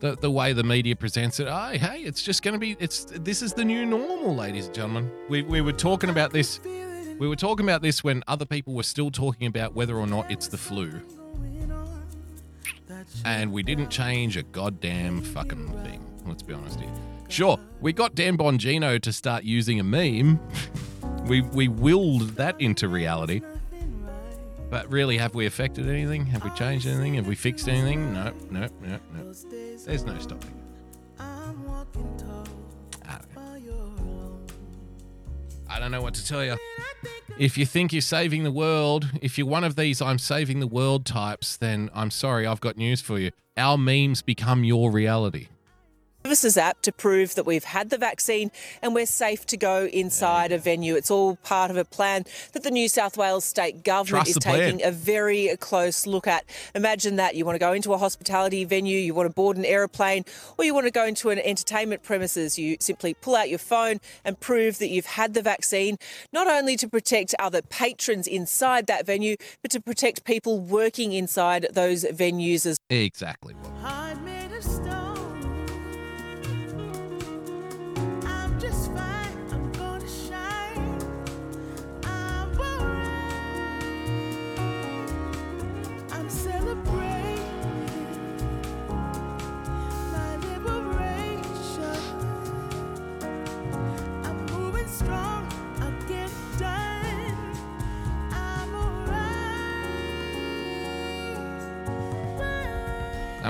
The, 0.00 0.16
the 0.16 0.30
way 0.30 0.52
the 0.52 0.64
media 0.64 0.96
presents 0.96 1.40
it, 1.40 1.46
oh, 1.48 1.70
hey, 1.70 2.00
it's 2.00 2.22
just 2.22 2.42
going 2.42 2.52
to 2.52 2.58
be, 2.58 2.76
it's 2.78 3.04
this 3.04 3.40
is 3.40 3.54
the 3.54 3.64
new 3.64 3.86
normal, 3.86 4.34
ladies 4.34 4.66
and 4.66 4.74
gentlemen. 4.74 5.10
We, 5.30 5.42
we 5.42 5.60
were 5.62 5.72
talking 5.72 6.10
about 6.10 6.32
this, 6.32 6.60
we 7.18 7.28
were 7.28 7.36
talking 7.36 7.64
about 7.64 7.80
this 7.80 8.04
when 8.04 8.22
other 8.26 8.44
people 8.44 8.74
were 8.74 8.82
still 8.82 9.10
talking 9.10 9.46
about 9.46 9.74
whether 9.74 9.96
or 9.96 10.06
not 10.06 10.30
it's 10.30 10.48
the 10.48 10.58
flu. 10.58 11.00
And 13.24 13.52
we 13.52 13.62
didn't 13.62 13.88
change 13.88 14.36
a 14.36 14.42
goddamn 14.42 15.22
fucking 15.22 15.70
thing. 15.84 16.04
Let's 16.26 16.42
be 16.42 16.52
honest 16.52 16.80
here. 16.80 16.90
Sure, 17.32 17.58
we 17.80 17.94
got 17.94 18.14
Dan 18.14 18.36
Bongino 18.36 19.00
to 19.00 19.10
start 19.10 19.42
using 19.42 19.80
a 19.80 19.82
meme. 19.82 20.38
we 21.26 21.40
we 21.40 21.66
willed 21.66 22.28
that 22.36 22.60
into 22.60 22.88
reality. 22.88 23.40
But 24.68 24.92
really, 24.92 25.16
have 25.16 25.34
we 25.34 25.46
affected 25.46 25.88
anything? 25.88 26.26
Have 26.26 26.44
we 26.44 26.50
changed 26.50 26.86
anything? 26.86 27.14
Have 27.14 27.26
we 27.26 27.34
fixed 27.34 27.70
anything? 27.70 28.12
No, 28.12 28.34
no, 28.50 28.68
no, 28.82 28.98
no. 29.14 29.32
There's 29.32 30.04
no 30.04 30.18
stopping 30.18 30.52
ah, 31.18 31.54
know. 33.34 34.38
I 35.70 35.80
don't 35.80 35.90
know 35.90 36.02
what 36.02 36.12
to 36.12 36.26
tell 36.26 36.44
you. 36.44 36.58
If 37.38 37.56
you 37.56 37.64
think 37.64 37.94
you're 37.94 38.02
saving 38.02 38.44
the 38.44 38.52
world, 38.52 39.10
if 39.22 39.38
you're 39.38 39.46
one 39.46 39.64
of 39.64 39.76
these 39.76 40.02
I'm 40.02 40.18
saving 40.18 40.60
the 40.60 40.66
world 40.66 41.06
types, 41.06 41.56
then 41.56 41.88
I'm 41.94 42.10
sorry, 42.10 42.46
I've 42.46 42.60
got 42.60 42.76
news 42.76 43.00
for 43.00 43.18
you. 43.18 43.30
Our 43.56 43.78
memes 43.78 44.20
become 44.20 44.64
your 44.64 44.90
reality. 44.90 45.48
Services 46.24 46.56
app 46.56 46.80
to 46.82 46.92
prove 46.92 47.34
that 47.34 47.44
we've 47.44 47.64
had 47.64 47.90
the 47.90 47.98
vaccine 47.98 48.52
and 48.80 48.94
we're 48.94 49.06
safe 49.06 49.44
to 49.46 49.56
go 49.56 49.86
inside 49.86 50.52
a 50.52 50.58
venue. 50.58 50.94
It's 50.94 51.10
all 51.10 51.34
part 51.36 51.68
of 51.68 51.76
a 51.76 51.84
plan 51.84 52.24
that 52.52 52.62
the 52.62 52.70
New 52.70 52.88
South 52.88 53.16
Wales 53.16 53.44
state 53.44 53.82
government 53.82 54.26
Trust 54.26 54.28
is 54.28 54.34
the 54.36 54.40
plan. 54.40 54.58
taking 54.60 54.84
a 54.84 54.92
very 54.92 55.50
close 55.58 56.06
look 56.06 56.28
at. 56.28 56.44
Imagine 56.76 57.16
that 57.16 57.34
you 57.34 57.44
want 57.44 57.56
to 57.56 57.58
go 57.58 57.72
into 57.72 57.92
a 57.92 57.98
hospitality 57.98 58.64
venue, 58.64 58.98
you 58.98 59.14
want 59.14 59.28
to 59.28 59.34
board 59.34 59.56
an 59.56 59.64
aeroplane, 59.64 60.24
or 60.56 60.64
you 60.64 60.72
want 60.72 60.86
to 60.86 60.92
go 60.92 61.04
into 61.04 61.30
an 61.30 61.40
entertainment 61.40 62.04
premises. 62.04 62.56
You 62.56 62.76
simply 62.78 63.14
pull 63.14 63.34
out 63.34 63.50
your 63.50 63.58
phone 63.58 63.98
and 64.24 64.38
prove 64.38 64.78
that 64.78 64.90
you've 64.90 65.06
had 65.06 65.34
the 65.34 65.42
vaccine, 65.42 65.96
not 66.32 66.46
only 66.46 66.76
to 66.76 66.88
protect 66.88 67.34
other 67.40 67.62
patrons 67.62 68.28
inside 68.28 68.86
that 68.86 69.06
venue, 69.06 69.34
but 69.60 69.72
to 69.72 69.80
protect 69.80 70.24
people 70.24 70.60
working 70.60 71.12
inside 71.12 71.66
those 71.72 72.04
venues 72.04 72.64
as 72.64 72.78
Exactly. 72.90 73.56
I'm 73.82 74.01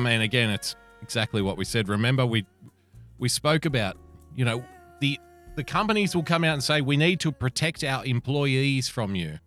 mean, 0.02 0.20
again, 0.20 0.50
it's 0.50 0.76
exactly 1.02 1.42
what 1.42 1.56
we 1.56 1.64
said. 1.64 1.88
Remember, 1.88 2.24
we 2.24 2.46
we 3.18 3.28
spoke 3.28 3.64
about, 3.64 3.96
you 4.34 4.44
know, 4.44 4.64
the 5.00 5.18
the 5.56 5.64
companies 5.64 6.14
will 6.14 6.22
come 6.22 6.44
out 6.44 6.54
and 6.54 6.62
say 6.62 6.80
we 6.80 6.96
need 6.96 7.20
to 7.20 7.32
protect 7.32 7.84
our 7.84 8.04
employees 8.04 8.88
from 8.88 9.14
you, 9.14 9.38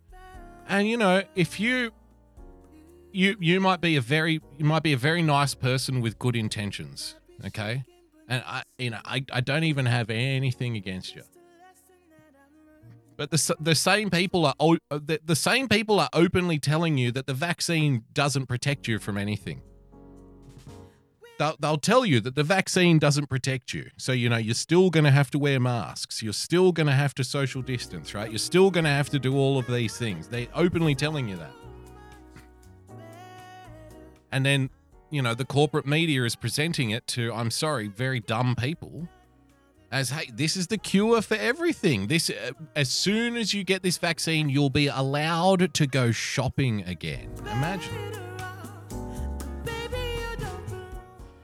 and 0.68 0.88
you 0.88 0.96
know, 0.96 1.22
if 1.34 1.58
you 1.58 1.90
you 3.12 3.36
you 3.40 3.60
might 3.60 3.80
be 3.80 3.96
a 3.96 4.00
very 4.00 4.40
you 4.58 4.64
might 4.64 4.82
be 4.82 4.92
a 4.92 4.96
very 4.96 5.22
nice 5.22 5.54
person 5.54 6.00
with 6.00 6.18
good 6.18 6.36
intentions, 6.36 7.16
okay, 7.44 7.84
and 8.28 8.42
I 8.46 8.62
you 8.78 8.90
know 8.90 9.00
I, 9.04 9.24
I 9.32 9.40
don't 9.40 9.64
even 9.64 9.86
have 9.86 10.10
anything 10.10 10.76
against 10.76 11.14
you. 11.14 11.22
But 13.16 13.30
the, 13.30 13.56
the 13.58 13.74
same 13.74 14.10
people 14.10 14.44
are 14.44 14.54
the, 14.90 15.20
the 15.24 15.36
same 15.36 15.68
people 15.68 15.98
are 16.00 16.10
openly 16.12 16.58
telling 16.58 16.98
you 16.98 17.10
that 17.12 17.26
the 17.26 17.32
vaccine 17.32 18.04
doesn't 18.12 18.44
protect 18.44 18.86
you 18.86 18.98
from 18.98 19.16
anything 19.16 19.62
they'll, 21.38 21.56
they'll 21.58 21.78
tell 21.78 22.04
you 22.04 22.20
that 22.20 22.34
the 22.34 22.42
vaccine 22.42 22.98
doesn't 22.98 23.28
protect 23.28 23.72
you. 23.72 23.90
So, 23.96 24.12
you 24.12 24.28
know, 24.28 24.36
you're 24.36 24.54
still 24.54 24.90
going 24.90 25.04
to 25.04 25.10
have 25.10 25.30
to 25.32 25.38
wear 25.38 25.60
masks. 25.60 26.22
You're 26.22 26.32
still 26.32 26.72
going 26.72 26.86
to 26.86 26.92
have 26.92 27.14
to 27.14 27.24
social 27.24 27.62
distance, 27.62 28.14
right? 28.14 28.30
You're 28.30 28.38
still 28.38 28.70
going 28.70 28.84
to 28.84 28.90
have 28.90 29.10
to 29.10 29.18
do 29.18 29.36
all 29.36 29.58
of 29.58 29.66
these 29.66 29.96
things. 29.96 30.28
They're 30.28 30.48
openly 30.54 30.94
telling 30.94 31.28
you 31.28 31.36
that. 31.36 31.52
And 34.32 34.44
then, 34.44 34.70
you 35.10 35.22
know, 35.22 35.34
the 35.34 35.44
corporate 35.44 35.86
media 35.86 36.24
is 36.24 36.36
presenting 36.36 36.90
it 36.90 37.06
to, 37.08 37.32
I'm 37.32 37.50
sorry, 37.50 37.88
very 37.88 38.20
dumb 38.20 38.56
people 38.56 39.08
as, 39.92 40.10
hey, 40.10 40.30
this 40.34 40.56
is 40.56 40.66
the 40.66 40.78
cure 40.78 41.22
for 41.22 41.36
everything. 41.36 42.08
This, 42.08 42.28
uh, 42.28 42.50
as 42.74 42.90
soon 42.90 43.36
as 43.36 43.54
you 43.54 43.62
get 43.64 43.82
this 43.82 43.98
vaccine, 43.98 44.48
you'll 44.48 44.68
be 44.68 44.88
allowed 44.88 45.72
to 45.74 45.86
go 45.86 46.10
shopping 46.10 46.82
again. 46.82 47.30
Imagine. 47.40 47.94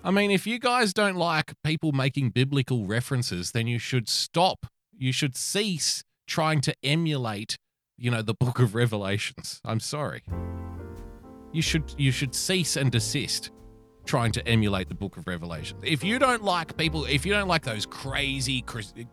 I 0.04 0.10
mean, 0.10 0.30
if 0.30 0.46
you 0.46 0.58
guys 0.58 0.92
don't 0.92 1.16
like 1.16 1.54
people 1.62 1.92
making 1.92 2.30
biblical 2.30 2.86
references, 2.86 3.52
then 3.52 3.66
you 3.66 3.78
should 3.78 4.08
stop. 4.08 4.66
You 4.96 5.12
should 5.12 5.36
cease 5.36 6.02
trying 6.26 6.60
to 6.62 6.74
emulate, 6.82 7.56
you 7.96 8.10
know, 8.10 8.22
the 8.22 8.34
book 8.34 8.58
of 8.58 8.74
Revelations. 8.74 9.60
I'm 9.64 9.80
sorry. 9.80 10.22
You 11.52 11.62
should 11.62 11.94
you 11.96 12.10
should 12.10 12.34
cease 12.34 12.76
and 12.76 12.90
desist 12.90 13.50
trying 14.04 14.32
to 14.32 14.46
emulate 14.48 14.88
the 14.88 14.94
book 14.94 15.16
of 15.16 15.28
Revelations. 15.28 15.80
If 15.84 16.02
you 16.02 16.18
don't 16.18 16.42
like 16.42 16.76
people, 16.76 17.04
if 17.04 17.24
you 17.24 17.32
don't 17.32 17.46
like 17.46 17.62
those 17.62 17.86
crazy, 17.86 18.64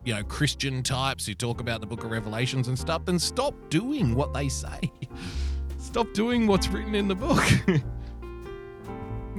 you 0.03 0.15
know, 0.15 0.23
Christian 0.23 0.81
types 0.81 1.27
who 1.27 1.35
talk 1.35 1.61
about 1.61 1.81
the 1.81 1.87
book 1.87 2.03
of 2.03 2.09
Revelations 2.09 2.67
and 2.67 2.79
stuff, 2.79 3.05
then 3.05 3.19
stop 3.19 3.53
doing 3.69 4.15
what 4.15 4.33
they 4.33 4.49
say. 4.49 4.79
Stop 5.77 6.13
doing 6.13 6.45
what's 6.45 6.67
written 6.67 6.93
in 6.93 7.07
the 7.07 7.15
book. 7.15 7.41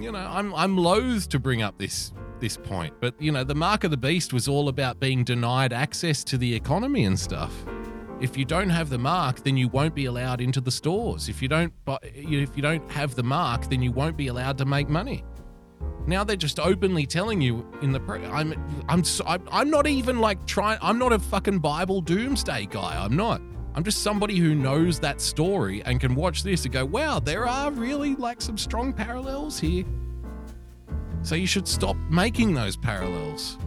you 0.03 0.13
know, 0.13 0.19
I'm 0.19 0.55
I'm 0.55 0.77
loath 0.77 1.29
to 1.31 1.39
bring 1.39 1.63
up 1.63 1.79
this 1.79 2.13
this 2.41 2.57
point, 2.57 2.95
but 3.01 3.15
you 3.21 3.33
know, 3.33 3.45
the 3.45 3.55
mark 3.55 3.85
of 3.85 3.91
the 3.91 3.97
beast 3.97 4.33
was 4.33 4.49
all 4.49 4.69
about 4.69 4.99
being 4.99 5.25
denied 5.25 5.73
access 5.73 6.25
to 6.25 6.39
the 6.39 6.55
economy 6.55 7.05
and 7.05 7.19
stuff. 7.19 7.53
If 8.21 8.37
you 8.37 8.45
don't 8.45 8.71
have 8.71 8.91
the 8.91 8.99
mark, 8.99 9.45
then 9.45 9.57
you 9.57 9.69
won't 9.69 9.95
be 9.95 10.05
allowed 10.05 10.41
into 10.41 10.61
the 10.61 10.71
stores. 10.71 11.29
If 11.29 11.41
you 11.41 11.49
don't, 11.49 11.73
if 12.03 12.57
you 12.57 12.63
don't 12.63 12.91
have 12.91 13.15
the 13.15 13.23
mark, 13.23 13.69
then 13.71 13.83
you 13.83 13.93
won't 13.93 14.17
be 14.17 14.29
allowed 14.29 14.59
to 14.59 14.65
make 14.65 14.89
money. 14.89 15.25
Now 16.07 16.25
they're 16.25 16.37
just 16.37 16.59
openly 16.59 17.07
telling 17.07 17.41
you 17.41 17.67
in 17.83 17.93
the 17.93 18.01
pre- 18.01 18.25
I'm 18.27 18.53
I'm 18.89 19.03
I'm 19.51 19.71
not 19.71 19.87
even 19.87 20.19
like 20.19 20.47
trying. 20.47 20.79
I'm 20.83 20.99
not 20.99 21.13
a 21.13 21.19
fucking 21.19 21.61
Bible 21.61 22.01
doomsday 22.01 22.67
guy. 22.67 23.03
I'm 23.03 23.17
not. 23.17 23.41
I'm 23.75 23.85
just 23.85 24.03
somebody 24.03 24.37
who 24.37 24.55
knows 24.55 24.99
that 25.01 25.21
story 25.21 25.83
and 25.85 26.01
can 26.01 26.15
watch 26.15 26.43
this 26.43 26.65
and 26.65 26.73
go, 26.73 26.85
wow, 26.85 27.21
there 27.21 27.47
are 27.47 27.71
really 27.71 28.17
like 28.17 28.41
some 28.41 28.59
strong 28.59 28.93
parallels 28.93 29.61
here. 29.61 29.85
So 31.23 31.35
you 31.35 31.47
should 31.47 31.69
stop 31.69 31.97
making 32.11 32.55
those 32.55 32.77
parallels. 32.77 33.59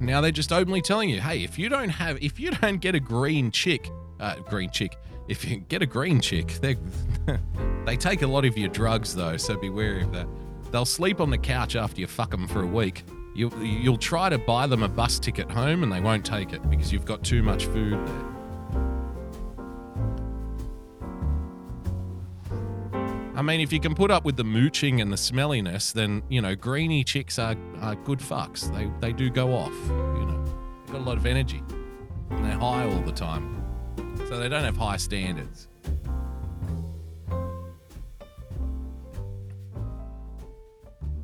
Now 0.00 0.20
they're 0.20 0.30
just 0.30 0.52
openly 0.52 0.80
telling 0.80 1.10
you, 1.10 1.20
hey, 1.20 1.42
if 1.42 1.58
you 1.58 1.68
don't 1.68 1.88
have, 1.88 2.22
if 2.22 2.38
you 2.38 2.50
don't 2.50 2.78
get 2.78 2.94
a 2.94 3.00
green 3.00 3.50
chick, 3.50 3.90
uh, 4.20 4.36
green 4.36 4.70
chick, 4.70 4.96
if 5.26 5.44
you 5.44 5.58
get 5.58 5.82
a 5.82 5.86
green 5.86 6.20
chick, 6.20 6.58
they 7.84 7.96
take 7.96 8.22
a 8.22 8.26
lot 8.26 8.44
of 8.44 8.56
your 8.56 8.70
drugs 8.70 9.14
though, 9.14 9.36
so 9.36 9.56
be 9.58 9.68
wary 9.68 10.02
of 10.02 10.12
that. 10.12 10.26
They'll 10.70 10.84
sleep 10.84 11.20
on 11.20 11.30
the 11.30 11.38
couch 11.38 11.76
after 11.76 12.00
you 12.00 12.06
fuck 12.06 12.30
them 12.30 12.46
for 12.46 12.62
a 12.62 12.66
week. 12.66 13.04
You, 13.34 13.50
you'll 13.60 13.98
try 13.98 14.28
to 14.28 14.38
buy 14.38 14.66
them 14.66 14.82
a 14.82 14.88
bus 14.88 15.18
ticket 15.18 15.50
home 15.50 15.82
and 15.82 15.92
they 15.92 16.00
won't 16.00 16.24
take 16.24 16.52
it 16.52 16.68
because 16.70 16.92
you've 16.92 17.04
got 17.04 17.22
too 17.22 17.42
much 17.42 17.66
food 17.66 18.06
there. 18.06 18.37
I 23.38 23.42
mean, 23.42 23.60
if 23.60 23.72
you 23.72 23.78
can 23.78 23.94
put 23.94 24.10
up 24.10 24.24
with 24.24 24.36
the 24.36 24.42
mooching 24.42 25.00
and 25.00 25.12
the 25.12 25.16
smelliness, 25.16 25.92
then 25.92 26.24
you 26.28 26.42
know 26.42 26.56
greeny 26.56 27.04
chicks 27.04 27.38
are, 27.38 27.54
are 27.80 27.94
good 27.94 28.18
fucks. 28.18 28.68
They 28.74 28.90
they 28.98 29.12
do 29.12 29.30
go 29.30 29.54
off. 29.54 29.72
You 29.86 30.26
know, 30.26 30.44
they've 30.84 30.94
got 30.94 31.02
a 31.02 31.04
lot 31.04 31.16
of 31.18 31.24
energy, 31.24 31.62
and 32.30 32.44
they're 32.44 32.58
high 32.58 32.84
all 32.84 33.00
the 33.02 33.12
time. 33.12 33.64
So 34.28 34.40
they 34.40 34.48
don't 34.48 34.64
have 34.64 34.76
high 34.76 34.96
standards. 34.96 35.68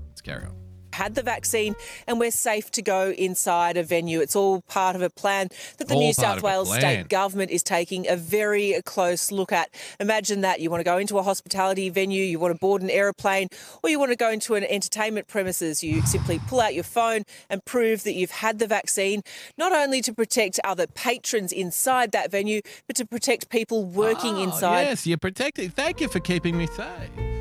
Let's 0.07 0.20
carry 0.23 0.45
on. 0.45 0.55
Had 0.95 1.15
the 1.15 1.23
vaccine 1.23 1.75
and 2.07 2.19
we're 2.19 2.31
safe 2.31 2.71
to 2.73 2.83
go 2.83 3.11
inside 3.11 3.77
a 3.77 3.83
venue. 3.83 4.21
It's 4.21 4.35
all 4.35 4.62
part 4.62 4.97
of 4.97 5.03
a 5.03 5.11
plan 5.11 5.49
that 5.79 5.89
the 5.89 5.95
All 5.95 6.01
New 6.01 6.12
South 6.12 6.43
Wales 6.43 6.73
state 6.73 7.09
government 7.09 7.51
is 7.51 7.62
taking 7.62 8.09
a 8.09 8.16
very 8.16 8.81
close 8.85 9.31
look 9.31 9.53
at. 9.53 9.69
Imagine 10.01 10.41
that 10.41 10.61
you 10.61 10.71
want 10.71 10.81
to 10.81 10.85
go 10.85 10.99
into 10.99 11.19
a 11.19 11.23
hospitality 11.23 11.89
venue, 11.91 12.23
you 12.23 12.39
want 12.39 12.55
to 12.55 12.59
board 12.59 12.83
an 12.83 12.91
aeroplane, 12.91 13.49
or 13.83 13.91
you 13.91 13.99
want 13.99 14.11
to 14.11 14.16
go 14.16 14.31
into 14.31 14.55
an 14.55 14.65
entertainment 14.65 15.29
premises. 15.29 15.83
You 15.85 16.03
simply 16.03 16.41
pull 16.49 16.61
out 16.61 16.75
your 16.75 16.85
phone 16.85 17.23
and 17.51 17.65
prove 17.65 18.05
that 18.05 18.15
you've 18.15 18.31
had 18.31 18.59
the 18.59 18.66
vaccine, 18.66 19.23
not 19.59 19.73
only 19.73 20.01
to 20.03 20.12
protect 20.12 20.61
other 20.65 20.87
patrons 20.87 21.53
inside 21.53 22.12
that 22.12 22.31
venue, 22.31 22.61
but 22.87 22.97
to 22.97 23.05
protect 23.05 23.49
people 23.49 23.85
working 23.85 24.37
Oh, 24.37 24.45
inside. 24.45 24.83
Yes, 24.83 25.07
you're 25.07 25.19
protected. 25.19 25.75
Thank 25.75 26.01
you 26.01 26.09
for 26.09 26.21
keeping 26.21 26.57
me 26.57 26.66
safe. 26.66 27.34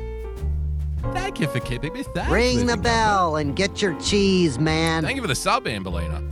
Thank 1.12 1.40
you 1.40 1.48
for 1.48 1.60
keeping 1.60 1.92
me 1.92 2.02
safe. 2.02 2.30
Ring 2.30 2.66
the 2.66 2.76
bell 2.76 3.36
and 3.36 3.54
get 3.54 3.82
your 3.82 3.98
cheese, 4.00 4.58
man. 4.58 5.02
Thank 5.02 5.16
you 5.16 5.22
for 5.22 5.28
the 5.28 5.34
sub, 5.34 5.64
Ambelina. 5.64 6.30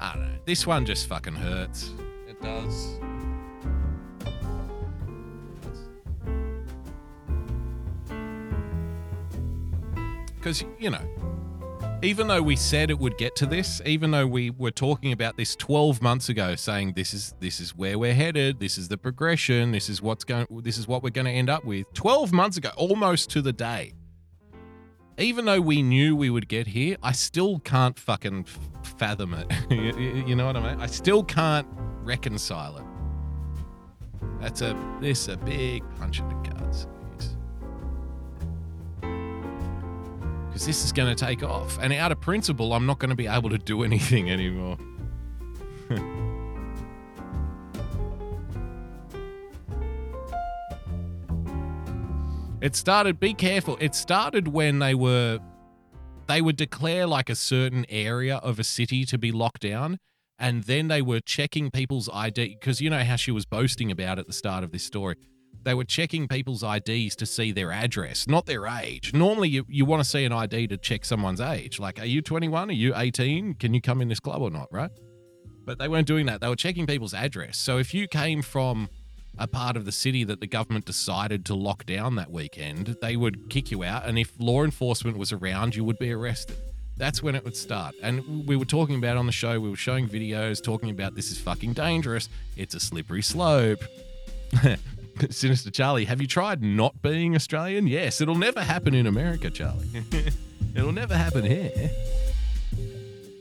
I 0.00 0.12
don't 0.14 0.22
know. 0.22 0.38
This 0.44 0.66
one 0.66 0.84
just 0.84 1.06
fucking 1.08 1.34
hurts. 1.34 1.92
It 2.28 2.40
does. 2.42 2.98
Because, 10.36 10.64
you 10.78 10.90
know, 10.90 11.00
even 12.02 12.28
though 12.28 12.42
we 12.42 12.56
said 12.56 12.90
it 12.90 12.98
would 12.98 13.16
get 13.18 13.34
to 13.36 13.46
this, 13.46 13.80
even 13.86 14.10
though 14.10 14.26
we 14.26 14.50
were 14.50 14.70
talking 14.70 15.12
about 15.12 15.36
this 15.36 15.56
12 15.56 16.02
months 16.02 16.28
ago, 16.28 16.54
saying 16.54 16.92
this 16.94 17.12
is 17.14 17.34
this 17.40 17.58
is 17.60 17.74
where 17.74 17.98
we're 17.98 18.14
headed, 18.14 18.60
this 18.60 18.78
is 18.78 18.88
the 18.88 18.98
progression, 18.98 19.72
this 19.72 19.88
is 19.88 20.00
what's 20.02 20.24
going 20.24 20.46
this 20.62 20.78
is 20.78 20.86
what 20.86 21.02
we're 21.02 21.10
going 21.10 21.24
to 21.24 21.30
end 21.30 21.48
up 21.50 21.64
with. 21.64 21.92
12 21.94 22.32
months 22.32 22.56
ago, 22.56 22.70
almost 22.76 23.30
to 23.30 23.42
the 23.42 23.52
day 23.52 23.92
even 25.18 25.46
though 25.46 25.62
we 25.62 25.80
knew 25.80 26.14
we 26.14 26.28
would 26.28 26.46
get 26.46 26.66
here, 26.66 26.94
I 27.02 27.12
still 27.12 27.58
can't 27.60 27.98
fucking 27.98 28.44
fathom 28.98 29.32
it. 29.32 29.50
you, 29.70 29.98
you- 29.98 30.24
you 30.26 30.36
know 30.36 30.44
what 30.44 30.58
I 30.58 30.72
mean? 30.72 30.78
I 30.78 30.84
still 30.84 31.24
can't 31.24 31.66
reconcile 32.02 32.76
it. 32.76 32.84
That's 34.42 34.60
a 34.60 34.76
this 35.00 35.28
a 35.28 35.38
big 35.38 35.82
punch 35.98 36.20
in 36.20 36.28
the 36.28 36.34
guts. 36.50 36.86
Because 40.56 40.66
this 40.68 40.84
is 40.86 40.92
going 40.92 41.14
to 41.14 41.26
take 41.26 41.42
off, 41.42 41.78
and 41.82 41.92
out 41.92 42.12
of 42.12 42.20
principle, 42.22 42.72
I'm 42.72 42.86
not 42.86 42.98
going 42.98 43.10
to 43.10 43.14
be 43.14 43.26
able 43.26 43.50
to 43.50 43.58
do 43.58 43.84
anything 43.84 44.30
anymore. 44.30 44.78
It 52.62 52.74
started. 52.74 53.20
Be 53.20 53.34
careful. 53.34 53.76
It 53.82 53.94
started 53.94 54.48
when 54.48 54.78
they 54.78 54.94
were, 54.94 55.40
they 56.26 56.40
would 56.40 56.56
declare 56.56 57.06
like 57.06 57.28
a 57.28 57.36
certain 57.36 57.84
area 57.90 58.36
of 58.36 58.58
a 58.58 58.64
city 58.64 59.04
to 59.04 59.18
be 59.18 59.30
locked 59.30 59.60
down, 59.60 59.98
and 60.38 60.64
then 60.64 60.88
they 60.88 61.02
were 61.02 61.20
checking 61.20 61.70
people's 61.70 62.08
ID 62.10 62.56
because 62.58 62.80
you 62.80 62.88
know 62.88 63.04
how 63.04 63.16
she 63.16 63.30
was 63.30 63.44
boasting 63.44 63.90
about 63.90 64.18
at 64.18 64.26
the 64.26 64.32
start 64.32 64.64
of 64.64 64.72
this 64.72 64.84
story. 64.84 65.16
They 65.66 65.74
were 65.74 65.84
checking 65.84 66.28
people's 66.28 66.62
IDs 66.62 67.16
to 67.16 67.26
see 67.26 67.50
their 67.50 67.72
address, 67.72 68.28
not 68.28 68.46
their 68.46 68.68
age. 68.68 69.12
Normally, 69.12 69.48
you, 69.48 69.66
you 69.68 69.84
want 69.84 70.00
to 70.00 70.08
see 70.08 70.24
an 70.24 70.30
ID 70.30 70.68
to 70.68 70.76
check 70.76 71.04
someone's 71.04 71.40
age. 71.40 71.80
Like, 71.80 71.98
are 71.98 72.06
you 72.06 72.22
21? 72.22 72.70
Are 72.70 72.72
you 72.72 72.94
18? 72.94 73.54
Can 73.54 73.74
you 73.74 73.80
come 73.80 74.00
in 74.00 74.06
this 74.06 74.20
club 74.20 74.42
or 74.42 74.50
not? 74.50 74.72
Right? 74.72 74.92
But 75.64 75.80
they 75.80 75.88
weren't 75.88 76.06
doing 76.06 76.26
that. 76.26 76.40
They 76.40 76.46
were 76.46 76.54
checking 76.54 76.86
people's 76.86 77.14
address. 77.14 77.58
So 77.58 77.78
if 77.78 77.92
you 77.92 78.06
came 78.06 78.42
from 78.42 78.88
a 79.38 79.48
part 79.48 79.76
of 79.76 79.86
the 79.86 79.90
city 79.90 80.22
that 80.22 80.38
the 80.38 80.46
government 80.46 80.84
decided 80.84 81.44
to 81.46 81.56
lock 81.56 81.84
down 81.84 82.14
that 82.14 82.30
weekend, 82.30 82.96
they 83.02 83.16
would 83.16 83.50
kick 83.50 83.72
you 83.72 83.82
out. 83.82 84.06
And 84.06 84.20
if 84.20 84.34
law 84.38 84.62
enforcement 84.62 85.18
was 85.18 85.32
around, 85.32 85.74
you 85.74 85.82
would 85.82 85.98
be 85.98 86.12
arrested. 86.12 86.58
That's 86.96 87.24
when 87.24 87.34
it 87.34 87.42
would 87.42 87.56
start. 87.56 87.96
And 88.04 88.46
we 88.46 88.54
were 88.54 88.64
talking 88.66 88.94
about 88.94 89.16
on 89.16 89.26
the 89.26 89.32
show, 89.32 89.58
we 89.58 89.68
were 89.68 89.74
showing 89.74 90.08
videos 90.08 90.62
talking 90.62 90.90
about 90.90 91.16
this 91.16 91.32
is 91.32 91.40
fucking 91.40 91.72
dangerous. 91.72 92.28
It's 92.56 92.76
a 92.76 92.80
slippery 92.80 93.22
slope. 93.22 93.80
Sinister 95.30 95.70
Charlie, 95.70 96.04
have 96.04 96.20
you 96.20 96.26
tried 96.26 96.62
not 96.62 97.00
being 97.02 97.34
Australian? 97.34 97.86
Yes, 97.86 98.20
it'll 98.20 98.34
never 98.34 98.62
happen 98.62 98.94
in 98.94 99.06
America, 99.06 99.50
Charlie. 99.50 99.88
it'll 100.74 100.92
never 100.92 101.16
happen 101.16 101.44
here. 101.44 101.90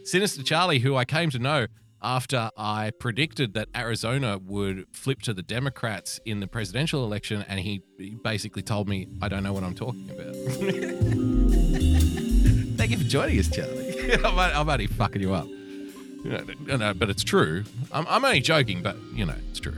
Sinister 0.03 0.43
Charlie, 0.43 0.79
who 0.79 0.95
I 0.95 1.05
came 1.05 1.29
to 1.31 1.39
know 1.39 1.67
after 2.01 2.49
I 2.55 2.91
predicted 2.99 3.53
that 3.55 3.67
Arizona 3.75 4.37
would 4.37 4.85
flip 4.93 5.21
to 5.23 5.33
the 5.33 5.41
Democrats 5.41 6.19
in 6.25 6.39
the 6.39 6.47
presidential 6.47 7.03
election, 7.03 7.43
and 7.47 7.59
he 7.59 7.81
basically 8.23 8.61
told 8.61 8.87
me, 8.87 9.07
I 9.21 9.27
don't 9.27 9.43
know 9.43 9.53
what 9.53 9.63
I'm 9.63 9.75
talking 9.75 10.09
about. 10.11 10.35
Thank 12.77 12.91
you 12.91 12.97
for 12.97 13.03
joining 13.05 13.39
us, 13.39 13.49
Charlie. 13.49 14.13
I'm, 14.23 14.37
I'm 14.37 14.69
only 14.69 14.87
fucking 14.87 15.21
you 15.21 15.33
up. 15.33 15.47
You 15.47 16.31
know, 16.31 16.43
no, 16.67 16.75
no, 16.77 16.93
but 16.93 17.09
it's 17.09 17.23
true. 17.23 17.63
I'm, 17.91 18.05
I'm 18.07 18.23
only 18.23 18.41
joking, 18.41 18.83
but, 18.83 18.95
you 19.13 19.25
know, 19.25 19.35
it's 19.49 19.59
true. 19.59 19.73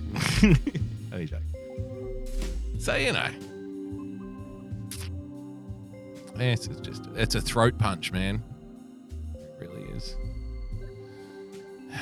only 1.14 1.26
joking. 1.26 1.47
So, 2.78 2.96
you 2.96 3.12
know. 3.12 3.28
Yes, 6.38 6.68
it's 6.68 6.80
just, 6.82 7.06
it's 7.16 7.36
a 7.36 7.42
throat 7.42 7.78
punch, 7.78 8.12
man. 8.12 8.44
It 9.36 9.58
really 9.60 9.84
is. 9.96 10.16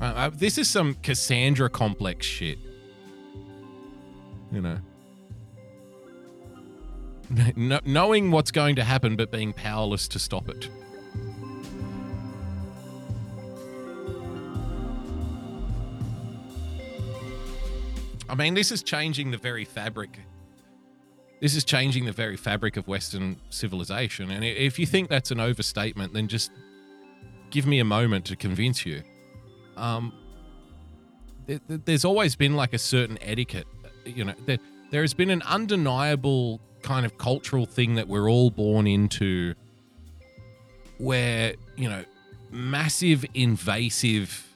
Uh, 0.00 0.04
uh, 0.04 0.30
this 0.32 0.56
is 0.56 0.66
some 0.66 0.94
Cassandra 1.02 1.68
complex 1.68 2.24
shit. 2.24 2.58
You 4.50 4.62
know. 4.62 4.78
Kn- 7.36 7.80
knowing 7.84 8.30
what's 8.30 8.50
going 8.50 8.76
to 8.76 8.84
happen, 8.84 9.14
but 9.14 9.30
being 9.30 9.52
powerless 9.52 10.08
to 10.08 10.18
stop 10.18 10.48
it. 10.48 10.70
I 18.30 18.34
mean, 18.36 18.54
this 18.54 18.70
is 18.70 18.84
changing 18.84 19.32
the 19.32 19.38
very 19.38 19.64
fabric. 19.64 20.20
This 21.40 21.56
is 21.56 21.64
changing 21.64 22.04
the 22.04 22.12
very 22.12 22.36
fabric 22.36 22.76
of 22.76 22.86
Western 22.86 23.36
civilization. 23.50 24.30
And 24.30 24.44
if 24.44 24.78
you 24.78 24.86
think 24.86 25.08
that's 25.08 25.32
an 25.32 25.40
overstatement, 25.40 26.14
then 26.14 26.28
just 26.28 26.52
give 27.50 27.66
me 27.66 27.80
a 27.80 27.84
moment 27.84 28.24
to 28.26 28.36
convince 28.36 28.86
you. 28.86 29.02
Um, 29.76 30.12
th- 31.48 31.60
th- 31.66 31.80
there's 31.84 32.04
always 32.04 32.36
been 32.36 32.54
like 32.54 32.72
a 32.72 32.78
certain 32.78 33.18
etiquette. 33.20 33.66
You 34.04 34.26
know, 34.26 34.34
there, 34.46 34.58
there 34.92 35.00
has 35.00 35.12
been 35.12 35.30
an 35.30 35.42
undeniable 35.42 36.60
kind 36.82 37.04
of 37.04 37.18
cultural 37.18 37.66
thing 37.66 37.96
that 37.96 38.06
we're 38.06 38.30
all 38.30 38.50
born 38.50 38.86
into 38.86 39.54
where, 40.98 41.54
you 41.76 41.88
know, 41.88 42.04
massive 42.52 43.24
invasive 43.34 44.46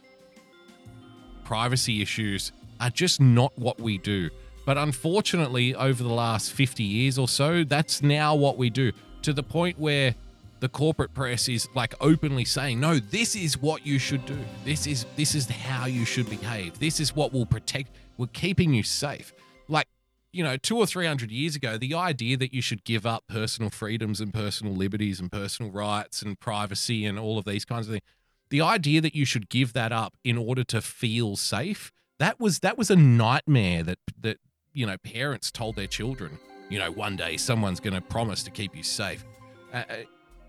privacy 1.42 2.02
issues 2.02 2.52
are 2.84 2.90
just 2.90 3.18
not 3.18 3.58
what 3.58 3.80
we 3.80 3.96
do. 3.96 4.28
But 4.66 4.76
unfortunately, 4.76 5.74
over 5.74 6.02
the 6.02 6.12
last 6.12 6.52
50 6.52 6.82
years 6.82 7.18
or 7.18 7.28
so, 7.28 7.64
that's 7.64 8.02
now 8.02 8.34
what 8.34 8.58
we 8.58 8.68
do 8.68 8.92
to 9.22 9.32
the 9.32 9.42
point 9.42 9.78
where 9.78 10.14
the 10.60 10.68
corporate 10.68 11.14
press 11.14 11.48
is 11.48 11.66
like 11.74 11.94
openly 12.00 12.44
saying, 12.44 12.80
"No, 12.80 12.98
this 12.98 13.36
is 13.36 13.60
what 13.60 13.86
you 13.86 13.98
should 13.98 14.24
do. 14.26 14.38
This 14.64 14.86
is 14.86 15.06
this 15.16 15.34
is 15.34 15.46
how 15.46 15.86
you 15.86 16.04
should 16.04 16.28
behave. 16.28 16.78
This 16.78 17.00
is 17.00 17.16
what 17.16 17.32
will 17.32 17.46
protect. 17.46 17.90
We're 18.18 18.26
keeping 18.28 18.72
you 18.74 18.82
safe." 18.82 19.32
Like, 19.68 19.88
you 20.32 20.44
know, 20.44 20.56
2 20.56 20.76
or 20.76 20.86
300 20.86 21.30
years 21.30 21.56
ago, 21.56 21.78
the 21.78 21.94
idea 21.94 22.36
that 22.36 22.52
you 22.54 22.60
should 22.62 22.84
give 22.84 23.06
up 23.06 23.24
personal 23.28 23.70
freedoms 23.70 24.20
and 24.20 24.32
personal 24.32 24.74
liberties 24.74 25.20
and 25.20 25.32
personal 25.32 25.72
rights 25.72 26.20
and 26.22 26.38
privacy 26.38 27.06
and 27.06 27.18
all 27.18 27.38
of 27.38 27.44
these 27.44 27.64
kinds 27.64 27.86
of 27.86 27.92
things, 27.92 28.04
the 28.50 28.60
idea 28.60 29.00
that 29.00 29.14
you 29.14 29.24
should 29.24 29.48
give 29.48 29.72
that 29.72 29.92
up 29.92 30.16
in 30.22 30.38
order 30.38 30.64
to 30.64 30.80
feel 30.80 31.36
safe, 31.36 31.92
that 32.18 32.40
was 32.40 32.60
that 32.60 32.78
was 32.78 32.90
a 32.90 32.96
nightmare 32.96 33.82
that 33.82 33.98
that 34.20 34.38
you 34.72 34.86
know 34.86 34.96
parents 34.98 35.50
told 35.50 35.76
their 35.76 35.86
children. 35.86 36.38
You 36.70 36.78
know, 36.78 36.90
one 36.90 37.16
day 37.16 37.36
someone's 37.36 37.80
going 37.80 37.94
to 37.94 38.00
promise 38.00 38.42
to 38.44 38.50
keep 38.50 38.74
you 38.74 38.82
safe. 38.82 39.24
Uh, 39.72 39.82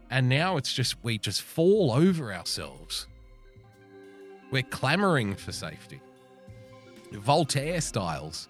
and 0.09 0.29
now 0.29 0.57
it's 0.57 0.71
just 0.73 1.03
we 1.03 1.17
just 1.17 1.41
fall 1.41 1.91
over 1.91 2.33
ourselves. 2.33 3.07
We're 4.51 4.63
clamoring 4.63 5.35
for 5.35 5.51
safety. 5.51 5.99
Voltaire 7.11 7.81
styles. 7.81 8.47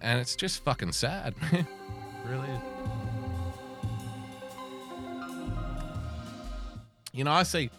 And 0.00 0.20
it's 0.20 0.34
just 0.34 0.62
fucking 0.64 0.92
sad. 0.92 1.34
really 2.26 2.48
is. 2.48 2.60
You 7.12 7.24
know, 7.24 7.32
I 7.32 7.42
see 7.42 7.70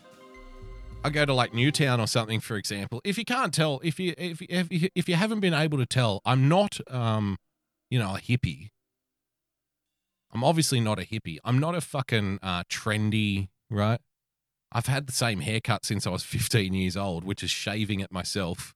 I 1.03 1.10
go 1.10 1.26
to 1.26 1.34
like 1.34 1.53
Newtown 1.53 1.99
or 1.99 2.07
something, 2.07 2.40
for 2.40 2.57
example. 2.57 3.02
If 3.03 3.18
you 3.18 3.26
can't 3.26 3.53
tell, 3.53 3.80
if 3.84 3.99
you 3.99 4.14
if 4.18 4.41
if 4.41 4.68
if 4.94 5.10
you 5.10 5.15
haven't 5.15 5.40
been 5.40 5.53
able 5.53 5.80
to 5.80 5.86
tell, 5.86 6.22
I'm 6.26 6.48
not, 6.48 6.80
um, 6.94 7.38
you 7.90 7.98
know, 7.98 8.15
a 8.15 8.19
hippie. 8.19 8.69
I'm 10.32 10.44
obviously 10.44 10.80
not 10.80 10.99
a 10.99 11.02
hippie. 11.02 11.38
I'm 11.44 11.60
not 11.60 11.76
a 11.76 11.82
fucking 11.82 12.40
uh, 12.41 12.64
trendy, 12.64 13.49
right? 13.69 13.99
I've 14.72 14.86
had 14.86 15.07
the 15.07 15.11
same 15.11 15.41
haircut 15.41 15.86
since 15.86 16.07
I 16.07 16.11
was 16.11 16.23
15 16.23 16.73
years 16.73 16.95
old, 16.95 17.23
which 17.26 17.44
is 17.44 17.52
shaving 17.52 17.99
it 17.99 18.11
myself. 18.11 18.73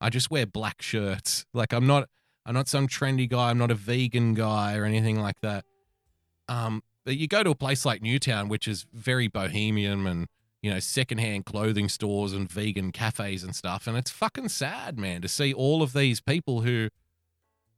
I 0.00 0.10
just 0.10 0.30
wear 0.30 0.46
black 0.46 0.82
shirts. 0.82 1.46
Like 1.54 1.72
I'm 1.72 1.86
not 1.86 2.08
I'm 2.44 2.54
not 2.54 2.68
some 2.68 2.88
trendy 2.88 3.28
guy, 3.28 3.50
I'm 3.50 3.58
not 3.58 3.70
a 3.70 3.74
vegan 3.74 4.34
guy 4.34 4.76
or 4.76 4.84
anything 4.84 5.20
like 5.20 5.40
that. 5.42 5.64
Um 6.48 6.82
but 7.04 7.16
you 7.16 7.26
go 7.26 7.42
to 7.42 7.50
a 7.50 7.54
place 7.54 7.86
like 7.86 8.02
Newtown, 8.02 8.48
which 8.48 8.68
is 8.68 8.84
very 8.92 9.28
bohemian 9.28 10.06
and 10.06 10.26
you 10.62 10.70
know, 10.70 10.80
secondhand 10.80 11.46
clothing 11.46 11.88
stores 11.88 12.32
and 12.32 12.50
vegan 12.50 12.92
cafes 12.92 13.44
and 13.44 13.54
stuff. 13.54 13.86
And 13.86 13.96
it's 13.96 14.10
fucking 14.10 14.48
sad, 14.48 14.98
man, 14.98 15.22
to 15.22 15.28
see 15.28 15.52
all 15.52 15.82
of 15.82 15.92
these 15.92 16.20
people 16.20 16.62
who, 16.62 16.88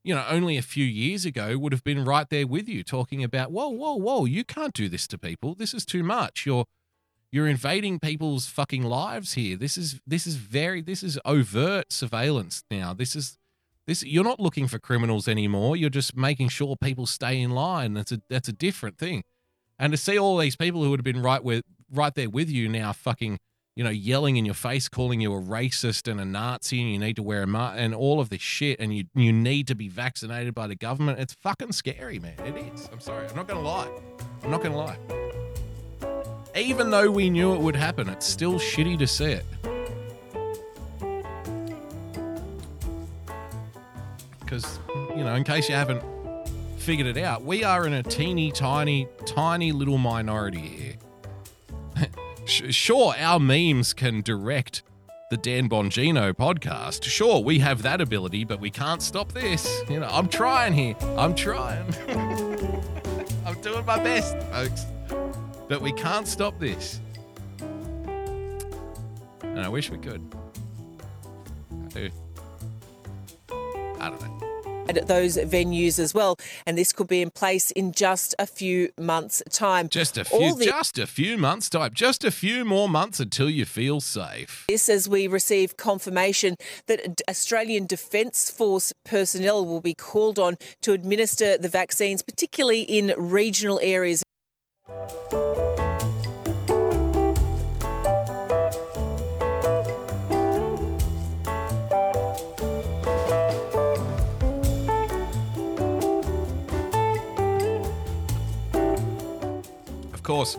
you 0.02 0.14
know, 0.14 0.24
only 0.28 0.56
a 0.56 0.62
few 0.62 0.84
years 0.84 1.26
ago 1.26 1.58
would 1.58 1.72
have 1.72 1.84
been 1.84 2.04
right 2.04 2.28
there 2.30 2.46
with 2.46 2.68
you 2.68 2.82
talking 2.82 3.22
about, 3.22 3.52
whoa, 3.52 3.68
whoa, 3.68 3.96
whoa, 3.96 4.24
you 4.24 4.44
can't 4.44 4.72
do 4.72 4.88
this 4.88 5.06
to 5.08 5.18
people. 5.18 5.54
This 5.54 5.74
is 5.74 5.84
too 5.84 6.02
much. 6.02 6.46
You're 6.46 6.64
you're 7.32 7.46
invading 7.46 8.00
people's 8.00 8.46
fucking 8.46 8.82
lives 8.82 9.34
here. 9.34 9.56
This 9.56 9.78
is 9.78 10.00
this 10.06 10.26
is 10.26 10.36
very 10.36 10.80
this 10.80 11.02
is 11.02 11.18
overt 11.24 11.92
surveillance 11.92 12.64
now. 12.70 12.92
This 12.92 13.14
is 13.14 13.38
this 13.86 14.02
you're 14.02 14.24
not 14.24 14.40
looking 14.40 14.66
for 14.66 14.78
criminals 14.78 15.28
anymore. 15.28 15.76
You're 15.76 15.90
just 15.90 16.16
making 16.16 16.48
sure 16.48 16.76
people 16.76 17.06
stay 17.06 17.40
in 17.40 17.50
line. 17.50 17.94
That's 17.94 18.10
a 18.10 18.20
that's 18.28 18.48
a 18.48 18.52
different 18.52 18.98
thing. 18.98 19.22
And 19.78 19.92
to 19.92 19.96
see 19.96 20.18
all 20.18 20.38
these 20.38 20.56
people 20.56 20.82
who 20.82 20.90
would 20.90 20.98
have 20.98 21.04
been 21.04 21.22
right 21.22 21.42
with 21.42 21.64
right 21.92 22.14
there 22.14 22.30
with 22.30 22.50
you 22.50 22.68
now 22.68 22.92
fucking 22.92 23.38
you 23.76 23.84
know 23.84 23.90
yelling 23.90 24.36
in 24.36 24.44
your 24.44 24.54
face 24.54 24.88
calling 24.88 25.20
you 25.20 25.32
a 25.32 25.40
racist 25.40 26.10
and 26.10 26.20
a 26.20 26.24
nazi 26.24 26.80
and 26.80 26.92
you 26.92 26.98
need 26.98 27.16
to 27.16 27.22
wear 27.22 27.42
a 27.42 27.46
mask 27.46 27.76
and 27.78 27.94
all 27.94 28.20
of 28.20 28.28
this 28.28 28.40
shit 28.40 28.78
and 28.80 28.94
you 28.94 29.04
you 29.14 29.32
need 29.32 29.66
to 29.66 29.74
be 29.74 29.88
vaccinated 29.88 30.54
by 30.54 30.66
the 30.66 30.74
government. 30.74 31.18
It's 31.18 31.34
fucking 31.34 31.72
scary 31.72 32.18
man. 32.18 32.34
It 32.44 32.56
is. 32.74 32.88
I'm 32.92 33.00
sorry. 33.00 33.26
I'm 33.26 33.36
not 33.36 33.48
gonna 33.48 33.60
lie. 33.60 33.90
I'm 34.42 34.50
not 34.50 34.62
gonna 34.62 34.76
lie. 34.76 34.98
Even 36.56 36.90
though 36.90 37.10
we 37.10 37.30
knew 37.30 37.54
it 37.54 37.60
would 37.60 37.76
happen 37.76 38.08
it's 38.08 38.26
still 38.26 38.54
shitty 38.54 38.98
to 38.98 39.06
see 39.06 39.32
it. 39.40 39.44
Because 44.40 44.80
you 45.16 45.24
know 45.24 45.34
in 45.34 45.44
case 45.44 45.68
you 45.68 45.74
haven't 45.74 46.02
figured 46.76 47.06
it 47.06 47.22
out 47.22 47.44
we 47.44 47.62
are 47.62 47.86
in 47.86 47.92
a 47.92 48.02
teeny 48.02 48.50
tiny 48.50 49.06
tiny 49.26 49.70
little 49.70 49.98
minority 49.98 50.60
here 50.60 50.94
sure, 52.50 53.14
our 53.16 53.38
memes 53.38 53.92
can 53.92 54.22
direct 54.22 54.82
the 55.30 55.36
Dan 55.36 55.68
Bongino 55.68 56.32
podcast. 56.34 57.04
Sure, 57.04 57.40
we 57.40 57.60
have 57.60 57.82
that 57.82 58.00
ability, 58.00 58.44
but 58.44 58.60
we 58.60 58.70
can't 58.70 59.00
stop 59.00 59.32
this. 59.32 59.82
You 59.88 60.00
know, 60.00 60.08
I'm 60.10 60.28
trying 60.28 60.72
here. 60.72 60.96
I'm 61.16 61.34
trying. 61.34 61.94
I'm 63.46 63.60
doing 63.60 63.86
my 63.86 64.02
best, 64.02 64.36
folks. 64.50 64.86
But 65.68 65.80
we 65.80 65.92
can't 65.92 66.26
stop 66.26 66.58
this. 66.58 67.00
And 69.42 69.60
I 69.60 69.68
wish 69.68 69.90
we 69.90 69.98
could. 69.98 70.34
I 71.70 71.88
do. 71.90 72.10
I 74.00 74.08
don't 74.08 74.20
know 74.20 74.49
at 74.96 75.06
those 75.08 75.36
venues 75.36 75.98
as 75.98 76.14
well. 76.14 76.36
And 76.66 76.76
this 76.76 76.92
could 76.92 77.08
be 77.08 77.22
in 77.22 77.30
place 77.30 77.70
in 77.72 77.92
just 77.92 78.34
a 78.38 78.46
few 78.46 78.90
months' 78.98 79.42
time. 79.50 79.88
Just 79.88 80.18
a 80.18 80.24
few, 80.24 80.58
just 80.58 80.98
a 80.98 81.06
few 81.06 81.36
months' 81.36 81.68
time. 81.68 81.92
Just 81.94 82.24
a 82.24 82.30
few 82.30 82.64
more 82.64 82.88
months 82.88 83.20
until 83.20 83.50
you 83.50 83.64
feel 83.64 84.00
safe. 84.00 84.64
This 84.68 84.88
as 84.88 85.08
we 85.08 85.26
receive 85.26 85.76
confirmation 85.76 86.56
that 86.86 87.20
Australian 87.28 87.86
Defence 87.86 88.50
Force 88.50 88.92
personnel 89.04 89.64
will 89.64 89.80
be 89.80 89.94
called 89.94 90.38
on 90.38 90.56
to 90.82 90.92
administer 90.92 91.58
the 91.58 91.68
vaccines, 91.68 92.22
particularly 92.22 92.82
in 92.82 93.14
regional 93.16 93.80
areas. 93.82 94.22
Of 110.20 110.24
course. 110.24 110.58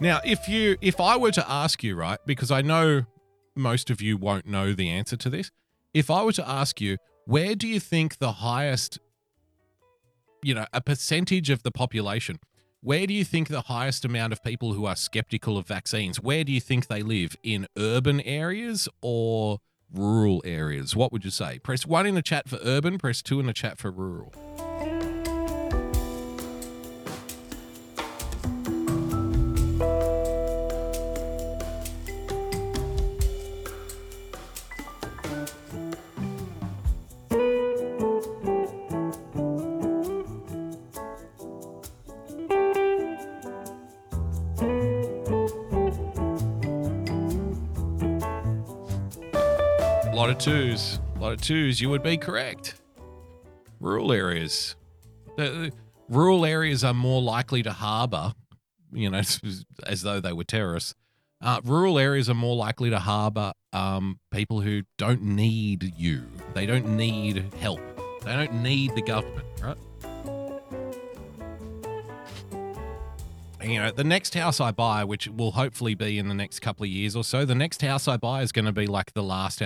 Now, 0.00 0.20
if 0.22 0.50
you 0.50 0.76
if 0.82 1.00
I 1.00 1.16
were 1.16 1.30
to 1.30 1.50
ask 1.50 1.82
you, 1.82 1.96
right, 1.96 2.18
because 2.26 2.50
I 2.50 2.60
know 2.60 3.06
most 3.54 3.88
of 3.88 4.02
you 4.02 4.18
won't 4.18 4.46
know 4.46 4.74
the 4.74 4.90
answer 4.90 5.16
to 5.16 5.30
this. 5.30 5.50
If 5.94 6.10
I 6.10 6.22
were 6.22 6.32
to 6.32 6.46
ask 6.46 6.78
you, 6.78 6.98
where 7.24 7.54
do 7.54 7.66
you 7.66 7.80
think 7.80 8.18
the 8.18 8.32
highest 8.32 8.98
you 10.42 10.54
know, 10.54 10.66
a 10.74 10.82
percentage 10.82 11.48
of 11.48 11.62
the 11.62 11.70
population, 11.70 12.38
where 12.82 13.06
do 13.06 13.14
you 13.14 13.24
think 13.24 13.48
the 13.48 13.62
highest 13.62 14.04
amount 14.04 14.34
of 14.34 14.44
people 14.44 14.74
who 14.74 14.84
are 14.84 14.94
skeptical 14.94 15.56
of 15.56 15.66
vaccines, 15.66 16.20
where 16.20 16.44
do 16.44 16.52
you 16.52 16.60
think 16.60 16.88
they 16.88 17.02
live? 17.02 17.34
In 17.42 17.66
urban 17.78 18.20
areas 18.20 18.90
or 19.00 19.60
rural 19.90 20.42
areas? 20.44 20.94
What 20.94 21.12
would 21.12 21.24
you 21.24 21.30
say? 21.30 21.60
Press 21.60 21.86
1 21.86 22.06
in 22.06 22.14
the 22.14 22.20
chat 22.20 22.46
for 22.46 22.58
urban, 22.62 22.98
press 22.98 23.22
2 23.22 23.40
in 23.40 23.46
the 23.46 23.54
chat 23.54 23.78
for 23.78 23.90
rural. 23.90 24.34
Twos. 50.46 51.00
A 51.16 51.18
lot 51.18 51.32
of 51.32 51.40
twos. 51.40 51.80
You 51.80 51.90
would 51.90 52.04
be 52.04 52.16
correct. 52.16 52.80
Rural 53.80 54.12
areas. 54.12 54.76
The, 55.36 55.72
rural 56.08 56.46
areas 56.46 56.84
are 56.84 56.94
more 56.94 57.20
likely 57.20 57.64
to 57.64 57.72
harbor, 57.72 58.32
you 58.92 59.10
know, 59.10 59.22
as 59.86 60.02
though 60.02 60.20
they 60.20 60.32
were 60.32 60.44
terrorists. 60.44 60.94
Uh, 61.42 61.60
rural 61.64 61.98
areas 61.98 62.30
are 62.30 62.34
more 62.34 62.54
likely 62.54 62.90
to 62.90 63.00
harbor 63.00 63.54
um, 63.72 64.20
people 64.30 64.60
who 64.60 64.82
don't 64.98 65.20
need 65.20 65.92
you. 65.98 66.22
They 66.54 66.64
don't 66.64 66.96
need 66.96 67.52
help. 67.58 67.80
They 68.22 68.32
don't 68.32 68.62
need 68.62 68.94
the 68.94 69.02
government, 69.02 69.46
right? 69.60 69.76
You 73.64 73.80
know, 73.80 73.90
the 73.90 74.04
next 74.04 74.32
house 74.34 74.60
I 74.60 74.70
buy, 74.70 75.02
which 75.02 75.26
will 75.26 75.50
hopefully 75.50 75.96
be 75.96 76.20
in 76.20 76.28
the 76.28 76.34
next 76.34 76.60
couple 76.60 76.84
of 76.84 76.90
years 76.90 77.16
or 77.16 77.24
so, 77.24 77.44
the 77.44 77.54
next 77.56 77.82
house 77.82 78.06
I 78.06 78.16
buy 78.16 78.42
is 78.42 78.52
going 78.52 78.66
to 78.66 78.72
be 78.72 78.86
like 78.86 79.12
the 79.12 79.24
last. 79.24 79.60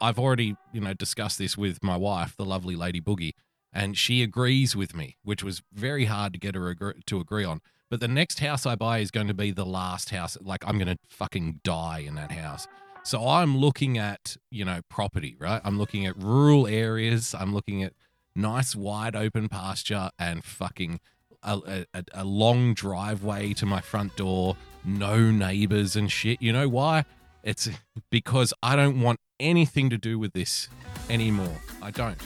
I've 0.00 0.18
already, 0.18 0.56
you 0.72 0.80
know, 0.80 0.94
discussed 0.94 1.38
this 1.38 1.56
with 1.56 1.82
my 1.82 1.96
wife, 1.96 2.36
the 2.36 2.44
lovely 2.44 2.76
Lady 2.76 3.00
Boogie, 3.00 3.32
and 3.72 3.96
she 3.96 4.22
agrees 4.22 4.74
with 4.74 4.94
me, 4.94 5.16
which 5.22 5.42
was 5.44 5.62
very 5.72 6.06
hard 6.06 6.32
to 6.32 6.38
get 6.38 6.54
her 6.54 6.68
agree- 6.68 7.02
to 7.06 7.20
agree 7.20 7.44
on. 7.44 7.60
But 7.90 8.00
the 8.00 8.08
next 8.08 8.38
house 8.38 8.66
I 8.66 8.76
buy 8.76 8.98
is 8.98 9.10
going 9.10 9.26
to 9.26 9.34
be 9.34 9.50
the 9.50 9.66
last 9.66 10.10
house. 10.10 10.38
Like 10.40 10.64
I'm 10.66 10.78
going 10.78 10.88
to 10.88 10.98
fucking 11.08 11.60
die 11.64 12.04
in 12.06 12.14
that 12.14 12.32
house. 12.32 12.68
So 13.02 13.26
I'm 13.26 13.56
looking 13.56 13.98
at, 13.98 14.36
you 14.50 14.64
know, 14.64 14.80
property, 14.88 15.36
right? 15.38 15.60
I'm 15.64 15.78
looking 15.78 16.06
at 16.06 16.16
rural 16.16 16.66
areas. 16.66 17.34
I'm 17.34 17.52
looking 17.52 17.82
at 17.82 17.94
nice 18.36 18.76
wide 18.76 19.16
open 19.16 19.48
pasture 19.48 20.10
and 20.18 20.44
fucking 20.44 21.00
a, 21.42 21.86
a, 21.94 22.04
a 22.14 22.24
long 22.24 22.74
driveway 22.74 23.54
to 23.54 23.66
my 23.66 23.80
front 23.80 24.16
door, 24.16 24.56
no 24.84 25.30
neighbors 25.30 25.96
and 25.96 26.12
shit. 26.12 26.40
You 26.40 26.52
know 26.52 26.68
why? 26.68 27.04
It's 27.42 27.68
because 28.10 28.52
I 28.62 28.76
don't 28.76 29.00
want 29.00 29.18
anything 29.40 29.90
to 29.90 29.98
do 29.98 30.18
with 30.18 30.32
this 30.32 30.68
anymore. 31.08 31.56
I 31.82 31.90
don't. 31.90 32.20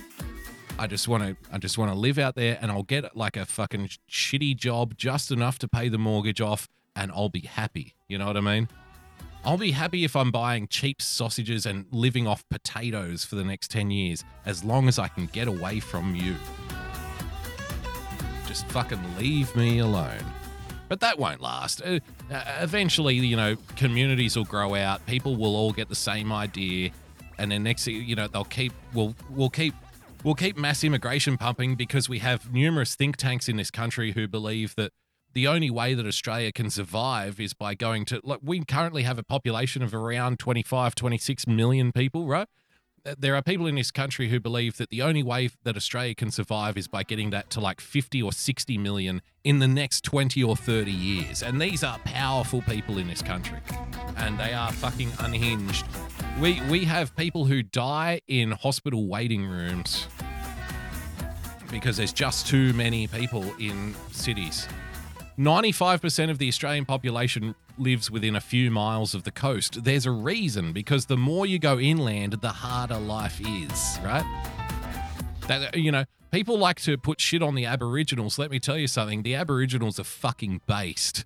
I 0.78 0.88
just 0.88 1.06
want 1.06 1.22
to 1.22 1.36
I 1.52 1.58
just 1.58 1.78
want 1.78 1.92
to 1.92 1.98
live 1.98 2.18
out 2.18 2.34
there 2.34 2.58
and 2.60 2.70
I'll 2.70 2.82
get 2.82 3.16
like 3.16 3.36
a 3.36 3.46
fucking 3.46 3.90
shitty 4.10 4.56
job 4.56 4.96
just 4.96 5.30
enough 5.30 5.58
to 5.60 5.68
pay 5.68 5.88
the 5.88 5.98
mortgage 5.98 6.40
off 6.40 6.68
and 6.96 7.12
I'll 7.12 7.28
be 7.28 7.40
happy. 7.40 7.94
You 8.08 8.18
know 8.18 8.26
what 8.26 8.36
I 8.36 8.40
mean? 8.40 8.68
I'll 9.44 9.58
be 9.58 9.72
happy 9.72 10.04
if 10.04 10.16
I'm 10.16 10.30
buying 10.30 10.66
cheap 10.68 11.02
sausages 11.02 11.66
and 11.66 11.84
living 11.90 12.26
off 12.26 12.48
potatoes 12.48 13.24
for 13.24 13.36
the 13.36 13.44
next 13.44 13.70
10 13.70 13.90
years 13.90 14.24
as 14.46 14.64
long 14.64 14.88
as 14.88 14.98
I 14.98 15.08
can 15.08 15.26
get 15.26 15.48
away 15.48 15.80
from 15.80 16.14
you. 16.14 16.34
Just 18.46 18.66
fucking 18.68 19.00
leave 19.18 19.54
me 19.54 19.80
alone. 19.80 20.24
But 20.88 21.00
that 21.00 21.18
won't 21.18 21.40
last. 21.40 21.82
Uh, 21.82 22.00
uh, 22.30 22.42
eventually, 22.60 23.14
you 23.16 23.36
know, 23.36 23.56
communities 23.76 24.36
will 24.36 24.44
grow 24.44 24.74
out. 24.74 25.04
People 25.06 25.36
will 25.36 25.56
all 25.56 25.72
get 25.72 25.88
the 25.88 25.94
same 25.94 26.32
idea, 26.32 26.90
and 27.38 27.50
then 27.50 27.62
next, 27.62 27.86
you 27.86 28.14
know, 28.14 28.26
they'll 28.28 28.44
keep. 28.44 28.72
We'll 28.92 29.14
we'll 29.30 29.50
keep. 29.50 29.74
We'll 30.22 30.34
keep 30.34 30.56
mass 30.56 30.82
immigration 30.82 31.36
pumping 31.36 31.74
because 31.74 32.08
we 32.08 32.20
have 32.20 32.50
numerous 32.50 32.94
think 32.94 33.18
tanks 33.18 33.46
in 33.46 33.56
this 33.56 33.70
country 33.70 34.12
who 34.12 34.26
believe 34.26 34.74
that 34.76 34.92
the 35.34 35.46
only 35.46 35.68
way 35.68 35.92
that 35.92 36.06
Australia 36.06 36.50
can 36.50 36.70
survive 36.70 37.38
is 37.38 37.52
by 37.52 37.74
going 37.74 38.06
to. 38.06 38.20
Like, 38.24 38.40
we 38.42 38.64
currently 38.64 39.02
have 39.02 39.18
a 39.18 39.22
population 39.22 39.82
of 39.82 39.92
around 39.92 40.38
25, 40.38 40.94
26 40.94 41.46
million 41.46 41.92
people, 41.92 42.26
right? 42.26 42.48
There 43.18 43.36
are 43.36 43.42
people 43.42 43.66
in 43.66 43.74
this 43.74 43.90
country 43.90 44.30
who 44.30 44.40
believe 44.40 44.78
that 44.78 44.88
the 44.88 45.02
only 45.02 45.22
way 45.22 45.50
that 45.64 45.76
Australia 45.76 46.14
can 46.14 46.30
survive 46.30 46.78
is 46.78 46.88
by 46.88 47.02
getting 47.02 47.30
that 47.30 47.50
to 47.50 47.60
like 47.60 47.80
50 47.80 48.22
or 48.22 48.32
60 48.32 48.78
million 48.78 49.20
in 49.44 49.58
the 49.58 49.68
next 49.68 50.04
20 50.04 50.42
or 50.42 50.56
30 50.56 50.90
years. 50.90 51.42
And 51.42 51.60
these 51.60 51.84
are 51.84 51.98
powerful 52.04 52.62
people 52.62 52.96
in 52.96 53.06
this 53.06 53.20
country. 53.20 53.58
And 54.16 54.38
they 54.38 54.54
are 54.54 54.72
fucking 54.72 55.12
unhinged. 55.18 55.84
We 56.40 56.60
we 56.70 56.84
have 56.84 57.14
people 57.14 57.44
who 57.44 57.62
die 57.62 58.22
in 58.26 58.52
hospital 58.52 59.06
waiting 59.06 59.46
rooms 59.46 60.08
because 61.70 61.96
there's 61.96 62.12
just 62.12 62.46
too 62.46 62.72
many 62.72 63.06
people 63.06 63.44
in 63.58 63.94
cities. 64.12 64.66
95% 65.38 66.30
of 66.30 66.38
the 66.38 66.48
Australian 66.48 66.84
population 66.84 67.54
lives 67.76 68.10
within 68.10 68.36
a 68.36 68.40
few 68.40 68.70
miles 68.70 69.14
of 69.14 69.24
the 69.24 69.32
coast. 69.32 69.82
There's 69.82 70.06
a 70.06 70.10
reason 70.10 70.72
because 70.72 71.06
the 71.06 71.16
more 71.16 71.44
you 71.44 71.58
go 71.58 71.78
inland, 71.78 72.34
the 72.34 72.50
harder 72.50 72.98
life 72.98 73.40
is, 73.40 73.98
right? 74.04 74.24
That 75.48 75.76
you 75.76 75.90
know, 75.90 76.04
people 76.30 76.56
like 76.56 76.80
to 76.82 76.96
put 76.96 77.20
shit 77.20 77.42
on 77.42 77.56
the 77.56 77.66
Aboriginals. 77.66 78.38
Let 78.38 78.50
me 78.50 78.60
tell 78.60 78.78
you 78.78 78.86
something. 78.86 79.22
The 79.22 79.34
Aboriginals 79.34 79.98
are 79.98 80.04
fucking 80.04 80.60
based 80.66 81.24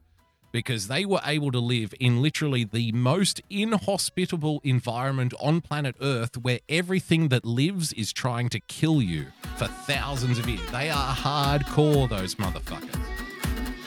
because 0.52 0.89
they 0.89 1.05
were 1.05 1.20
able 1.26 1.52
to 1.52 1.59
live 1.59 1.93
in 2.01 2.22
literally 2.22 2.64
the 2.64 2.90
most 2.93 3.43
inhospitable 3.51 4.60
environment 4.64 5.35
on 5.39 5.60
planet 5.60 5.94
Earth 6.01 6.39
where 6.39 6.60
everything 6.70 7.28
that 7.28 7.44
lives 7.44 7.93
is 7.93 8.12
trying 8.12 8.48
to 8.48 8.60
kill 8.60 9.02
you 9.02 9.26
for 9.56 9.66
thousands 9.66 10.39
of 10.39 10.48
years. 10.48 10.70
They 10.70 10.89
are 10.89 11.14
hardcore, 11.14 12.09
those 12.09 12.36
motherfuckers. 12.36 13.27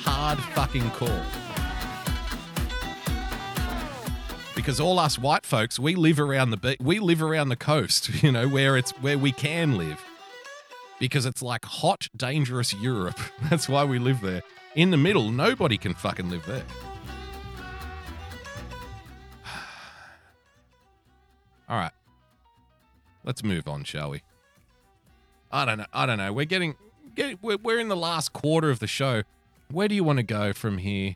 Hard 0.04 0.40
fucking 0.56 0.90
core. 0.92 1.24
Because 4.56 4.80
all 4.80 5.00
us 5.00 5.18
white 5.18 5.46
folks, 5.46 5.80
we 5.80 5.96
live 5.96 6.20
around 6.20 6.52
the 6.52 6.58
be- 6.58 6.78
we 6.80 7.00
live 7.00 7.22
around 7.22 7.50
the 7.50 7.56
coast, 7.56 8.10
you 8.24 8.32
know, 8.32 8.48
where 8.48 8.78
it's 8.78 8.92
where 9.02 9.18
we 9.18 9.32
can 9.32 9.78
live. 9.78 10.04
Because 11.00 11.26
it's 11.26 11.42
like 11.42 11.66
hot, 11.66 12.08
dangerous 12.16 12.74
Europe. 12.74 13.20
That's 13.50 13.68
why 13.68 13.84
we 13.86 13.98
live 13.98 14.22
there. 14.22 14.44
In 14.76 14.92
the 14.92 14.98
middle, 14.98 15.32
nobody 15.32 15.78
can 15.78 15.94
fucking 15.94 16.30
live 16.30 16.46
there. 16.46 16.64
All 21.70 21.78
right. 21.78 21.92
Let's 23.24 23.44
move 23.44 23.68
on, 23.68 23.84
shall 23.84 24.12
we? 24.12 24.22
I 25.52 25.66
don't 25.66 25.78
know. 25.80 25.86
I 25.94 26.06
don't 26.06 26.18
know. 26.18 26.32
We're 26.34 26.46
getting, 26.46 26.76
get, 27.16 27.42
we're, 27.42 27.58
we're 27.58 27.80
in 27.80 27.88
the 27.88 27.96
last 27.96 28.32
quarter 28.34 28.70
of 28.70 28.80
the 28.80 28.88
show. 28.88 29.24
Where 29.72 29.88
do 29.88 29.96
you 29.96 30.04
want 30.04 30.18
to 30.18 30.24
go 30.24 30.54
from 30.54 30.78
here? 30.78 31.16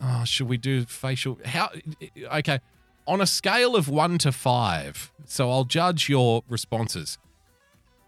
Oh, 0.00 0.24
should 0.24 0.48
we 0.48 0.56
do 0.56 0.84
facial? 0.84 1.38
How? 1.44 1.70
Okay. 2.32 2.60
On 3.06 3.20
a 3.20 3.26
scale 3.26 3.74
of 3.74 3.88
one 3.88 4.18
to 4.18 4.32
five, 4.32 5.12
so 5.24 5.50
I'll 5.50 5.64
judge 5.64 6.08
your 6.08 6.42
responses. 6.48 7.18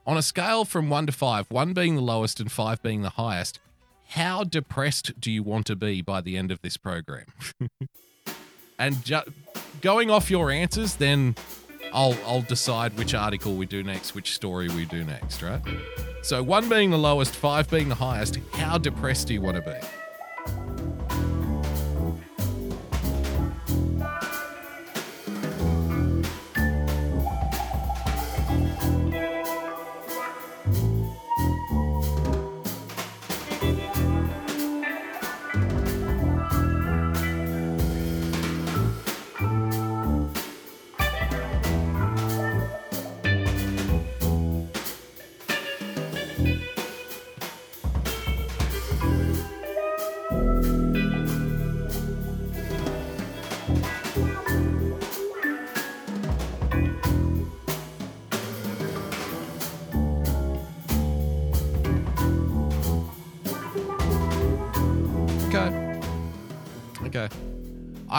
On 0.06 0.16
a 0.16 0.22
scale 0.22 0.64
from 0.64 0.90
one 0.90 1.06
to 1.06 1.12
five, 1.12 1.46
one 1.50 1.72
being 1.72 1.96
the 1.96 2.02
lowest 2.02 2.38
and 2.38 2.52
five 2.52 2.82
being 2.82 3.02
the 3.02 3.10
highest, 3.10 3.60
how 4.10 4.44
depressed 4.44 5.18
do 5.20 5.30
you 5.30 5.42
want 5.42 5.66
to 5.66 5.76
be 5.76 6.02
by 6.02 6.20
the 6.20 6.36
end 6.36 6.50
of 6.50 6.60
this 6.62 6.76
program? 6.76 7.26
and 8.78 9.04
ju- 9.04 9.32
going 9.80 10.10
off 10.10 10.30
your 10.30 10.50
answers, 10.50 10.96
then 10.96 11.34
I'll 11.92 12.16
I'll 12.26 12.42
decide 12.42 12.96
which 12.98 13.14
article 13.14 13.54
we 13.54 13.66
do 13.66 13.82
next, 13.82 14.14
which 14.14 14.34
story 14.34 14.68
we 14.68 14.84
do 14.84 15.04
next, 15.04 15.42
right? 15.42 15.62
So 16.22 16.42
one 16.42 16.68
being 16.68 16.90
the 16.90 16.98
lowest, 16.98 17.34
five 17.34 17.68
being 17.70 17.88
the 17.88 17.94
highest. 17.94 18.38
How 18.52 18.78
depressed 18.78 19.28
do 19.28 19.34
you 19.34 19.40
want 19.40 19.56
to 19.56 19.62
be? 19.62 19.99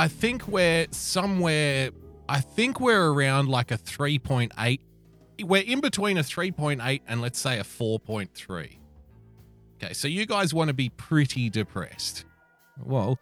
I 0.01 0.07
think 0.07 0.47
we're 0.47 0.87
somewhere. 0.89 1.91
I 2.27 2.39
think 2.39 2.79
we're 2.79 3.11
around 3.11 3.49
like 3.49 3.69
a 3.69 3.77
3.8. 3.77 4.79
We're 5.43 5.61
in 5.61 5.79
between 5.79 6.17
a 6.17 6.21
3.8 6.21 7.01
and 7.07 7.21
let's 7.21 7.37
say 7.37 7.59
a 7.59 7.63
4.3. 7.63 8.77
Okay, 9.75 9.93
so 9.93 10.07
you 10.07 10.25
guys 10.25 10.55
want 10.55 10.69
to 10.69 10.73
be 10.73 10.89
pretty 10.89 11.51
depressed. 11.51 12.25
Well, 12.83 13.19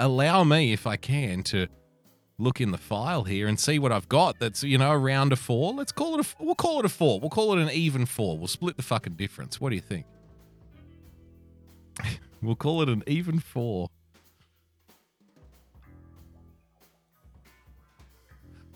allow 0.00 0.42
me, 0.42 0.72
if 0.72 0.84
I 0.84 0.96
can, 0.96 1.44
to 1.44 1.68
look 2.38 2.60
in 2.60 2.72
the 2.72 2.78
file 2.78 3.22
here 3.22 3.46
and 3.46 3.60
see 3.60 3.78
what 3.78 3.92
I've 3.92 4.08
got 4.08 4.40
that's, 4.40 4.64
you 4.64 4.78
know, 4.78 4.90
around 4.90 5.32
a 5.32 5.36
four. 5.36 5.74
Let's 5.74 5.92
call 5.92 6.18
it 6.18 6.26
a, 6.26 6.42
we'll 6.42 6.56
call 6.56 6.80
it 6.80 6.84
a 6.84 6.88
four. 6.88 7.20
We'll 7.20 7.30
call 7.30 7.56
it 7.56 7.62
an 7.62 7.70
even 7.70 8.04
four. 8.04 8.36
We'll 8.36 8.48
split 8.48 8.76
the 8.76 8.82
fucking 8.82 9.14
difference. 9.14 9.60
What 9.60 9.68
do 9.68 9.76
you 9.76 9.80
think? 9.80 10.06
We'll 12.42 12.54
call 12.54 12.82
it 12.82 12.88
an 12.88 13.02
even 13.06 13.40
four. 13.40 13.88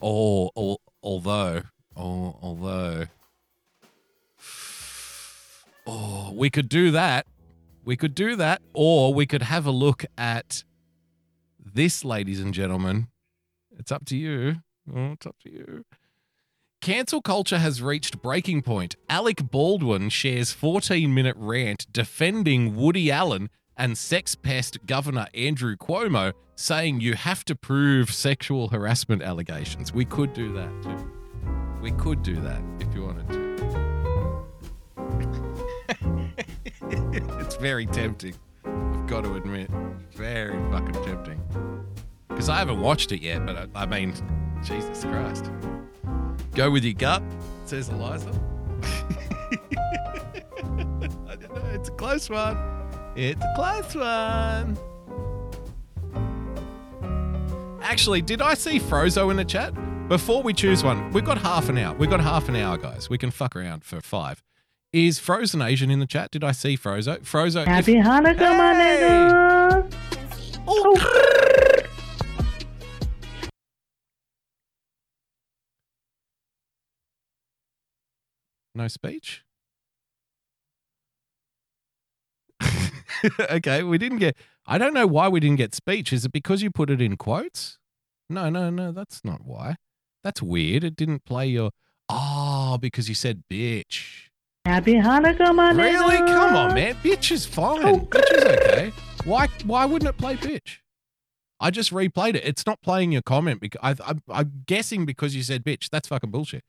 Al- 0.01 0.81
although, 1.03 1.63
although, 1.95 3.05
oh, 5.87 6.33
we 6.33 6.49
could 6.49 6.69
do 6.69 6.91
that. 6.91 7.25
We 7.83 7.97
could 7.97 8.13
do 8.13 8.35
that, 8.35 8.61
or 8.73 9.13
we 9.13 9.25
could 9.25 9.41
have 9.41 9.65
a 9.65 9.71
look 9.71 10.05
at 10.17 10.63
this, 11.59 12.05
ladies 12.05 12.39
and 12.39 12.53
gentlemen. 12.53 13.07
It's 13.77 13.91
up 13.91 14.05
to 14.05 14.17
you. 14.17 14.57
Oh, 14.93 15.13
it's 15.13 15.25
up 15.25 15.37
to 15.43 15.51
you. 15.51 15.85
Cancel 16.81 17.21
culture 17.21 17.59
has 17.59 17.81
reached 17.81 18.21
breaking 18.21 18.63
point. 18.63 18.95
Alec 19.09 19.49
Baldwin 19.51 20.09
shares 20.09 20.51
14 20.51 21.13
minute 21.13 21.35
rant 21.37 21.85
defending 21.91 22.75
Woody 22.75 23.11
Allen 23.11 23.49
and 23.77 23.97
sex 23.97 24.35
pest 24.35 24.85
Governor 24.85 25.27
Andrew 25.33 25.75
Cuomo, 25.75 26.33
saying 26.61 27.01
you 27.01 27.15
have 27.15 27.43
to 27.45 27.55
prove 27.55 28.13
sexual 28.13 28.67
harassment 28.69 29.23
allegations. 29.23 29.93
We 29.93 30.05
could 30.05 30.33
do 30.33 30.53
that 30.53 30.71
too. 30.83 31.11
We 31.81 31.91
could 31.91 32.21
do 32.21 32.35
that 32.41 32.61
if 32.79 32.93
you 32.93 33.03
wanted 33.03 33.27
to. 33.29 33.41
it's 37.39 37.55
very 37.55 37.87
tempting. 37.87 38.35
I've 38.63 39.07
got 39.07 39.23
to 39.23 39.33
admit. 39.35 39.71
Very 40.11 40.53
fucking 40.71 41.03
tempting. 41.03 41.41
Because 42.29 42.47
I 42.47 42.57
haven't 42.57 42.79
watched 42.79 43.11
it 43.11 43.21
yet, 43.21 43.45
but 43.45 43.57
I, 43.57 43.67
I 43.81 43.85
mean, 43.87 44.13
Jesus 44.63 45.03
Christ. 45.03 45.49
Go 46.53 46.69
with 46.69 46.83
your 46.83 46.93
gut, 46.93 47.23
says 47.65 47.89
Eliza. 47.89 48.29
I 51.27 51.35
don't 51.35 51.55
know. 51.55 51.69
It's 51.73 51.89
a 51.89 51.93
close 51.93 52.29
one. 52.29 52.57
It's 53.15 53.43
a 53.43 53.53
close 53.55 53.95
one. 53.95 54.77
Actually, 57.81 58.21
did 58.21 58.41
I 58.41 58.53
see 58.53 58.79
Frozo 58.79 59.31
in 59.31 59.37
the 59.37 59.45
chat? 59.45 59.73
Before 60.07 60.41
we 60.43 60.53
choose 60.53 60.83
one, 60.83 61.11
we've 61.11 61.25
got 61.25 61.37
half 61.37 61.69
an 61.69 61.77
hour. 61.77 61.95
We've 61.95 62.09
got 62.09 62.19
half 62.19 62.47
an 62.49 62.55
hour, 62.55 62.77
guys. 62.77 63.09
We 63.09 63.17
can 63.17 63.31
fuck 63.31 63.55
around 63.55 63.83
for 63.83 64.01
five. 64.01 64.43
Is 64.93 65.19
Frozen 65.19 65.61
Asian 65.61 65.89
in 65.89 65.99
the 65.99 66.05
chat? 66.05 66.31
Did 66.31 66.43
I 66.43 66.51
see 66.51 66.75
Frozo? 66.77 67.19
Frozo. 67.19 67.61
if- 67.61 67.67
Happy 67.67 67.95
Hanukkah, 67.95 68.57
my 68.57 68.73
nigga. 68.75 69.93
Oh. 70.67 70.95
oh. 70.99 71.77
No 78.73 78.87
speech? 78.87 79.43
okay, 83.39 83.83
we 83.83 83.97
didn't 83.97 84.19
get. 84.19 84.35
I 84.65 84.77
don't 84.77 84.93
know 84.93 85.07
why 85.07 85.27
we 85.27 85.39
didn't 85.39 85.57
get 85.57 85.75
speech. 85.75 86.13
Is 86.13 86.25
it 86.25 86.31
because 86.31 86.61
you 86.61 86.71
put 86.71 86.89
it 86.89 87.01
in 87.01 87.17
quotes? 87.17 87.77
No, 88.29 88.49
no, 88.49 88.69
no, 88.69 88.91
that's 88.91 89.25
not 89.25 89.41
why. 89.43 89.75
That's 90.23 90.41
weird. 90.41 90.83
It 90.83 90.95
didn't 90.95 91.25
play 91.25 91.47
your. 91.47 91.71
Oh, 92.07 92.77
because 92.79 93.09
you 93.09 93.15
said 93.15 93.43
bitch. 93.49 94.29
Happy 94.65 94.93
Hanukkah, 94.93 95.55
my. 95.55 95.71
Really? 95.71 96.17
Come 96.17 96.55
on, 96.55 96.75
man. 96.75 96.95
Bitch 97.03 97.31
is 97.31 97.45
fine. 97.45 98.05
Bitch 98.05 98.31
is 98.31 98.43
okay. 98.43 98.91
Why? 99.25 99.47
Why 99.65 99.85
wouldn't 99.85 100.09
it 100.09 100.17
play 100.17 100.35
bitch? 100.35 100.77
I 101.59 101.71
just 101.71 101.91
replayed 101.91 102.35
it. 102.35 102.43
It's 102.45 102.65
not 102.65 102.81
playing 102.81 103.11
your 103.11 103.21
comment 103.21 103.61
because 103.61 103.99
I, 104.01 104.11
I, 104.11 104.39
I'm 104.39 104.63
guessing 104.67 105.05
because 105.05 105.35
you 105.35 105.43
said 105.43 105.63
bitch. 105.63 105.89
That's 105.89 106.07
fucking 106.07 106.31
bullshit. 106.31 106.63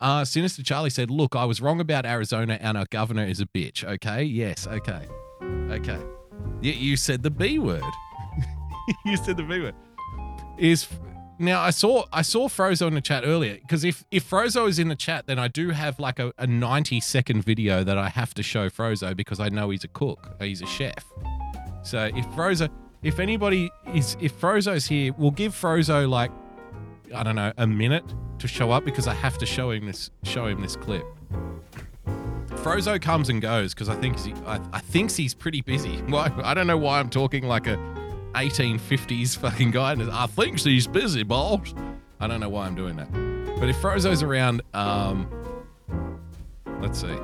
Uh, 0.00 0.24
Sinister 0.24 0.62
Charlie 0.62 0.90
said, 0.90 1.10
"Look, 1.10 1.36
I 1.36 1.44
was 1.44 1.60
wrong 1.60 1.80
about 1.80 2.04
Arizona, 2.04 2.58
and 2.60 2.76
our 2.76 2.86
governor 2.90 3.24
is 3.24 3.40
a 3.40 3.46
bitch." 3.46 3.84
Okay, 3.84 4.24
yes, 4.24 4.66
okay, 4.66 5.06
okay. 5.70 6.15
You, 6.60 6.72
you 6.72 6.96
said 6.96 7.22
the 7.22 7.30
B 7.30 7.58
word. 7.58 7.82
you 9.04 9.16
said 9.16 9.36
the 9.36 9.42
B 9.42 9.60
word. 9.60 9.74
Is 10.58 10.88
now 11.38 11.60
I 11.60 11.70
saw 11.70 12.04
I 12.12 12.22
saw 12.22 12.48
Frozo 12.48 12.86
in 12.86 12.94
the 12.94 13.00
chat 13.00 13.24
earlier 13.26 13.58
because 13.60 13.84
if 13.84 14.04
if 14.10 14.28
Frozo 14.28 14.68
is 14.68 14.78
in 14.78 14.88
the 14.88 14.96
chat, 14.96 15.26
then 15.26 15.38
I 15.38 15.48
do 15.48 15.70
have 15.70 15.98
like 15.98 16.18
a, 16.18 16.32
a 16.38 16.46
90 16.46 17.00
second 17.00 17.42
video 17.44 17.84
that 17.84 17.98
I 17.98 18.08
have 18.08 18.32
to 18.34 18.42
show 18.42 18.70
Frozo 18.70 19.14
because 19.14 19.38
I 19.40 19.48
know 19.48 19.70
he's 19.70 19.84
a 19.84 19.88
cook, 19.88 20.36
he's 20.40 20.62
a 20.62 20.66
chef. 20.66 21.04
So 21.82 22.10
if 22.14 22.26
Frozo, 22.28 22.68
if 23.02 23.20
anybody 23.20 23.70
is, 23.94 24.16
if 24.20 24.38
Frozo's 24.40 24.86
here, 24.86 25.12
we'll 25.16 25.30
give 25.30 25.52
Frozo 25.52 26.08
like, 26.08 26.30
I 27.14 27.22
don't 27.22 27.36
know, 27.36 27.52
a 27.58 27.66
minute 27.66 28.04
to 28.38 28.48
show 28.48 28.70
up 28.72 28.84
because 28.84 29.06
I 29.06 29.14
have 29.14 29.38
to 29.38 29.46
show 29.46 29.70
him 29.70 29.86
this, 29.86 30.10
show 30.24 30.46
him 30.46 30.60
this 30.60 30.74
clip. 30.74 31.04
Frozo 32.48 33.00
comes 33.00 33.28
and 33.28 33.40
goes 33.40 33.74
because 33.74 33.88
I 33.88 33.96
think 33.96 34.18
he, 34.18 34.32
I, 34.46 34.60
I 34.72 34.80
think 34.80 35.12
he's 35.12 35.34
pretty 35.34 35.60
busy. 35.60 35.96
Why? 36.08 36.32
I 36.42 36.54
don't 36.54 36.66
know 36.66 36.76
why 36.76 37.00
I'm 37.00 37.10
talking 37.10 37.46
like 37.46 37.66
a 37.66 37.76
1850s 38.34 39.36
fucking 39.38 39.70
guy. 39.70 39.92
and 39.92 40.10
I 40.10 40.26
think 40.26 40.60
he's 40.60 40.86
busy, 40.86 41.22
boss. 41.22 41.74
I 42.20 42.26
don't 42.26 42.40
know 42.40 42.48
why 42.48 42.66
I'm 42.66 42.74
doing 42.74 42.96
that. 42.96 43.10
But 43.58 43.68
if 43.68 43.76
Frozo's 43.76 44.22
around, 44.22 44.62
um, 44.74 45.28
let's 46.80 47.00
see. 47.00 47.16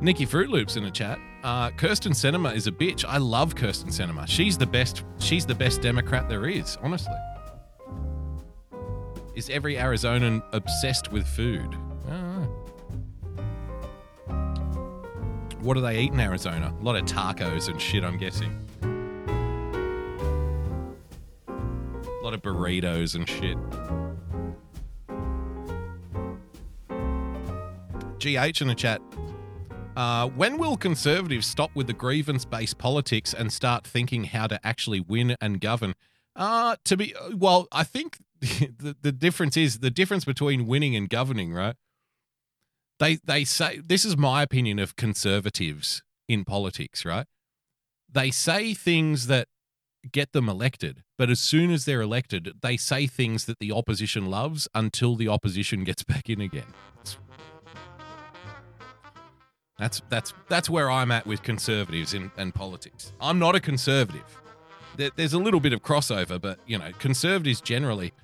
Nikki 0.00 0.24
Fruit 0.24 0.50
Loops 0.50 0.76
in 0.76 0.84
the 0.84 0.90
chat. 0.90 1.18
Uh, 1.42 1.70
Kyrsten 1.70 2.12
Sinema 2.12 2.54
is 2.54 2.66
a 2.66 2.72
bitch. 2.72 3.04
I 3.04 3.18
love 3.18 3.54
Kyrsten 3.54 3.86
Sinema. 3.86 4.26
She's 4.26 4.58
the 4.58 4.66
best. 4.66 5.04
She's 5.18 5.46
the 5.46 5.54
best 5.54 5.80
Democrat 5.80 6.28
there 6.28 6.46
is. 6.46 6.76
Honestly, 6.82 7.14
is 9.36 9.50
every 9.50 9.74
Arizonan 9.74 10.42
obsessed 10.52 11.12
with 11.12 11.26
food? 11.26 11.76
Know. 12.08 12.48
What 15.60 15.74
do 15.74 15.82
they 15.82 16.00
eat 16.00 16.12
in 16.12 16.20
Arizona? 16.20 16.74
A 16.80 16.82
lot 16.82 16.96
of 16.96 17.04
tacos 17.04 17.68
and 17.68 17.80
shit. 17.80 18.02
I'm 18.02 18.16
guessing. 18.16 18.56
A 21.48 22.24
lot 22.24 22.32
of 22.32 22.40
burritos 22.40 23.14
and 23.14 23.28
shit. 23.28 23.58
GH 28.18 28.62
in 28.62 28.68
the 28.68 28.74
chat. 28.74 29.02
Uh, 29.96 30.28
when 30.28 30.58
will 30.58 30.76
conservatives 30.76 31.46
stop 31.46 31.70
with 31.74 31.86
the 31.86 31.92
grievance 31.92 32.44
based 32.44 32.78
politics 32.78 33.34
and 33.34 33.52
start 33.52 33.86
thinking 33.86 34.24
how 34.24 34.46
to 34.46 34.64
actually 34.66 35.00
win 35.00 35.36
and 35.40 35.60
govern? 35.60 35.94
Uh, 36.34 36.76
to 36.84 36.96
be, 36.96 37.14
well, 37.34 37.66
I 37.72 37.82
think 37.82 38.18
the, 38.78 38.96
the 39.00 39.12
difference 39.12 39.56
is 39.56 39.80
the 39.80 39.90
difference 39.90 40.24
between 40.24 40.66
winning 40.66 40.94
and 40.96 41.08
governing, 41.08 41.52
right? 41.52 41.76
They, 42.98 43.18
they 43.24 43.44
say, 43.44 43.80
this 43.84 44.04
is 44.04 44.16
my 44.16 44.42
opinion 44.42 44.78
of 44.78 44.96
conservatives 44.96 46.02
in 46.28 46.44
politics, 46.44 47.04
right? 47.04 47.26
They 48.10 48.30
say 48.30 48.72
things 48.72 49.26
that 49.26 49.48
get 50.12 50.32
them 50.32 50.48
elected, 50.48 51.02
but 51.18 51.28
as 51.28 51.40
soon 51.40 51.70
as 51.70 51.84
they're 51.84 52.00
elected, 52.00 52.52
they 52.62 52.76
say 52.76 53.06
things 53.06 53.44
that 53.46 53.58
the 53.58 53.72
opposition 53.72 54.30
loves 54.30 54.68
until 54.74 55.16
the 55.16 55.28
opposition 55.28 55.84
gets 55.84 56.02
back 56.04 56.30
in 56.30 56.40
again. 56.40 56.72
That's 59.78 60.00
that's 60.08 60.32
that's 60.48 60.70
where 60.70 60.90
I'm 60.90 61.10
at 61.10 61.26
with 61.26 61.42
conservatives 61.42 62.14
in 62.14 62.30
and 62.38 62.54
politics. 62.54 63.12
I'm 63.20 63.38
not 63.38 63.54
a 63.54 63.60
conservative. 63.60 64.40
There, 64.96 65.10
there's 65.14 65.34
a 65.34 65.38
little 65.38 65.60
bit 65.60 65.74
of 65.74 65.82
crossover, 65.82 66.40
but 66.40 66.58
you 66.66 66.78
know, 66.78 66.92
conservatives 66.98 67.60
generally. 67.60 68.14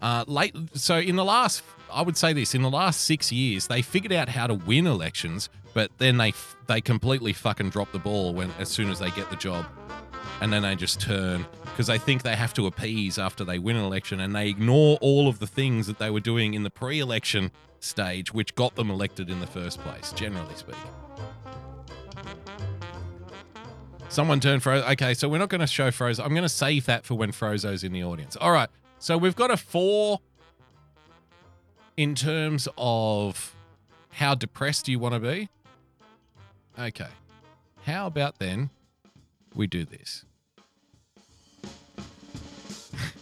Uh, 0.00 0.24
late, 0.26 0.54
so 0.74 0.98
in 0.98 1.16
the 1.16 1.24
last, 1.24 1.62
I 1.92 2.02
would 2.02 2.16
say 2.16 2.32
this: 2.32 2.54
in 2.54 2.62
the 2.62 2.70
last 2.70 3.00
six 3.02 3.32
years, 3.32 3.66
they 3.66 3.82
figured 3.82 4.12
out 4.12 4.28
how 4.28 4.46
to 4.46 4.54
win 4.54 4.86
elections, 4.86 5.48
but 5.74 5.90
then 5.98 6.18
they 6.18 6.32
they 6.66 6.80
completely 6.80 7.32
fucking 7.32 7.70
drop 7.70 7.90
the 7.92 7.98
ball 7.98 8.32
when 8.34 8.50
as 8.58 8.68
soon 8.68 8.90
as 8.90 8.98
they 8.98 9.10
get 9.10 9.28
the 9.30 9.36
job, 9.36 9.66
and 10.40 10.52
then 10.52 10.62
they 10.62 10.76
just 10.76 11.00
turn 11.00 11.46
because 11.64 11.88
they 11.88 11.98
think 11.98 12.22
they 12.22 12.36
have 12.36 12.54
to 12.54 12.66
appease 12.66 13.18
after 13.18 13.44
they 13.44 13.58
win 13.58 13.76
an 13.76 13.84
election, 13.84 14.20
and 14.20 14.34
they 14.34 14.48
ignore 14.48 14.98
all 15.00 15.28
of 15.28 15.40
the 15.40 15.46
things 15.46 15.86
that 15.86 15.98
they 15.98 16.10
were 16.10 16.20
doing 16.20 16.54
in 16.54 16.62
the 16.62 16.70
pre-election 16.70 17.50
stage, 17.80 18.32
which 18.32 18.54
got 18.54 18.74
them 18.76 18.90
elected 18.90 19.30
in 19.30 19.40
the 19.40 19.46
first 19.46 19.80
place. 19.80 20.12
Generally 20.12 20.54
speaking. 20.54 20.90
Someone 24.08 24.40
turned 24.40 24.62
Frozo. 24.62 24.90
Okay, 24.92 25.12
so 25.14 25.28
we're 25.28 25.38
not 25.38 25.50
going 25.50 25.60
to 25.60 25.66
show 25.66 25.90
Frozo. 25.90 26.24
I'm 26.24 26.30
going 26.30 26.42
to 26.42 26.48
save 26.48 26.86
that 26.86 27.04
for 27.04 27.14
when 27.14 27.30
Frozo's 27.30 27.84
in 27.84 27.92
the 27.92 28.04
audience. 28.04 28.36
All 28.36 28.52
right. 28.52 28.68
So 29.00 29.16
we've 29.16 29.36
got 29.36 29.50
a 29.50 29.56
four 29.56 30.20
in 31.96 32.14
terms 32.14 32.68
of 32.76 33.54
how 34.10 34.34
depressed 34.34 34.88
you 34.88 34.98
want 34.98 35.14
to 35.14 35.20
be. 35.20 35.48
Okay. 36.78 37.08
How 37.84 38.06
about 38.06 38.38
then 38.38 38.70
we 39.54 39.66
do 39.66 39.84
this? 39.84 40.24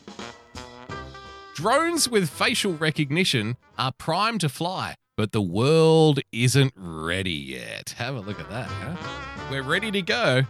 Drones 1.55 2.09
with 2.09 2.29
facial 2.29 2.75
recognition 2.75 3.57
are 3.79 3.93
primed 3.93 4.41
to 4.41 4.49
fly, 4.49 4.95
but 5.17 5.33
the 5.33 5.43
world 5.43 6.21
isn't 6.33 6.73
ready 6.77 7.31
yet. 7.33 7.95
Have 7.99 8.17
a 8.17 8.21
look 8.21 8.41
at 8.41 8.49
that, 8.51 8.67
huh? 8.69 8.97
We're 9.51 9.63
ready 9.63 9.91
to 9.91 10.03
go. 10.03 10.43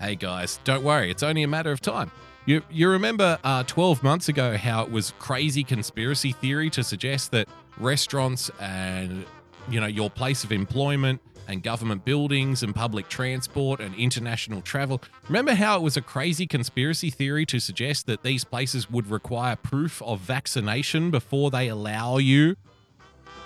Hey 0.00 0.14
guys, 0.14 0.60
don't 0.62 0.84
worry, 0.84 1.10
it's 1.10 1.24
only 1.24 1.42
a 1.42 1.48
matter 1.48 1.72
of 1.72 1.80
time. 1.80 2.12
You, 2.48 2.62
you 2.70 2.88
remember 2.88 3.38
uh, 3.44 3.62
12 3.64 4.02
months 4.02 4.30
ago 4.30 4.56
how 4.56 4.82
it 4.82 4.90
was 4.90 5.12
crazy 5.18 5.62
conspiracy 5.62 6.32
theory 6.32 6.70
to 6.70 6.82
suggest 6.82 7.30
that 7.32 7.46
restaurants 7.76 8.50
and 8.58 9.26
you 9.68 9.78
know 9.78 9.86
your 9.86 10.08
place 10.08 10.44
of 10.44 10.50
employment 10.50 11.20
and 11.46 11.62
government 11.62 12.06
buildings 12.06 12.62
and 12.62 12.74
public 12.74 13.10
transport 13.10 13.80
and 13.80 13.94
international 13.96 14.62
travel. 14.62 15.02
Remember 15.26 15.52
how 15.52 15.76
it 15.76 15.82
was 15.82 15.98
a 15.98 16.00
crazy 16.00 16.46
conspiracy 16.46 17.10
theory 17.10 17.44
to 17.44 17.60
suggest 17.60 18.06
that 18.06 18.22
these 18.22 18.44
places 18.44 18.90
would 18.90 19.10
require 19.10 19.54
proof 19.54 20.00
of 20.00 20.20
vaccination 20.20 21.10
before 21.10 21.50
they 21.50 21.68
allow 21.68 22.16
you 22.16 22.56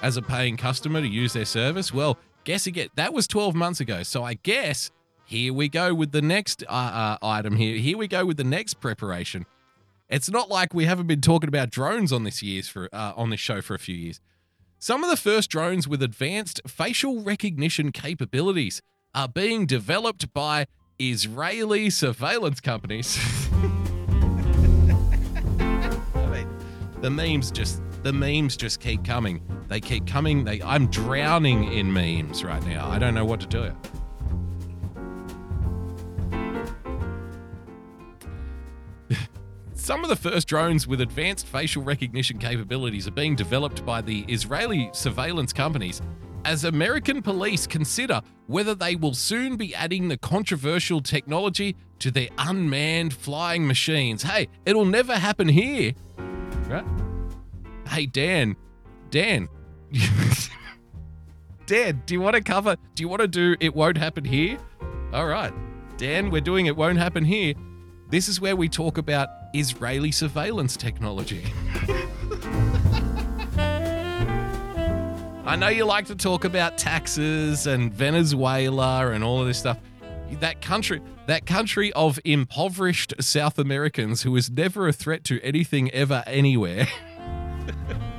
as 0.01 0.17
a 0.17 0.23
paying 0.23 0.57
customer 0.57 1.01
to 1.01 1.09
use 1.09 1.33
their 1.33 1.45
service? 1.45 1.93
Well, 1.93 2.19
guess 2.45 2.69
again, 2.69 2.87
that 2.95 3.13
was 3.13 3.27
12 3.27 3.57
months 3.57 3.81
ago. 3.81 4.05
So 4.05 4.23
I 4.23 4.35
guess 4.35 4.93
here 5.33 5.53
we 5.55 5.67
go 5.67 5.95
with 5.95 6.13
the 6.13 6.21
next 6.21 6.63
uh, 6.69 7.17
uh, 7.23 7.27
item 7.27 7.57
here. 7.57 7.79
Here 7.79 7.97
we 7.97 8.07
go 8.07 8.27
with 8.27 8.37
the 8.37 8.45
next 8.45 8.75
preparation. 8.81 9.47
It's 10.11 10.31
not 10.31 10.51
like 10.51 10.75
we 10.75 10.85
haven't 10.85 11.07
been 11.07 11.23
talking 11.23 11.49
about 11.49 11.71
drones 11.71 12.13
on 12.13 12.25
this 12.25 12.43
year's 12.43 12.69
for 12.69 12.91
uh, 12.93 13.15
on 13.17 13.31
this 13.31 13.41
show 13.41 13.63
for 13.63 13.75
a 13.75 13.79
few 13.79 13.95
years. 13.97 14.21
Some 14.79 15.03
of 15.03 15.09
the 15.09 15.17
first 15.17 15.49
drones 15.49 15.89
with 15.89 16.03
advanced 16.03 16.61
facial 16.67 17.23
recognition 17.23 17.93
capabilities 17.93 18.83
are 19.15 19.27
being 19.27 19.65
developed 19.65 20.35
by 20.35 20.67
Israeli 20.99 21.89
surveillance 21.89 22.61
companies. 22.61 23.19
I 26.15 26.27
mean, 26.31 26.49
the 27.01 27.09
memes 27.09 27.51
just 27.51 27.81
the 28.03 28.13
memes 28.13 28.55
just 28.55 28.81
keep 28.81 29.03
coming. 29.03 29.41
They 29.69 29.81
keep 29.81 30.07
coming. 30.07 30.45
They 30.45 30.61
I'm 30.61 30.89
drowning 30.89 31.73
in 31.73 31.91
memes 31.91 32.45
right 32.45 32.63
now. 32.67 32.87
I 32.91 32.99
don't 32.99 33.15
know 33.15 33.25
what 33.25 33.41
to 33.41 33.47
do. 33.47 33.73
Some 39.83 40.05
of 40.05 40.11
the 40.11 40.15
first 40.15 40.47
drones 40.47 40.87
with 40.87 41.01
advanced 41.01 41.45
facial 41.49 41.83
recognition 41.83 42.39
capabilities 42.39 43.09
are 43.09 43.11
being 43.11 43.35
developed 43.35 43.85
by 43.85 44.01
the 44.01 44.21
Israeli 44.29 44.89
surveillance 44.93 45.53
companies 45.53 46.01
as 46.45 46.63
American 46.63 47.21
police 47.21 47.67
consider 47.67 48.21
whether 48.47 48.77
they 48.77 48.95
will 48.95 49.13
soon 49.13 49.57
be 49.57 49.75
adding 49.75 50.07
the 50.07 50.17
controversial 50.19 51.01
technology 51.01 51.75
to 51.99 52.13
their 52.13 52.29
unmanned 52.39 53.13
flying 53.13 53.67
machines. 53.67 54.23
Hey, 54.23 54.47
it'll 54.65 54.85
never 54.85 55.17
happen 55.17 55.49
here. 55.49 55.95
Right? 56.69 56.85
Hey, 57.89 58.07
Dan. 58.07 58.55
Dan. 59.11 59.49
Dan, 61.67 62.05
do 62.07 62.15
you 62.15 62.21
want 62.21 62.37
to 62.37 62.41
cover? 62.41 62.77
Do 62.95 63.03
you 63.03 63.09
want 63.09 63.23
to 63.23 63.27
do 63.27 63.57
It 63.59 63.75
Won't 63.75 63.99
Happen 63.99 64.25
Here? 64.25 64.59
All 65.13 65.27
right. 65.27 65.53
Dan, 65.97 66.31
we're 66.31 66.41
doing 66.41 66.67
It 66.67 66.77
Won't 66.77 66.99
Happen 66.99 67.25
Here. 67.25 67.55
This 68.11 68.29
is 68.29 68.41
where 68.41 68.55
we 68.55 68.69
talk 68.69 68.97
about 68.97 69.42
Israeli 69.55 70.11
surveillance 70.11 70.77
technology. 70.77 71.45
I 75.45 75.57
know 75.57 75.69
you 75.69 75.85
like 75.85 76.07
to 76.07 76.15
talk 76.15 76.45
about 76.45 76.79
taxes 76.79 77.67
and 77.67 77.93
Venezuela 77.93 79.11
and 79.11 79.23
all 79.25 79.41
of 79.41 79.47
this 79.47 79.59
stuff. 79.59 79.79
That 80.41 80.63
country, 80.63 81.03
that 81.27 81.45
country 81.45 81.93
of 81.93 82.19
impoverished 82.25 83.15
South 83.21 83.59
Americans 83.59 84.23
who 84.23 84.35
is 84.37 84.51
never 84.51 84.89
a 84.89 84.93
threat 84.93 85.25
to 85.25 85.41
anything 85.43 85.91
ever 85.91 86.23
anywhere. 86.27 86.87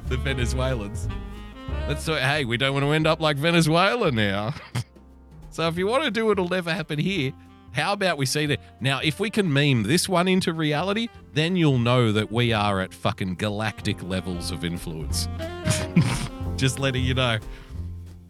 the 0.10 0.18
Venezuelans. 0.18 1.08
Let's 1.88 2.04
say, 2.04 2.22
hey, 2.22 2.46
we 2.46 2.58
don't 2.58 2.74
want 2.74 2.86
to 2.86 2.92
end 2.92 3.08
up 3.08 3.20
like 3.20 3.38
Venezuela 3.38 4.12
now. 4.12 4.54
So 5.54 5.68
if 5.68 5.78
you 5.78 5.86
want 5.86 6.04
to 6.04 6.10
do 6.10 6.32
it'll 6.32 6.50
never 6.50 6.74
happen 6.74 6.98
here, 6.98 7.32
how 7.74 7.94
about 7.94 8.18
we 8.18 8.26
see 8.26 8.46
that? 8.46 8.60
Now, 8.80 9.00
if 9.04 9.20
we 9.20 9.30
can 9.30 9.52
meme 9.52 9.84
this 9.84 10.08
one 10.08 10.28
into 10.28 10.54
reality, 10.54 11.10
then 11.34 11.56
you'll 11.56 11.80
know 11.80 12.12
that 12.12 12.32
we 12.32 12.54
are 12.54 12.80
at 12.82 12.94
fucking 12.94 13.36
galactic 13.36 14.02
levels 14.04 14.52
of 14.52 14.64
influence. 14.64 15.28
Just 16.56 16.80
letting 16.80 17.04
you 17.04 17.16
know. 17.16 17.40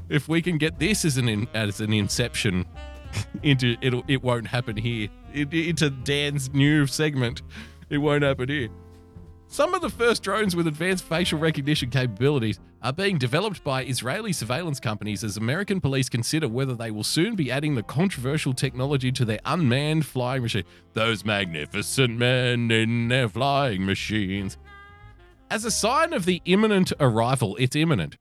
If 0.09 0.27
we 0.29 0.41
can 0.41 0.57
get 0.57 0.79
this 0.79 1.03
as 1.05 1.17
an 1.17 1.27
in, 1.27 1.47
as 1.53 1.81
an 1.81 1.91
inception 1.91 2.65
into 3.43 3.75
it'll 3.81 4.03
it 4.07 4.23
won't 4.23 4.47
happen 4.47 4.77
here. 4.77 5.09
Into 5.33 5.89
Dan's 5.89 6.53
new 6.53 6.87
segment, 6.87 7.41
it 7.89 7.97
won't 7.97 8.23
happen 8.23 8.47
here. 8.47 8.69
Some 9.47 9.73
of 9.73 9.81
the 9.81 9.89
first 9.89 10.23
drones 10.23 10.55
with 10.55 10.67
advanced 10.67 11.03
facial 11.03 11.37
recognition 11.37 11.89
capabilities 11.89 12.59
are 12.83 12.93
being 12.93 13.17
developed 13.17 13.63
by 13.63 13.83
Israeli 13.85 14.33
surveillance 14.33 14.79
companies 14.79 15.23
as 15.23 15.37
American 15.37 15.79
police 15.79 16.09
consider 16.09 16.49
whether 16.49 16.75
they 16.75 16.91
will 16.91 17.03
soon 17.03 17.35
be 17.35 17.49
adding 17.49 17.75
the 17.75 17.83
controversial 17.83 18.53
technology 18.53 19.11
to 19.13 19.23
their 19.23 19.39
unmanned 19.45 20.05
flying 20.05 20.41
machine. 20.41 20.65
Those 20.93 21.23
magnificent 21.23 22.17
men 22.17 22.69
in 22.71 23.07
their 23.07 23.29
flying 23.29 23.85
machines. 23.85 24.57
As 25.49 25.63
a 25.63 25.71
sign 25.71 26.13
of 26.13 26.25
the 26.25 26.41
imminent 26.43 26.91
arrival, 26.99 27.55
it's 27.57 27.75
imminent. 27.75 28.17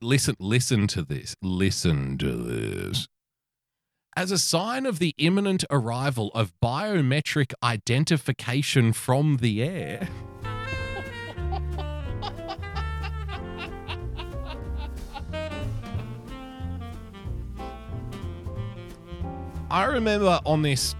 Listen, 0.00 0.36
listen 0.38 0.86
to 0.86 1.02
this. 1.02 1.34
Listen 1.42 2.16
to 2.18 2.32
this. 2.32 3.08
As 4.16 4.30
a 4.30 4.38
sign 4.38 4.86
of 4.86 4.98
the 4.98 5.14
imminent 5.18 5.64
arrival 5.70 6.30
of 6.34 6.52
biometric 6.62 7.52
identification 7.62 8.92
from 8.92 9.38
the 9.38 9.62
air. 9.62 10.08
I 19.70 19.84
remember 19.84 20.40
on 20.44 20.62
this 20.62 20.96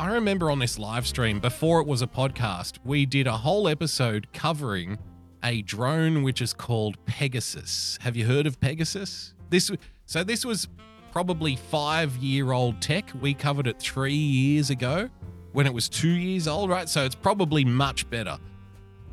I 0.00 0.14
remember 0.14 0.50
on 0.50 0.58
this 0.58 0.78
live 0.78 1.06
stream 1.06 1.40
before 1.40 1.80
it 1.80 1.86
was 1.86 2.00
a 2.00 2.06
podcast, 2.06 2.78
we 2.82 3.04
did 3.04 3.26
a 3.26 3.36
whole 3.36 3.68
episode 3.68 4.32
covering 4.32 4.98
a 5.42 5.60
drone 5.60 6.22
which 6.22 6.40
is 6.40 6.54
called 6.54 6.96
Pegasus. 7.04 7.98
Have 8.00 8.16
you 8.16 8.26
heard 8.26 8.46
of 8.46 8.58
Pegasus? 8.60 9.34
This 9.50 9.70
so 10.06 10.24
this 10.24 10.44
was 10.44 10.68
probably 11.12 11.58
5-year-old 11.70 12.80
tech. 12.80 13.10
We 13.20 13.34
covered 13.34 13.66
it 13.66 13.78
3 13.78 14.14
years 14.14 14.70
ago 14.70 15.10
when 15.52 15.66
it 15.66 15.74
was 15.74 15.90
2 15.90 16.08
years 16.08 16.48
old, 16.48 16.70
right? 16.70 16.88
So 16.88 17.04
it's 17.04 17.14
probably 17.14 17.64
much 17.64 18.08
better 18.08 18.38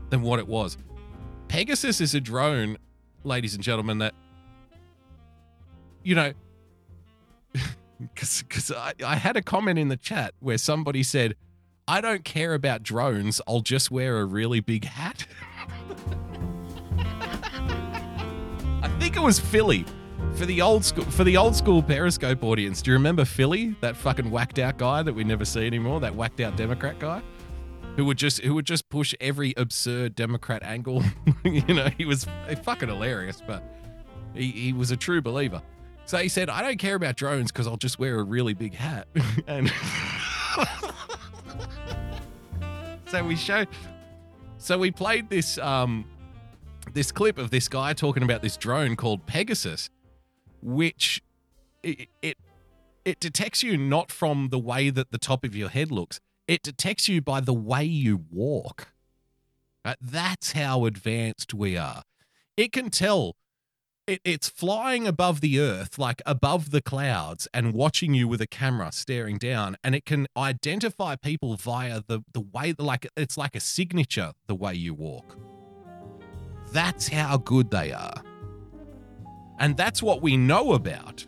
than 0.10 0.22
what 0.22 0.40
it 0.40 0.48
was. 0.48 0.78
Pegasus 1.50 2.00
is 2.00 2.16
a 2.16 2.22
drone, 2.22 2.78
ladies 3.26 3.56
and 3.56 3.64
gentlemen, 3.64 3.98
that 3.98 4.16
you 6.02 6.16
know, 6.16 6.32
because 8.14 8.72
I, 8.76 8.94
I 9.06 9.16
had 9.16 9.38
a 9.38 9.42
comment 9.42 9.78
in 9.80 9.90
the 9.90 9.98
chat 9.98 10.34
where 10.40 10.58
somebody 10.58 11.04
said, 11.04 11.36
I 11.88 12.02
don't 12.02 12.24
care 12.24 12.54
about 12.54 12.84
drones, 12.84 13.42
I'll 13.48 13.62
just 13.62 13.92
wear 13.92 14.20
a 14.20 14.26
really 14.26 14.60
big 14.60 14.86
hat. 14.86 15.26
I 18.84 18.90
think 19.00 19.16
it 19.16 19.22
was 19.22 19.40
Philly. 19.40 19.86
For 20.36 20.46
the 20.46 20.62
old 20.62 20.86
school 20.86 21.04
for 21.06 21.24
the 21.24 21.36
old 21.36 21.56
school 21.56 21.84
Periscope 21.84 22.44
audience, 22.44 22.82
do 22.82 22.92
you 22.92 22.96
remember 22.96 23.26
Philly? 23.26 23.76
That 23.82 23.98
fucking 23.98 24.32
whacked 24.32 24.60
out 24.60 24.78
guy 24.78 25.04
that 25.04 25.14
we 25.14 25.24
never 25.24 25.44
see 25.44 25.68
anymore, 25.68 26.00
that 26.00 26.16
whacked 26.16 26.40
out 26.40 26.56
Democrat 26.56 27.00
guy? 27.00 27.22
Who 27.98 28.06
would 28.06 28.18
just 28.18 28.40
who 28.42 28.54
would 28.54 28.66
just 28.66 28.88
push 28.90 29.14
every 29.20 29.54
absurd 29.58 30.16
Democrat 30.16 30.64
angle. 30.64 31.04
you 31.44 31.74
know, 31.74 31.90
he 31.98 32.06
was 32.06 32.26
eh, 32.48 32.56
fucking 32.56 32.88
hilarious, 32.88 33.42
but 33.46 33.64
he, 34.34 34.52
he 34.52 34.74
was 34.74 34.92
a 34.92 34.98
true 34.98 35.22
believer. 35.22 35.62
So 36.06 36.18
he 36.18 36.28
said, 36.30 36.50
I 36.50 36.62
don't 36.62 36.78
care 36.78 36.96
about 36.96 37.16
drones 37.16 37.52
because 37.52 37.68
I'll 37.68 37.78
just 37.78 38.00
wear 38.00 38.20
a 38.20 38.24
really 38.24 38.54
big 38.54 38.74
hat. 38.74 39.08
and 39.48 39.72
so 43.08 43.24
we 43.24 43.36
showed 43.36 43.68
so 44.58 44.78
we 44.78 44.92
played 44.92 45.30
this 45.30 45.58
um 45.58 46.06
this 46.94 47.12
clip 47.12 47.38
of 47.38 47.52
this 47.52 47.68
guy 47.68 47.94
talking 47.94 48.24
about 48.24 48.42
this 48.42 48.58
drone 48.58 48.96
called 48.96 49.26
Pegasus, 49.26 49.90
which 50.62 51.22
it 51.84 52.10
it, 52.22 52.38
it 53.06 53.20
detects 53.20 53.64
you 53.64 53.78
not 53.78 54.12
from 54.12 54.50
the 54.50 54.60
way 54.60 54.90
that 54.90 55.12
the 55.12 55.18
top 55.18 55.44
of 55.44 55.56
your 55.56 55.70
head 55.70 55.92
looks. 55.92 56.20
It 56.48 56.62
detects 56.64 57.08
you 57.08 57.22
by 57.22 57.42
the 57.42 57.54
way 57.54 57.84
you 57.84 58.26
walk. 58.32 58.90
Right? 59.86 59.98
That's 60.00 60.52
how 60.52 60.86
advanced 60.86 61.54
we 61.54 61.78
are. 61.78 62.04
It 62.56 62.72
can 62.72 62.90
tell 62.90 63.36
it, 64.08 64.22
it's 64.24 64.50
flying 64.50 65.08
above 65.08 65.42
the 65.42 65.60
earth, 65.60 65.98
like 65.98 66.22
above 66.26 66.72
the 66.72 66.82
clouds, 66.82 67.48
and 67.54 67.74
watching 67.74 68.14
you 68.14 68.28
with 68.28 68.42
a 68.42 68.48
camera 68.48 68.92
staring 68.92 69.38
down. 69.38 69.78
And 69.84 69.96
it 69.96 70.06
can 70.06 70.28
identify 70.36 71.16
people 71.16 71.56
via 71.56 72.02
the, 72.06 72.22
the 72.34 72.42
way, 72.42 72.74
like 72.78 73.08
it's 73.16 73.38
like 73.38 73.56
a 73.56 73.60
signature, 73.60 74.34
the 74.48 74.56
way 74.56 74.74
you 74.74 74.94
walk. 74.94 75.38
That's 76.72 77.08
how 77.08 77.38
good 77.38 77.70
they 77.72 77.92
are. 77.92 78.22
And 79.60 79.78
that's 79.78 80.02
what 80.02 80.22
we 80.22 80.38
know 80.38 80.74
about. 80.74 81.26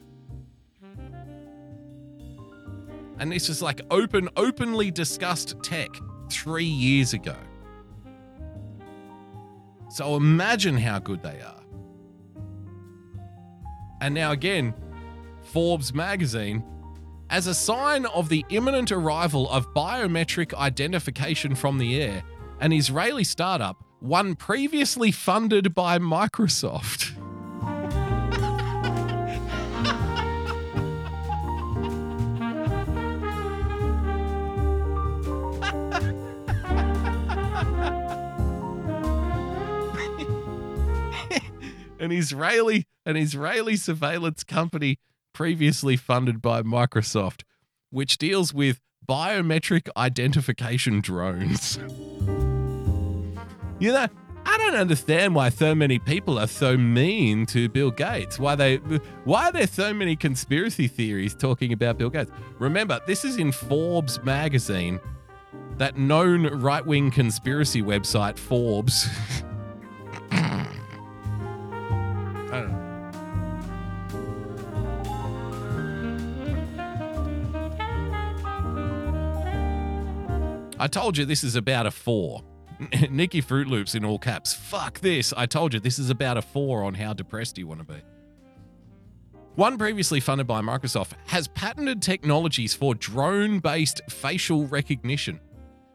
And 3.19 3.31
this 3.31 3.47
is 3.47 3.61
like 3.61 3.81
open, 3.91 4.27
openly 4.35 4.89
discussed 4.89 5.55
tech 5.61 5.89
three 6.31 6.65
years 6.65 7.13
ago. 7.13 7.35
So 9.89 10.15
imagine 10.15 10.75
how 10.77 10.97
good 10.99 11.21
they 11.21 11.39
are. 11.41 11.62
And 14.03 14.13
now, 14.13 14.34
again, 14.34 14.73
Forbes 15.53 15.93
magazine, 15.93 16.61
as 17.30 17.47
a 17.47 17.55
sign 17.55 18.05
of 18.07 18.27
the 18.27 18.45
imminent 18.49 18.91
arrival 18.91 19.49
of 19.49 19.73
biometric 19.73 20.53
identification 20.53 21.55
from 21.55 21.77
the 21.77 22.01
air, 22.01 22.21
an 22.59 22.73
Israeli 22.73 23.23
startup, 23.23 23.81
one 24.01 24.35
previously 24.35 25.13
funded 25.13 25.73
by 25.73 25.99
Microsoft. 25.99 27.13
an 41.99 42.11
Israeli 42.11 42.85
an 43.05 43.17
Israeli 43.17 43.75
surveillance 43.75 44.43
company 44.43 44.99
previously 45.34 45.97
funded 45.97 46.41
by 46.41 46.61
Microsoft, 46.61 47.43
which 47.89 48.17
deals 48.17 48.53
with 48.53 48.80
biometric 49.07 49.89
identification 49.97 51.01
drones. 51.01 51.77
you 53.80 53.91
know, 53.91 54.07
I 54.45 54.57
don't 54.57 54.75
understand 54.75 55.35
why 55.35 55.49
so 55.49 55.73
many 55.73 55.99
people 55.99 56.38
are 56.38 56.47
so 56.47 56.77
mean 56.77 57.45
to 57.47 57.69
Bill 57.69 57.91
Gates. 57.91 58.38
Why 58.38 58.55
they 58.55 58.77
why 59.23 59.49
are 59.49 59.51
there 59.51 59.67
so 59.67 59.93
many 59.93 60.15
conspiracy 60.15 60.88
theories 60.88 61.34
talking 61.34 61.73
about 61.73 61.97
Bill 61.97 62.09
Gates? 62.09 62.31
Remember, 62.59 62.99
this 63.07 63.25
is 63.25 63.38
in 63.38 63.51
Forbes 63.51 64.21
magazine, 64.23 64.99
that 65.77 65.97
known 65.97 66.45
right-wing 66.61 67.11
conspiracy 67.11 67.81
website 67.81 68.38
Forbes. 68.38 69.07
I 70.31 70.67
don't 72.51 72.71
know. 72.71 72.82
I 80.84 80.88
told 80.88 81.18
you 81.18 81.23
this 81.23 81.45
is 81.45 81.55
about 81.55 81.85
a 81.85 81.91
four. 81.91 82.43
Nikki 83.10 83.39
Fruit 83.39 83.69
Loops 83.69 83.95
in 83.95 84.03
all 84.03 84.19
caps. 84.19 84.53
Fuck 84.53 84.99
this. 84.99 85.31
I 85.38 85.45
told 85.45 85.73
you 85.73 85.80
this 85.80 85.97
is 85.97 86.10
about 86.10 86.35
a 86.35 86.41
four 86.41 86.84
on 86.84 86.93
how 86.93 87.14
depressed 87.14 87.57
you 87.57 87.68
want 87.68 87.80
to 87.80 87.85
be. 87.85 88.01
One 89.55 89.77
previously 89.77 90.19
funded 90.19 90.45
by 90.45 90.60
Microsoft 90.60 91.14
has 91.27 91.47
patented 91.47 92.01
technologies 92.01 92.73
for 92.73 92.95
drone 92.95 93.60
based 93.60 94.01
facial 94.10 94.68
recognition. 94.68 95.39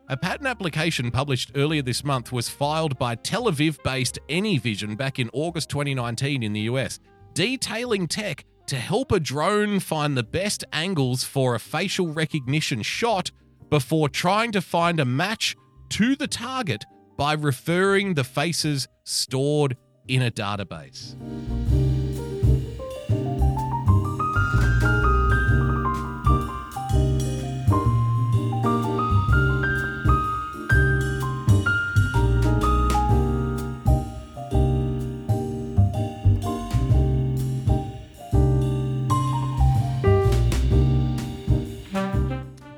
A 0.09 0.17
patent 0.17 0.49
application 0.49 1.11
published 1.11 1.53
earlier 1.55 1.83
this 1.83 2.03
month 2.03 2.33
was 2.33 2.49
filed 2.49 2.99
by 2.99 3.15
Tel 3.15 3.45
Aviv 3.45 3.83
based 3.83 4.19
AnyVision 4.31 4.97
back 4.97 5.19
in 5.19 5.29
August 5.35 5.69
2019 5.69 6.43
in 6.43 6.55
the 6.55 6.61
US, 6.61 6.99
detailing 7.35 8.09
tech 8.09 8.47
to 8.69 8.77
help 8.77 9.13
a 9.13 9.21
drone 9.21 9.81
find 9.81 10.17
the 10.17 10.23
best 10.23 10.65
angles 10.73 11.25
for 11.25 11.55
a 11.55 11.61
facial 11.61 12.09
recognition 12.09 12.81
shot 12.81 13.31
before 13.71 14.09
trying 14.09 14.53
to 14.53 14.61
find 14.61 15.01
a 15.01 15.05
match 15.05 15.57
to 15.91 16.17
the 16.17 16.27
target 16.27 16.85
by 17.17 17.33
referring 17.33 18.15
the 18.15 18.25
faces 18.25 18.89
stored 19.05 19.77
in 20.07 20.23
a 20.23 20.31
database. 20.31 21.17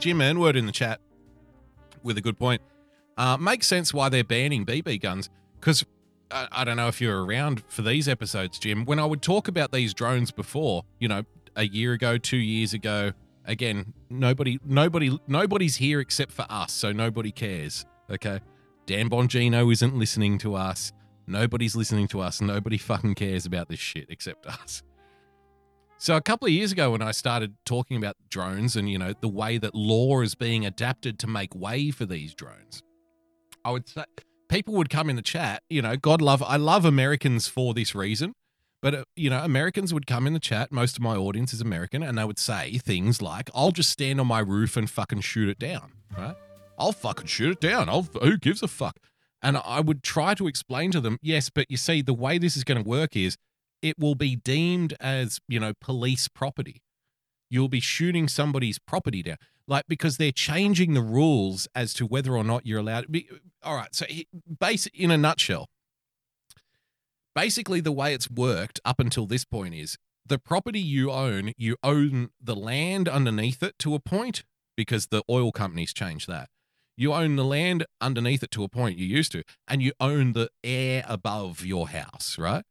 Jim 0.00 0.18
Manword 0.18 0.56
in 0.56 0.64
the 0.64 0.72
chat 0.72 0.98
with 2.02 2.16
a 2.16 2.22
good 2.22 2.38
point. 2.38 2.62
Uh, 3.18 3.36
makes 3.36 3.66
sense 3.66 3.92
why 3.92 4.08
they're 4.08 4.24
banning 4.24 4.64
BB 4.64 5.02
guns 5.02 5.28
because 5.60 5.84
I, 6.30 6.48
I 6.50 6.64
don't 6.64 6.78
know 6.78 6.88
if 6.88 7.02
you're 7.02 7.22
around 7.22 7.62
for 7.68 7.82
these 7.82 8.08
episodes, 8.08 8.58
Jim. 8.58 8.86
When 8.86 8.98
I 8.98 9.04
would 9.04 9.20
talk 9.20 9.46
about 9.46 9.72
these 9.72 9.92
drones 9.92 10.30
before, 10.30 10.84
you 10.98 11.08
know, 11.08 11.24
a 11.54 11.64
year 11.64 11.92
ago, 11.92 12.16
two 12.16 12.38
years 12.38 12.72
ago, 12.72 13.12
again, 13.44 13.92
nobody, 14.08 14.58
nobody, 14.64 15.18
nobody's 15.26 15.76
here 15.76 16.00
except 16.00 16.32
for 16.32 16.46
us, 16.48 16.72
so 16.72 16.92
nobody 16.92 17.30
cares. 17.30 17.84
Okay, 18.10 18.40
Dan 18.86 19.10
Bongino 19.10 19.70
isn't 19.70 19.94
listening 19.94 20.38
to 20.38 20.54
us. 20.54 20.92
Nobody's 21.26 21.76
listening 21.76 22.08
to 22.08 22.20
us. 22.20 22.40
Nobody 22.40 22.78
fucking 22.78 23.16
cares 23.16 23.44
about 23.44 23.68
this 23.68 23.78
shit 23.78 24.06
except 24.08 24.46
us. 24.46 24.82
So 26.00 26.16
a 26.16 26.22
couple 26.22 26.46
of 26.46 26.52
years 26.52 26.72
ago, 26.72 26.92
when 26.92 27.02
I 27.02 27.10
started 27.10 27.56
talking 27.66 27.98
about 27.98 28.16
drones 28.30 28.74
and 28.74 28.88
you 28.88 28.96
know 28.96 29.12
the 29.20 29.28
way 29.28 29.58
that 29.58 29.74
law 29.74 30.22
is 30.22 30.34
being 30.34 30.64
adapted 30.64 31.18
to 31.18 31.26
make 31.26 31.54
way 31.54 31.90
for 31.90 32.06
these 32.06 32.32
drones, 32.32 32.82
I 33.66 33.70
would 33.70 33.86
say 33.86 34.04
people 34.48 34.72
would 34.76 34.88
come 34.88 35.10
in 35.10 35.16
the 35.16 35.22
chat. 35.22 35.62
You 35.68 35.82
know, 35.82 35.98
God 35.98 36.22
love, 36.22 36.42
I 36.42 36.56
love 36.56 36.86
Americans 36.86 37.48
for 37.48 37.74
this 37.74 37.94
reason. 37.94 38.32
But 38.80 38.94
uh, 38.94 39.04
you 39.14 39.28
know, 39.28 39.44
Americans 39.44 39.92
would 39.92 40.06
come 40.06 40.26
in 40.26 40.32
the 40.32 40.40
chat. 40.40 40.72
Most 40.72 40.96
of 40.96 41.02
my 41.02 41.16
audience 41.16 41.52
is 41.52 41.60
American, 41.60 42.02
and 42.02 42.16
they 42.16 42.24
would 42.24 42.38
say 42.38 42.78
things 42.78 43.20
like, 43.20 43.50
"I'll 43.54 43.70
just 43.70 43.90
stand 43.90 44.22
on 44.22 44.26
my 44.26 44.40
roof 44.40 44.78
and 44.78 44.88
fucking 44.88 45.20
shoot 45.20 45.50
it 45.50 45.58
down." 45.58 45.92
Right? 46.16 46.34
I'll 46.78 46.92
fucking 46.92 47.26
shoot 47.26 47.52
it 47.52 47.60
down. 47.60 47.90
I'll 47.90 48.08
who 48.22 48.38
gives 48.38 48.62
a 48.62 48.68
fuck? 48.68 48.96
And 49.42 49.58
I 49.58 49.80
would 49.80 50.02
try 50.02 50.32
to 50.34 50.46
explain 50.46 50.92
to 50.92 51.00
them, 51.00 51.18
yes, 51.22 51.48
but 51.48 51.70
you 51.70 51.76
see, 51.76 52.02
the 52.02 52.12
way 52.12 52.38
this 52.38 52.56
is 52.56 52.64
going 52.64 52.82
to 52.82 52.88
work 52.88 53.16
is 53.16 53.36
it 53.82 53.98
will 53.98 54.14
be 54.14 54.36
deemed 54.36 54.94
as 55.00 55.40
you 55.48 55.60
know 55.60 55.72
police 55.80 56.28
property. 56.28 56.82
You'll 57.48 57.68
be 57.68 57.80
shooting 57.80 58.28
somebody's 58.28 58.78
property 58.78 59.22
down, 59.22 59.38
like 59.66 59.84
because 59.88 60.16
they're 60.16 60.32
changing 60.32 60.94
the 60.94 61.02
rules 61.02 61.66
as 61.74 61.92
to 61.94 62.06
whether 62.06 62.36
or 62.36 62.44
not 62.44 62.66
you're 62.66 62.80
allowed. 62.80 63.10
Be, 63.10 63.28
all 63.62 63.76
right, 63.76 63.94
so 63.94 64.06
base 64.60 64.86
in 64.94 65.10
a 65.10 65.18
nutshell, 65.18 65.68
basically 67.34 67.80
the 67.80 67.92
way 67.92 68.14
it's 68.14 68.30
worked 68.30 68.80
up 68.84 69.00
until 69.00 69.26
this 69.26 69.44
point 69.44 69.74
is 69.74 69.96
the 70.24 70.38
property 70.38 70.80
you 70.80 71.10
own, 71.10 71.52
you 71.56 71.76
own 71.82 72.30
the 72.40 72.54
land 72.54 73.08
underneath 73.08 73.62
it 73.62 73.78
to 73.80 73.94
a 73.94 74.00
point 74.00 74.44
because 74.76 75.08
the 75.08 75.22
oil 75.28 75.50
companies 75.50 75.92
changed 75.92 76.28
that. 76.28 76.48
You 76.96 77.12
own 77.14 77.36
the 77.36 77.44
land 77.44 77.86
underneath 78.00 78.42
it 78.42 78.50
to 78.52 78.62
a 78.62 78.68
point 78.68 78.98
you 78.98 79.06
used 79.06 79.32
to, 79.32 79.42
and 79.66 79.82
you 79.82 79.92
own 79.98 80.34
the 80.34 80.50
air 80.62 81.02
above 81.08 81.64
your 81.64 81.88
house, 81.88 82.36
right? 82.38 82.64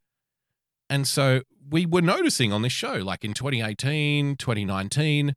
And 0.90 1.06
so 1.06 1.42
we 1.70 1.86
were 1.86 2.02
noticing 2.02 2.52
on 2.52 2.62
this 2.62 2.72
show, 2.72 2.94
like 2.94 3.24
in 3.24 3.32
2018, 3.32 4.36
2019, 4.36 5.34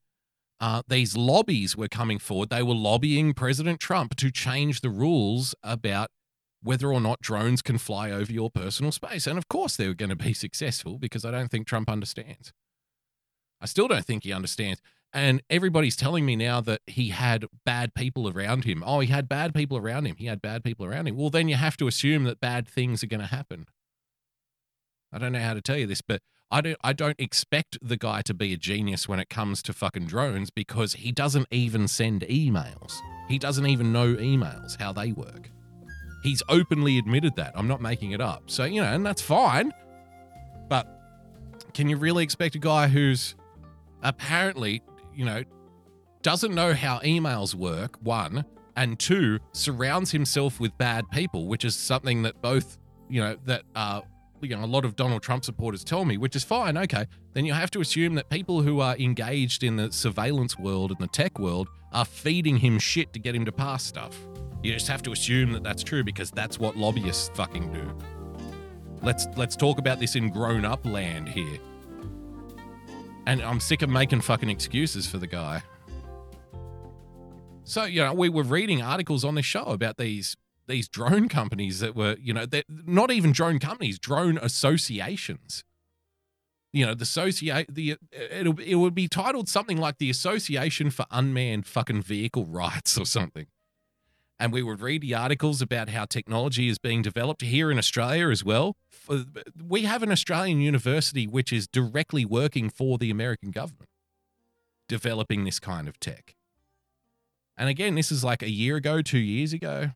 uh, 0.59 0.81
these 0.87 1.15
lobbies 1.15 1.77
were 1.77 1.87
coming 1.87 2.17
forward. 2.17 2.49
They 2.49 2.63
were 2.63 2.73
lobbying 2.73 3.33
President 3.33 3.79
Trump 3.79 4.15
to 4.15 4.31
change 4.31 4.81
the 4.81 4.89
rules 4.89 5.53
about 5.61 6.09
whether 6.63 6.91
or 6.91 6.99
not 6.99 7.21
drones 7.21 7.61
can 7.61 7.77
fly 7.77 8.09
over 8.09 8.31
your 8.31 8.49
personal 8.49 8.91
space. 8.91 9.27
And 9.27 9.37
of 9.37 9.47
course, 9.47 9.75
they 9.75 9.87
were 9.87 9.93
going 9.93 10.09
to 10.09 10.15
be 10.15 10.33
successful 10.33 10.97
because 10.97 11.23
I 11.23 11.31
don't 11.31 11.51
think 11.51 11.67
Trump 11.67 11.89
understands. 11.89 12.51
I 13.61 13.67
still 13.67 13.87
don't 13.87 14.05
think 14.05 14.23
he 14.23 14.33
understands. 14.33 14.81
And 15.11 15.43
everybody's 15.49 15.95
telling 15.95 16.25
me 16.25 16.35
now 16.35 16.61
that 16.61 16.81
he 16.87 17.09
had 17.09 17.45
bad 17.65 17.93
people 17.93 18.27
around 18.27 18.63
him. 18.63 18.83
Oh, 18.83 19.01
he 19.01 19.07
had 19.07 19.29
bad 19.29 19.53
people 19.53 19.77
around 19.77 20.07
him. 20.07 20.15
He 20.15 20.25
had 20.25 20.41
bad 20.41 20.63
people 20.63 20.87
around 20.87 21.07
him. 21.07 21.15
Well, 21.15 21.29
then 21.29 21.47
you 21.47 21.55
have 21.55 21.77
to 21.77 21.87
assume 21.87 22.23
that 22.23 22.39
bad 22.39 22.67
things 22.67 23.03
are 23.03 23.07
going 23.07 23.19
to 23.19 23.27
happen. 23.27 23.67
I 25.13 25.19
don't 25.19 25.31
know 25.31 25.39
how 25.39 25.53
to 25.53 25.61
tell 25.61 25.77
you 25.77 25.85
this, 25.85 26.01
but 26.01 26.21
I 26.49 26.61
don't 26.61 26.77
I 26.83 26.93
don't 26.93 27.19
expect 27.19 27.77
the 27.81 27.97
guy 27.97 28.21
to 28.23 28.33
be 28.33 28.51
a 28.53 28.57
genius 28.57 29.07
when 29.07 29.19
it 29.19 29.29
comes 29.29 29.61
to 29.63 29.73
fucking 29.73 30.07
drones 30.07 30.49
because 30.49 30.93
he 30.93 31.11
doesn't 31.11 31.47
even 31.51 31.87
send 31.87 32.21
emails. 32.21 32.97
He 33.29 33.37
doesn't 33.37 33.65
even 33.67 33.93
know 33.93 34.15
emails, 34.15 34.79
how 34.79 34.91
they 34.91 35.11
work. 35.11 35.49
He's 36.23 36.41
openly 36.49 36.97
admitted 36.97 37.35
that. 37.35 37.53
I'm 37.55 37.67
not 37.67 37.81
making 37.81 38.11
it 38.11 38.21
up. 38.21 38.43
So, 38.49 38.63
you 38.63 38.81
know, 38.81 38.87
and 38.87 39.05
that's 39.05 39.21
fine. 39.21 39.73
But 40.69 40.87
can 41.73 41.89
you 41.89 41.97
really 41.97 42.23
expect 42.23 42.55
a 42.55 42.59
guy 42.59 42.87
who's 42.87 43.35
apparently, 44.01 44.81
you 45.13 45.25
know, 45.25 45.43
doesn't 46.21 46.55
know 46.55 46.73
how 46.73 46.99
emails 46.99 47.53
work, 47.53 47.97
one, 48.01 48.45
and 48.75 48.97
two, 48.97 49.39
surrounds 49.51 50.11
himself 50.11 50.59
with 50.59 50.77
bad 50.77 51.09
people, 51.11 51.47
which 51.47 51.65
is 51.65 51.75
something 51.75 52.23
that 52.23 52.41
both, 52.41 52.77
you 53.09 53.21
know, 53.21 53.37
that 53.45 53.63
uh 53.75 54.01
you 54.43 54.55
know, 54.55 54.63
a 54.63 54.65
lot 54.65 54.85
of 54.85 54.95
Donald 54.95 55.21
Trump 55.21 55.45
supporters 55.45 55.83
tell 55.83 56.05
me, 56.05 56.17
which 56.17 56.35
is 56.35 56.43
fine, 56.43 56.77
okay. 56.77 57.07
Then 57.33 57.45
you 57.45 57.53
have 57.53 57.71
to 57.71 57.81
assume 57.81 58.15
that 58.15 58.29
people 58.29 58.61
who 58.61 58.79
are 58.79 58.95
engaged 58.97 59.63
in 59.63 59.75
the 59.75 59.91
surveillance 59.91 60.57
world 60.57 60.91
and 60.91 60.99
the 60.99 61.07
tech 61.07 61.39
world 61.39 61.67
are 61.91 62.05
feeding 62.05 62.57
him 62.57 62.79
shit 62.79 63.13
to 63.13 63.19
get 63.19 63.35
him 63.35 63.45
to 63.45 63.51
pass 63.51 63.83
stuff. 63.83 64.17
You 64.61 64.73
just 64.73 64.87
have 64.87 65.03
to 65.03 65.11
assume 65.11 65.51
that 65.53 65.63
that's 65.63 65.83
true 65.83 66.03
because 66.03 66.31
that's 66.31 66.59
what 66.59 66.77
lobbyists 66.77 67.29
fucking 67.35 67.73
do. 67.73 67.97
Let's 69.01 69.27
let's 69.35 69.57
talk 69.57 69.79
about 69.79 69.99
this 69.99 70.15
in 70.15 70.29
grown 70.29 70.63
up 70.63 70.85
land 70.85 71.27
here. 71.27 71.59
And 73.25 73.41
I'm 73.41 73.59
sick 73.59 73.81
of 73.81 73.89
making 73.89 74.21
fucking 74.21 74.49
excuses 74.49 75.07
for 75.07 75.17
the 75.17 75.27
guy. 75.27 75.61
So, 77.65 77.83
you 77.85 78.03
know, 78.03 78.13
we 78.13 78.29
were 78.29 78.43
reading 78.43 78.81
articles 78.81 79.23
on 79.23 79.35
this 79.35 79.45
show 79.45 79.63
about 79.63 79.97
these 79.97 80.35
these 80.67 80.87
drone 80.87 81.29
companies 81.29 81.79
that 81.79 81.95
were, 81.95 82.15
you 82.19 82.33
know, 82.33 82.45
they're 82.45 82.63
not 82.69 83.11
even 83.11 83.31
drone 83.31 83.59
companies, 83.59 83.99
drone 83.99 84.37
associations. 84.37 85.63
You 86.71 86.87
know, 86.87 86.95
the 86.95 87.03
associate 87.03 87.67
the 87.69 87.97
it'll 88.11 88.59
it 88.59 88.75
would 88.75 88.95
be 88.95 89.07
titled 89.07 89.47
something 89.47 89.77
like 89.77 89.99
the 89.99 90.09
Association 90.09 90.89
for 90.89 91.05
Unmanned 91.11 91.67
Fucking 91.67 92.01
Vehicle 92.01 92.45
Rights 92.45 92.97
or 92.97 93.05
something. 93.05 93.45
And 94.39 94.51
we 94.51 94.63
would 94.63 94.81
read 94.81 95.03
the 95.03 95.13
articles 95.13 95.61
about 95.61 95.89
how 95.89 96.05
technology 96.05 96.67
is 96.67 96.79
being 96.79 97.03
developed 97.03 97.43
here 97.43 97.69
in 97.69 97.77
Australia 97.77 98.29
as 98.29 98.43
well. 98.43 98.75
We 99.63 99.83
have 99.83 100.01
an 100.01 100.11
Australian 100.11 100.61
university 100.61 101.27
which 101.27 101.53
is 101.53 101.67
directly 101.67 102.25
working 102.25 102.69
for 102.69 102.97
the 102.97 103.11
American 103.11 103.51
government, 103.51 103.89
developing 104.87 105.43
this 105.43 105.59
kind 105.59 105.87
of 105.87 105.99
tech. 105.99 106.35
And 107.55 107.69
again, 107.69 107.93
this 107.93 108.11
is 108.11 108.23
like 108.23 108.41
a 108.41 108.49
year 108.49 108.77
ago, 108.77 109.03
two 109.03 109.19
years 109.19 109.53
ago. 109.53 109.91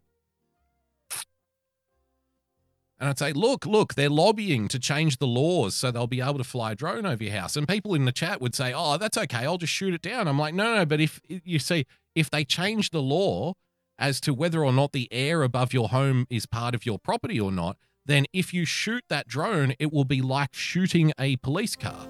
And 3.00 3.10
I'd 3.10 3.20
say, 3.20 3.32
look, 3.32 3.66
look, 3.66 3.94
they're 3.94 4.10
lobbying 4.10 4.68
to 4.70 4.80
change 4.80 5.18
the 5.18 5.28
laws 5.28 5.76
so 5.76 5.92
they'll 5.92 6.08
be 6.08 6.22
able 6.22 6.40
to 6.40 6.44
fly 6.44 6.72
a 6.72 6.76
drone 6.76 7.06
over 7.06 7.24
your 7.24 7.34
house. 7.34 7.56
And 7.56 7.68
people 7.68 7.94
in 7.94 8.06
the 8.06 8.12
chat 8.12 8.42
would 8.42 8.56
say, 8.56 8.74
oh, 8.76 8.98
that's 8.98 9.18
okay. 9.18 9.46
I'll 9.46 9.60
just 9.60 9.74
shoot 9.74 9.94
it 9.94 10.02
down. 10.02 10.28
I'm 10.28 10.40
like, 10.40 10.56
no, 10.56 10.76
no, 10.76 10.86
but 10.86 11.00
if 11.00 11.22
you 11.28 11.60
see, 11.60 11.86
if 12.16 12.32
they 12.32 12.44
change 12.44 12.90
the 12.90 13.02
law 13.02 13.54
as 14.00 14.20
to 14.22 14.34
whether 14.34 14.64
or 14.64 14.74
not 14.74 14.94
the 14.94 15.08
air 15.12 15.44
above 15.44 15.74
your 15.74 15.90
home 15.90 16.26
is 16.30 16.48
part 16.48 16.74
of 16.74 16.86
your 16.86 16.98
property 16.98 17.40
or 17.40 17.52
not, 17.52 17.78
then 18.06 18.26
if 18.34 18.54
you 18.54 18.66
shoot 18.66 19.04
that 19.10 19.28
drone, 19.28 19.74
it 19.80 19.94
will 19.94 20.06
be 20.06 20.22
like 20.22 20.54
shooting 20.54 21.14
a 21.20 21.36
police 21.38 21.76
car. 21.76 22.08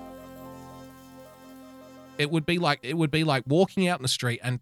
It 2.18 2.32
would 2.32 2.46
be 2.46 2.60
like 2.60 2.80
it 2.82 2.98
would 2.98 3.12
be 3.12 3.24
like 3.24 3.44
walking 3.46 3.88
out 3.88 4.00
in 4.00 4.04
the 4.04 4.10
street 4.10 4.40
and 4.44 4.60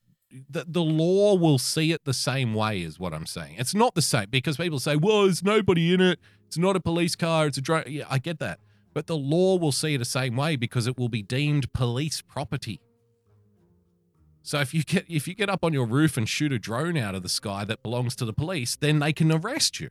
the, 0.50 0.66
the 0.68 0.82
law 0.82 1.36
will 1.36 1.58
see 1.58 1.92
it 1.92 2.06
the 2.06 2.14
same 2.14 2.54
way 2.54 2.82
is 2.82 3.00
what 3.00 3.14
I'm 3.14 3.26
saying. 3.26 3.56
It's 3.58 3.76
not 3.76 3.96
the 3.96 4.02
same 4.02 4.28
because 4.30 4.58
people 4.58 4.80
say, 4.80 4.96
well, 4.96 5.24
there's 5.24 5.44
nobody 5.44 5.94
in 5.94 6.02
it. 6.02 6.20
It's 6.48 6.58
not 6.58 6.76
a 6.76 6.80
police 6.80 7.16
car. 7.16 7.48
It's 7.48 7.58
a 7.58 7.62
drone. 7.62 7.84
Yeah, 7.88 8.06
I 8.10 8.20
get 8.20 8.40
that. 8.40 8.60
But 8.94 9.08
the 9.08 9.18
law 9.18 9.58
will 9.58 9.72
see 9.72 9.96
it 9.96 9.98
the 9.98 10.06
same 10.06 10.36
way 10.36 10.56
because 10.56 10.88
it 10.88 10.98
will 10.98 11.10
be 11.10 11.22
deemed 11.22 11.72
police 11.74 12.22
property. 12.22 12.80
So 14.42 14.60
if 14.60 14.74
you 14.74 14.84
get 14.84 15.06
if 15.10 15.28
you 15.28 15.34
get 15.34 15.50
up 15.50 15.64
on 15.64 15.74
your 15.74 15.86
roof 15.86 16.18
and 16.18 16.30
shoot 16.30 16.52
a 16.52 16.60
drone 16.60 16.98
out 16.98 17.16
of 17.16 17.24
the 17.24 17.30
sky 17.30 17.66
that 17.66 17.82
belongs 17.82 18.16
to 18.18 18.26
the 18.26 18.34
police, 18.34 18.76
then 18.76 19.00
they 19.00 19.12
can 19.12 19.32
arrest 19.32 19.80
you 19.80 19.90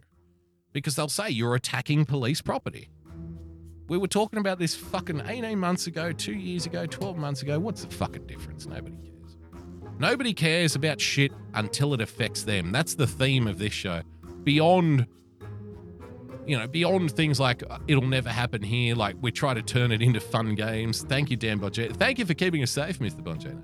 because 0.73 0.97
they'll 0.97 1.09
say 1.09 1.29
you're 1.29 1.55
attacking 1.55 2.05
police 2.05 2.41
property. 2.41 2.89
We 3.89 3.99
were 3.99 4.09
talking 4.09 4.39
about 4.39 4.59
this 4.59 4.75
fucking 4.75 5.23
18 5.27 5.59
months 5.59 5.87
ago, 5.87 6.13
two 6.13 6.33
years 6.33 6.65
ago, 6.65 6.87
12 6.87 7.19
months 7.19 7.43
ago. 7.43 7.59
What's 7.59 7.85
the 7.85 7.95
fucking 7.95 8.27
difference? 8.27 8.65
Nobody 8.67 8.97
cares. 8.97 9.14
Nobody 9.99 10.35
cares 10.35 10.75
about 10.75 11.01
shit 11.01 11.33
until 11.55 11.95
it 11.95 12.01
affects 12.01 12.43
them. 12.43 12.73
That's 12.73 12.95
the 12.95 13.07
theme 13.07 13.47
of 13.47 13.59
this 13.59 13.73
show. 13.73 14.03
Beyond, 14.43 15.07
you 16.47 16.59
know, 16.59 16.67
beyond 16.67 17.13
things 17.13 17.39
like 17.39 17.63
uh, 17.69 17.79
it'll 17.87 18.07
never 18.07 18.29
happen 18.29 18.63
here, 18.63 18.95
like 18.95 19.17
we 19.21 19.31
try 19.31 19.55
to 19.55 19.63
turn 19.63 19.93
it 19.93 20.03
into 20.03 20.21
fun 20.21 20.55
games. 20.55 21.03
Thank 21.03 21.31
you, 21.31 21.37
Dan 21.37 21.61
Bongino. 21.61 21.95
Thank 21.97 22.19
you 22.19 22.27
for 22.27 22.35
keeping 22.35 22.63
us 22.63 22.71
safe, 22.71 22.99
Mr. 22.99 23.23
Bongino. 23.23 23.63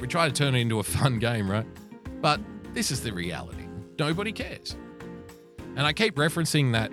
We 0.00 0.08
try 0.08 0.26
to 0.26 0.34
turn 0.34 0.54
it 0.54 0.60
into 0.60 0.80
a 0.80 0.82
fun 0.82 1.18
game, 1.18 1.48
right? 1.50 1.66
But 2.20 2.40
this 2.72 2.90
is 2.90 3.02
the 3.02 3.12
reality. 3.12 3.66
Nobody 3.98 4.32
cares. 4.32 4.76
And 5.76 5.80
I 5.80 5.92
keep 5.92 6.16
referencing 6.16 6.72
that, 6.72 6.90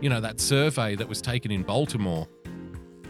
you 0.00 0.08
know, 0.08 0.20
that 0.20 0.40
survey 0.40 0.96
that 0.96 1.08
was 1.08 1.22
taken 1.22 1.50
in 1.50 1.62
Baltimore 1.62 2.26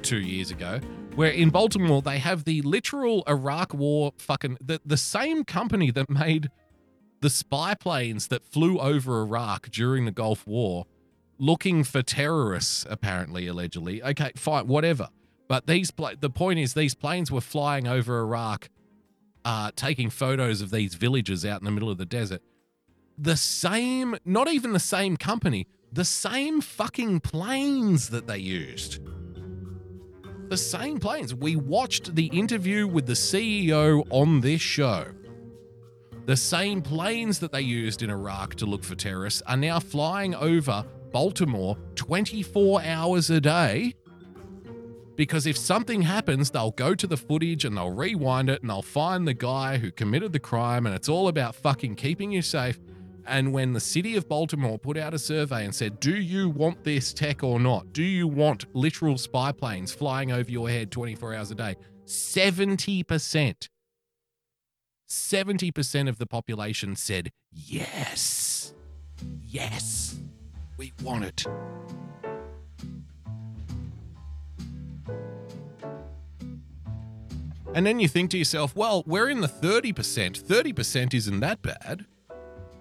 two 0.02 0.20
years 0.20 0.50
ago, 0.50 0.80
where 1.18 1.32
in 1.32 1.50
Baltimore 1.50 2.00
they 2.00 2.18
have 2.18 2.44
the 2.44 2.62
literal 2.62 3.24
Iraq 3.28 3.74
War 3.74 4.12
fucking 4.18 4.56
the, 4.60 4.80
the 4.86 4.96
same 4.96 5.42
company 5.42 5.90
that 5.90 6.08
made 6.08 6.48
the 7.20 7.28
spy 7.28 7.74
planes 7.74 8.28
that 8.28 8.44
flew 8.44 8.78
over 8.78 9.20
Iraq 9.22 9.68
during 9.70 10.04
the 10.04 10.12
Gulf 10.12 10.46
War 10.46 10.86
looking 11.36 11.82
for 11.82 12.02
terrorists, 12.02 12.86
apparently, 12.88 13.48
allegedly. 13.48 14.00
Okay, 14.00 14.30
fine, 14.36 14.68
whatever. 14.68 15.08
But 15.48 15.66
these 15.66 15.90
pla- 15.90 16.12
the 16.20 16.30
point 16.30 16.60
is 16.60 16.74
these 16.74 16.94
planes 16.94 17.32
were 17.32 17.40
flying 17.40 17.88
over 17.88 18.20
Iraq 18.20 18.68
uh, 19.44 19.72
taking 19.74 20.10
photos 20.10 20.62
of 20.62 20.70
these 20.70 20.94
villages 20.94 21.44
out 21.44 21.60
in 21.60 21.64
the 21.64 21.72
middle 21.72 21.90
of 21.90 21.98
the 21.98 22.06
desert. 22.06 22.42
The 23.16 23.36
same, 23.36 24.16
not 24.24 24.46
even 24.46 24.72
the 24.72 24.78
same 24.78 25.16
company, 25.16 25.66
the 25.92 26.04
same 26.04 26.60
fucking 26.60 27.20
planes 27.20 28.10
that 28.10 28.28
they 28.28 28.38
used. 28.38 29.00
The 30.48 30.56
same 30.56 30.98
planes. 30.98 31.34
We 31.34 31.56
watched 31.56 32.14
the 32.14 32.26
interview 32.26 32.86
with 32.86 33.06
the 33.06 33.12
CEO 33.12 34.06
on 34.08 34.40
this 34.40 34.62
show. 34.62 35.08
The 36.24 36.38
same 36.38 36.80
planes 36.80 37.38
that 37.40 37.52
they 37.52 37.60
used 37.60 38.02
in 38.02 38.08
Iraq 38.08 38.54
to 38.56 38.66
look 38.66 38.82
for 38.82 38.94
terrorists 38.94 39.42
are 39.46 39.58
now 39.58 39.78
flying 39.78 40.34
over 40.34 40.86
Baltimore 41.12 41.76
24 41.96 42.82
hours 42.82 43.28
a 43.28 43.42
day. 43.42 43.94
Because 45.16 45.46
if 45.46 45.58
something 45.58 46.00
happens, 46.00 46.50
they'll 46.50 46.70
go 46.70 46.94
to 46.94 47.06
the 47.06 47.16
footage 47.18 47.66
and 47.66 47.76
they'll 47.76 47.90
rewind 47.90 48.48
it 48.48 48.62
and 48.62 48.70
they'll 48.70 48.80
find 48.80 49.28
the 49.28 49.34
guy 49.34 49.76
who 49.76 49.90
committed 49.90 50.32
the 50.32 50.40
crime. 50.40 50.86
And 50.86 50.94
it's 50.94 51.10
all 51.10 51.28
about 51.28 51.56
fucking 51.56 51.96
keeping 51.96 52.32
you 52.32 52.40
safe. 52.40 52.78
And 53.28 53.52
when 53.52 53.74
the 53.74 53.80
city 53.80 54.16
of 54.16 54.26
Baltimore 54.26 54.78
put 54.78 54.96
out 54.96 55.12
a 55.12 55.18
survey 55.18 55.66
and 55.66 55.74
said, 55.74 56.00
Do 56.00 56.16
you 56.16 56.48
want 56.48 56.82
this 56.82 57.12
tech 57.12 57.44
or 57.44 57.60
not? 57.60 57.92
Do 57.92 58.02
you 58.02 58.26
want 58.26 58.64
literal 58.74 59.18
spy 59.18 59.52
planes 59.52 59.92
flying 59.92 60.32
over 60.32 60.50
your 60.50 60.70
head 60.70 60.90
24 60.90 61.34
hours 61.34 61.50
a 61.50 61.54
day? 61.54 61.76
70%. 62.06 63.68
70% 65.08 66.08
of 66.08 66.18
the 66.18 66.26
population 66.26 66.96
said 66.96 67.30
yes. 67.52 68.72
Yes. 69.42 70.18
We 70.78 70.94
want 71.02 71.24
it. 71.24 71.44
And 77.74 77.84
then 77.84 78.00
you 78.00 78.08
think 78.08 78.30
to 78.30 78.38
yourself, 78.38 78.74
well, 78.74 79.04
we're 79.06 79.28
in 79.28 79.42
the 79.42 79.48
30%. 79.48 79.92
30% 79.92 81.14
isn't 81.14 81.40
that 81.40 81.60
bad. 81.60 82.06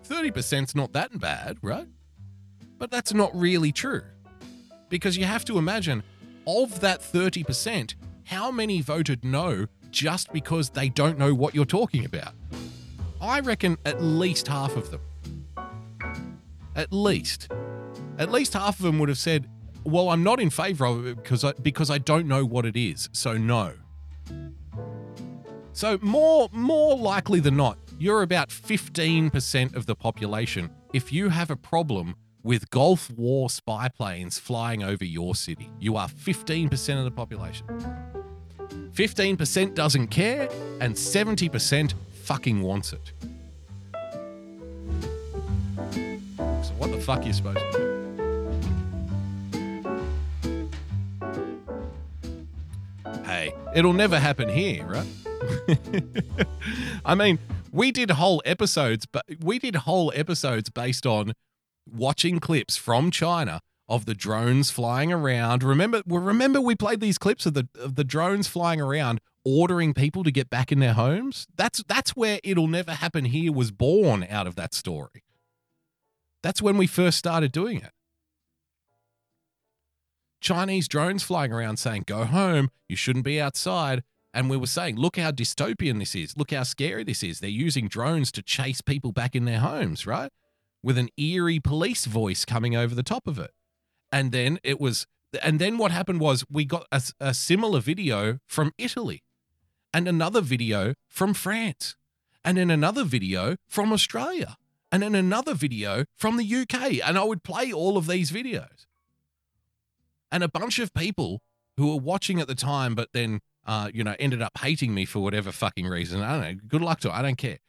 30%'s 0.08 0.76
not 0.76 0.94
that 0.94 1.20
bad, 1.20 1.58
right? 1.62 1.88
But 2.78 2.92
that's 2.92 3.14
not 3.14 3.36
really 3.36 3.72
true. 3.72 4.04
Because 4.90 5.18
you 5.18 5.26
have 5.26 5.46
to 5.46 5.58
imagine, 5.58 6.04
of 6.46 6.80
that 6.80 7.02
30%, 7.02 7.96
how 8.26 8.52
many 8.52 8.82
voted 8.82 9.24
no 9.26 9.68
just 9.90 10.32
because 10.32 10.70
they 10.70 10.90
don't 10.90 11.18
know 11.18 11.34
what 11.34 11.56
you're 11.56 11.66
talking 11.66 12.06
about? 12.06 12.34
I 13.20 13.40
reckon 13.40 13.78
at 13.86 14.02
least 14.02 14.48
half 14.48 14.76
of 14.76 14.92
them. 14.92 15.02
At 16.76 16.94
least. 16.94 17.52
At 18.18 18.32
least 18.32 18.54
half 18.54 18.80
of 18.80 18.86
them 18.86 19.00
would 19.00 19.10
have 19.10 19.18
said, 19.18 19.50
well, 19.84 20.10
I'm 20.10 20.24
not 20.24 20.40
in 20.40 20.50
favor 20.50 20.86
of 20.86 21.08
it 21.08 21.16
because 21.18 21.44
I, 21.44 21.54
because 21.54 21.90
I 21.90 21.98
don't 21.98 22.28
know 22.28 22.46
what 22.46 22.66
it 22.66 22.76
is, 22.76 23.10
so 23.14 23.38
no. 23.38 23.74
So 25.74 25.98
more 26.02 26.50
more 26.52 26.98
likely 26.98 27.40
than 27.40 27.56
not, 27.56 27.78
you're 28.00 28.22
about 28.22 28.50
15% 28.50 29.76
of 29.76 29.88
the 29.88 29.96
population 29.96 30.70
if 30.94 31.12
you 31.12 31.30
have 31.30 31.50
a 31.50 31.56
problem 31.56 32.16
with 32.44 32.70
Gulf 32.70 33.10
War 33.12 33.50
spy 33.50 33.90
planes 33.90 34.38
flying 34.38 34.84
over 34.84 35.04
your 35.04 35.34
city. 35.36 35.72
You 35.80 35.98
are 35.98 36.08
15% 36.08 36.98
of 37.00 37.04
the 37.04 37.12
population. 37.12 37.66
15% 38.94 39.74
doesn't 39.74 40.08
care 40.08 40.48
and 40.80 40.94
70% 40.94 41.94
fucking 42.24 42.62
wants 42.62 42.94
it. 42.94 43.12
So 45.92 46.74
what 46.78 46.92
the 46.92 47.00
fuck 47.00 47.22
are 47.22 47.24
you 47.24 47.34
supposed 47.34 47.60
to 47.60 47.72
do? 47.72 47.88
Hey, 53.26 53.54
it'll 53.76 53.94
never 53.94 54.20
happen 54.20 54.48
here, 54.50 54.86
right? 54.86 55.08
I 57.06 57.16
mean, 57.16 57.40
we 57.72 57.92
did 57.92 58.12
whole 58.12 58.42
episodes, 58.46 59.06
but 59.06 59.26
we 59.40 59.60
did 59.60 59.76
whole 59.76 60.12
episodes 60.16 60.70
based 60.70 61.06
on 61.06 61.34
watching 61.90 62.40
clips 62.40 62.78
from 62.78 63.12
China 63.12 63.62
of 63.90 64.06
the 64.06 64.14
drones 64.14 64.70
flying 64.70 65.14
around. 65.14 65.64
Remember, 65.64 66.02
well, 66.06 66.22
remember 66.22 66.60
we 66.60 66.76
played 66.76 67.00
these 67.00 67.18
clips 67.18 67.46
of 67.46 67.54
the 67.54 67.68
of 67.80 67.96
the 67.96 68.04
drones 68.04 68.48
flying 68.48 68.82
around, 68.82 69.22
ordering 69.46 69.94
people 69.94 70.24
to 70.24 70.32
get 70.32 70.50
back 70.50 70.72
in 70.72 70.80
their 70.80 70.94
homes. 70.94 71.48
That's 71.56 71.84
that's 71.88 72.16
where 72.16 72.40
it'll 72.44 72.68
never 72.68 72.94
happen 72.94 73.26
here 73.26 73.52
was 73.52 73.72
born 73.72 74.26
out 74.30 74.48
of 74.48 74.56
that 74.56 74.74
story. 74.74 75.24
That's 76.44 76.62
when 76.62 76.78
we 76.78 76.88
first 76.88 77.18
started 77.18 77.52
doing 77.52 77.78
it. 77.78 77.92
Chinese 80.40 80.88
drones 80.88 81.24
flying 81.24 81.52
around 81.52 81.78
saying, 81.78 82.04
"Go 82.06 82.26
home. 82.26 82.70
You 82.88 82.96
shouldn't 82.96 83.26
be 83.26 83.40
outside." 83.42 84.04
And 84.38 84.52
we 84.52 84.58
were 84.58 84.68
saying, 84.68 84.98
look 84.98 85.18
how 85.18 85.32
dystopian 85.32 85.98
this 85.98 86.14
is. 86.14 86.38
Look 86.38 86.52
how 86.52 86.62
scary 86.62 87.04
this 87.04 87.24
is. 87.24 87.40
They're 87.40 87.50
using 87.50 87.88
drones 87.88 88.32
to 88.34 88.44
chase 88.44 88.82
people 88.82 89.12
back 89.12 89.36
in 89.36 89.46
their 89.46 89.58
homes, 89.58 90.06
right? 90.06 90.32
With 90.84 91.00
an 91.00 91.10
eerie 91.18 91.60
police 91.60 92.06
voice 92.06 92.46
coming 92.46 92.76
over 92.76 92.94
the 92.94 93.02
top 93.02 93.26
of 93.26 93.40
it. 93.40 93.50
And 94.12 94.32
then 94.32 94.60
it 94.64 94.80
was, 94.80 95.08
and 95.42 95.58
then 95.58 95.80
what 95.80 95.90
happened 95.90 96.20
was 96.20 96.46
we 96.52 96.66
got 96.66 96.86
a, 96.92 97.02
a 97.20 97.34
similar 97.34 97.80
video 97.80 98.38
from 98.46 98.74
Italy 98.78 99.24
and 99.92 100.08
another 100.08 100.42
video 100.42 100.94
from 101.08 101.34
France 101.34 101.96
and 102.46 102.60
then 102.60 102.70
another 102.70 103.06
video 103.06 103.56
from 103.68 103.92
Australia 103.92 104.56
and 104.92 105.02
then 105.02 105.16
another 105.16 105.56
video 105.56 106.06
from 106.16 106.38
the 106.38 106.46
UK. 106.46 107.00
And 107.04 107.18
I 107.18 107.24
would 107.24 107.42
play 107.42 107.74
all 107.74 107.98
of 107.98 108.06
these 108.06 108.30
videos. 108.32 108.86
And 110.32 110.44
a 110.44 110.48
bunch 110.48 110.78
of 110.78 110.94
people 110.94 111.42
who 111.76 111.88
were 111.88 112.00
watching 112.00 112.40
at 112.40 112.48
the 112.48 112.54
time, 112.54 112.94
but 112.94 113.14
then 113.14 113.40
uh, 113.68 113.92
you 113.94 114.04
know, 114.04 114.16
ended 114.20 114.42
up 114.42 114.58
hating 114.58 114.94
me 114.94 115.06
for 115.06 115.20
whatever 115.20 115.52
fucking 115.52 115.86
reason. 115.86 116.22
I 116.22 116.32
don't 116.32 116.42
know. 116.42 116.62
Good 116.68 116.82
luck 116.82 117.02
to. 117.02 117.14
I 117.14 117.22
don't 117.22 117.38
care. 117.38 117.60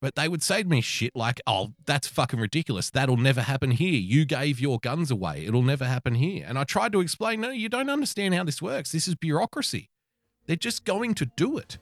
But 0.00 0.16
they 0.16 0.26
would 0.26 0.42
say 0.42 0.64
to 0.64 0.68
me 0.68 0.80
shit 0.80 1.14
like, 1.14 1.40
oh, 1.46 1.74
that's 1.86 2.08
fucking 2.08 2.40
ridiculous. 2.40 2.90
That'll 2.90 3.16
never 3.16 3.42
happen 3.42 3.70
here. 3.70 4.00
You 4.00 4.24
gave 4.24 4.58
your 4.58 4.80
guns 4.80 5.12
away. 5.12 5.44
It'll 5.46 5.62
never 5.62 5.84
happen 5.84 6.16
here. 6.16 6.44
And 6.48 6.58
I 6.58 6.64
tried 6.64 6.90
to 6.92 7.00
explain, 7.00 7.40
no, 7.40 7.50
you 7.50 7.68
don't 7.68 7.88
understand 7.88 8.34
how 8.34 8.42
this 8.42 8.60
works. 8.60 8.90
This 8.90 9.06
is 9.06 9.14
bureaucracy. 9.14 9.90
They're 10.46 10.56
just 10.56 10.84
going 10.84 11.14
to 11.14 11.26
do 11.36 11.56
it. 11.56 11.78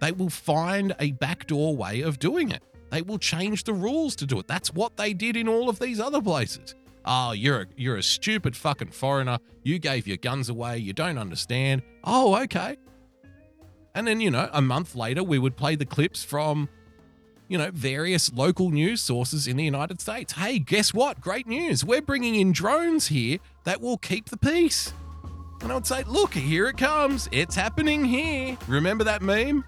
They 0.00 0.12
will 0.12 0.28
find 0.28 0.94
a 1.00 1.12
backdoor 1.12 1.74
way 1.74 2.02
of 2.02 2.18
doing 2.18 2.50
it. 2.50 2.62
They 2.90 3.00
will 3.00 3.18
change 3.18 3.64
the 3.64 3.72
rules 3.72 4.14
to 4.16 4.26
do 4.26 4.38
it. 4.40 4.46
That's 4.46 4.74
what 4.74 4.98
they 4.98 5.14
did 5.14 5.36
in 5.36 5.48
all 5.48 5.70
of 5.70 5.78
these 5.78 6.00
other 6.00 6.20
places. 6.20 6.74
Oh, 7.06 7.32
you're 7.32 7.62
a, 7.62 7.66
you're 7.76 7.96
a 7.96 8.02
stupid 8.02 8.56
fucking 8.56 8.90
foreigner. 8.90 9.38
You 9.62 9.78
gave 9.78 10.06
your 10.06 10.18
guns 10.18 10.50
away. 10.50 10.78
You 10.78 10.92
don't 10.92 11.16
understand. 11.16 11.82
Oh, 12.04 12.36
okay. 12.42 12.76
And 13.94 14.06
then, 14.06 14.20
you 14.20 14.30
know, 14.30 14.48
a 14.52 14.60
month 14.60 14.94
later, 14.94 15.22
we 15.22 15.38
would 15.38 15.56
play 15.56 15.76
the 15.76 15.86
clips 15.86 16.24
from, 16.24 16.68
you 17.48 17.56
know, 17.56 17.70
various 17.72 18.32
local 18.32 18.70
news 18.70 19.00
sources 19.00 19.46
in 19.46 19.56
the 19.56 19.64
United 19.64 20.00
States. 20.00 20.32
Hey, 20.32 20.58
guess 20.58 20.92
what? 20.92 21.20
Great 21.20 21.46
news. 21.46 21.84
We're 21.84 22.02
bringing 22.02 22.34
in 22.34 22.52
drones 22.52 23.06
here 23.08 23.38
that 23.64 23.80
will 23.80 23.98
keep 23.98 24.30
the 24.30 24.36
peace. 24.36 24.92
And 25.60 25.70
I 25.70 25.76
would 25.76 25.86
say, 25.86 26.02
look, 26.04 26.34
here 26.34 26.68
it 26.68 26.76
comes. 26.76 27.28
It's 27.30 27.54
happening 27.54 28.04
here. 28.04 28.58
Remember 28.66 29.04
that 29.04 29.22
meme? 29.22 29.64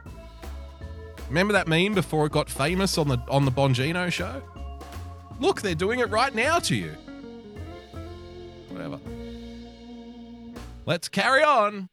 Remember 1.28 1.52
that 1.54 1.68
meme 1.68 1.94
before 1.94 2.26
it 2.26 2.32
got 2.32 2.50
famous 2.50 2.98
on 2.98 3.08
the 3.08 3.18
on 3.28 3.44
the 3.44 3.50
Bongino 3.50 4.12
show? 4.12 4.42
Look, 5.40 5.62
they're 5.62 5.74
doing 5.74 6.00
it 6.00 6.10
right 6.10 6.34
now 6.34 6.58
to 6.60 6.74
you. 6.74 6.92
Whatever. 8.68 8.98
Let's 10.84 11.08
carry 11.08 11.42
on. 11.42 11.88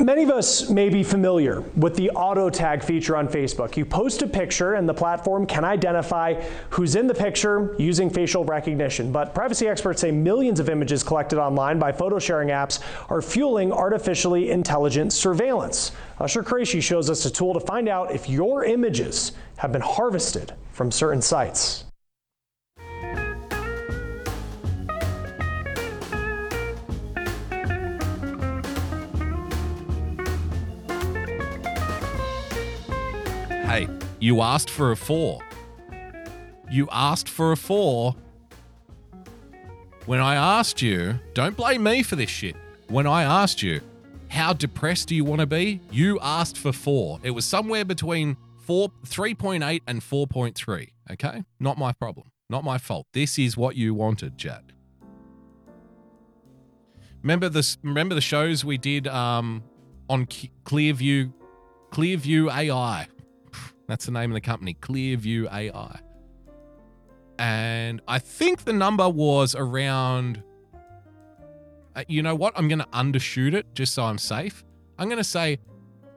Many 0.00 0.24
of 0.24 0.30
us 0.30 0.68
may 0.68 0.88
be 0.88 1.04
familiar 1.04 1.60
with 1.76 1.94
the 1.94 2.10
auto 2.10 2.50
tag 2.50 2.82
feature 2.82 3.16
on 3.16 3.28
Facebook. 3.28 3.76
You 3.76 3.84
post 3.84 4.22
a 4.22 4.26
picture 4.26 4.74
and 4.74 4.88
the 4.88 4.92
platform 4.92 5.46
can 5.46 5.64
identify 5.64 6.34
who's 6.70 6.96
in 6.96 7.06
the 7.06 7.14
picture 7.14 7.76
using 7.78 8.10
facial 8.10 8.44
recognition. 8.44 9.12
But 9.12 9.36
privacy 9.36 9.68
experts 9.68 10.00
say 10.00 10.10
millions 10.10 10.58
of 10.58 10.68
images 10.68 11.04
collected 11.04 11.38
online 11.38 11.78
by 11.78 11.92
photo 11.92 12.18
sharing 12.18 12.48
apps 12.48 12.80
are 13.08 13.22
fueling 13.22 13.72
artificially 13.72 14.50
intelligent 14.50 15.12
surveillance. 15.12 15.92
Usher 16.18 16.42
Qureshi 16.42 16.82
shows 16.82 17.08
us 17.08 17.24
a 17.24 17.30
tool 17.30 17.54
to 17.54 17.60
find 17.60 17.88
out 17.88 18.10
if 18.10 18.28
your 18.28 18.64
images 18.64 19.30
have 19.58 19.70
been 19.70 19.80
harvested 19.80 20.52
from 20.72 20.90
certain 20.90 21.22
sites. 21.22 21.84
You 34.24 34.40
asked 34.40 34.70
for 34.70 34.90
a 34.90 34.96
four. 34.96 35.38
You 36.70 36.88
asked 36.90 37.28
for 37.28 37.52
a 37.52 37.58
four. 37.58 38.16
When 40.06 40.18
I 40.18 40.34
asked 40.34 40.80
you, 40.80 41.20
don't 41.34 41.54
blame 41.54 41.82
me 41.82 42.02
for 42.02 42.16
this 42.16 42.30
shit. 42.30 42.56
When 42.88 43.06
I 43.06 43.22
asked 43.22 43.62
you, 43.62 43.82
how 44.28 44.54
depressed 44.54 45.08
do 45.08 45.14
you 45.14 45.26
want 45.26 45.40
to 45.42 45.46
be? 45.46 45.78
You 45.90 46.18
asked 46.22 46.56
for 46.56 46.72
four. 46.72 47.20
It 47.22 47.32
was 47.32 47.44
somewhere 47.44 47.84
between 47.84 48.38
four, 48.56 48.88
3.8 49.06 49.82
and 49.86 50.00
4.3. 50.00 50.88
Okay? 51.10 51.44
Not 51.60 51.76
my 51.76 51.92
problem. 51.92 52.30
Not 52.48 52.64
my 52.64 52.78
fault. 52.78 53.06
This 53.12 53.38
is 53.38 53.58
what 53.58 53.76
you 53.76 53.92
wanted, 53.92 54.38
Jet. 54.38 54.62
Remember 57.22 57.50
this 57.50 57.76
remember 57.82 58.14
the 58.14 58.22
shows 58.22 58.64
we 58.64 58.78
did 58.78 59.06
um 59.06 59.64
on 60.08 60.24
Clearview 60.26 61.32
Clearview 61.90 62.50
AI. 62.50 63.08
That's 63.86 64.06
the 64.06 64.12
name 64.12 64.30
of 64.30 64.34
the 64.34 64.40
company, 64.40 64.74
Clearview 64.80 65.52
AI. 65.52 66.00
And 67.38 68.00
I 68.08 68.18
think 68.18 68.64
the 68.64 68.72
number 68.72 69.08
was 69.08 69.54
around. 69.54 70.42
uh, 71.96 72.04
You 72.08 72.22
know 72.22 72.34
what? 72.34 72.52
I'm 72.56 72.68
going 72.68 72.78
to 72.78 72.86
undershoot 72.86 73.54
it 73.54 73.66
just 73.74 73.94
so 73.94 74.04
I'm 74.04 74.18
safe. 74.18 74.64
I'm 74.98 75.08
going 75.08 75.18
to 75.18 75.24
say, 75.24 75.58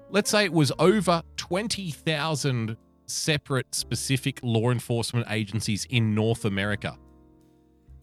let's 0.10 0.30
say 0.30 0.46
it 0.46 0.54
was 0.54 0.72
over 0.80 1.24
20,000 1.38 2.78
separate 3.08 3.74
specific 3.74 4.40
law 4.44 4.70
enforcement 4.70 5.26
agencies 5.30 5.86
in 5.90 6.14
North 6.14 6.46
America. 6.46 6.98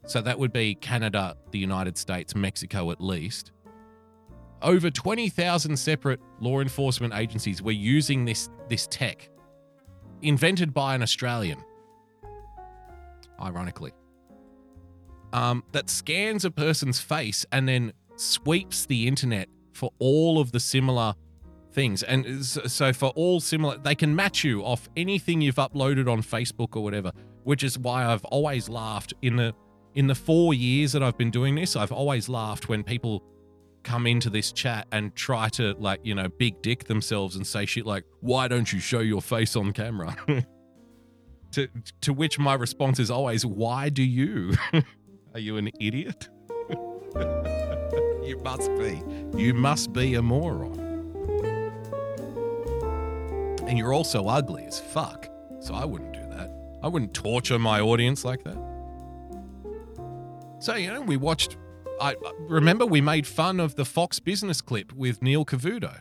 So 0.06 0.20
that 0.20 0.38
would 0.38 0.52
be 0.52 0.74
Canada, 0.74 1.36
the 1.52 1.58
United 1.58 1.96
States, 1.96 2.34
Mexico 2.34 2.90
at 2.90 3.00
least. 3.00 3.52
Over 4.60 4.90
20,000 4.90 5.76
separate 5.76 6.20
law 6.40 6.60
enforcement 6.60 7.14
agencies 7.14 7.62
were 7.62 7.70
using 7.72 8.24
this 8.24 8.48
this 8.68 8.86
tech 8.90 9.28
invented 10.24 10.74
by 10.74 10.94
an 10.94 11.02
Australian. 11.02 11.58
Ironically. 13.40 13.92
Um, 15.32 15.64
that 15.72 15.90
scans 15.90 16.44
a 16.44 16.50
person's 16.50 17.00
face 17.00 17.44
and 17.50 17.68
then 17.68 17.92
sweeps 18.16 18.86
the 18.86 19.08
internet 19.08 19.48
for 19.72 19.90
all 19.98 20.38
of 20.38 20.52
the 20.52 20.60
similar 20.60 21.14
things. 21.72 22.02
And 22.04 22.44
so 22.44 22.92
for 22.92 23.08
all 23.10 23.40
similar, 23.40 23.76
they 23.78 23.96
can 23.96 24.14
match 24.14 24.44
you 24.44 24.62
off 24.62 24.88
anything 24.96 25.40
you've 25.40 25.56
uploaded 25.56 26.10
on 26.10 26.22
Facebook 26.22 26.76
or 26.76 26.84
whatever, 26.84 27.10
which 27.42 27.64
is 27.64 27.78
why 27.78 28.06
I've 28.06 28.24
always 28.26 28.68
laughed 28.68 29.12
in 29.22 29.36
the 29.36 29.54
in 29.94 30.08
the 30.08 30.14
4 30.14 30.54
years 30.54 30.90
that 30.90 31.04
I've 31.04 31.16
been 31.16 31.30
doing 31.30 31.54
this, 31.54 31.76
I've 31.76 31.92
always 31.92 32.28
laughed 32.28 32.68
when 32.68 32.82
people 32.82 33.22
come 33.84 34.06
into 34.06 34.30
this 34.30 34.50
chat 34.50 34.86
and 34.90 35.14
try 35.14 35.48
to 35.50 35.74
like, 35.74 36.00
you 36.02 36.14
know, 36.14 36.28
big 36.28 36.62
dick 36.62 36.84
themselves 36.84 37.36
and 37.36 37.46
say 37.46 37.66
shit 37.66 37.86
like, 37.86 38.04
"Why 38.20 38.48
don't 38.48 38.72
you 38.72 38.80
show 38.80 39.00
your 39.00 39.22
face 39.22 39.54
on 39.54 39.72
camera?" 39.72 40.16
to 41.52 41.68
to 42.00 42.12
which 42.12 42.38
my 42.38 42.54
response 42.54 42.98
is 42.98 43.10
always, 43.10 43.46
"Why 43.46 43.88
do 43.88 44.02
you? 44.02 44.54
Are 45.34 45.40
you 45.40 45.56
an 45.56 45.70
idiot?" 45.78 46.28
you 48.24 48.40
must 48.42 48.74
be. 48.76 49.02
You 49.36 49.54
must 49.54 49.92
be 49.92 50.14
a 50.14 50.22
moron. 50.22 50.80
And 53.66 53.78
you're 53.78 53.92
also 53.92 54.26
ugly 54.26 54.64
as 54.64 54.80
fuck. 54.80 55.28
So 55.60 55.74
I 55.74 55.84
wouldn't 55.84 56.12
do 56.12 56.20
that. 56.30 56.50
I 56.82 56.88
wouldn't 56.88 57.14
torture 57.14 57.58
my 57.58 57.80
audience 57.80 58.24
like 58.24 58.44
that. 58.44 58.58
So, 60.58 60.74
you 60.74 60.92
know, 60.92 61.00
we 61.00 61.16
watched. 61.16 61.56
I 62.00 62.16
remember 62.38 62.86
we 62.86 63.00
made 63.00 63.26
fun 63.26 63.60
of 63.60 63.76
the 63.76 63.84
Fox 63.84 64.18
business 64.18 64.60
clip 64.60 64.92
with 64.92 65.22
Neil 65.22 65.44
Cavuto, 65.44 66.00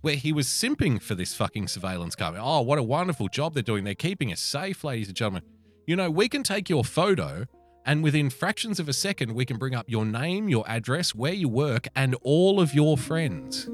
where 0.00 0.14
he 0.14 0.32
was 0.32 0.46
simping 0.46 1.02
for 1.02 1.14
this 1.14 1.34
fucking 1.34 1.68
surveillance 1.68 2.14
company. 2.14 2.42
Oh, 2.44 2.60
what 2.62 2.78
a 2.78 2.82
wonderful 2.82 3.28
job 3.28 3.54
they're 3.54 3.62
doing. 3.62 3.84
They're 3.84 3.94
keeping 3.94 4.32
us 4.32 4.40
safe, 4.40 4.84
ladies 4.84 5.08
and 5.08 5.16
gentlemen. 5.16 5.42
You 5.86 5.96
know, 5.96 6.10
we 6.10 6.28
can 6.28 6.42
take 6.42 6.68
your 6.68 6.84
photo 6.84 7.46
and 7.84 8.02
within 8.02 8.28
fractions 8.28 8.78
of 8.78 8.88
a 8.88 8.92
second, 8.92 9.32
we 9.32 9.46
can 9.46 9.56
bring 9.56 9.74
up 9.74 9.88
your 9.88 10.04
name, 10.04 10.48
your 10.48 10.62
address, 10.68 11.14
where 11.14 11.32
you 11.32 11.48
work, 11.48 11.88
and 11.96 12.14
all 12.22 12.60
of 12.60 12.74
your 12.74 12.98
friends. 12.98 13.66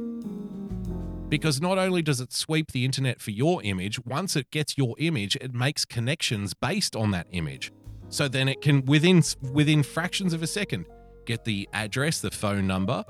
Because 1.29 1.61
not 1.61 1.79
only 1.79 2.01
does 2.01 2.21
it 2.21 2.33
sweep 2.33 2.71
the 2.71 2.85
internet 2.85 3.21
for 3.21 3.33
your 3.33 3.61
image, 3.65 3.99
once 4.05 4.37
it 4.37 4.53
gets 4.53 4.79
your 4.79 4.95
image, 4.99 5.37
it 5.41 5.53
makes 5.53 5.85
connections 5.85 6.55
based 6.55 6.95
on 6.95 7.11
that 7.11 7.27
image. 7.33 7.73
So 8.09 8.29
then 8.29 8.47
it 8.47 8.61
can 8.61 8.85
within 8.85 9.25
within 9.53 9.83
fractions 9.83 10.33
of 10.33 10.45
a 10.45 10.47
second 10.47 10.87
get 11.25 11.45
the 11.45 11.69
address, 11.73 12.21
the 12.21 12.31
phone 12.31 12.67
number 12.67 13.05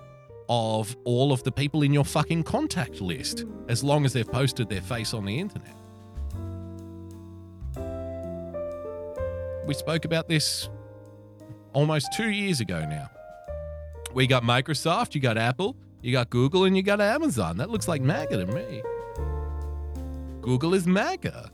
of 0.48 0.96
all 1.04 1.32
of 1.32 1.42
the 1.42 1.52
people 1.52 1.82
in 1.82 1.92
your 1.92 2.04
fucking 2.04 2.42
contact 2.42 3.00
list 3.00 3.44
as 3.68 3.82
long 3.82 4.04
as 4.04 4.12
they've 4.12 4.30
posted 4.30 4.68
their 4.68 4.82
face 4.82 5.14
on 5.14 5.24
the 5.24 5.38
internet. 5.38 5.74
We 9.66 9.72
spoke 9.72 10.04
about 10.04 10.28
this 10.28 10.68
almost 11.72 12.12
2 12.14 12.28
years 12.28 12.60
ago 12.60 12.84
now. 12.84 13.08
We 14.12 14.26
got 14.26 14.42
Microsoft, 14.42 15.14
you 15.14 15.20
got 15.20 15.38
Apple, 15.38 15.76
you 16.02 16.12
got 16.12 16.28
Google, 16.28 16.64
and 16.64 16.76
you 16.76 16.82
got 16.82 17.00
Amazon. 17.00 17.56
That 17.56 17.70
looks 17.70 17.88
like 17.88 18.02
MAGA 18.02 18.44
to 18.44 18.52
me. 18.52 18.82
Google 20.42 20.74
is 20.74 20.86
MAGA. 20.86 21.50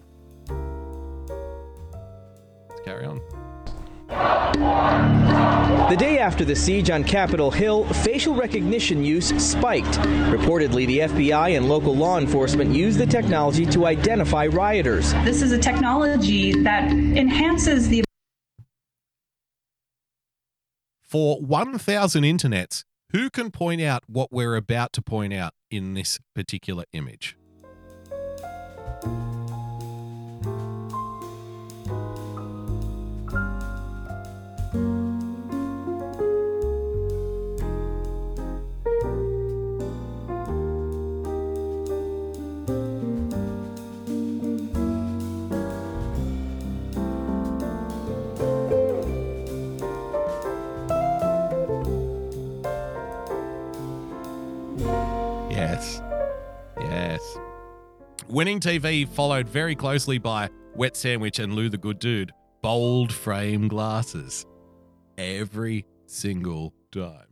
Let's 2.69 2.81
carry 2.81 3.07
on. 3.07 3.21
The 4.11 5.97
day 5.97 6.19
after 6.19 6.45
the 6.45 6.57
siege 6.57 6.91
on 6.91 7.05
Capitol 7.05 7.51
Hill, 7.51 7.85
facial 7.85 8.35
recognition 8.35 9.05
use 9.05 9.29
spiked. 9.43 9.99
Reportedly, 10.31 10.87
the 10.87 10.99
FBI 11.01 11.57
and 11.57 11.69
local 11.69 11.95
law 11.95 12.19
enforcement 12.19 12.75
used 12.75 12.99
the 12.99 13.07
technology 13.07 13.65
to 13.67 13.87
identify 13.87 14.47
rioters. 14.47 15.13
This 15.25 15.43
is 15.43 15.53
a 15.53 15.59
technology 15.59 16.53
that 16.63 16.91
enhances 16.91 17.89
the 17.89 18.05
For 21.01 21.41
1,000 21.41 22.23
internets, 22.23 22.85
who 23.11 23.31
can 23.31 23.51
point 23.51 23.81
out 23.81 24.05
what 24.07 24.33
we're 24.33 24.55
about 24.55 24.93
to 24.93 25.03
point 25.03 25.33
out 25.33 25.55
in 25.71 25.95
this 25.95 26.19
particular 26.35 26.85
image? 26.93 27.37
Winning 58.31 58.61
TV 58.61 59.09
followed 59.09 59.49
very 59.49 59.75
closely 59.75 60.17
by 60.17 60.49
Wet 60.77 60.97
Sandwich 60.97 61.41
and 61.41 61.53
Lou 61.53 61.69
the 61.69 61.77
Good 61.77 61.99
Dude. 61.99 62.31
Bold 62.63 63.13
frame 63.13 63.67
glasses. 63.67 64.47
Every 65.19 65.85
single 66.07 66.73
time. 66.93 67.27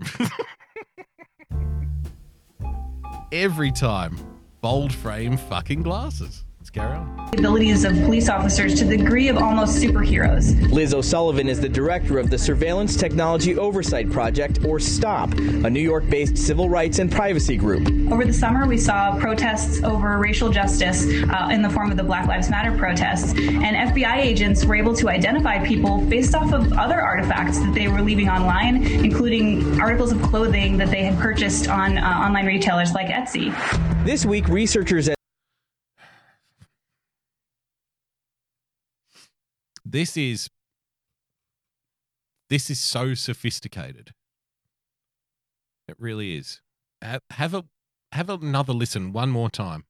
Every 3.32 3.70
time. 3.70 4.18
Bold 4.60 4.92
frame 4.92 5.36
fucking 5.36 5.84
glasses. 5.84 6.44
Let's 6.68 6.86
carry 6.86 6.98
on. 6.98 7.30
abilities 7.32 7.84
of 7.84 7.94
police 8.04 8.28
officers 8.28 8.74
to 8.74 8.84
the 8.84 8.98
degree 8.98 9.28
of 9.28 9.38
almost 9.38 9.80
superheroes. 9.80 10.70
Liz 10.70 10.92
O'Sullivan 10.92 11.48
is 11.48 11.58
the 11.62 11.68
director 11.68 12.18
of 12.18 12.28
the 12.28 12.36
Surveillance 12.36 12.94
Technology 12.94 13.56
Oversight 13.56 14.10
Project, 14.10 14.62
or 14.66 14.78
STOP, 14.78 15.32
a 15.32 15.70
New 15.70 15.80
York 15.80 16.06
based 16.10 16.36
civil 16.36 16.68
rights 16.68 16.98
and 16.98 17.10
privacy 17.10 17.56
group. 17.56 17.88
Over 18.12 18.26
the 18.26 18.34
summer, 18.34 18.66
we 18.66 18.76
saw 18.76 19.18
protests 19.18 19.82
over 19.82 20.18
racial 20.18 20.50
justice 20.50 21.06
uh, 21.06 21.48
in 21.50 21.62
the 21.62 21.70
form 21.70 21.90
of 21.90 21.96
the 21.96 22.02
Black 22.02 22.26
Lives 22.26 22.50
Matter 22.50 22.76
protests, 22.76 23.32
and 23.32 23.94
FBI 23.94 24.18
agents 24.18 24.66
were 24.66 24.74
able 24.74 24.94
to 24.96 25.08
identify 25.08 25.64
people 25.64 26.02
based 26.02 26.34
off 26.34 26.52
of 26.52 26.70
other 26.74 27.00
artifacts 27.00 27.60
that 27.60 27.72
they 27.72 27.88
were 27.88 28.02
leaving 28.02 28.28
online, 28.28 28.84
including 28.84 29.80
articles 29.80 30.12
of 30.12 30.20
clothing 30.20 30.76
that 30.76 30.90
they 30.90 31.02
had 31.02 31.18
purchased 31.18 31.66
on 31.68 31.96
uh, 31.96 32.02
online 32.02 32.44
retailers 32.44 32.92
like 32.92 33.06
Etsy. 33.06 33.54
This 34.04 34.26
week, 34.26 34.48
researchers 34.48 35.08
This 39.90 40.18
is 40.18 40.50
this 42.50 42.68
is 42.68 42.78
so 42.78 43.14
sophisticated. 43.14 44.12
It 45.86 45.96
really 45.98 46.36
is. 46.36 46.60
Have, 47.00 47.22
a 47.54 47.64
have 48.12 48.28
another 48.28 48.74
listen 48.74 49.12
one 49.12 49.30
more 49.30 49.48
time. 49.48 49.84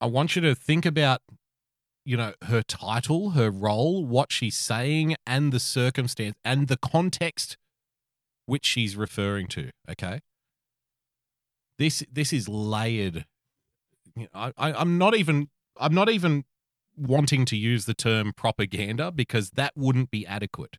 I 0.00 0.06
want 0.06 0.36
you 0.36 0.42
to 0.42 0.54
think 0.54 0.86
about 0.86 1.22
you 2.04 2.16
know 2.16 2.34
her 2.42 2.62
title, 2.62 3.30
her 3.30 3.50
role, 3.50 4.04
what 4.04 4.30
she's 4.30 4.56
saying 4.56 5.16
and 5.26 5.52
the 5.52 5.58
circumstance 5.58 6.36
and 6.44 6.68
the 6.68 6.76
context 6.76 7.56
which 8.46 8.64
she's 8.64 8.94
referring 8.94 9.48
to, 9.48 9.70
okay? 9.90 10.20
This 11.78 12.04
this 12.12 12.32
is 12.32 12.48
layered. 12.48 13.24
I, 14.32 14.52
I 14.56 14.72
I'm 14.74 14.98
not 14.98 15.16
even 15.16 15.48
I'm 15.78 15.94
not 15.94 16.08
even 16.08 16.44
wanting 16.96 17.44
to 17.46 17.56
use 17.56 17.86
the 17.86 17.94
term 17.94 18.32
propaganda 18.36 19.10
because 19.10 19.50
that 19.50 19.72
wouldn't 19.76 20.10
be 20.10 20.26
adequate. 20.26 20.78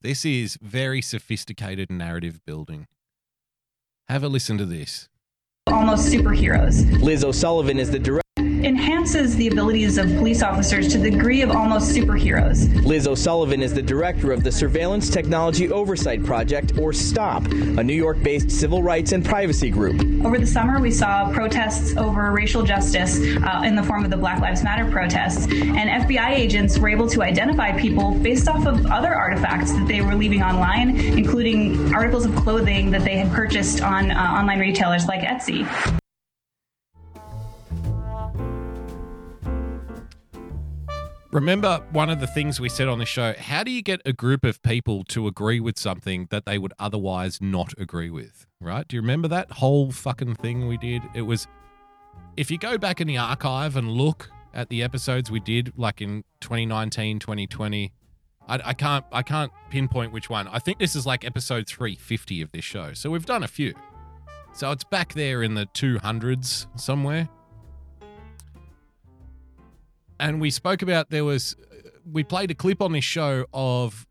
This 0.00 0.24
is 0.24 0.56
very 0.62 1.02
sophisticated 1.02 1.90
narrative 1.90 2.40
building. 2.46 2.86
Have 4.08 4.22
a 4.22 4.28
listen 4.28 4.56
to 4.58 4.64
this. 4.64 5.08
Almost 5.66 6.12
superheroes. 6.12 7.02
Liz 7.02 7.24
O'Sullivan 7.24 7.78
is 7.78 7.90
the 7.90 7.98
director. 7.98 8.27
Enhances 8.64 9.36
the 9.36 9.48
abilities 9.48 9.98
of 9.98 10.06
police 10.16 10.42
officers 10.42 10.88
to 10.88 10.98
the 10.98 11.10
degree 11.10 11.42
of 11.42 11.50
almost 11.50 11.94
superheroes. 11.94 12.84
Liz 12.84 13.06
O'Sullivan 13.06 13.62
is 13.62 13.74
the 13.74 13.82
director 13.82 14.32
of 14.32 14.42
the 14.42 14.52
Surveillance 14.52 15.10
Technology 15.10 15.70
Oversight 15.70 16.24
Project, 16.24 16.78
or 16.78 16.92
STOP, 16.92 17.46
a 17.46 17.84
New 17.84 17.94
York 17.94 18.22
based 18.22 18.50
civil 18.50 18.82
rights 18.82 19.12
and 19.12 19.24
privacy 19.24 19.70
group. 19.70 20.00
Over 20.24 20.38
the 20.38 20.46
summer, 20.46 20.80
we 20.80 20.90
saw 20.90 21.32
protests 21.32 21.96
over 21.96 22.32
racial 22.32 22.62
justice 22.62 23.18
uh, 23.18 23.62
in 23.64 23.74
the 23.74 23.82
form 23.82 24.04
of 24.04 24.10
the 24.10 24.16
Black 24.16 24.40
Lives 24.40 24.62
Matter 24.62 24.90
protests, 24.90 25.46
and 25.46 26.06
FBI 26.06 26.30
agents 26.30 26.78
were 26.78 26.88
able 26.88 27.08
to 27.08 27.22
identify 27.22 27.78
people 27.78 28.12
based 28.12 28.48
off 28.48 28.66
of 28.66 28.86
other 28.86 29.14
artifacts 29.14 29.72
that 29.72 29.86
they 29.86 30.00
were 30.00 30.14
leaving 30.14 30.42
online, 30.42 30.96
including 30.96 31.94
articles 31.94 32.24
of 32.24 32.34
clothing 32.36 32.90
that 32.90 33.04
they 33.04 33.16
had 33.16 33.32
purchased 33.32 33.82
on 33.82 34.10
uh, 34.10 34.14
online 34.14 34.58
retailers 34.58 35.06
like 35.06 35.20
Etsy. 35.20 35.66
Remember 41.30 41.84
one 41.92 42.08
of 42.08 42.20
the 42.20 42.26
things 42.26 42.58
we 42.58 42.70
said 42.70 42.88
on 42.88 42.98
the 42.98 43.04
show 43.04 43.34
how 43.38 43.62
do 43.62 43.70
you 43.70 43.82
get 43.82 44.00
a 44.06 44.14
group 44.14 44.44
of 44.44 44.62
people 44.62 45.04
to 45.04 45.26
agree 45.26 45.60
with 45.60 45.78
something 45.78 46.26
that 46.30 46.46
they 46.46 46.56
would 46.56 46.72
otherwise 46.78 47.38
not 47.42 47.74
agree 47.76 48.08
with? 48.08 48.46
Right? 48.62 48.88
Do 48.88 48.96
you 48.96 49.02
remember 49.02 49.28
that 49.28 49.50
whole 49.52 49.92
fucking 49.92 50.36
thing 50.36 50.66
we 50.66 50.78
did? 50.78 51.02
It 51.14 51.22
was 51.22 51.46
if 52.38 52.50
you 52.50 52.56
go 52.56 52.78
back 52.78 53.02
in 53.02 53.06
the 53.06 53.18
archive 53.18 53.76
and 53.76 53.90
look 53.90 54.30
at 54.54 54.70
the 54.70 54.82
episodes 54.82 55.30
we 55.30 55.40
did 55.40 55.74
like 55.76 56.00
in 56.00 56.24
2019, 56.40 57.18
2020, 57.18 57.92
I, 58.48 58.60
I 58.64 58.72
can't 58.72 59.04
I 59.12 59.22
can't 59.22 59.52
pinpoint 59.68 60.12
which 60.12 60.30
one. 60.30 60.48
I 60.48 60.60
think 60.60 60.78
this 60.78 60.96
is 60.96 61.04
like 61.04 61.26
episode 61.26 61.66
350 61.66 62.40
of 62.40 62.52
this 62.52 62.64
show. 62.64 62.94
So 62.94 63.10
we've 63.10 63.26
done 63.26 63.42
a 63.42 63.48
few. 63.48 63.74
So 64.54 64.72
it's 64.72 64.84
back 64.84 65.12
there 65.12 65.42
in 65.42 65.52
the 65.52 65.66
200s 65.66 66.68
somewhere 66.80 67.28
and 70.20 70.40
we 70.40 70.50
spoke 70.50 70.82
about 70.82 71.10
there 71.10 71.24
was 71.24 71.56
we 72.10 72.24
played 72.24 72.50
a 72.50 72.54
clip 72.54 72.80
on 72.80 72.92
this 72.92 73.04
show 73.04 73.46
of 73.52 74.06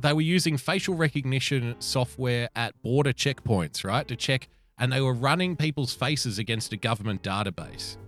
they 0.00 0.12
were 0.12 0.20
using 0.20 0.56
facial 0.56 0.94
recognition 0.94 1.74
software 1.78 2.48
at 2.56 2.80
border 2.82 3.12
checkpoints, 3.12 3.84
right? 3.84 4.06
To 4.08 4.16
check 4.16 4.48
and 4.78 4.92
they 4.92 5.00
were 5.00 5.12
running 5.12 5.56
people's 5.56 5.92
faces 5.92 6.38
against 6.38 6.72
a 6.72 6.76
government 6.76 7.22
database. 7.22 7.98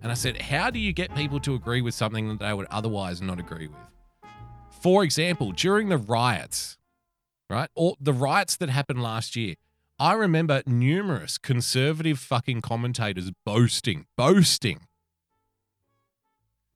And 0.00 0.10
I 0.10 0.14
said, 0.14 0.40
"How 0.40 0.70
do 0.70 0.78
you 0.78 0.92
get 0.92 1.14
people 1.14 1.40
to 1.40 1.54
agree 1.54 1.80
with 1.80 1.94
something 1.94 2.28
that 2.28 2.38
they 2.38 2.52
would 2.52 2.66
otherwise 2.70 3.20
not 3.20 3.38
agree 3.40 3.68
with?" 3.68 3.78
For 4.70 5.04
example, 5.04 5.52
during 5.52 5.88
the 5.88 5.96
riots, 5.96 6.76
right? 7.48 7.70
Or 7.74 7.96
the 8.00 8.12
riots 8.12 8.56
that 8.56 8.68
happened 8.68 9.02
last 9.02 9.36
year, 9.36 9.54
I 9.98 10.14
remember 10.14 10.62
numerous 10.66 11.38
conservative 11.38 12.18
fucking 12.18 12.62
commentators 12.62 13.30
boasting, 13.44 14.06
boasting 14.16 14.86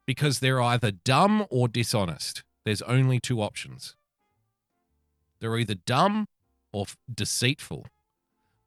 because 0.07 0.39
they're 0.41 0.63
either 0.63 0.93
dumb 0.93 1.47
or 1.51 1.69
dishonest. 1.69 2.45
There's 2.65 2.83
only 2.83 3.21
two 3.21 3.43
options. 3.43 3.97
They're 5.41 5.59
either 5.59 5.75
dumb 5.75 6.29
or 6.73 6.87
deceitful. 7.13 7.87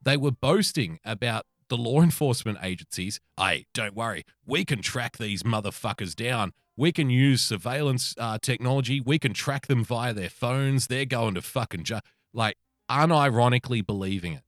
They 0.02 0.18
were 0.18 0.32
boasting 0.32 1.00
about 1.04 1.46
the 1.70 1.78
law 1.78 2.02
enforcement 2.04 2.60
agencies. 2.62 3.20
Hey, 3.38 3.66
don't 3.74 3.96
worry, 3.96 4.26
we 4.46 4.66
can 4.66 4.82
track 4.82 5.18
these 5.18 5.44
motherfuckers 5.44 6.16
down. 6.16 6.54
We 6.78 6.92
can 6.92 7.10
use 7.10 7.42
surveillance 7.42 8.16
uh, 8.18 8.38
technology. 8.42 9.02
We 9.02 9.20
can 9.20 9.34
track 9.34 9.68
them 9.68 9.84
via 9.84 10.14
their 10.14 10.30
phones. 10.30 10.88
They're 10.88 11.04
going 11.06 11.36
to 11.36 11.42
fucking 11.42 11.84
jail. 11.84 12.00
Like, 12.34 12.56
unironically 12.90 13.86
believing 13.86 14.34
it. 14.34 14.44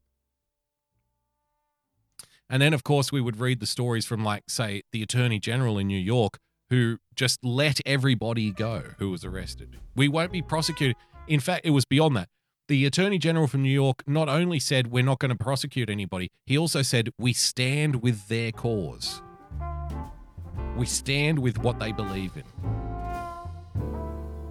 And 2.50 2.62
then, 2.62 2.74
of 2.74 2.86
course, 2.86 3.12
we 3.12 3.20
would 3.20 3.40
read 3.40 3.60
the 3.60 3.66
stories 3.66 4.06
from, 4.06 4.24
like, 4.24 4.44
say, 4.48 4.84
the 4.94 5.04
Attorney 5.04 5.40
General 5.40 5.78
in 5.78 5.88
New 5.88 6.00
York 6.00 6.40
who 6.72 6.98
just 7.14 7.44
let 7.44 7.80
everybody 7.86 8.52
go 8.52 8.82
who 8.98 9.12
was 9.12 9.24
arrested. 9.24 9.78
We 9.94 10.08
won't 10.08 10.32
be 10.32 10.42
prosecuted. 10.42 10.96
In 11.28 11.42
fact, 11.42 11.66
it 11.66 11.72
was 11.72 11.86
beyond 11.86 12.16
that. 12.16 12.30
The 12.70 12.86
Attorney 12.86 13.18
General 13.18 13.48
from 13.48 13.62
New 13.62 13.70
York 13.70 14.04
not 14.08 14.30
only 14.30 14.58
said 14.58 14.88
we're 14.88 15.04
not 15.04 15.20
going 15.20 15.30
to 15.30 15.36
prosecute 15.36 15.90
anybody, 15.90 16.32
he 16.46 16.58
also 16.58 16.82
said 16.82 17.10
we 17.20 17.34
stand 17.34 18.02
with 18.02 18.30
their 18.30 18.54
cause. 18.54 19.22
We 20.78 20.86
stand 20.86 21.40
with 21.40 21.58
what 21.60 21.78
they 21.80 21.92
believe 21.92 22.32
in. 22.38 22.44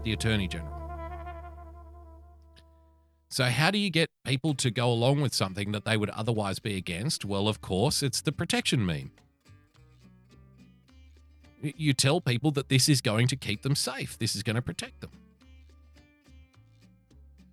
The 0.04 0.12
Attorney 0.12 0.46
General. 0.46 0.76
So, 3.30 3.44
how 3.44 3.70
do 3.70 3.78
you 3.78 3.90
get 3.90 4.10
people 4.26 4.54
to 4.54 4.70
go 4.70 4.90
along 4.90 5.22
with 5.22 5.32
something 5.32 5.72
that 5.72 5.86
they 5.86 5.96
would 5.96 6.10
otherwise 6.10 6.58
be 6.58 6.76
against? 6.76 7.24
Well, 7.24 7.48
of 7.48 7.62
course, 7.62 8.02
it's 8.02 8.20
the 8.20 8.32
protection 8.32 8.84
meme 8.84 9.12
you 11.62 11.92
tell 11.92 12.20
people 12.20 12.50
that 12.52 12.68
this 12.68 12.88
is 12.88 13.00
going 13.00 13.26
to 13.28 13.36
keep 13.36 13.62
them 13.62 13.74
safe. 13.74 14.18
This 14.18 14.34
is 14.34 14.42
going 14.42 14.56
to 14.56 14.62
protect 14.62 15.00
them. 15.00 15.10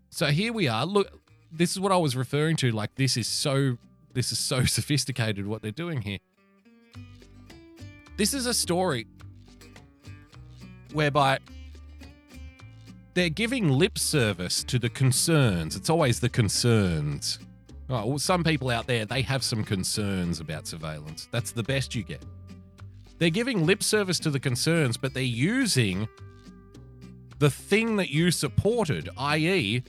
So 0.10 0.28
here 0.28 0.52
we 0.54 0.68
are. 0.68 0.86
Look, 0.86 1.12
this 1.52 1.72
is 1.72 1.80
what 1.80 1.92
I 1.92 1.98
was 1.98 2.16
referring 2.16 2.56
to. 2.58 2.72
Like 2.72 2.96
this 2.96 3.18
is 3.18 3.28
so 3.28 3.78
this 4.14 4.32
is 4.32 4.40
so 4.40 4.66
sophisticated 4.66 5.48
what 5.48 5.62
they're 5.62 5.72
doing 5.72 6.02
here. 6.02 6.20
This 8.18 8.34
is 8.34 8.48
a 8.48 8.54
story 8.54 9.06
whereby 10.92 11.38
they're 13.14 13.30
giving 13.30 13.70
lip 13.70 13.98
service 13.98 14.64
to 14.64 14.80
the 14.80 14.90
concerns. 14.90 15.76
It's 15.76 15.90
always 15.90 16.20
the 16.20 16.30
concerns. 16.30 17.40
Oh, 17.90 18.06
well, 18.06 18.20
some 18.20 18.44
people 18.44 18.70
out 18.70 18.88
there, 18.88 19.06
they 19.06 19.22
have 19.22 19.44
some 19.44 19.64
concerns 19.64 20.40
about 20.40 20.68
surveillance. 20.68 21.30
That's 21.32 21.52
the 21.52 21.64
best 21.64 21.96
you 21.96 22.04
get. 22.04 22.24
They're 23.18 23.30
giving 23.30 23.66
lip 23.66 23.82
service 23.82 24.20
to 24.20 24.30
the 24.30 24.40
concerns, 24.40 24.98
but 24.98 25.14
they're 25.14 25.24
using 25.24 26.08
the 27.40 27.50
thing 27.50 27.98
that 27.98 28.10
you 28.10 28.32
supported, 28.32 29.10
i.e., 29.18 29.84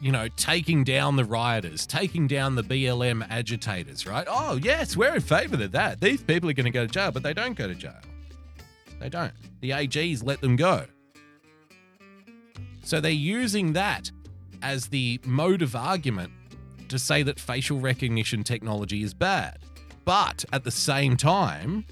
you 0.00 0.12
know, 0.12 0.28
taking 0.36 0.84
down 0.84 1.16
the 1.16 1.24
rioters, 1.24 1.86
taking 1.86 2.26
down 2.26 2.54
the 2.54 2.62
BLM 2.62 3.26
agitators, 3.30 4.06
right? 4.06 4.26
Oh, 4.28 4.58
yes, 4.62 4.96
we're 4.96 5.14
in 5.14 5.22
favor 5.22 5.62
of 5.62 5.72
that. 5.72 6.00
These 6.00 6.22
people 6.22 6.50
are 6.50 6.52
going 6.52 6.66
to 6.66 6.70
go 6.70 6.86
to 6.86 6.92
jail, 6.92 7.10
but 7.10 7.22
they 7.22 7.32
don't 7.32 7.56
go 7.56 7.66
to 7.66 7.74
jail. 7.74 8.00
They 9.00 9.08
don't. 9.08 9.32
The 9.60 9.70
AGs 9.70 10.24
let 10.24 10.40
them 10.40 10.56
go. 10.56 10.84
So 12.82 13.00
they're 13.00 13.10
using 13.10 13.72
that 13.72 14.10
as 14.62 14.88
the 14.88 15.18
mode 15.24 15.62
of 15.62 15.74
argument 15.74 16.32
to 16.88 16.98
say 16.98 17.22
that 17.22 17.40
facial 17.40 17.80
recognition 17.80 18.44
technology 18.44 19.02
is 19.02 19.12
bad. 19.12 19.58
But 20.04 20.44
at 20.52 20.62
the 20.62 20.70
same 20.70 21.16
time, 21.16 21.84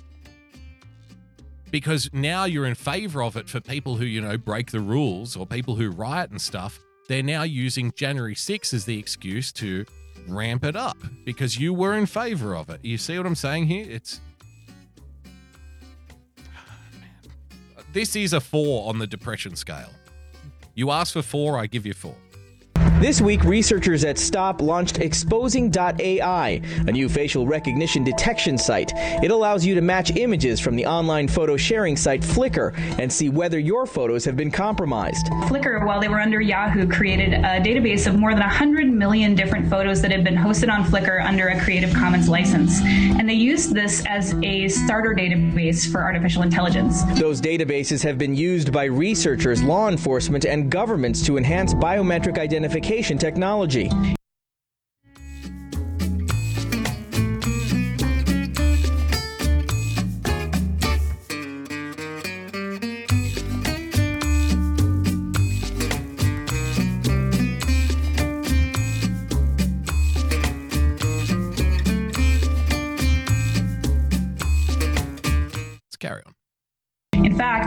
because 1.75 2.09
now 2.13 2.45
you're 2.45 2.67
in 2.67 2.77
favor 2.77 3.21
of 3.21 3.37
it 3.37 3.49
for 3.49 3.61
people 3.61 3.97
who, 3.97 4.05
you 4.05 4.21
know, 4.21 4.39
break 4.39 4.71
the 4.71 4.79
rules 4.79 5.35
or 5.35 5.45
people 5.45 5.75
who 5.75 5.91
riot 5.91 6.31
and 6.31 6.41
stuff. 6.41 6.79
They're 7.09 7.21
now 7.21 7.43
using 7.43 7.91
January 7.97 8.37
6 8.37 8.73
as 8.73 8.85
the 8.85 8.97
excuse 8.97 9.51
to 9.55 9.85
ramp 10.29 10.63
it 10.63 10.77
up 10.77 10.97
because 11.25 11.59
you 11.59 11.75
were 11.75 11.95
in 11.95 12.07
favor 12.07 12.55
of 12.55 12.71
it. 12.71 12.79
You 12.85 12.97
see 12.97 13.19
what 13.19 13.27
I'm 13.27 13.35
saying 13.35 13.67
here? 13.67 13.85
It's 13.91 14.21
this 17.93 18.15
is 18.15 18.35
a 18.35 18.41
four 18.41 18.89
on 18.89 19.01
the 19.01 19.07
depression 19.09 19.57
scale. 19.57 19.91
You 20.77 20.93
ask 20.93 21.15
for 21.15 21.23
four, 21.23 21.59
I 21.59 21.67
give 21.67 21.85
you 21.85 21.93
four. 21.93 22.15
This 23.01 23.21
week, 23.21 23.43
researchers 23.43 24.05
at 24.05 24.19
STOP 24.19 24.63
launched 24.63 24.99
Exposing.ai, 25.01 26.61
a 26.87 26.93
new 26.93 27.09
facial 27.09 27.45
recognition 27.45 28.05
detection 28.05 28.57
site. 28.57 28.93
It 28.95 29.33
allows 29.33 29.67
you 29.67 29.75
to 29.75 29.81
match 29.81 30.17
images 30.17 30.61
from 30.61 30.77
the 30.77 30.87
online 30.87 31.27
photo 31.27 31.57
sharing 31.57 31.97
site 31.97 32.23
Flickr 32.23 32.73
and 33.01 33.13
see 33.13 33.29
whether 33.29 33.59
your 33.59 33.85
photos 33.85 34.25
have 34.25 34.37
been 34.37 34.51
compromised. 34.51 35.27
Flickr, 35.49 35.85
while 35.85 36.01
they 36.01 36.07
were 36.07 36.21
under 36.21 36.41
Yahoo, 36.41 36.89
created 36.89 37.33
a 37.33 37.61
database 37.61 38.07
of 38.07 38.15
more 38.15 38.31
than 38.31 38.41
100 38.41 38.87
million 38.87 39.35
different 39.35 39.69
photos 39.69 40.01
that 40.01 40.13
had 40.13 40.23
been 40.23 40.37
hosted 40.37 40.73
on 40.73 40.85
Flickr 40.85 41.23
under 41.27 41.49
a 41.49 41.61
Creative 41.61 41.93
Commons 41.93 42.29
license. 42.29 42.81
And 42.81 43.29
they 43.29 43.35
used 43.35 43.75
this 43.75 44.07
as 44.07 44.35
a 44.45 44.69
starter 44.69 45.15
database 45.15 45.91
for 45.91 46.01
artificial 46.01 46.43
intelligence. 46.43 47.03
Those 47.19 47.41
databases 47.41 48.05
have 48.05 48.19
been 48.19 48.37
used 48.37 48.73
by 48.73 48.85
researchers, 48.85 49.65
law 49.65 49.89
enforcement, 49.89 50.47
and 50.47 50.71
governments 50.71 51.27
to 51.27 51.37
enhance 51.37 51.75
biometric 51.75 52.39
identification 52.39 52.84
technology. 53.19 53.91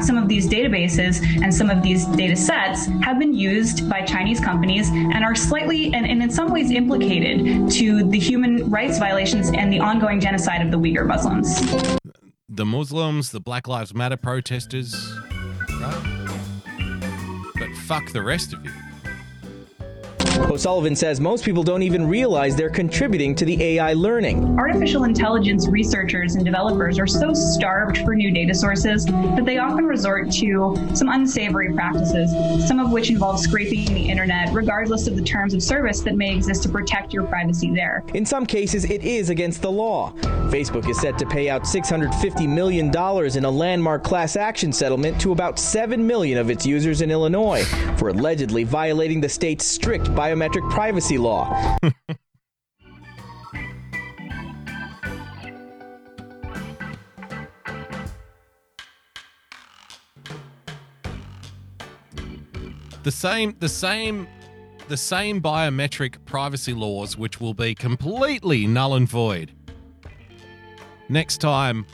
Some 0.08 0.18
of 0.18 0.30
these 0.30 0.48
databases 0.48 1.22
and 1.44 1.54
some 1.54 1.70
of 1.70 1.84
these 1.84 2.06
data 2.06 2.36
sets 2.36 2.86
have 3.04 3.20
been 3.20 3.34
used 3.34 3.90
by 3.90 4.02
Chinese 4.02 4.40
companies 4.40 4.90
and 4.90 5.24
are 5.24 5.36
slightly 5.36 5.94
and, 5.94 6.08
and 6.08 6.24
in 6.24 6.30
some 6.30 6.52
ways 6.52 6.72
implicated 6.72 7.70
to 7.70 8.10
the 8.10 8.18
human 8.18 8.70
rights 8.70 8.98
violations 8.98 9.52
and 9.52 9.72
the 9.72 9.80
ongoing 9.80 10.22
genocide 10.22 10.62
of 10.62 10.72
the 10.72 10.80
Uyghur 10.80 11.06
Muslims. 11.06 11.60
the 12.48 12.66
Muslims, 12.66 13.32
the 13.32 13.42
Black 13.42 13.68
Lives 13.68 13.94
Matter 13.94 14.18
protesters, 14.18 14.96
right? 15.82 16.28
But 17.60 17.70
fuck 17.86 18.12
the 18.14 18.24
rest 18.24 18.54
of 18.54 18.64
you. 18.64 18.72
O'Sullivan 20.46 20.96
says 20.96 21.20
most 21.20 21.44
people 21.44 21.64
don't 21.64 21.84
even 21.84 22.08
realize 22.08 22.56
they're 22.56 22.70
contributing 22.70 23.36
to 23.36 23.44
the 23.44 23.62
AI 23.62 23.94
learning. 23.94 24.58
Artificial 24.58 25.04
intelligence 25.04 25.68
researchers 25.68 26.36
and 26.36 26.46
developers 26.46 27.00
are 27.00 27.08
so 27.08 27.34
starved 27.34 27.98
for 28.00 28.16
new 28.16 28.32
data 28.32 28.54
sources 28.54 29.06
that 29.06 29.44
they 29.46 29.58
often 29.58 29.86
resort 29.86 30.32
to 30.32 30.76
some 30.94 31.10
unsavory 31.10 31.74
practices, 31.74 32.32
some 32.68 32.80
of 32.80 32.92
which 32.92 33.10
involve 33.10 33.40
scraping 33.40 33.86
the 33.94 34.10
internet, 34.10 34.54
regardless 34.54 35.08
of 35.08 35.16
the 35.16 35.22
terms 35.22 35.54
of 35.54 35.62
service 35.62 36.02
that 36.02 36.16
may 36.16 36.34
exist 36.34 36.64
to 36.64 36.70
protect 36.70 37.14
your 37.14 37.24
privacy 37.24 37.72
there. 37.74 38.04
In 38.14 38.26
some 38.26 38.46
cases, 38.46 38.86
it 38.86 39.04
is 39.04 39.30
against 39.30 39.62
the 39.62 39.72
law. 39.72 40.14
Facebook 40.50 40.90
is 40.90 41.00
set 41.00 41.18
to 41.18 41.26
pay 41.26 41.50
out 41.50 41.64
$650 41.64 42.48
million 42.48 42.88
in 42.88 43.46
a 43.46 43.52
landmark 43.52 44.04
class 44.04 44.36
action 44.36 44.72
settlement 44.72 45.20
to 45.20 45.32
about 45.34 45.60
7 45.60 46.06
million 46.06 46.38
of 46.38 46.50
its 46.50 46.66
users 46.66 47.02
in 47.02 47.12
Illinois 47.12 47.66
for 47.98 48.10
allegedly 48.10 48.64
violating 48.64 49.20
the 49.20 49.28
state's 49.28 49.66
strict 49.66 50.14
biometric 50.28 50.70
privacy 50.70 51.18
law. 51.18 51.78
The 63.04 63.12
same, 63.12 63.56
the 63.60 63.70
same, 63.70 64.28
the 64.90 64.98
same 64.98 65.42
biometric 65.42 66.26
privacy 66.26 66.74
laws, 66.74 67.18
which 67.18 67.40
will 67.40 67.54
be 67.54 67.74
completely 67.74 68.68
null 68.68 68.96
and 68.96 69.08
void. 69.08 69.54
Next 71.08 71.38
time 71.38 71.86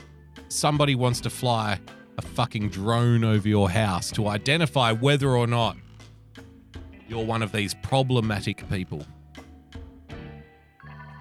somebody 0.48 0.96
wants 0.96 1.20
to 1.20 1.30
fly 1.30 1.78
a 2.18 2.22
fucking 2.22 2.70
drone 2.70 3.22
over 3.22 3.46
your 3.46 3.70
house 3.70 4.10
to 4.10 4.26
identify 4.26 4.90
whether 4.90 5.36
or 5.36 5.46
not 5.46 5.76
you're 7.08 7.24
one 7.24 7.42
of 7.42 7.52
these 7.52 7.74
problematic 7.74 8.68
people 8.70 9.04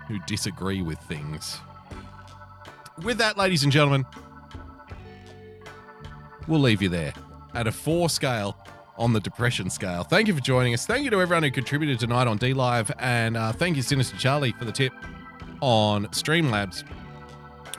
who 0.08 0.20
disagree 0.28 0.82
with 0.82 1.00
things. 1.00 1.60
With 3.04 3.18
that, 3.18 3.38
ladies 3.38 3.64
and 3.64 3.72
gentlemen, 3.72 4.06
we'll 6.48 6.60
leave 6.60 6.82
you 6.82 6.90
there 6.90 7.14
at 7.54 7.68
a 7.68 7.72
four 7.72 8.10
scale 8.10 8.58
on 8.98 9.14
the 9.14 9.20
depression 9.20 9.70
scale. 9.70 10.04
Thank 10.04 10.28
you 10.28 10.36
for 10.36 10.42
joining 10.42 10.74
us. 10.74 10.86
Thank 10.86 11.04
you 11.04 11.10
to 11.10 11.22
everyone 11.22 11.44
who 11.44 11.52
contributed 11.52 12.00
tonight 12.00 12.28
on 12.28 12.38
D 12.38 12.54
Live, 12.54 12.92
and 13.00 13.36
uh, 13.36 13.52
thank 13.52 13.76
you, 13.76 13.82
Sinister 13.82 14.16
Charlie, 14.18 14.52
for 14.52 14.66
the 14.66 14.72
tip 14.72 14.94
on 15.62 16.06
Streamlabs. 16.08 16.84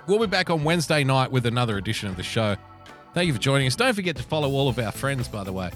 We'll 0.07 0.19
be 0.19 0.27
back 0.27 0.51
on 0.51 0.65
Wednesday 0.65 1.05
night 1.05 1.31
with 1.31 1.47
another 1.47 1.79
edition 1.79 2.09
of 2.09 2.17
the 2.17 2.23
show. 2.23 2.57
Thank 3.15 3.29
you 3.29 3.33
for 3.33 3.39
joining 3.39 3.67
us. 3.67 3.77
Don't 3.77 3.95
forget 3.95 4.17
to 4.17 4.23
follow 4.23 4.51
all 4.51 4.69
of 4.69 4.79
our 4.79 4.91
friends, 4.91 5.29
by 5.29 5.45
the 5.45 5.53
way. 5.53 5.71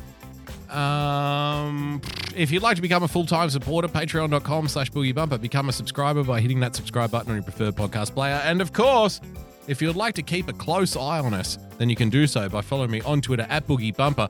Um, 0.71 2.01
if 2.37 2.51
you'd 2.51 2.63
like 2.63 2.77
to 2.77 2.83
become 2.83 3.03
a 3.03 3.09
full-time 3.09 3.51
supporter, 3.51 3.89
patreon.com 3.89 4.69
slash 4.69 4.91
boogie 4.91 5.15
bumper. 5.15 5.39
Become 5.39 5.69
a 5.69 5.73
subscriber 5.73 6.23
by 6.23 6.41
hitting 6.41 6.61
that 6.61 6.75
subscribe 6.75 7.11
button 7.11 7.31
on 7.31 7.37
your 7.37 7.45
preferred 7.45 7.75
podcast 7.75 8.15
player. 8.15 8.41
And 8.45 8.61
of 8.61 8.73
course, 8.73 9.21
if 9.67 9.83
you'd 9.83 9.97
like 9.97 10.15
to 10.15 10.23
keep 10.23 10.49
a 10.49 10.53
close 10.53 10.97
eye 10.97 11.21
on 11.21 11.35
us, 11.35 11.59
then 11.79 11.89
you 11.91 11.97
can 11.97 12.11
do 12.11 12.27
so 12.27 12.49
by 12.49 12.61
following 12.61 12.91
me 12.91 13.01
on 13.03 13.21
Twitter 13.21 13.47
at 13.49 13.67
boogie 13.67 13.97
bumper. 13.97 14.29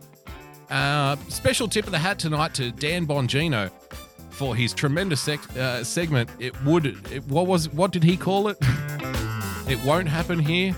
Uh, 0.71 1.17
special 1.29 1.67
tip 1.67 1.87
of 1.87 1.93
the 1.93 1.99
hat 1.99 2.19
tonight 2.19 2.55
to 2.55 2.71
Dan 2.71 3.07
Bongino 3.07 3.71
for 4.31 4.55
his 4.55 4.73
tremendous 4.75 5.21
sec- 5.21 5.57
uh, 5.57 5.83
segment. 5.83 6.31
It 6.39 6.61
would, 6.65 6.87
it, 7.11 7.27
what 7.27 7.47
was, 7.47 7.69
what 7.71 7.91
did 7.91 8.05
he 8.05 8.17
call 8.17 8.49
it? 8.49 8.59
it 9.69 9.83
won't 9.85 10.09
happen 10.09 10.39
here. 10.39 10.77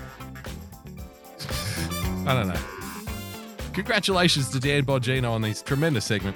I 2.25 2.33
don't 2.33 2.47
know. 2.47 2.80
Congratulations 3.73 4.49
to 4.49 4.59
Dan 4.59 4.85
Bongino 4.85 5.31
on 5.31 5.41
this 5.41 5.61
tremendous 5.61 6.05
segment. 6.05 6.35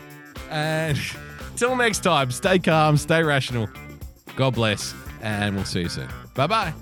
And 0.49 0.97
till 1.55 1.75
next 1.75 1.99
time, 1.99 2.31
stay 2.31 2.59
calm, 2.59 2.97
stay 2.97 3.23
rational. 3.23 3.69
God 4.35 4.55
bless, 4.55 4.93
and 5.21 5.55
we'll 5.55 5.65
see 5.65 5.81
you 5.81 5.89
soon. 5.89 6.09
Bye 6.33 6.47
bye. 6.47 6.73